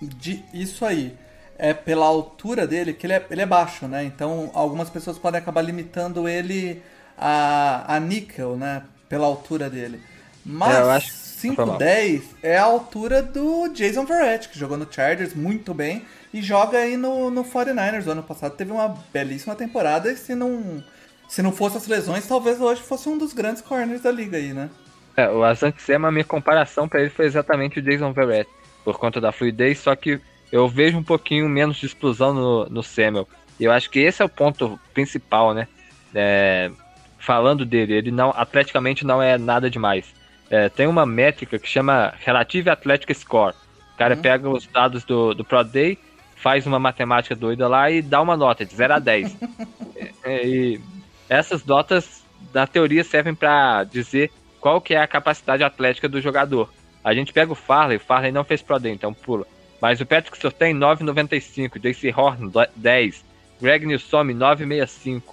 de, 0.02 0.44
isso 0.54 0.86
aí 0.86 1.18
é 1.58 1.74
pela 1.74 2.06
altura 2.06 2.66
dele, 2.66 2.94
que 2.94 3.06
ele 3.06 3.14
é, 3.14 3.26
ele 3.30 3.42
é 3.42 3.46
baixo, 3.46 3.88
né? 3.88 4.04
Então 4.04 4.52
algumas 4.54 4.90
pessoas 4.90 5.18
podem 5.18 5.40
acabar 5.40 5.62
limitando 5.62 6.28
ele 6.28 6.82
a, 7.18 7.96
a 7.96 8.00
níquel, 8.00 8.56
né? 8.56 8.84
pela 9.10 9.26
altura 9.26 9.70
dele. 9.70 10.02
Mas 10.46 11.44
é, 11.44 11.48
5'10 11.48 12.22
é 12.42 12.58
a 12.58 12.64
altura 12.64 13.22
do 13.22 13.68
Jason 13.70 14.06
Verrett, 14.06 14.50
que 14.50 14.58
jogou 14.58 14.78
no 14.78 14.92
Chargers 14.92 15.34
muito 15.34 15.74
bem 15.74 16.06
e 16.34 16.42
joga 16.42 16.80
aí 16.80 16.96
no, 16.96 17.30
no 17.30 17.44
49ers. 17.44 18.08
O 18.08 18.12
ano 18.12 18.24
passado 18.24 18.56
teve 18.56 18.72
uma 18.72 18.98
belíssima 19.12 19.56
temporada 19.56 20.12
e 20.12 20.18
se 20.18 20.34
não, 20.36 20.84
se 21.28 21.42
não 21.42 21.52
fosse 21.52 21.78
as 21.78 21.88
lesões, 21.88 22.28
talvez 22.28 22.62
hoje 22.62 22.82
fosse 22.82 23.10
um 23.10 23.18
dos 23.18 23.34
grandes 23.34 23.62
corners 23.62 24.02
da 24.02 24.12
liga 24.12 24.38
aí, 24.38 24.54
né? 24.54 24.70
É, 25.18 25.28
o 25.30 25.44
Asante 25.44 25.82
Sema, 25.82 26.10
a 26.10 26.12
minha 26.12 26.24
comparação 26.24 26.88
para 26.88 27.02
ele 27.02 27.10
foi 27.10 27.26
exatamente 27.26 27.80
o 27.80 27.82
Jason 27.82 28.14
Verrett, 28.14 28.48
por 28.86 29.00
conta 29.00 29.20
da 29.20 29.32
fluidez, 29.32 29.80
só 29.80 29.96
que 29.96 30.22
eu 30.52 30.70
vejo 30.70 30.96
um 30.96 31.04
pouquinho 31.04 31.50
menos 31.50 31.78
de 31.78 31.88
explosão 31.88 32.36
no, 32.36 32.66
no 32.70 32.84
Samuel. 32.84 33.28
E 33.60 33.64
eu 33.64 33.72
acho 33.72 33.90
que 33.90 34.00
esse 34.00 34.22
é 34.22 34.26
o 34.26 34.30
ponto 34.30 34.80
principal, 34.94 35.56
né? 35.56 35.68
É, 36.14 36.70
falando 37.18 37.66
dele, 37.66 37.94
ele 37.94 38.12
não, 38.12 38.30
atleticamente 38.30 39.04
não 39.04 39.20
é 39.20 39.40
nada 39.40 39.72
demais. 39.72 40.14
É, 40.52 40.70
tem 40.70 40.86
uma 40.86 41.04
métrica 41.04 41.58
que 41.58 41.68
chama 41.68 42.14
Relative 42.20 42.70
Athletic 42.70 43.12
Score. 43.16 43.56
O 43.96 43.98
cara 43.98 44.16
uhum. 44.16 44.22
pega 44.22 44.48
os 44.48 44.68
dados 44.68 45.04
do, 45.04 45.34
do 45.34 45.44
Pro 45.44 45.64
Day, 45.64 45.98
faz 46.36 46.68
uma 46.68 46.78
matemática 46.78 47.36
doida 47.36 47.68
lá 47.68 47.90
e 47.90 48.04
dá 48.04 48.22
uma 48.22 48.38
nota 48.38 48.64
de 48.64 48.74
0 48.76 48.94
a 48.94 49.00
10. 49.00 49.36
É, 50.24 50.46
e 50.46 50.82
essas 51.28 51.66
notas, 51.66 52.24
na 52.54 52.68
teoria, 52.68 53.04
servem 53.04 53.34
para 53.34 53.84
dizer 53.86 54.30
qual 54.68 54.82
que 54.82 54.94
é 54.94 54.98
a 54.98 55.08
capacidade 55.08 55.64
atlética 55.64 56.10
do 56.10 56.20
jogador. 56.20 56.70
A 57.02 57.14
gente 57.14 57.32
pega 57.32 57.54
o 57.54 57.56
Farley, 57.56 57.96
o 57.96 58.02
Farley 58.02 58.34
não 58.34 58.44
fez 58.44 58.62
Pro 58.62 58.78
Day, 58.78 58.92
então 58.92 59.14
pula. 59.14 59.48
Mas 59.82 60.02
o 60.02 60.06
Patrick 60.06 60.38
Surtain, 60.38 60.76
9,95. 60.76 61.80
JC 61.80 62.14
Horn, 62.14 62.52
10. 62.76 63.24
Greg 63.62 63.86
Nilsson, 63.86 64.26
9,65. 64.26 65.24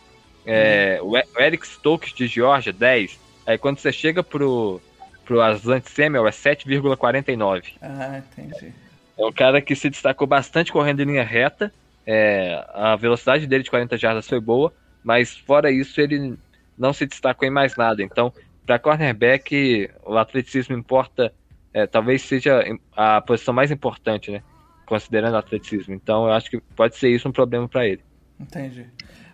É, 0.46 1.00
o 1.02 1.16
Eric 1.36 1.66
Stokes 1.66 2.12
de 2.12 2.28
Georgia, 2.28 2.72
10. 2.72 3.18
Aí 3.44 3.58
quando 3.58 3.80
você 3.80 3.90
chega 3.90 4.22
pro, 4.22 4.80
pro 5.24 5.40
Asante 5.40 5.90
Samuel, 5.90 6.28
é 6.28 6.30
7,49. 6.30 7.72
Ah, 7.82 8.18
entendi. 8.18 8.72
É 9.18 9.26
um 9.26 9.32
cara 9.32 9.60
que 9.60 9.74
se 9.74 9.90
destacou 9.90 10.28
bastante 10.28 10.70
correndo 10.70 11.02
em 11.02 11.06
linha 11.06 11.24
reta. 11.24 11.72
É, 12.06 12.64
a 12.72 12.94
velocidade 12.94 13.48
dele 13.48 13.64
de 13.64 13.70
40 13.70 13.98
jardas 13.98 14.28
foi 14.28 14.38
boa, 14.38 14.72
mas 15.02 15.36
fora 15.36 15.72
isso 15.72 16.00
ele 16.00 16.38
não 16.78 16.92
se 16.92 17.04
destacou 17.04 17.48
em 17.48 17.50
mais 17.50 17.74
nada. 17.74 18.00
Então, 18.00 18.32
para 18.66 18.78
cornerback, 18.78 19.90
o 20.04 20.16
atleticismo 20.16 20.76
importa, 20.76 21.32
é, 21.72 21.86
talvez 21.86 22.22
seja 22.22 22.62
a 22.96 23.20
posição 23.20 23.52
mais 23.52 23.70
importante, 23.70 24.30
né? 24.30 24.42
Considerando 24.86 25.34
o 25.34 25.38
atleticismo. 25.38 25.94
Então, 25.94 26.26
eu 26.26 26.32
acho 26.32 26.50
que 26.50 26.60
pode 26.60 26.96
ser 26.96 27.08
isso 27.08 27.28
um 27.28 27.32
problema 27.32 27.68
para 27.68 27.86
ele. 27.86 28.02
Entendi. 28.38 28.86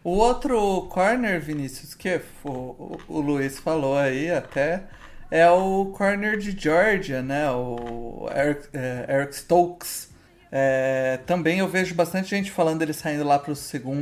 O 0.03 0.11
outro 0.11 0.89
corner, 0.91 1.41
Vinícius, 1.41 1.95
que 1.95 2.21
o, 2.45 2.99
o 3.07 3.21
Luiz 3.21 3.59
falou 3.59 3.97
aí 3.97 4.31
até, 4.31 4.85
é 5.31 5.49
o 5.51 5.87
corner 5.87 6.39
de 6.39 6.59
Georgia, 6.59 7.23
né? 7.23 7.51
O 7.51 8.29
Eric, 8.35 8.69
é, 8.73 9.07
Eric 9.09 9.35
Stokes. 9.35 10.11
É, 10.51 11.21
também 11.27 11.61
eu 11.61 11.69
vejo 11.69 11.95
bastante 11.95 12.31
gente 12.31 12.51
falando 12.51 12.81
dele 12.81 12.93
saindo 12.93 13.23
lá 13.23 13.39
para 13.39 13.53
o 13.53 13.57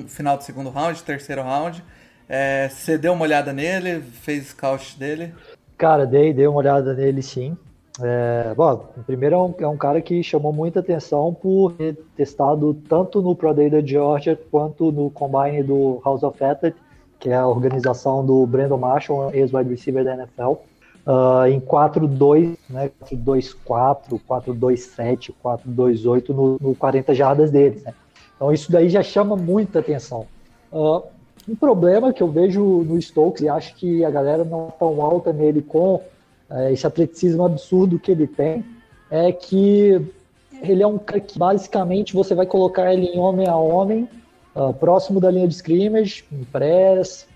final 0.09 0.39
do 0.39 0.45
segundo 0.45 0.71
round, 0.71 1.03
terceiro 1.03 1.43
round. 1.43 1.85
É, 2.29 2.69
você 2.69 2.99
deu 2.99 3.15
uma 3.15 3.23
olhada 3.23 3.53
nele, 3.53 4.01
fez 4.01 4.49
scout 4.49 4.99
dele? 4.99 5.35
Cara, 5.77 6.05
dei, 6.05 6.33
dei 6.33 6.47
uma 6.47 6.59
olhada 6.59 6.93
nele 6.93 7.23
sim. 7.23 7.57
É, 8.01 8.53
bom, 8.55 8.93
primeiro 9.07 9.35
é 9.35 9.39
um, 9.39 9.55
é 9.59 9.67
um, 9.67 9.77
cara 9.77 10.01
que 10.01 10.23
chamou 10.23 10.53
muita 10.53 10.81
atenção 10.81 11.35
por 11.35 11.73
ter 11.73 11.97
testado 12.17 12.75
tanto 12.89 13.21
no 13.21 13.35
Pro 13.35 13.53
Day 13.53 13.69
da 13.69 13.81
Georgia 13.81 14.39
quanto 14.51 14.93
no 14.93 15.11
Combine 15.11 15.65
do 15.65 16.01
House 16.05 16.23
of 16.23 16.43
Athlete, 16.43 16.77
que 17.19 17.31
é 17.31 17.35
a 17.35 17.47
organização 17.47 18.25
do 18.25 18.47
Brandon 18.47 18.77
Marshall, 18.77 19.35
ex-wide 19.35 19.71
receiver 19.71 20.05
da 20.05 20.15
NFL, 20.15 20.53
uh, 21.09 21.47
em 21.49 21.59
4-2, 21.59 22.57
né, 22.71 22.91
4-2-4, 23.05 24.21
4-2-7, 24.29 25.35
4-2-8 25.45 26.29
no, 26.29 26.59
no 26.61 26.75
40 26.77 27.15
jardas 27.15 27.51
deles. 27.51 27.83
Né? 27.83 27.93
Então 28.37 28.53
isso 28.53 28.71
daí 28.71 28.89
já 28.89 29.03
chama 29.03 29.35
muita 29.35 29.81
atenção. 29.81 30.27
Uh, 30.71 31.03
um 31.49 31.57
problema 31.57 32.13
que 32.13 32.23
eu 32.23 32.29
vejo 32.29 32.63
no 32.63 33.01
Stokes, 33.01 33.43
e 33.43 33.49
acho 33.49 33.75
que 33.75 34.05
a 34.05 34.11
galera 34.11 34.45
não 34.45 34.69
é 34.69 34.71
tão 34.79 35.01
alta 35.03 35.33
nele 35.33 35.63
com 35.63 36.03
é, 36.51 36.73
esse 36.73 36.87
atleticismo 36.87 37.45
absurdo 37.45 37.99
que 37.99 38.11
ele 38.11 38.27
tem, 38.27 38.65
é 39.11 39.33
que 39.33 40.01
ele 40.63 40.83
é 40.83 40.87
um 40.87 40.99
cara 40.99 41.21
que 41.21 41.39
basicamente 41.39 42.15
você 42.15 42.35
vai 42.35 42.47
colocar 42.47 42.93
ele 42.93 43.07
em 43.07 43.19
homem 43.19 43.49
a 43.49 43.57
homem, 43.57 44.09
uh, 44.55 44.73
próximo 44.75 45.21
da 45.21 45.31
linha 45.31 45.49
de 45.49 45.55
scrimmage, 45.55 46.25
em 46.33 46.45
press, 46.45 47.27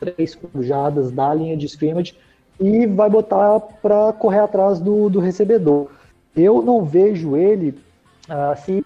três 0.00 0.34
cruzadas 0.34 1.12
da 1.12 1.32
linha 1.34 1.56
de 1.56 1.66
scrimmage, 1.66 2.16
e 2.58 2.86
vai 2.86 3.10
botar 3.10 3.60
para 3.60 4.12
correr 4.14 4.40
atrás 4.40 4.80
do, 4.80 5.08
do 5.08 5.20
recebedor. 5.20 5.88
Eu 6.34 6.62
não 6.62 6.84
vejo 6.84 7.36
ele 7.36 7.78
uh, 8.28 8.58
se 8.64 8.84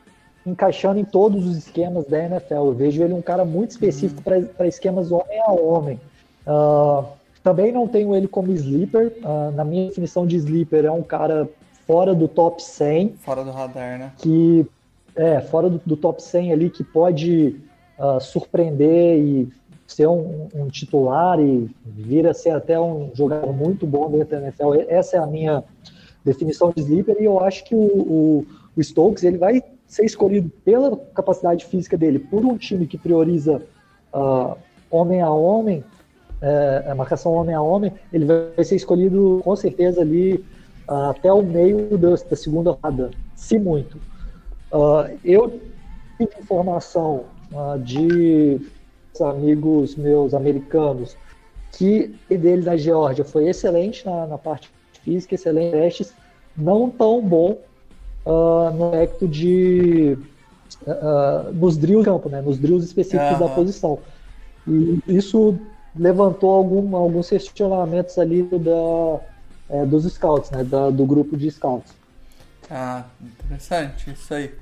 encaixando 0.49 0.99
em 0.99 1.05
todos 1.05 1.46
os 1.46 1.57
esquemas 1.57 2.07
da 2.07 2.18
NFL. 2.24 2.55
Eu 2.55 2.72
vejo 2.72 3.03
ele 3.03 3.14
um 3.14 3.22
cara 3.22 3.44
muito 3.44 3.70
específico 3.70 4.22
uhum. 4.26 4.46
para 4.57 4.66
esquemas 4.66 5.12
homem 5.12 5.40
a 5.40 5.53
homem. 5.53 6.01
Uh, 6.46 7.05
também 7.42 7.72
não 7.72 7.86
tenho 7.86 8.14
ele 8.14 8.28
como 8.28 8.53
sleeper. 8.53 9.12
Uh, 9.22 9.51
na 9.53 9.64
minha 9.64 9.88
definição 9.88 10.26
de 10.26 10.36
sleeper, 10.36 10.84
é 10.84 10.90
um 10.90 11.03
cara 11.03 11.49
fora 11.86 12.14
do 12.14 12.28
top 12.28 12.62
100. 12.62 13.14
Fora 13.18 13.44
do 13.44 13.51
radar, 13.51 13.99
né? 13.99 14.12
Que 14.18 14.66
é 15.16 15.40
fora 15.40 15.68
do, 15.68 15.80
do 15.84 15.96
top 15.96 16.22
100 16.22 16.53
ali, 16.53 16.70
que 16.70 16.84
pode 16.84 17.57
uh, 17.99 18.20
surpreender 18.20 19.18
e 19.18 19.49
ser 19.86 20.07
um, 20.07 20.49
um, 20.55 20.68
titular 20.68 21.40
e 21.40 21.68
vir 21.86 22.26
a 22.26 22.34
ser 22.34 22.51
até 22.51 22.78
um 22.78 23.11
jogador 23.14 23.53
muito 23.53 23.86
bom 23.86 24.11
dentro 24.11 24.38
da 24.38 24.42
NFL. 24.42 24.74
Essa 24.86 25.16
é 25.16 25.18
a 25.18 25.26
minha 25.26 25.64
definição 26.22 26.70
de 26.74 26.82
sleeper 26.82 27.16
e 27.18 27.24
eu 27.24 27.40
acho 27.40 27.64
que 27.64 27.74
o, 27.74 27.78
o, 27.78 28.46
o 28.76 28.84
Stokes 28.84 29.24
ele 29.24 29.38
vai 29.38 29.62
ser 29.89 30.05
escolhido 30.05 30.49
pela 30.64 30.97
capacidade 31.14 31.64
física 31.64 31.97
dele 31.97 32.20
por 32.20 32.45
um 32.45 32.57
time 32.57 32.86
que 32.86 32.97
prioriza 32.97 33.61
uh, 34.14 34.57
homem 34.91 35.20
a 35.20 35.30
homem 35.30 35.82
é, 36.41 36.84
a 36.89 36.95
marcação 36.95 37.32
homem 37.32 37.55
a 37.55 37.61
homem, 37.61 37.93
ele 38.12 38.24
vai 38.24 38.64
ser 38.64 38.76
escolhido 38.76 39.41
com 39.43 39.57
certeza 39.57 40.03
ali 40.03 40.34
uh, 40.89 41.11
até 41.11 41.32
o 41.32 41.43
meio 41.43 41.99
da, 41.99 42.11
da, 42.11 42.36
segunda 42.36 42.70
rodada, 42.70 43.11
se 43.34 43.59
muito. 43.59 43.97
Uh, 44.72 45.18
eu 45.24 45.61
tive 46.16 46.30
informação 46.41 47.24
de 47.82 48.61
amigos 49.20 49.97
meus 49.97 50.34
americanos 50.34 51.16
que 51.72 52.14
dele 52.28 52.62
da 52.62 52.76
Geórgia 52.76 53.24
foi 53.24 53.49
excelente 53.49 54.05
na, 54.05 54.26
na, 54.26 54.39
parte 54.39 54.70
física, 55.03 55.34
excelente 55.34 55.72
testes, 55.72 56.14
não 56.57 56.91
tão 56.91 57.20
bom 57.22 57.59
no 58.29 58.85
aspecto 58.87 59.26
de 59.26 60.18
nos 61.55 61.76
drills 61.76 62.05
campo, 62.05 62.29
né, 62.29 62.41
nos 62.41 62.59
drills 62.59 62.85
específicos 62.85 63.39
da 63.39 63.49
posição. 63.49 63.99
E 64.66 65.01
isso 65.07 65.59
levantou 65.97 66.51
algum, 66.51 66.95
alguns 66.95 67.29
questionamentos 67.29 68.18
ali 68.18 68.43
da, 68.43 69.20
é, 69.70 69.87
dos 69.87 70.05
scouts, 70.12 70.51
né, 70.51 70.62
da, 70.62 70.91
do 70.91 71.05
grupo 71.07 71.37
de 71.37 71.51
scouts. 71.51 71.93
Ah, 72.70 73.05
interessante, 73.20 74.11
isso 74.11 74.33
aí. 74.35 74.55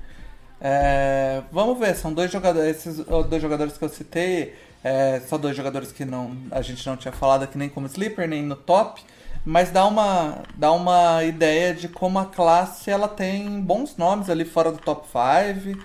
É, 0.59 1.43
vamos 1.51 1.77
ver, 1.77 1.95
são 1.95 2.13
dois 2.13 2.31
jogadores, 2.31 2.77
esses 2.77 3.05
dois 3.29 3.41
jogadores 3.41 3.77
que 3.77 3.83
eu 3.83 3.89
citei, 3.89 4.55
é, 4.83 5.19
só 5.27 5.37
dois 5.37 5.55
jogadores 5.55 5.91
que 5.91 6.05
não, 6.05 6.31
a 6.49 6.61
gente 6.61 6.85
não 6.87 6.95
tinha 6.95 7.11
falado 7.11 7.43
aqui 7.43 7.57
nem 7.57 7.69
como 7.69 7.85
sleeper, 7.87 8.27
nem 8.27 8.41
no 8.41 8.55
top, 8.55 9.03
mas 9.47 9.71
dá 9.71 9.85
uma, 9.85 10.39
dá 10.57 10.73
uma 10.73 11.23
ideia 11.23 11.73
de 11.73 11.87
como 11.87 12.19
a 12.19 12.25
classe 12.25 12.91
ela 12.91 13.07
tem 13.07 13.61
bons 13.61 13.95
nomes 13.95 14.29
ali 14.29 14.43
fora 14.43 14.73
do 14.73 14.77
top 14.77 15.07
5 15.07 15.79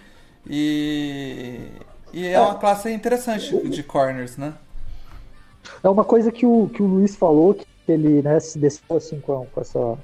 e, 0.51 1.61
e 2.13 2.27
é 2.27 2.41
uma 2.41 2.57
classe 2.57 2.91
interessante 2.91 3.57
de 3.69 3.83
corners, 3.85 4.37
né? 4.37 4.55
É 5.81 5.89
uma 5.89 6.05
coisa 6.05 6.33
que 6.33 6.45
o, 6.45 6.69
que 6.75 6.83
o 6.83 6.87
Luiz 6.87 7.15
falou, 7.15 7.55
que 7.55 7.65
ele 7.87 8.21
né, 8.21 8.41
se 8.41 8.59
desceu 8.59 8.97
assim 8.97 9.21
com, 9.21 9.47
com 9.47 9.61
essa 9.61 9.97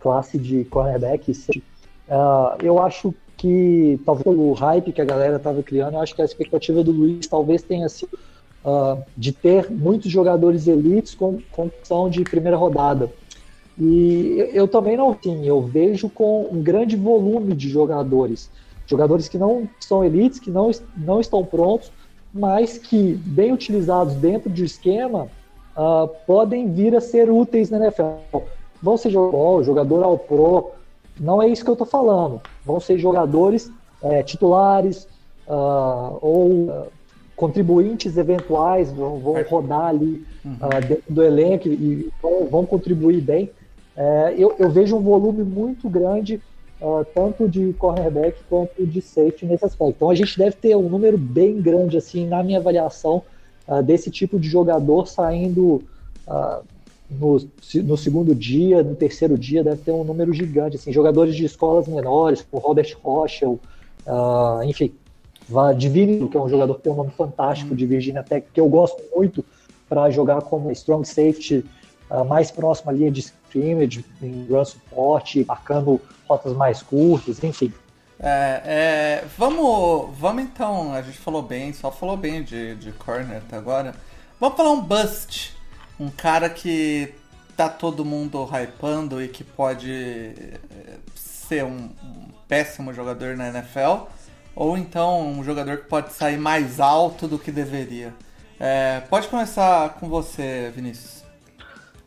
classe 0.00 0.36
de 0.36 0.64
cornerback. 0.64 1.30
Uh, 1.30 2.64
eu 2.64 2.82
acho 2.82 3.14
que, 3.36 3.96
talvez 4.04 4.24
pelo 4.24 4.52
hype 4.54 4.92
que 4.92 5.00
a 5.00 5.04
galera 5.04 5.36
estava 5.36 5.62
criando, 5.62 5.94
eu 5.94 6.00
acho 6.00 6.16
que 6.16 6.22
a 6.22 6.24
expectativa 6.24 6.82
do 6.82 6.90
Luiz 6.90 7.28
talvez 7.28 7.62
tenha 7.62 7.88
sido 7.88 8.18
uh, 8.64 9.02
de 9.16 9.32
ter 9.32 9.70
muitos 9.70 10.10
jogadores 10.10 10.66
elites 10.66 11.14
com 11.14 11.38
condição 11.52 12.08
de 12.08 12.22
primeira 12.22 12.56
rodada. 12.56 13.10
E 13.78 14.36
eu, 14.38 14.46
eu 14.46 14.68
também 14.68 14.96
não, 14.96 15.16
sim, 15.22 15.46
eu 15.46 15.60
vejo 15.60 16.08
com 16.08 16.48
um 16.50 16.62
grande 16.62 16.96
volume 16.96 17.54
de 17.54 17.68
jogadores. 17.68 18.50
Jogadores 18.86 19.28
que 19.28 19.38
não 19.38 19.68
são 19.80 20.04
elites, 20.04 20.38
que 20.38 20.50
não, 20.50 20.70
não 20.96 21.20
estão 21.20 21.44
prontos, 21.44 21.90
mas 22.32 22.78
que, 22.78 23.14
bem 23.24 23.52
utilizados 23.52 24.14
dentro 24.14 24.50
de 24.50 24.64
esquema, 24.64 25.28
uh, 25.76 26.08
podem 26.26 26.70
vir 26.72 26.94
a 26.96 27.00
ser 27.00 27.30
úteis 27.30 27.70
na 27.70 27.78
NFL. 27.78 28.38
Vão 28.82 28.96
ser 28.96 29.10
jogador, 29.10 29.62
jogador 29.64 30.02
ao 30.04 30.18
pro, 30.18 30.72
não 31.18 31.40
é 31.40 31.48
isso 31.48 31.64
que 31.64 31.70
eu 31.70 31.74
estou 31.74 31.86
falando. 31.86 32.40
Vão 32.64 32.80
ser 32.80 32.98
jogadores 32.98 33.70
é, 34.02 34.22
titulares 34.22 35.06
uh, 35.46 36.18
ou 36.20 36.48
uh, 36.50 36.86
contribuintes 37.36 38.16
eventuais, 38.16 38.92
vão, 38.92 39.18
vão 39.18 39.42
rodar 39.42 39.86
ali 39.86 40.24
uhum. 40.44 40.56
dentro 40.86 41.04
do 41.12 41.22
elenco 41.22 41.68
e 41.68 42.10
vão, 42.22 42.46
vão 42.46 42.66
contribuir 42.66 43.20
bem. 43.20 43.50
É, 43.96 44.34
eu, 44.36 44.54
eu 44.58 44.70
vejo 44.70 44.96
um 44.96 45.02
volume 45.02 45.44
muito 45.44 45.88
grande 45.88 46.40
uh, 46.80 47.04
tanto 47.14 47.48
de 47.48 47.72
cornerback 47.74 48.38
quanto 48.48 48.86
de 48.86 49.00
safety 49.00 49.46
nesse 49.46 49.64
aspecto. 49.64 49.94
Então 49.96 50.10
a 50.10 50.14
gente 50.14 50.36
deve 50.36 50.56
ter 50.56 50.76
um 50.76 50.88
número 50.88 51.16
bem 51.16 51.60
grande, 51.60 51.96
assim, 51.96 52.26
na 52.26 52.42
minha 52.42 52.58
avaliação, 52.58 53.22
uh, 53.66 53.82
desse 53.82 54.10
tipo 54.10 54.38
de 54.38 54.48
jogador 54.48 55.06
saindo 55.06 55.82
uh, 56.26 56.62
no, 57.10 57.38
no, 57.84 57.96
segundo 57.96 58.34
dia, 58.34 58.82
no 58.82 58.94
terceiro 58.94 59.38
dia, 59.38 59.62
deve 59.62 59.82
ter 59.82 59.92
um 59.92 60.04
número 60.04 60.32
gigante, 60.32 60.76
assim, 60.76 60.92
jogadores 60.92 61.34
de 61.34 61.44
escolas 61.44 61.86
menores, 61.86 62.44
como 62.50 62.66
Robert 62.66 62.96
Rochel, 63.02 63.60
enfim, 64.66 64.92
Divino, 65.76 66.28
que 66.28 66.36
é 66.36 66.40
um 66.40 66.48
jogador 66.48 66.74
que 66.76 66.82
tem 66.82 66.92
um 66.92 66.96
nome 66.96 67.10
fantástico 67.10 67.74
de 67.74 67.86
Virginia 67.86 68.22
Tech, 68.22 68.46
que 68.52 68.60
eu 68.60 68.68
gosto 68.68 69.02
muito 69.14 69.44
para 69.88 70.10
jogar 70.10 70.42
como 70.42 70.70
strong 70.72 71.06
safety 71.06 71.64
mais 72.28 72.50
próximo 72.50 72.90
à 72.90 72.94
linha 72.94 73.10
de 73.10 73.20
scrimmage, 73.20 74.04
em 74.22 74.46
run 74.48 74.64
support, 74.64 75.44
marcando 75.46 76.00
rotas 76.28 76.52
mais 76.54 76.82
curtas, 76.82 77.42
enfim. 77.42 77.72
É, 78.18 78.62
é, 78.64 79.24
vamos, 79.36 80.16
vamos 80.18 80.44
então, 80.44 80.92
a 80.92 81.02
gente 81.02 81.18
falou 81.18 81.42
bem, 81.42 81.72
só 81.72 81.90
falou 81.90 82.16
bem 82.16 82.42
de, 82.42 82.74
de 82.76 82.92
corner 82.92 83.38
até 83.38 83.56
agora. 83.56 83.94
Vamos 84.40 84.56
falar 84.56 84.70
um 84.70 84.80
bust, 84.80 85.54
um 85.98 86.08
cara 86.08 86.48
que 86.48 87.12
tá 87.56 87.68
todo 87.68 88.04
mundo 88.04 88.44
hypando 88.44 89.22
e 89.22 89.28
que 89.28 89.44
pode 89.44 89.92
é, 89.92 90.58
ser 91.14 91.64
um, 91.64 91.90
um 92.02 92.28
péssimo 92.48 92.92
jogador 92.92 93.36
na 93.36 93.48
NFL, 93.48 94.06
ou 94.54 94.76
então 94.76 95.26
um 95.26 95.44
jogador 95.44 95.78
que 95.78 95.88
pode 95.88 96.12
sair 96.12 96.38
mais 96.38 96.80
alto 96.80 97.26
do 97.26 97.38
que 97.38 97.50
deveria. 97.50 98.12
É, 98.58 99.00
pode 99.10 99.28
começar 99.28 99.94
com 100.00 100.08
você, 100.08 100.72
Vinícius. 100.74 101.24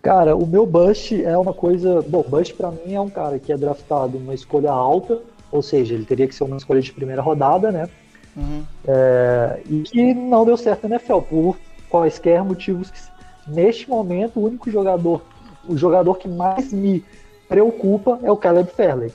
Cara, 0.02 0.36
o 0.36 0.46
meu 0.46 0.66
Bush 0.66 1.12
é 1.12 1.38
uma 1.38 1.54
coisa. 1.54 2.02
Bom, 2.02 2.24
Bush 2.24 2.52
para 2.52 2.72
mim 2.72 2.94
é 2.94 3.02
um 3.02 3.10
cara 3.10 3.38
que 3.40 3.52
é 3.52 3.58
draftado 3.58 4.18
uma 4.18 4.34
escolha 4.34 4.72
alta 4.72 5.22
ou 5.52 5.62
seja, 5.62 5.94
ele 5.94 6.06
teria 6.06 6.28
que 6.28 6.36
ser 6.36 6.44
uma 6.44 6.58
escolha 6.58 6.82
de 6.82 6.92
primeira 6.92 7.22
rodada, 7.22 7.72
né? 7.72 7.90
Uhum. 8.36 8.64
É, 8.88 9.62
e 9.70 9.82
que 9.84 10.14
não 10.14 10.46
deu 10.46 10.58
certo 10.58 10.88
na 10.88 10.96
NFL 10.96 11.20
por 11.22 11.58
quaisquer 11.90 12.44
motivos 12.44 12.92
que, 12.92 13.00
neste 13.48 13.90
momento, 13.90 14.40
o 14.40 14.46
único 14.46 14.70
jogador, 14.70 15.22
o 15.68 15.78
jogador 15.78 16.16
que 16.16 16.28
mais 16.28 16.72
me 16.72 17.04
preocupa 17.48 18.20
é 18.24 18.32
o 18.32 18.38
Caleb 18.38 18.70
Fairley. 18.72 19.12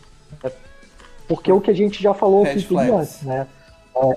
Porque 1.32 1.50
o 1.50 1.62
que 1.62 1.70
a 1.70 1.74
gente 1.74 2.02
já 2.02 2.12
falou 2.12 2.44
aqui 2.44 2.62
tudo 2.62 2.78
antes, 2.78 3.22
né? 3.22 3.46
É, 3.96 4.16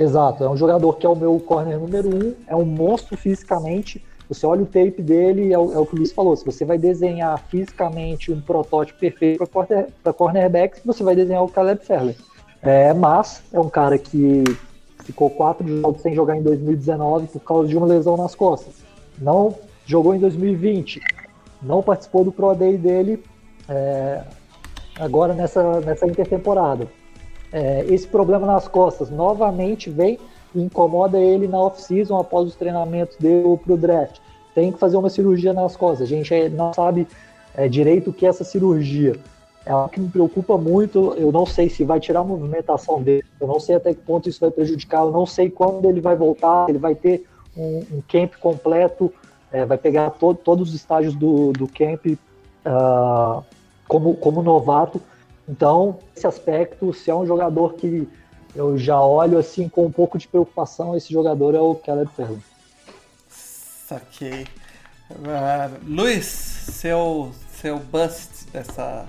exato, 0.00 0.42
é 0.42 0.50
um 0.50 0.56
jogador 0.56 0.94
que 0.94 1.06
é 1.06 1.08
o 1.08 1.14
meu 1.14 1.38
corner 1.38 1.78
número 1.78 2.08
um, 2.08 2.34
é 2.44 2.56
um 2.56 2.64
monstro 2.64 3.16
fisicamente. 3.16 4.04
Você 4.28 4.44
olha 4.44 4.64
o 4.64 4.66
tape 4.66 5.00
dele, 5.00 5.52
é 5.52 5.58
o, 5.58 5.72
é 5.72 5.78
o 5.78 5.86
que 5.86 5.94
o 5.94 5.98
Luiz 5.98 6.10
falou. 6.10 6.34
Se 6.34 6.44
você 6.44 6.64
vai 6.64 6.76
desenhar 6.76 7.38
fisicamente 7.48 8.32
um 8.32 8.40
protótipo 8.40 8.98
perfeito 8.98 9.38
para 9.38 9.46
corner, 9.46 9.86
cornerbacks, 10.16 10.82
você 10.84 11.04
vai 11.04 11.14
desenhar 11.14 11.44
o 11.44 11.48
Caleb 11.48 11.84
Fairley. 11.84 12.16
É, 12.60 12.92
mas 12.92 13.44
é 13.52 13.60
um 13.60 13.68
cara 13.68 13.96
que 13.96 14.42
ficou 15.04 15.30
quatro 15.30 15.68
jogos 15.68 16.02
sem 16.02 16.16
jogar 16.16 16.36
em 16.36 16.42
2019 16.42 17.28
por 17.28 17.40
causa 17.42 17.68
de 17.68 17.76
uma 17.76 17.86
lesão 17.86 18.16
nas 18.16 18.34
costas. 18.34 18.74
Não 19.16 19.54
jogou 19.84 20.16
em 20.16 20.18
2020, 20.18 21.00
não 21.62 21.80
participou 21.80 22.24
do 22.24 22.32
Pro 22.32 22.56
Day 22.56 22.76
dele 22.76 23.22
é, 23.68 24.24
agora 24.98 25.34
nessa, 25.34 25.80
nessa 25.80 26.06
intertemporada. 26.06 26.86
É, 27.52 27.84
esse 27.88 28.06
problema 28.06 28.46
nas 28.46 28.66
costas 28.66 29.10
novamente 29.10 29.88
vem 29.88 30.18
e 30.54 30.60
incomoda 30.60 31.18
ele 31.18 31.46
na 31.46 31.58
off-season 31.58 32.18
após 32.18 32.48
os 32.48 32.56
treinamentos 32.56 33.16
dele 33.16 33.56
para 33.64 33.74
o 33.74 33.76
draft. 33.76 34.18
Tem 34.54 34.72
que 34.72 34.78
fazer 34.78 34.96
uma 34.96 35.10
cirurgia 35.10 35.52
nas 35.52 35.76
costas. 35.76 36.06
A 36.06 36.10
gente 36.10 36.48
não 36.50 36.72
sabe 36.72 37.06
é, 37.54 37.68
direito 37.68 38.10
o 38.10 38.12
que 38.12 38.26
é 38.26 38.28
essa 38.28 38.44
cirurgia. 38.44 39.16
É 39.64 39.72
algo 39.72 39.88
que 39.88 40.00
me 40.00 40.08
preocupa 40.08 40.56
muito. 40.56 41.14
Eu 41.16 41.32
não 41.32 41.44
sei 41.44 41.68
se 41.68 41.84
vai 41.84 42.00
tirar 42.00 42.20
a 42.20 42.24
movimentação 42.24 43.02
dele. 43.02 43.24
Eu 43.40 43.46
não 43.46 43.60
sei 43.60 43.76
até 43.76 43.92
que 43.92 44.00
ponto 44.00 44.28
isso 44.28 44.40
vai 44.40 44.50
prejudicar. 44.50 45.02
Eu 45.02 45.10
não 45.10 45.26
sei 45.26 45.50
quando 45.50 45.88
ele 45.88 46.00
vai 46.00 46.16
voltar. 46.16 46.68
Ele 46.68 46.78
vai 46.78 46.94
ter 46.94 47.26
um, 47.56 47.78
um 47.92 48.02
camp 48.08 48.34
completo. 48.40 49.12
É, 49.52 49.64
vai 49.64 49.76
pegar 49.76 50.10
to 50.10 50.34
todos 50.34 50.68
os 50.70 50.74
estágios 50.74 51.14
do, 51.14 51.52
do 51.52 51.66
camp 51.66 52.06
uh, 52.06 53.44
como, 53.88 54.14
como 54.16 54.42
novato. 54.42 55.00
Então, 55.48 55.98
esse 56.14 56.26
aspecto, 56.26 56.92
se 56.92 57.10
é 57.10 57.14
um 57.14 57.26
jogador 57.26 57.74
que 57.74 58.08
eu 58.54 58.76
já 58.76 59.00
olho 59.00 59.38
assim 59.38 59.68
com 59.68 59.86
um 59.86 59.92
pouco 59.92 60.18
de 60.18 60.26
preocupação, 60.26 60.96
esse 60.96 61.12
jogador 61.12 61.54
é 61.54 61.60
o 61.60 61.74
Caleb 61.74 62.10
Ferro. 62.16 62.42
Saquei. 63.28 64.46
Uh, 65.10 65.78
Luiz, 65.86 66.24
seu, 66.26 67.30
seu 67.50 67.78
bust 67.78 68.50
dessa, 68.52 69.06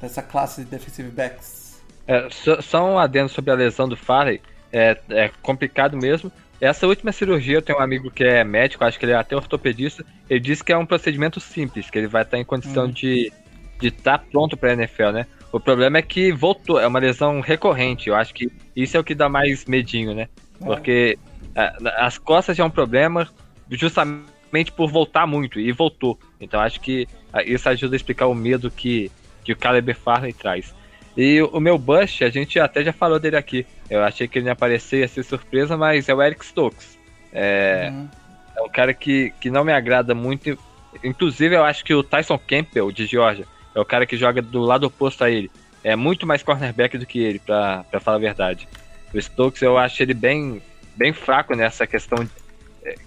dessa 0.00 0.22
classe 0.22 0.64
de 0.64 0.70
defensive 0.70 1.08
backs? 1.08 1.80
É, 2.06 2.28
só, 2.30 2.60
só, 2.60 2.84
um 2.84 2.98
adendo 2.98 3.30
sobre 3.30 3.50
a 3.50 3.54
lesão 3.54 3.88
do 3.88 3.96
Farley. 3.96 4.42
É, 4.70 4.98
é 5.08 5.30
complicado 5.42 5.96
mesmo. 5.96 6.30
Essa 6.60 6.86
última 6.86 7.10
cirurgia, 7.10 7.56
eu 7.56 7.62
tenho 7.62 7.78
um 7.78 7.82
amigo 7.82 8.10
que 8.10 8.22
é 8.22 8.44
médico, 8.44 8.84
acho 8.84 8.98
que 8.98 9.04
ele 9.04 9.12
é 9.12 9.16
até 9.16 9.34
ortopedista. 9.34 10.04
Ele 10.28 10.40
disse 10.40 10.62
que 10.62 10.72
é 10.72 10.76
um 10.76 10.86
procedimento 10.86 11.40
simples, 11.40 11.90
que 11.90 11.98
ele 11.98 12.06
vai 12.06 12.22
estar 12.22 12.38
em 12.38 12.44
condição 12.44 12.84
hum. 12.84 12.90
de 12.90 13.32
de 13.80 13.88
estar 13.88 14.18
tá 14.18 14.24
pronto 14.30 14.56
para 14.56 14.70
a 14.70 14.74
NFL, 14.74 15.10
né? 15.10 15.26
O 15.52 15.60
problema 15.60 15.98
é 15.98 16.02
que 16.02 16.32
voltou, 16.32 16.80
é 16.80 16.86
uma 16.86 16.98
lesão 16.98 17.40
recorrente. 17.40 18.08
Eu 18.08 18.14
acho 18.14 18.32
que 18.32 18.50
isso 18.74 18.96
é 18.96 19.00
o 19.00 19.04
que 19.04 19.14
dá 19.14 19.28
mais 19.28 19.66
medinho, 19.66 20.14
né? 20.14 20.28
É. 20.60 20.64
Porque 20.64 21.18
é, 21.54 21.72
as 21.98 22.16
costas 22.16 22.56
já 22.56 22.64
é 22.64 22.66
um 22.66 22.70
problema 22.70 23.28
justamente 23.70 24.72
por 24.74 24.90
voltar 24.90 25.26
muito, 25.26 25.60
e 25.60 25.70
voltou. 25.72 26.18
Então 26.40 26.60
acho 26.60 26.80
que 26.80 27.06
é, 27.32 27.44
isso 27.44 27.68
ajuda 27.68 27.94
a 27.94 27.98
explicar 27.98 28.26
o 28.26 28.34
medo 28.34 28.70
que, 28.70 29.10
que 29.44 29.52
o 29.52 29.56
Caleb 29.56 29.92
Farley 29.94 30.32
traz. 30.32 30.74
E 31.16 31.42
o 31.42 31.60
meu 31.60 31.76
Bush, 31.76 32.22
a 32.22 32.30
gente 32.30 32.58
até 32.58 32.82
já 32.82 32.92
falou 32.92 33.18
dele 33.18 33.36
aqui. 33.36 33.66
Eu 33.90 34.02
achei 34.02 34.26
que 34.26 34.38
ele 34.38 34.46
ia 34.46 34.52
aparecer, 34.52 35.00
ia 35.00 35.08
ser 35.08 35.22
surpresa, 35.22 35.76
mas 35.76 36.08
é 36.08 36.14
o 36.14 36.22
Eric 36.22 36.44
Stokes. 36.44 36.98
É, 37.32 37.90
uhum. 37.92 38.08
é 38.56 38.62
um 38.62 38.68
cara 38.68 38.94
que, 38.94 39.32
que 39.38 39.50
não 39.50 39.64
me 39.64 39.72
agrada 39.72 40.14
muito. 40.14 40.58
Inclusive, 41.04 41.54
eu 41.54 41.64
acho 41.64 41.84
que 41.84 41.94
o 41.94 42.02
Tyson 42.02 42.38
Campbell, 42.38 42.90
de 42.90 43.04
Georgia, 43.04 43.46
é 43.74 43.80
o 43.80 43.84
cara 43.84 44.06
que 44.06 44.16
joga 44.16 44.42
do 44.42 44.60
lado 44.60 44.86
oposto 44.86 45.24
a 45.24 45.30
ele. 45.30 45.50
É 45.84 45.96
muito 45.96 46.26
mais 46.26 46.42
cornerback 46.42 46.96
do 46.96 47.06
que 47.06 47.18
ele, 47.18 47.38
pra, 47.38 47.84
pra 47.90 48.00
falar 48.00 48.18
a 48.18 48.20
verdade. 48.20 48.68
O 49.12 49.20
Stokes, 49.20 49.62
eu 49.62 49.76
acho 49.76 50.02
ele 50.02 50.14
bem, 50.14 50.62
bem 50.96 51.12
fraco 51.12 51.54
nessa 51.54 51.86
questão. 51.86 52.24
De, 52.24 52.30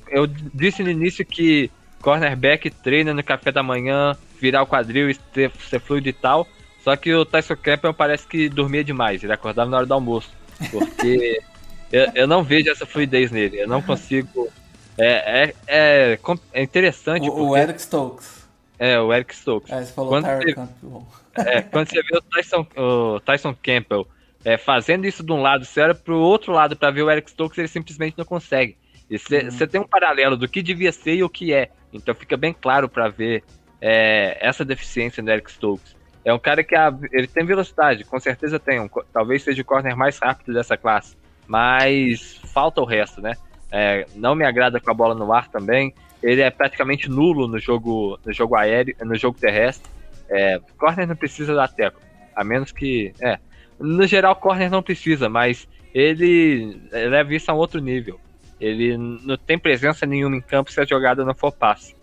eu 0.09 0.27
disse 0.27 0.83
no 0.83 0.89
início 0.89 1.25
que 1.25 1.71
cornerback 2.01 2.69
treina 2.69 3.13
no 3.13 3.23
café 3.23 3.51
da 3.51 3.63
manhã, 3.63 4.15
virar 4.39 4.61
o 4.61 4.67
quadril 4.67 5.09
e 5.09 5.17
ser, 5.33 5.51
ser 5.69 5.79
fluido 5.79 6.09
e 6.09 6.13
tal. 6.13 6.47
Só 6.83 6.95
que 6.95 7.13
o 7.13 7.25
Tyson 7.25 7.55
Campbell 7.55 7.93
parece 7.93 8.27
que 8.27 8.47
dormia 8.47 8.83
demais, 8.83 9.23
ele 9.23 9.33
acordava 9.33 9.69
na 9.69 9.77
hora 9.77 9.85
do 9.85 9.93
almoço. 9.93 10.29
Porque 10.69 11.41
eu, 11.91 12.11
eu 12.13 12.27
não 12.27 12.43
vejo 12.43 12.69
essa 12.69 12.85
fluidez 12.85 13.31
nele, 13.31 13.61
eu 13.61 13.67
não 13.67 13.81
consigo. 13.81 14.49
É, 14.97 15.43
é, 15.43 15.55
é, 15.67 16.19
é 16.53 16.61
interessante. 16.61 17.27
O, 17.27 17.31
porque... 17.31 17.41
o 17.41 17.57
Eric 17.57 17.81
Stokes. 17.81 18.44
É, 18.77 18.99
o 18.99 19.13
Eric 19.13 19.33
Stokes. 19.35 19.71
É, 19.71 19.83
você 19.83 19.93
falou 19.93 20.11
quando 20.11 20.25
você, 20.25 20.53
Campbell. 20.53 21.07
É, 21.35 21.61
quando 21.61 21.89
você 21.89 22.01
vê 22.01 22.17
o 22.17 22.21
Tyson, 22.21 22.67
o 22.77 23.19
Tyson 23.21 23.55
Campbell 23.61 24.07
é, 24.43 24.57
fazendo 24.57 25.05
isso 25.05 25.23
de 25.23 25.31
um 25.31 25.41
lado, 25.41 25.65
você 25.65 25.81
olha 25.81 25.95
pro 25.95 26.19
outro 26.19 26.53
lado 26.53 26.75
para 26.75 26.91
ver 26.91 27.01
o 27.01 27.09
Eric 27.09 27.31
Stokes, 27.31 27.57
ele 27.57 27.67
simplesmente 27.67 28.17
não 28.17 28.25
consegue. 28.25 28.77
E 29.09 29.17
você, 29.17 29.39
uhum. 29.39 29.67
tem 29.67 29.81
um 29.81 29.87
paralelo 29.87 30.37
do 30.37 30.47
que 30.47 30.61
devia 30.61 30.91
ser 30.91 31.15
e 31.15 31.23
o 31.23 31.29
que 31.29 31.53
é. 31.53 31.69
Então 31.91 32.13
fica 32.13 32.35
bem 32.37 32.53
claro 32.53 32.89
para 32.89 33.07
ver 33.07 33.43
é, 33.81 34.37
essa 34.39 34.65
deficiência 34.65 35.23
do 35.23 35.31
Eric 35.31 35.51
Stokes. 35.51 35.95
É 36.23 36.33
um 36.33 36.39
cara 36.39 36.63
que 36.63 36.75
a, 36.75 36.93
ele 37.11 37.27
tem 37.27 37.45
velocidade, 37.45 38.03
com 38.03 38.19
certeza 38.19 38.59
tem. 38.59 38.79
Um, 38.79 38.89
talvez 39.13 39.43
seja 39.43 39.61
o 39.61 39.65
corner 39.65 39.95
mais 39.95 40.17
rápido 40.19 40.53
dessa 40.53 40.75
classe. 40.75 41.15
Mas 41.47 42.39
falta 42.53 42.81
o 42.81 42.85
resto, 42.85 43.21
né? 43.21 43.35
É, 43.71 44.05
não 44.15 44.35
me 44.35 44.45
agrada 44.45 44.79
com 44.79 44.89
a 44.89 44.93
bola 44.93 45.13
no 45.13 45.31
ar 45.31 45.47
também 45.47 45.93
ele 46.25 46.41
é 46.41 46.49
praticamente 46.49 47.07
nulo 47.07 47.47
no 47.47 47.59
jogo, 47.59 48.19
no 48.25 48.33
jogo 48.33 48.55
aéreo, 48.55 48.95
no 49.01 49.15
jogo 49.15 49.37
terrestre. 49.39 49.87
É, 50.27 50.59
corner 50.75 51.07
não 51.07 51.15
precisa 51.15 51.53
da 51.53 51.67
teco, 51.67 52.01
a 52.35 52.43
menos 52.43 52.71
que, 52.71 53.13
é, 53.21 53.37
no 53.79 54.07
geral 54.07 54.35
corner 54.35 54.71
não 54.71 54.81
precisa, 54.81 55.29
mas 55.29 55.67
ele 55.93 56.81
leva 56.91 57.35
isso 57.35 57.51
a 57.51 57.53
um 57.53 57.57
outro 57.57 57.79
nível. 57.79 58.19
Ele 58.59 58.97
não 58.97 59.37
tem 59.37 59.59
presença 59.59 60.03
nenhuma 60.07 60.35
em 60.35 60.41
campo 60.41 60.71
se 60.71 60.81
a 60.81 60.85
jogada 60.85 61.23
não 61.23 61.35
for 61.35 61.51
passe. 61.51 61.95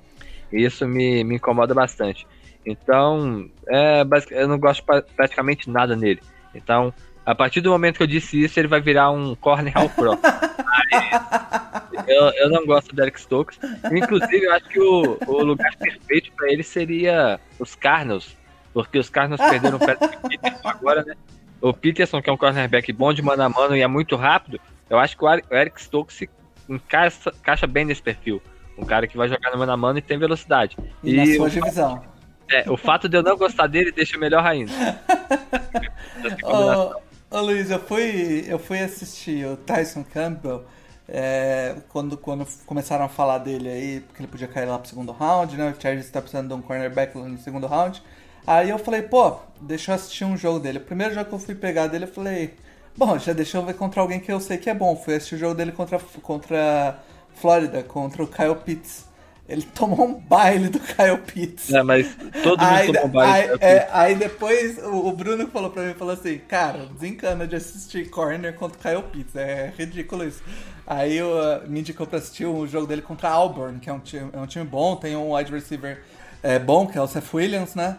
Isso 0.52 0.86
me, 0.86 1.24
me 1.24 1.34
incomoda 1.34 1.74
bastante. 1.74 2.24
Então, 2.64 3.50
é, 3.66 4.02
eu 4.30 4.46
não 4.46 4.56
gosto 4.56 4.84
praticamente 5.16 5.68
nada 5.68 5.96
nele. 5.96 6.20
Então, 6.54 6.94
a 7.24 7.34
partir 7.34 7.60
do 7.60 7.70
momento 7.70 7.98
que 7.98 8.02
eu 8.02 8.06
disse 8.06 8.42
isso, 8.42 8.58
ele 8.58 8.68
vai 8.68 8.80
virar 8.80 9.10
um 9.10 9.34
corner 9.34 9.76
all 9.76 9.88
pro. 9.88 10.18
eu, 12.06 12.30
eu 12.34 12.50
não 12.50 12.66
gosto 12.66 12.94
do 12.94 13.02
Eric 13.02 13.20
Stokes. 13.20 13.58
Inclusive, 13.92 14.44
eu 14.44 14.52
acho 14.52 14.68
que 14.68 14.80
o, 14.80 15.18
o 15.26 15.42
lugar 15.42 15.74
perfeito 15.76 16.32
para 16.32 16.52
ele 16.52 16.62
seria 16.62 17.38
os 17.58 17.74
Cardinals. 17.74 18.36
Porque 18.74 18.98
os 18.98 19.08
Cardinals 19.08 19.40
perderam 19.50 19.76
o 19.76 19.80
Patrick 19.80 20.16
Peterson 20.28 20.68
agora, 20.68 21.04
né? 21.04 21.14
O 21.60 21.72
Peterson, 21.72 22.20
que 22.20 22.28
é 22.28 22.32
um 22.32 22.36
cornerback 22.36 22.92
bom 22.92 23.12
de 23.12 23.22
mano 23.22 23.42
a 23.42 23.48
mano 23.48 23.76
e 23.76 23.82
é 23.82 23.86
muito 23.86 24.16
rápido, 24.16 24.60
eu 24.90 24.98
acho 24.98 25.16
que 25.16 25.24
o 25.24 25.28
Eric 25.54 25.80
Stokes 25.80 26.16
se 26.16 26.30
encaixa, 26.68 27.30
encaixa 27.30 27.66
bem 27.66 27.84
nesse 27.84 28.02
perfil. 28.02 28.42
Um 28.76 28.84
cara 28.84 29.06
que 29.06 29.16
vai 29.16 29.28
jogar 29.28 29.52
no 29.52 29.58
mano 29.58 29.72
a 29.72 29.76
mano 29.76 29.98
e 29.98 30.02
tem 30.02 30.18
velocidade. 30.18 30.76
E, 31.04 31.14
e 31.14 31.16
na 31.16 31.36
sua 31.36 31.50
divisão. 31.50 32.02
É, 32.50 32.68
o 32.68 32.76
fato 32.76 33.08
de 33.08 33.16
eu 33.16 33.22
não 33.22 33.36
gostar 33.36 33.68
dele 33.68 33.92
deixa 33.92 34.18
melhor 34.18 34.44
ainda. 34.44 34.72
oh, 36.42 37.00
Ô 37.34 37.40
Luiz, 37.40 37.70
eu 37.70 37.80
fui, 37.80 38.44
eu 38.46 38.58
fui 38.58 38.78
assistir 38.78 39.46
o 39.46 39.56
Tyson 39.56 40.04
Campbell 40.04 40.64
é, 41.08 41.76
quando, 41.88 42.14
quando 42.18 42.46
começaram 42.66 43.06
a 43.06 43.08
falar 43.08 43.38
dele 43.38 43.70
aí, 43.70 44.00
porque 44.00 44.20
ele 44.20 44.28
podia 44.28 44.46
cair 44.46 44.66
lá 44.66 44.78
pro 44.78 44.86
segundo 44.86 45.12
round, 45.12 45.56
né? 45.56 45.70
O 45.70 45.80
Chargers 45.80 46.10
tá 46.10 46.20
precisando 46.20 46.48
de 46.48 46.52
um 46.52 46.60
cornerback 46.60 47.16
no 47.16 47.38
segundo 47.38 47.66
round. 47.66 48.02
Aí 48.46 48.68
eu 48.68 48.78
falei, 48.78 49.00
pô, 49.00 49.36
deixa 49.62 49.92
eu 49.92 49.94
assistir 49.94 50.26
um 50.26 50.36
jogo 50.36 50.60
dele. 50.60 50.76
O 50.76 50.82
primeiro 50.82 51.14
jogo 51.14 51.26
que 51.26 51.34
eu 51.34 51.38
fui 51.38 51.54
pegar 51.54 51.86
dele, 51.86 52.04
eu 52.04 52.12
falei, 52.12 52.52
bom, 52.94 53.18
já 53.18 53.32
deixa 53.32 53.56
eu 53.56 53.64
ver 53.64 53.76
contra 53.76 54.02
alguém 54.02 54.20
que 54.20 54.30
eu 54.30 54.38
sei 54.38 54.58
que 54.58 54.68
é 54.68 54.74
bom. 54.74 54.94
Fui 54.94 55.14
assistir 55.14 55.36
o 55.36 55.38
jogo 55.38 55.54
dele 55.54 55.72
contra, 55.72 55.98
contra 56.20 56.98
Flórida, 57.32 57.82
contra 57.82 58.22
o 58.22 58.26
Kyle 58.26 58.56
Pitts. 58.56 59.06
Ele 59.52 59.62
tomou 59.74 60.06
um 60.06 60.14
baile 60.14 60.70
do 60.70 60.80
Kyle 60.80 61.18
Pitts. 61.18 61.70
É, 61.70 61.82
mas 61.82 62.16
todo 62.42 62.58
mundo 62.58 62.74
aí, 62.74 62.86
tomou 62.86 63.04
um 63.04 63.08
baile 63.10 63.50
aí, 63.50 63.58
é, 63.60 63.88
aí 63.92 64.14
depois 64.14 64.78
o, 64.78 65.08
o, 65.08 65.12
Bruno 65.12 65.46
falou 65.48 65.68
pra 65.68 65.82
mim, 65.82 65.92
falou 65.92 66.14
assim, 66.14 66.38
cara, 66.48 66.86
desencana 66.86 67.46
de 67.46 67.54
assistir 67.54 68.08
Corner 68.08 68.54
contra 68.54 68.78
o 68.78 68.80
Kyle 68.80 69.10
Pitts. 69.12 69.36
É 69.36 69.70
ridículo 69.76 70.24
isso. 70.24 70.42
Aí 70.86 71.18
eu, 71.18 71.28
uh, 71.28 71.68
me 71.68 71.80
indicou 71.80 72.06
pra 72.06 72.18
assistir 72.18 72.46
o 72.46 72.66
jogo 72.66 72.86
dele 72.86 73.02
contra 73.02 73.28
Auburn, 73.28 73.78
que 73.78 73.90
é 73.90 73.92
um 73.92 74.00
time, 74.00 74.30
é 74.32 74.38
um 74.38 74.46
time 74.46 74.64
bom, 74.64 74.96
tem 74.96 75.14
um 75.14 75.34
wide 75.34 75.52
receiver 75.52 76.02
é, 76.42 76.58
bom, 76.58 76.86
que 76.86 76.96
é 76.96 77.02
o 77.02 77.06
Seth 77.06 77.34
Williams, 77.34 77.74
né? 77.74 77.98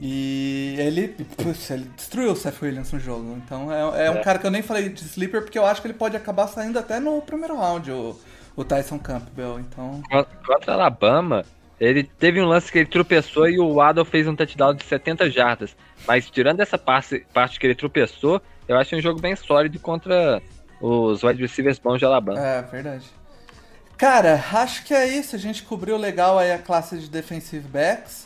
E 0.00 0.74
ele, 0.78 1.08
puxa, 1.36 1.74
ele 1.74 1.88
destruiu 1.94 2.32
o 2.32 2.36
Seth 2.36 2.62
Williams 2.62 2.90
no 2.92 2.98
jogo. 2.98 3.36
Então 3.44 3.70
é, 3.70 4.06
é 4.06 4.10
um 4.10 4.16
é. 4.16 4.22
cara 4.22 4.38
que 4.38 4.46
eu 4.46 4.50
nem 4.50 4.62
falei 4.62 4.88
de 4.88 5.04
sleeper, 5.04 5.42
porque 5.42 5.58
eu 5.58 5.66
acho 5.66 5.82
que 5.82 5.86
ele 5.86 5.94
pode 5.94 6.16
acabar 6.16 6.48
saindo 6.48 6.78
até 6.78 6.98
no 6.98 7.20
primeiro 7.20 7.56
round. 7.56 7.92
O, 7.92 8.18
o 8.56 8.64
Tyson 8.64 8.98
Campbell, 8.98 9.58
então... 9.60 10.02
Contra 10.46 10.74
Alabama, 10.74 11.44
Ele 11.80 12.04
teve 12.04 12.40
um 12.40 12.46
lance 12.46 12.70
que 12.70 12.78
ele 12.78 12.88
tropeçou 12.88 13.48
e 13.48 13.58
o 13.58 13.74
Waddle 13.74 14.04
fez 14.04 14.28
um 14.28 14.36
touchdown 14.36 14.74
de 14.74 14.84
70 14.84 15.30
jardas. 15.30 15.76
Mas 16.06 16.30
tirando 16.30 16.60
essa 16.60 16.78
parte, 16.78 17.26
parte 17.32 17.58
que 17.58 17.66
ele 17.66 17.74
tropeçou, 17.74 18.40
eu 18.68 18.76
acho 18.76 18.94
um 18.94 19.00
jogo 19.00 19.20
bem 19.20 19.34
sólido 19.34 19.78
contra 19.80 20.40
os 20.80 21.22
wide 21.22 21.42
receivers 21.42 21.78
bons 21.78 21.98
de 21.98 22.04
Alabama. 22.04 22.38
É, 22.38 22.62
verdade. 22.62 23.04
Cara, 23.96 24.42
acho 24.52 24.84
que 24.84 24.94
é 24.94 25.06
isso. 25.06 25.34
A 25.34 25.38
gente 25.38 25.62
cobriu 25.62 25.96
legal 25.96 26.38
aí 26.38 26.52
a 26.52 26.58
classe 26.58 26.98
de 26.98 27.08
defensive 27.08 27.66
backs. 27.66 28.23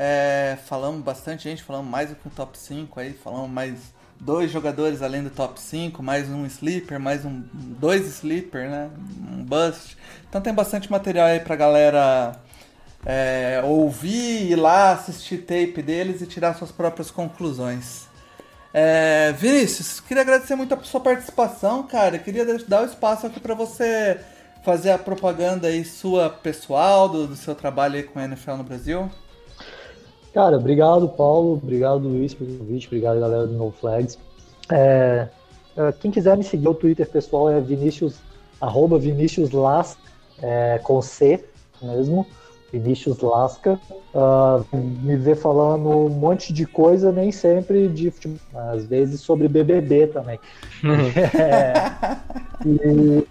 É, 0.00 0.56
falamos 0.66 1.02
bastante 1.02 1.42
gente, 1.42 1.60
falamos 1.60 1.90
mais 1.90 2.10
do 2.10 2.14
que 2.14 2.28
um 2.28 2.30
top 2.30 2.56
5 2.56 3.00
aí, 3.00 3.12
falamos 3.12 3.50
mais 3.50 3.92
dois 4.20 4.48
jogadores 4.48 5.02
além 5.02 5.24
do 5.24 5.30
top 5.30 5.60
5, 5.60 6.00
mais 6.04 6.28
um 6.28 6.46
sleeper, 6.46 7.00
mais 7.00 7.24
um 7.24 7.42
dois 7.52 8.06
sleeper, 8.06 8.70
né? 8.70 8.90
Um 9.28 9.42
bust. 9.42 9.96
Então 10.28 10.40
tem 10.40 10.54
bastante 10.54 10.88
material 10.88 11.26
aí 11.26 11.40
pra 11.40 11.56
galera 11.56 12.36
é, 13.04 13.60
ouvir, 13.64 14.52
ir 14.52 14.54
lá, 14.54 14.92
assistir 14.92 15.38
tape 15.38 15.82
deles 15.82 16.22
e 16.22 16.28
tirar 16.28 16.54
suas 16.54 16.70
próprias 16.70 17.10
conclusões. 17.10 18.06
É, 18.72 19.34
Vinícius, 19.36 19.98
queria 19.98 20.22
agradecer 20.22 20.54
muito 20.54 20.74
a 20.74 20.84
sua 20.84 21.00
participação, 21.00 21.82
cara. 21.82 22.20
Queria 22.20 22.46
dar 22.68 22.82
o 22.82 22.86
espaço 22.86 23.26
aqui 23.26 23.40
para 23.40 23.54
você 23.56 24.20
fazer 24.64 24.92
a 24.92 24.98
propaganda 24.98 25.66
aí 25.66 25.84
sua 25.84 26.30
pessoal, 26.30 27.08
do, 27.08 27.26
do 27.26 27.34
seu 27.34 27.56
trabalho 27.56 27.96
aí 27.96 28.04
com 28.04 28.20
a 28.20 28.24
NFL 28.26 28.52
no 28.52 28.62
Brasil. 28.62 29.10
Cara, 30.38 30.56
obrigado, 30.56 31.08
Paulo. 31.08 31.54
Obrigado, 31.54 32.06
Luiz, 32.06 32.32
pelo 32.32 32.58
convite. 32.58 32.86
Obrigado, 32.86 33.18
galera 33.18 33.44
do 33.44 33.54
No 33.54 33.72
Flags. 33.72 34.16
É, 34.70 35.26
é, 35.76 35.92
quem 35.98 36.12
quiser 36.12 36.36
me 36.36 36.44
seguir, 36.44 36.68
o 36.68 36.74
Twitter 36.74 37.10
pessoal 37.10 37.50
é 37.50 37.60
Vinicius, 37.60 38.20
arroba 38.60 39.00
Vinicius 39.00 39.50
Las, 39.50 39.98
é, 40.40 40.78
com 40.84 41.02
C 41.02 41.44
mesmo. 41.82 42.24
Vinícius 42.72 43.18
Lasca, 43.20 43.80
uh, 44.14 44.76
me 44.76 45.16
vê 45.16 45.34
falando 45.34 45.88
um 45.88 46.08
monte 46.08 46.52
de 46.52 46.66
coisa, 46.66 47.10
nem 47.10 47.32
sempre 47.32 47.88
de 47.88 48.10
futebol, 48.10 48.38
às 48.54 48.84
vezes 48.84 49.20
sobre 49.22 49.48
BBB 49.48 50.08
também. 50.08 50.38
é, 51.34 52.16
e, 52.66 53.26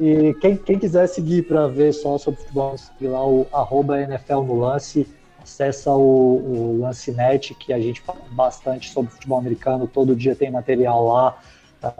e 0.00 0.34
quem, 0.40 0.56
quem, 0.56 0.78
quiser 0.78 1.06
seguir 1.08 1.46
para 1.46 1.68
ver 1.68 1.92
só 1.92 2.16
sobre 2.16 2.40
futebol, 2.40 2.74
lá 3.02 3.28
o 3.28 3.46
arroba 3.52 4.00
NFL 4.00 4.40
no 4.40 4.58
lance, 4.60 5.06
acessa 5.50 5.90
o, 5.90 5.98
o 5.98 6.80
Lancenet, 6.80 7.54
que 7.54 7.72
a 7.72 7.80
gente 7.80 8.00
fala 8.00 8.20
bastante 8.30 8.90
sobre 8.90 9.10
futebol 9.10 9.38
americano, 9.38 9.88
todo 9.88 10.14
dia 10.14 10.36
tem 10.36 10.50
material 10.50 11.06
lá. 11.06 11.38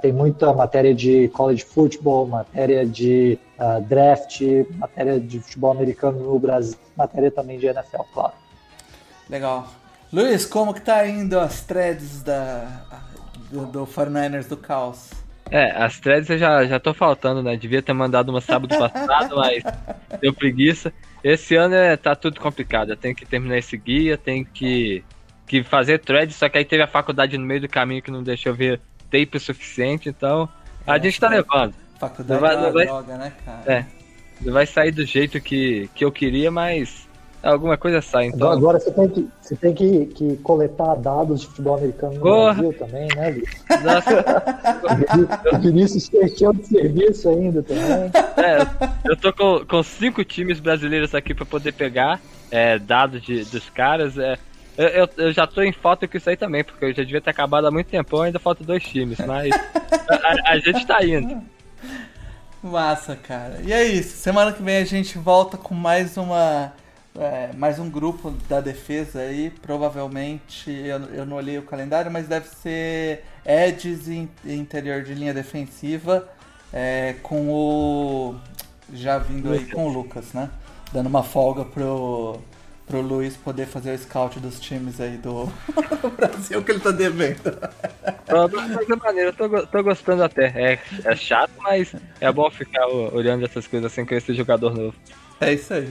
Tem 0.01 0.13
muita 0.13 0.53
matéria 0.53 0.95
de 0.95 1.29
college 1.29 1.65
football, 1.65 2.27
matéria 2.27 2.85
de 2.85 3.39
uh, 3.59 3.81
draft, 3.81 4.43
matéria 4.77 5.19
de 5.19 5.41
futebol 5.41 5.71
americano 5.71 6.21
no 6.21 6.39
Brasil, 6.39 6.77
matéria 6.95 7.31
também 7.31 7.59
de 7.59 7.67
NFL, 7.67 8.03
claro. 8.13 8.35
Legal. 9.29 9.69
Luiz, 10.13 10.45
como 10.45 10.75
que 10.75 10.83
tá 10.83 11.07
indo 11.07 11.39
as 11.39 11.63
threads 11.63 12.23
da, 12.23 12.83
do, 13.51 13.65
do 13.67 13.87
49ers 13.87 14.49
do 14.49 14.57
Caos? 14.57 15.20
É, 15.51 15.73
as 15.73 15.99
threads 15.99 16.31
eu 16.31 16.39
já, 16.39 16.65
já 16.65 16.79
tô 16.79 16.95
faltando, 16.95 17.43
né? 17.43 17.57
Devia 17.57 17.83
ter 17.83 17.93
mandado 17.93 18.29
uma 18.29 18.41
sábado 18.41 18.77
passado, 18.79 19.37
mas 19.37 19.63
deu 20.21 20.33
preguiça. 20.33 20.93
Esse 21.25 21.57
ano 21.57 21.75
é, 21.75 21.97
tá 21.97 22.15
tudo 22.15 22.41
complicado. 22.41 22.91
Eu 22.91 22.97
tenho 22.97 23.15
que 23.15 23.27
terminar 23.27 23.59
esse 23.59 23.77
guia, 23.77 24.17
tenho 24.17 24.45
que, 24.45 25.05
que 25.47 25.63
fazer 25.65 25.99
threads, 25.99 26.37
só 26.37 26.49
que 26.49 26.59
aí 26.59 26.65
teve 26.65 26.83
a 26.83 26.87
faculdade 26.87 27.37
no 27.37 27.45
meio 27.45 27.61
do 27.61 27.69
caminho 27.69 28.01
que 28.01 28.11
não 28.11 28.23
deixou 28.23 28.55
ver 28.55 28.81
tape 29.11 29.37
o 29.37 29.41
suficiente, 29.41 30.09
então 30.09 30.49
a 30.87 30.97
é, 30.97 31.03
gente 31.03 31.19
tá 31.19 31.29
levando. 31.29 31.75
Faculdade 31.99 32.41
não 32.41 32.41
vai, 32.41 32.57
não 32.57 32.73
vai, 32.73 32.87
droga, 32.87 33.17
né, 33.17 33.33
cara? 33.45 33.73
É. 33.73 33.87
Não 34.41 34.53
vai 34.53 34.67
sair 34.67 34.93
do 34.93 35.05
jeito 35.05 35.41
que, 35.41 35.91
que 35.95 36.05
eu 36.05 36.13
queria, 36.13 36.51
mas 36.51 37.10
alguma 37.43 37.77
coisa 37.77 38.01
sai. 38.01 38.27
Então... 38.27 38.51
Agora 38.51 38.79
você 38.79 38.91
tem, 38.91 39.09
que, 39.09 39.29
você 39.41 39.57
tem 39.57 39.75
que, 39.75 40.07
que 40.07 40.37
coletar 40.39 40.95
dados 40.97 41.41
de 41.41 41.47
futebol 41.49 41.77
americano 41.77 42.15
no 42.15 42.21
Porra. 42.21 42.55
Brasil 42.55 42.73
também, 42.79 43.09
né, 43.15 43.31
Vinícius? 43.33 43.67
Nossa. 43.85 45.59
Vinícius 45.61 46.09
fechou 46.09 46.53
de 46.53 46.67
serviço 46.67 47.29
ainda 47.29 47.63
também. 47.63 48.11
É, 48.37 49.11
eu 49.11 49.17
tô 49.17 49.33
com, 49.33 49.65
com 49.67 49.83
cinco 49.83 50.25
times 50.25 50.61
brasileiros 50.61 51.15
aqui 51.15 51.35
para 51.35 51.47
poder 51.47 51.73
pegar 51.73 52.21
é, 52.51 52.79
dados 52.79 53.23
de, 53.23 53.45
dos 53.45 53.69
caras. 53.71 54.19
É, 54.19 54.39
eu, 54.77 54.89
eu, 54.89 55.09
eu, 55.17 55.33
já 55.33 55.47
tô 55.47 55.63
em 55.63 55.73
falta 55.73 56.09
com 56.09 56.17
isso 56.17 56.29
aí 56.29 56.37
também, 56.37 56.65
porque 56.65 56.85
eu 56.85 56.95
já 56.95 57.03
devia 57.03 57.21
ter 57.21 57.31
acabado 57.31 57.67
há 57.67 57.71
muito 57.71 57.89
tempo, 57.89 58.21
ainda 58.21 58.39
falta 58.39 58.65
dois 58.65 58.83
times, 58.83 59.19
mas 59.19 59.51
a, 59.55 60.53
a, 60.53 60.59
gente 60.59 60.87
tá 60.87 61.05
indo. 61.05 61.43
Massa, 62.63 63.17
cara. 63.17 63.61
E 63.65 63.73
é 63.73 63.85
isso. 63.85 64.17
Semana 64.17 64.53
que 64.53 64.63
vem 64.63 64.77
a 64.79 64.85
gente 64.85 65.19
volta 65.19 65.57
com 65.57 65.75
mais 65.75 66.17
uma. 66.17 66.73
É, 67.21 67.51
mais 67.55 67.79
um 67.79 67.91
grupo 67.91 68.31
da 68.49 68.63
defesa 68.63 69.21
aí. 69.21 69.51
Provavelmente, 69.61 70.71
eu, 70.71 71.01
eu 71.13 71.27
não 71.27 71.37
olhei 71.37 71.59
o 71.59 71.63
calendário, 71.63 72.11
mas 72.11 72.27
deve 72.27 72.49
ser 72.49 73.23
Edges 73.45 74.09
in, 74.09 74.27
interior 74.43 75.03
de 75.03 75.13
linha 75.13 75.35
defensiva. 75.35 76.27
É, 76.73 77.17
com 77.23 77.51
o. 77.51 78.37
Já 78.95 79.19
vindo 79.19 79.53
aí 79.53 79.67
com 79.67 79.87
o 79.87 79.93
Lucas, 79.93 80.33
né? 80.33 80.49
Dando 80.95 81.09
uma 81.09 81.23
folga 81.23 81.63
pro 81.63 82.41
pro 82.87 83.03
Luiz 83.03 83.37
poder 83.37 83.67
fazer 83.67 83.95
o 83.95 83.99
scout 83.99 84.41
dos 84.41 84.59
times 84.59 85.01
aí 85.01 85.17
do, 85.19 85.47
Brasil 86.17 86.65
que 86.65 86.73
ele 86.73 86.81
tá 86.81 86.91
devendo. 86.91 87.57
Mas 88.27 88.91
é 88.91 88.97
maneiro, 88.97 89.29
eu 89.29 89.33
tô, 89.33 89.67
tô 89.67 89.83
gostando 89.83 90.25
até. 90.25 90.47
É, 90.57 90.79
é 91.05 91.15
chato, 91.15 91.53
mas 91.59 91.95
é 92.19 92.33
bom 92.33 92.51
ficar 92.51 92.89
olhando 92.89 93.45
essas 93.45 93.67
coisas 93.67 93.93
assim 93.93 94.07
com 94.07 94.15
esse 94.15 94.33
jogador 94.33 94.75
novo. 94.75 94.97
É 95.41 95.53
isso 95.53 95.73
aí. 95.73 95.89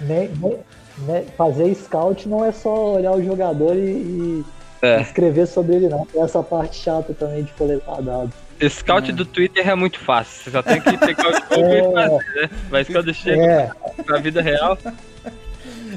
Nem, 0.00 0.28
nem, 0.28 0.58
nem, 1.06 1.24
fazer 1.36 1.74
scout 1.74 2.28
não 2.28 2.44
é 2.44 2.52
só 2.52 2.94
olhar 2.94 3.12
o 3.12 3.22
jogador 3.22 3.76
e, 3.76 3.80
e 3.80 4.44
é. 4.82 5.00
escrever 5.00 5.46
sobre 5.46 5.76
ele, 5.76 5.88
não. 5.88 6.04
Tem 6.06 6.22
essa 6.22 6.42
parte 6.42 6.76
chata 6.76 7.14
também 7.14 7.44
de 7.44 7.52
coletar 7.52 8.02
dados. 8.02 8.34
Scout 8.68 9.10
é. 9.10 9.12
do 9.12 9.24
Twitter 9.24 9.68
é 9.68 9.74
muito 9.74 9.98
fácil, 9.98 10.44
você 10.44 10.50
só 10.50 10.62
tem 10.62 10.80
que 10.80 10.96
pegar 10.96 11.28
o 11.28 11.32
jogo 11.54 11.66
é. 11.66 11.78
e 11.78 11.92
fazer, 11.92 12.34
né? 12.34 12.50
Mas 12.70 12.88
quando 12.88 13.12
chega 13.12 13.42
é. 13.42 13.70
pra 14.02 14.18
vida 14.18 14.40
real. 14.40 14.78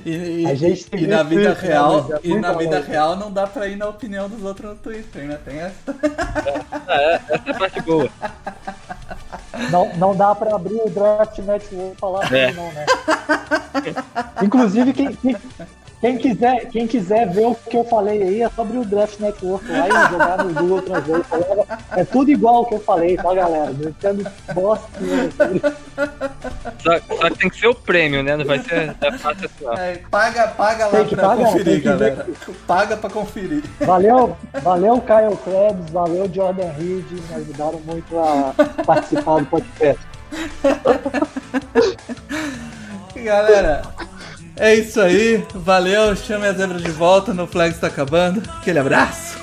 E, 0.06 0.12
e, 0.12 1.04
e 1.04 1.08
na 1.08 1.24
vida 1.24 1.56
Twitter, 1.56 1.70
real, 1.70 2.08
né? 2.08 2.20
e 2.24 2.38
na 2.38 2.54
vida 2.54 2.80
real 2.80 3.16
não 3.18 3.32
dá 3.32 3.46
pra 3.48 3.68
ir 3.68 3.76
na 3.76 3.88
opinião 3.88 4.30
dos 4.30 4.44
outros 4.44 4.72
no 4.72 4.76
Twitter, 4.78 5.26
né? 5.26 5.40
Tem 5.44 5.60
essa. 5.60 5.96
É, 6.88 7.16
essa 7.16 7.44
é 7.46 7.52
a 7.52 7.54
parte 7.58 7.82
boa. 7.82 8.10
Não, 9.72 9.94
não 9.96 10.16
dá 10.16 10.34
pra 10.34 10.56
abrir 10.56 10.82
o 10.82 10.90
Draft 10.90 11.38
Network 11.40 11.76
e 11.76 12.00
falar 12.00 12.34
é. 12.34 12.52
não, 12.54 12.72
né? 12.72 12.86
Inclusive, 14.42 14.94
quem, 14.94 15.14
quem, 15.16 15.36
quem 16.02 16.18
quiser, 16.18 16.70
quem 16.70 16.88
quiser 16.88 17.30
ver 17.30 17.48
o 17.48 17.56
que 17.56 17.76
eu 17.76 17.84
falei 17.84 18.24
aí, 18.24 18.42
é 18.42 18.50
sobre 18.50 18.78
o 18.78 18.86
Draft 18.86 19.20
Network 19.20 19.70
lá 19.70 19.88
e 19.88 20.12
jogar 20.12 20.46
no 20.46 20.54
Google 20.54 20.78
outra 20.78 21.02
vez. 21.02 21.26
É 21.92 22.06
tudo 22.06 22.32
igual 22.32 22.62
o 22.62 22.66
que 22.66 22.76
eu 22.76 22.80
falei, 22.80 23.18
tá, 23.18 23.34
galera? 23.34 23.72
Entendo 23.72 24.26
bosta 24.54 24.88
só, 26.80 27.00
só 27.18 27.30
tem 27.36 27.50
que 27.50 27.60
ser 27.60 27.68
o 27.68 27.76
prêmio, 27.76 28.24
né? 28.24 28.38
Não 28.38 28.46
vai 28.46 28.60
ser 28.60 28.96
é 29.02 29.12
fácil 29.18 29.46
assim, 29.46 29.82
É, 29.82 29.98
paga, 30.10 30.48
paga 30.48 30.88
lá 30.88 31.04
pra 31.04 31.18
pagar, 31.18 31.38
conferir, 31.38 31.84
galera. 31.84 32.24
Ver. 32.24 32.36
Paga 32.66 32.98
pra 32.98 33.10
conferir. 33.10 33.64
Valeu, 33.82 34.38
valeu 34.64 35.02
Kyle 35.02 35.36
Krebs, 35.44 35.90
valeu 35.92 36.32
Jordan 36.34 36.72
Reed, 36.78 37.12
me 37.12 37.36
ajudaram 37.36 37.82
muito 37.82 38.18
a 38.18 38.54
participar 38.86 39.40
do 39.40 39.46
podcast. 39.48 40.02
galera, 43.16 43.82
é 44.60 44.76
isso 44.76 45.00
aí, 45.00 45.44
valeu, 45.56 46.16
chame 46.16 46.46
a 46.46 46.54
zebra 46.54 46.78
de 46.78 46.92
volta, 46.92 47.34
no 47.34 47.48
flag 47.48 47.74
está 47.74 47.88
acabando. 47.88 48.42
Aquele 48.58 48.80
abraço. 48.80 49.38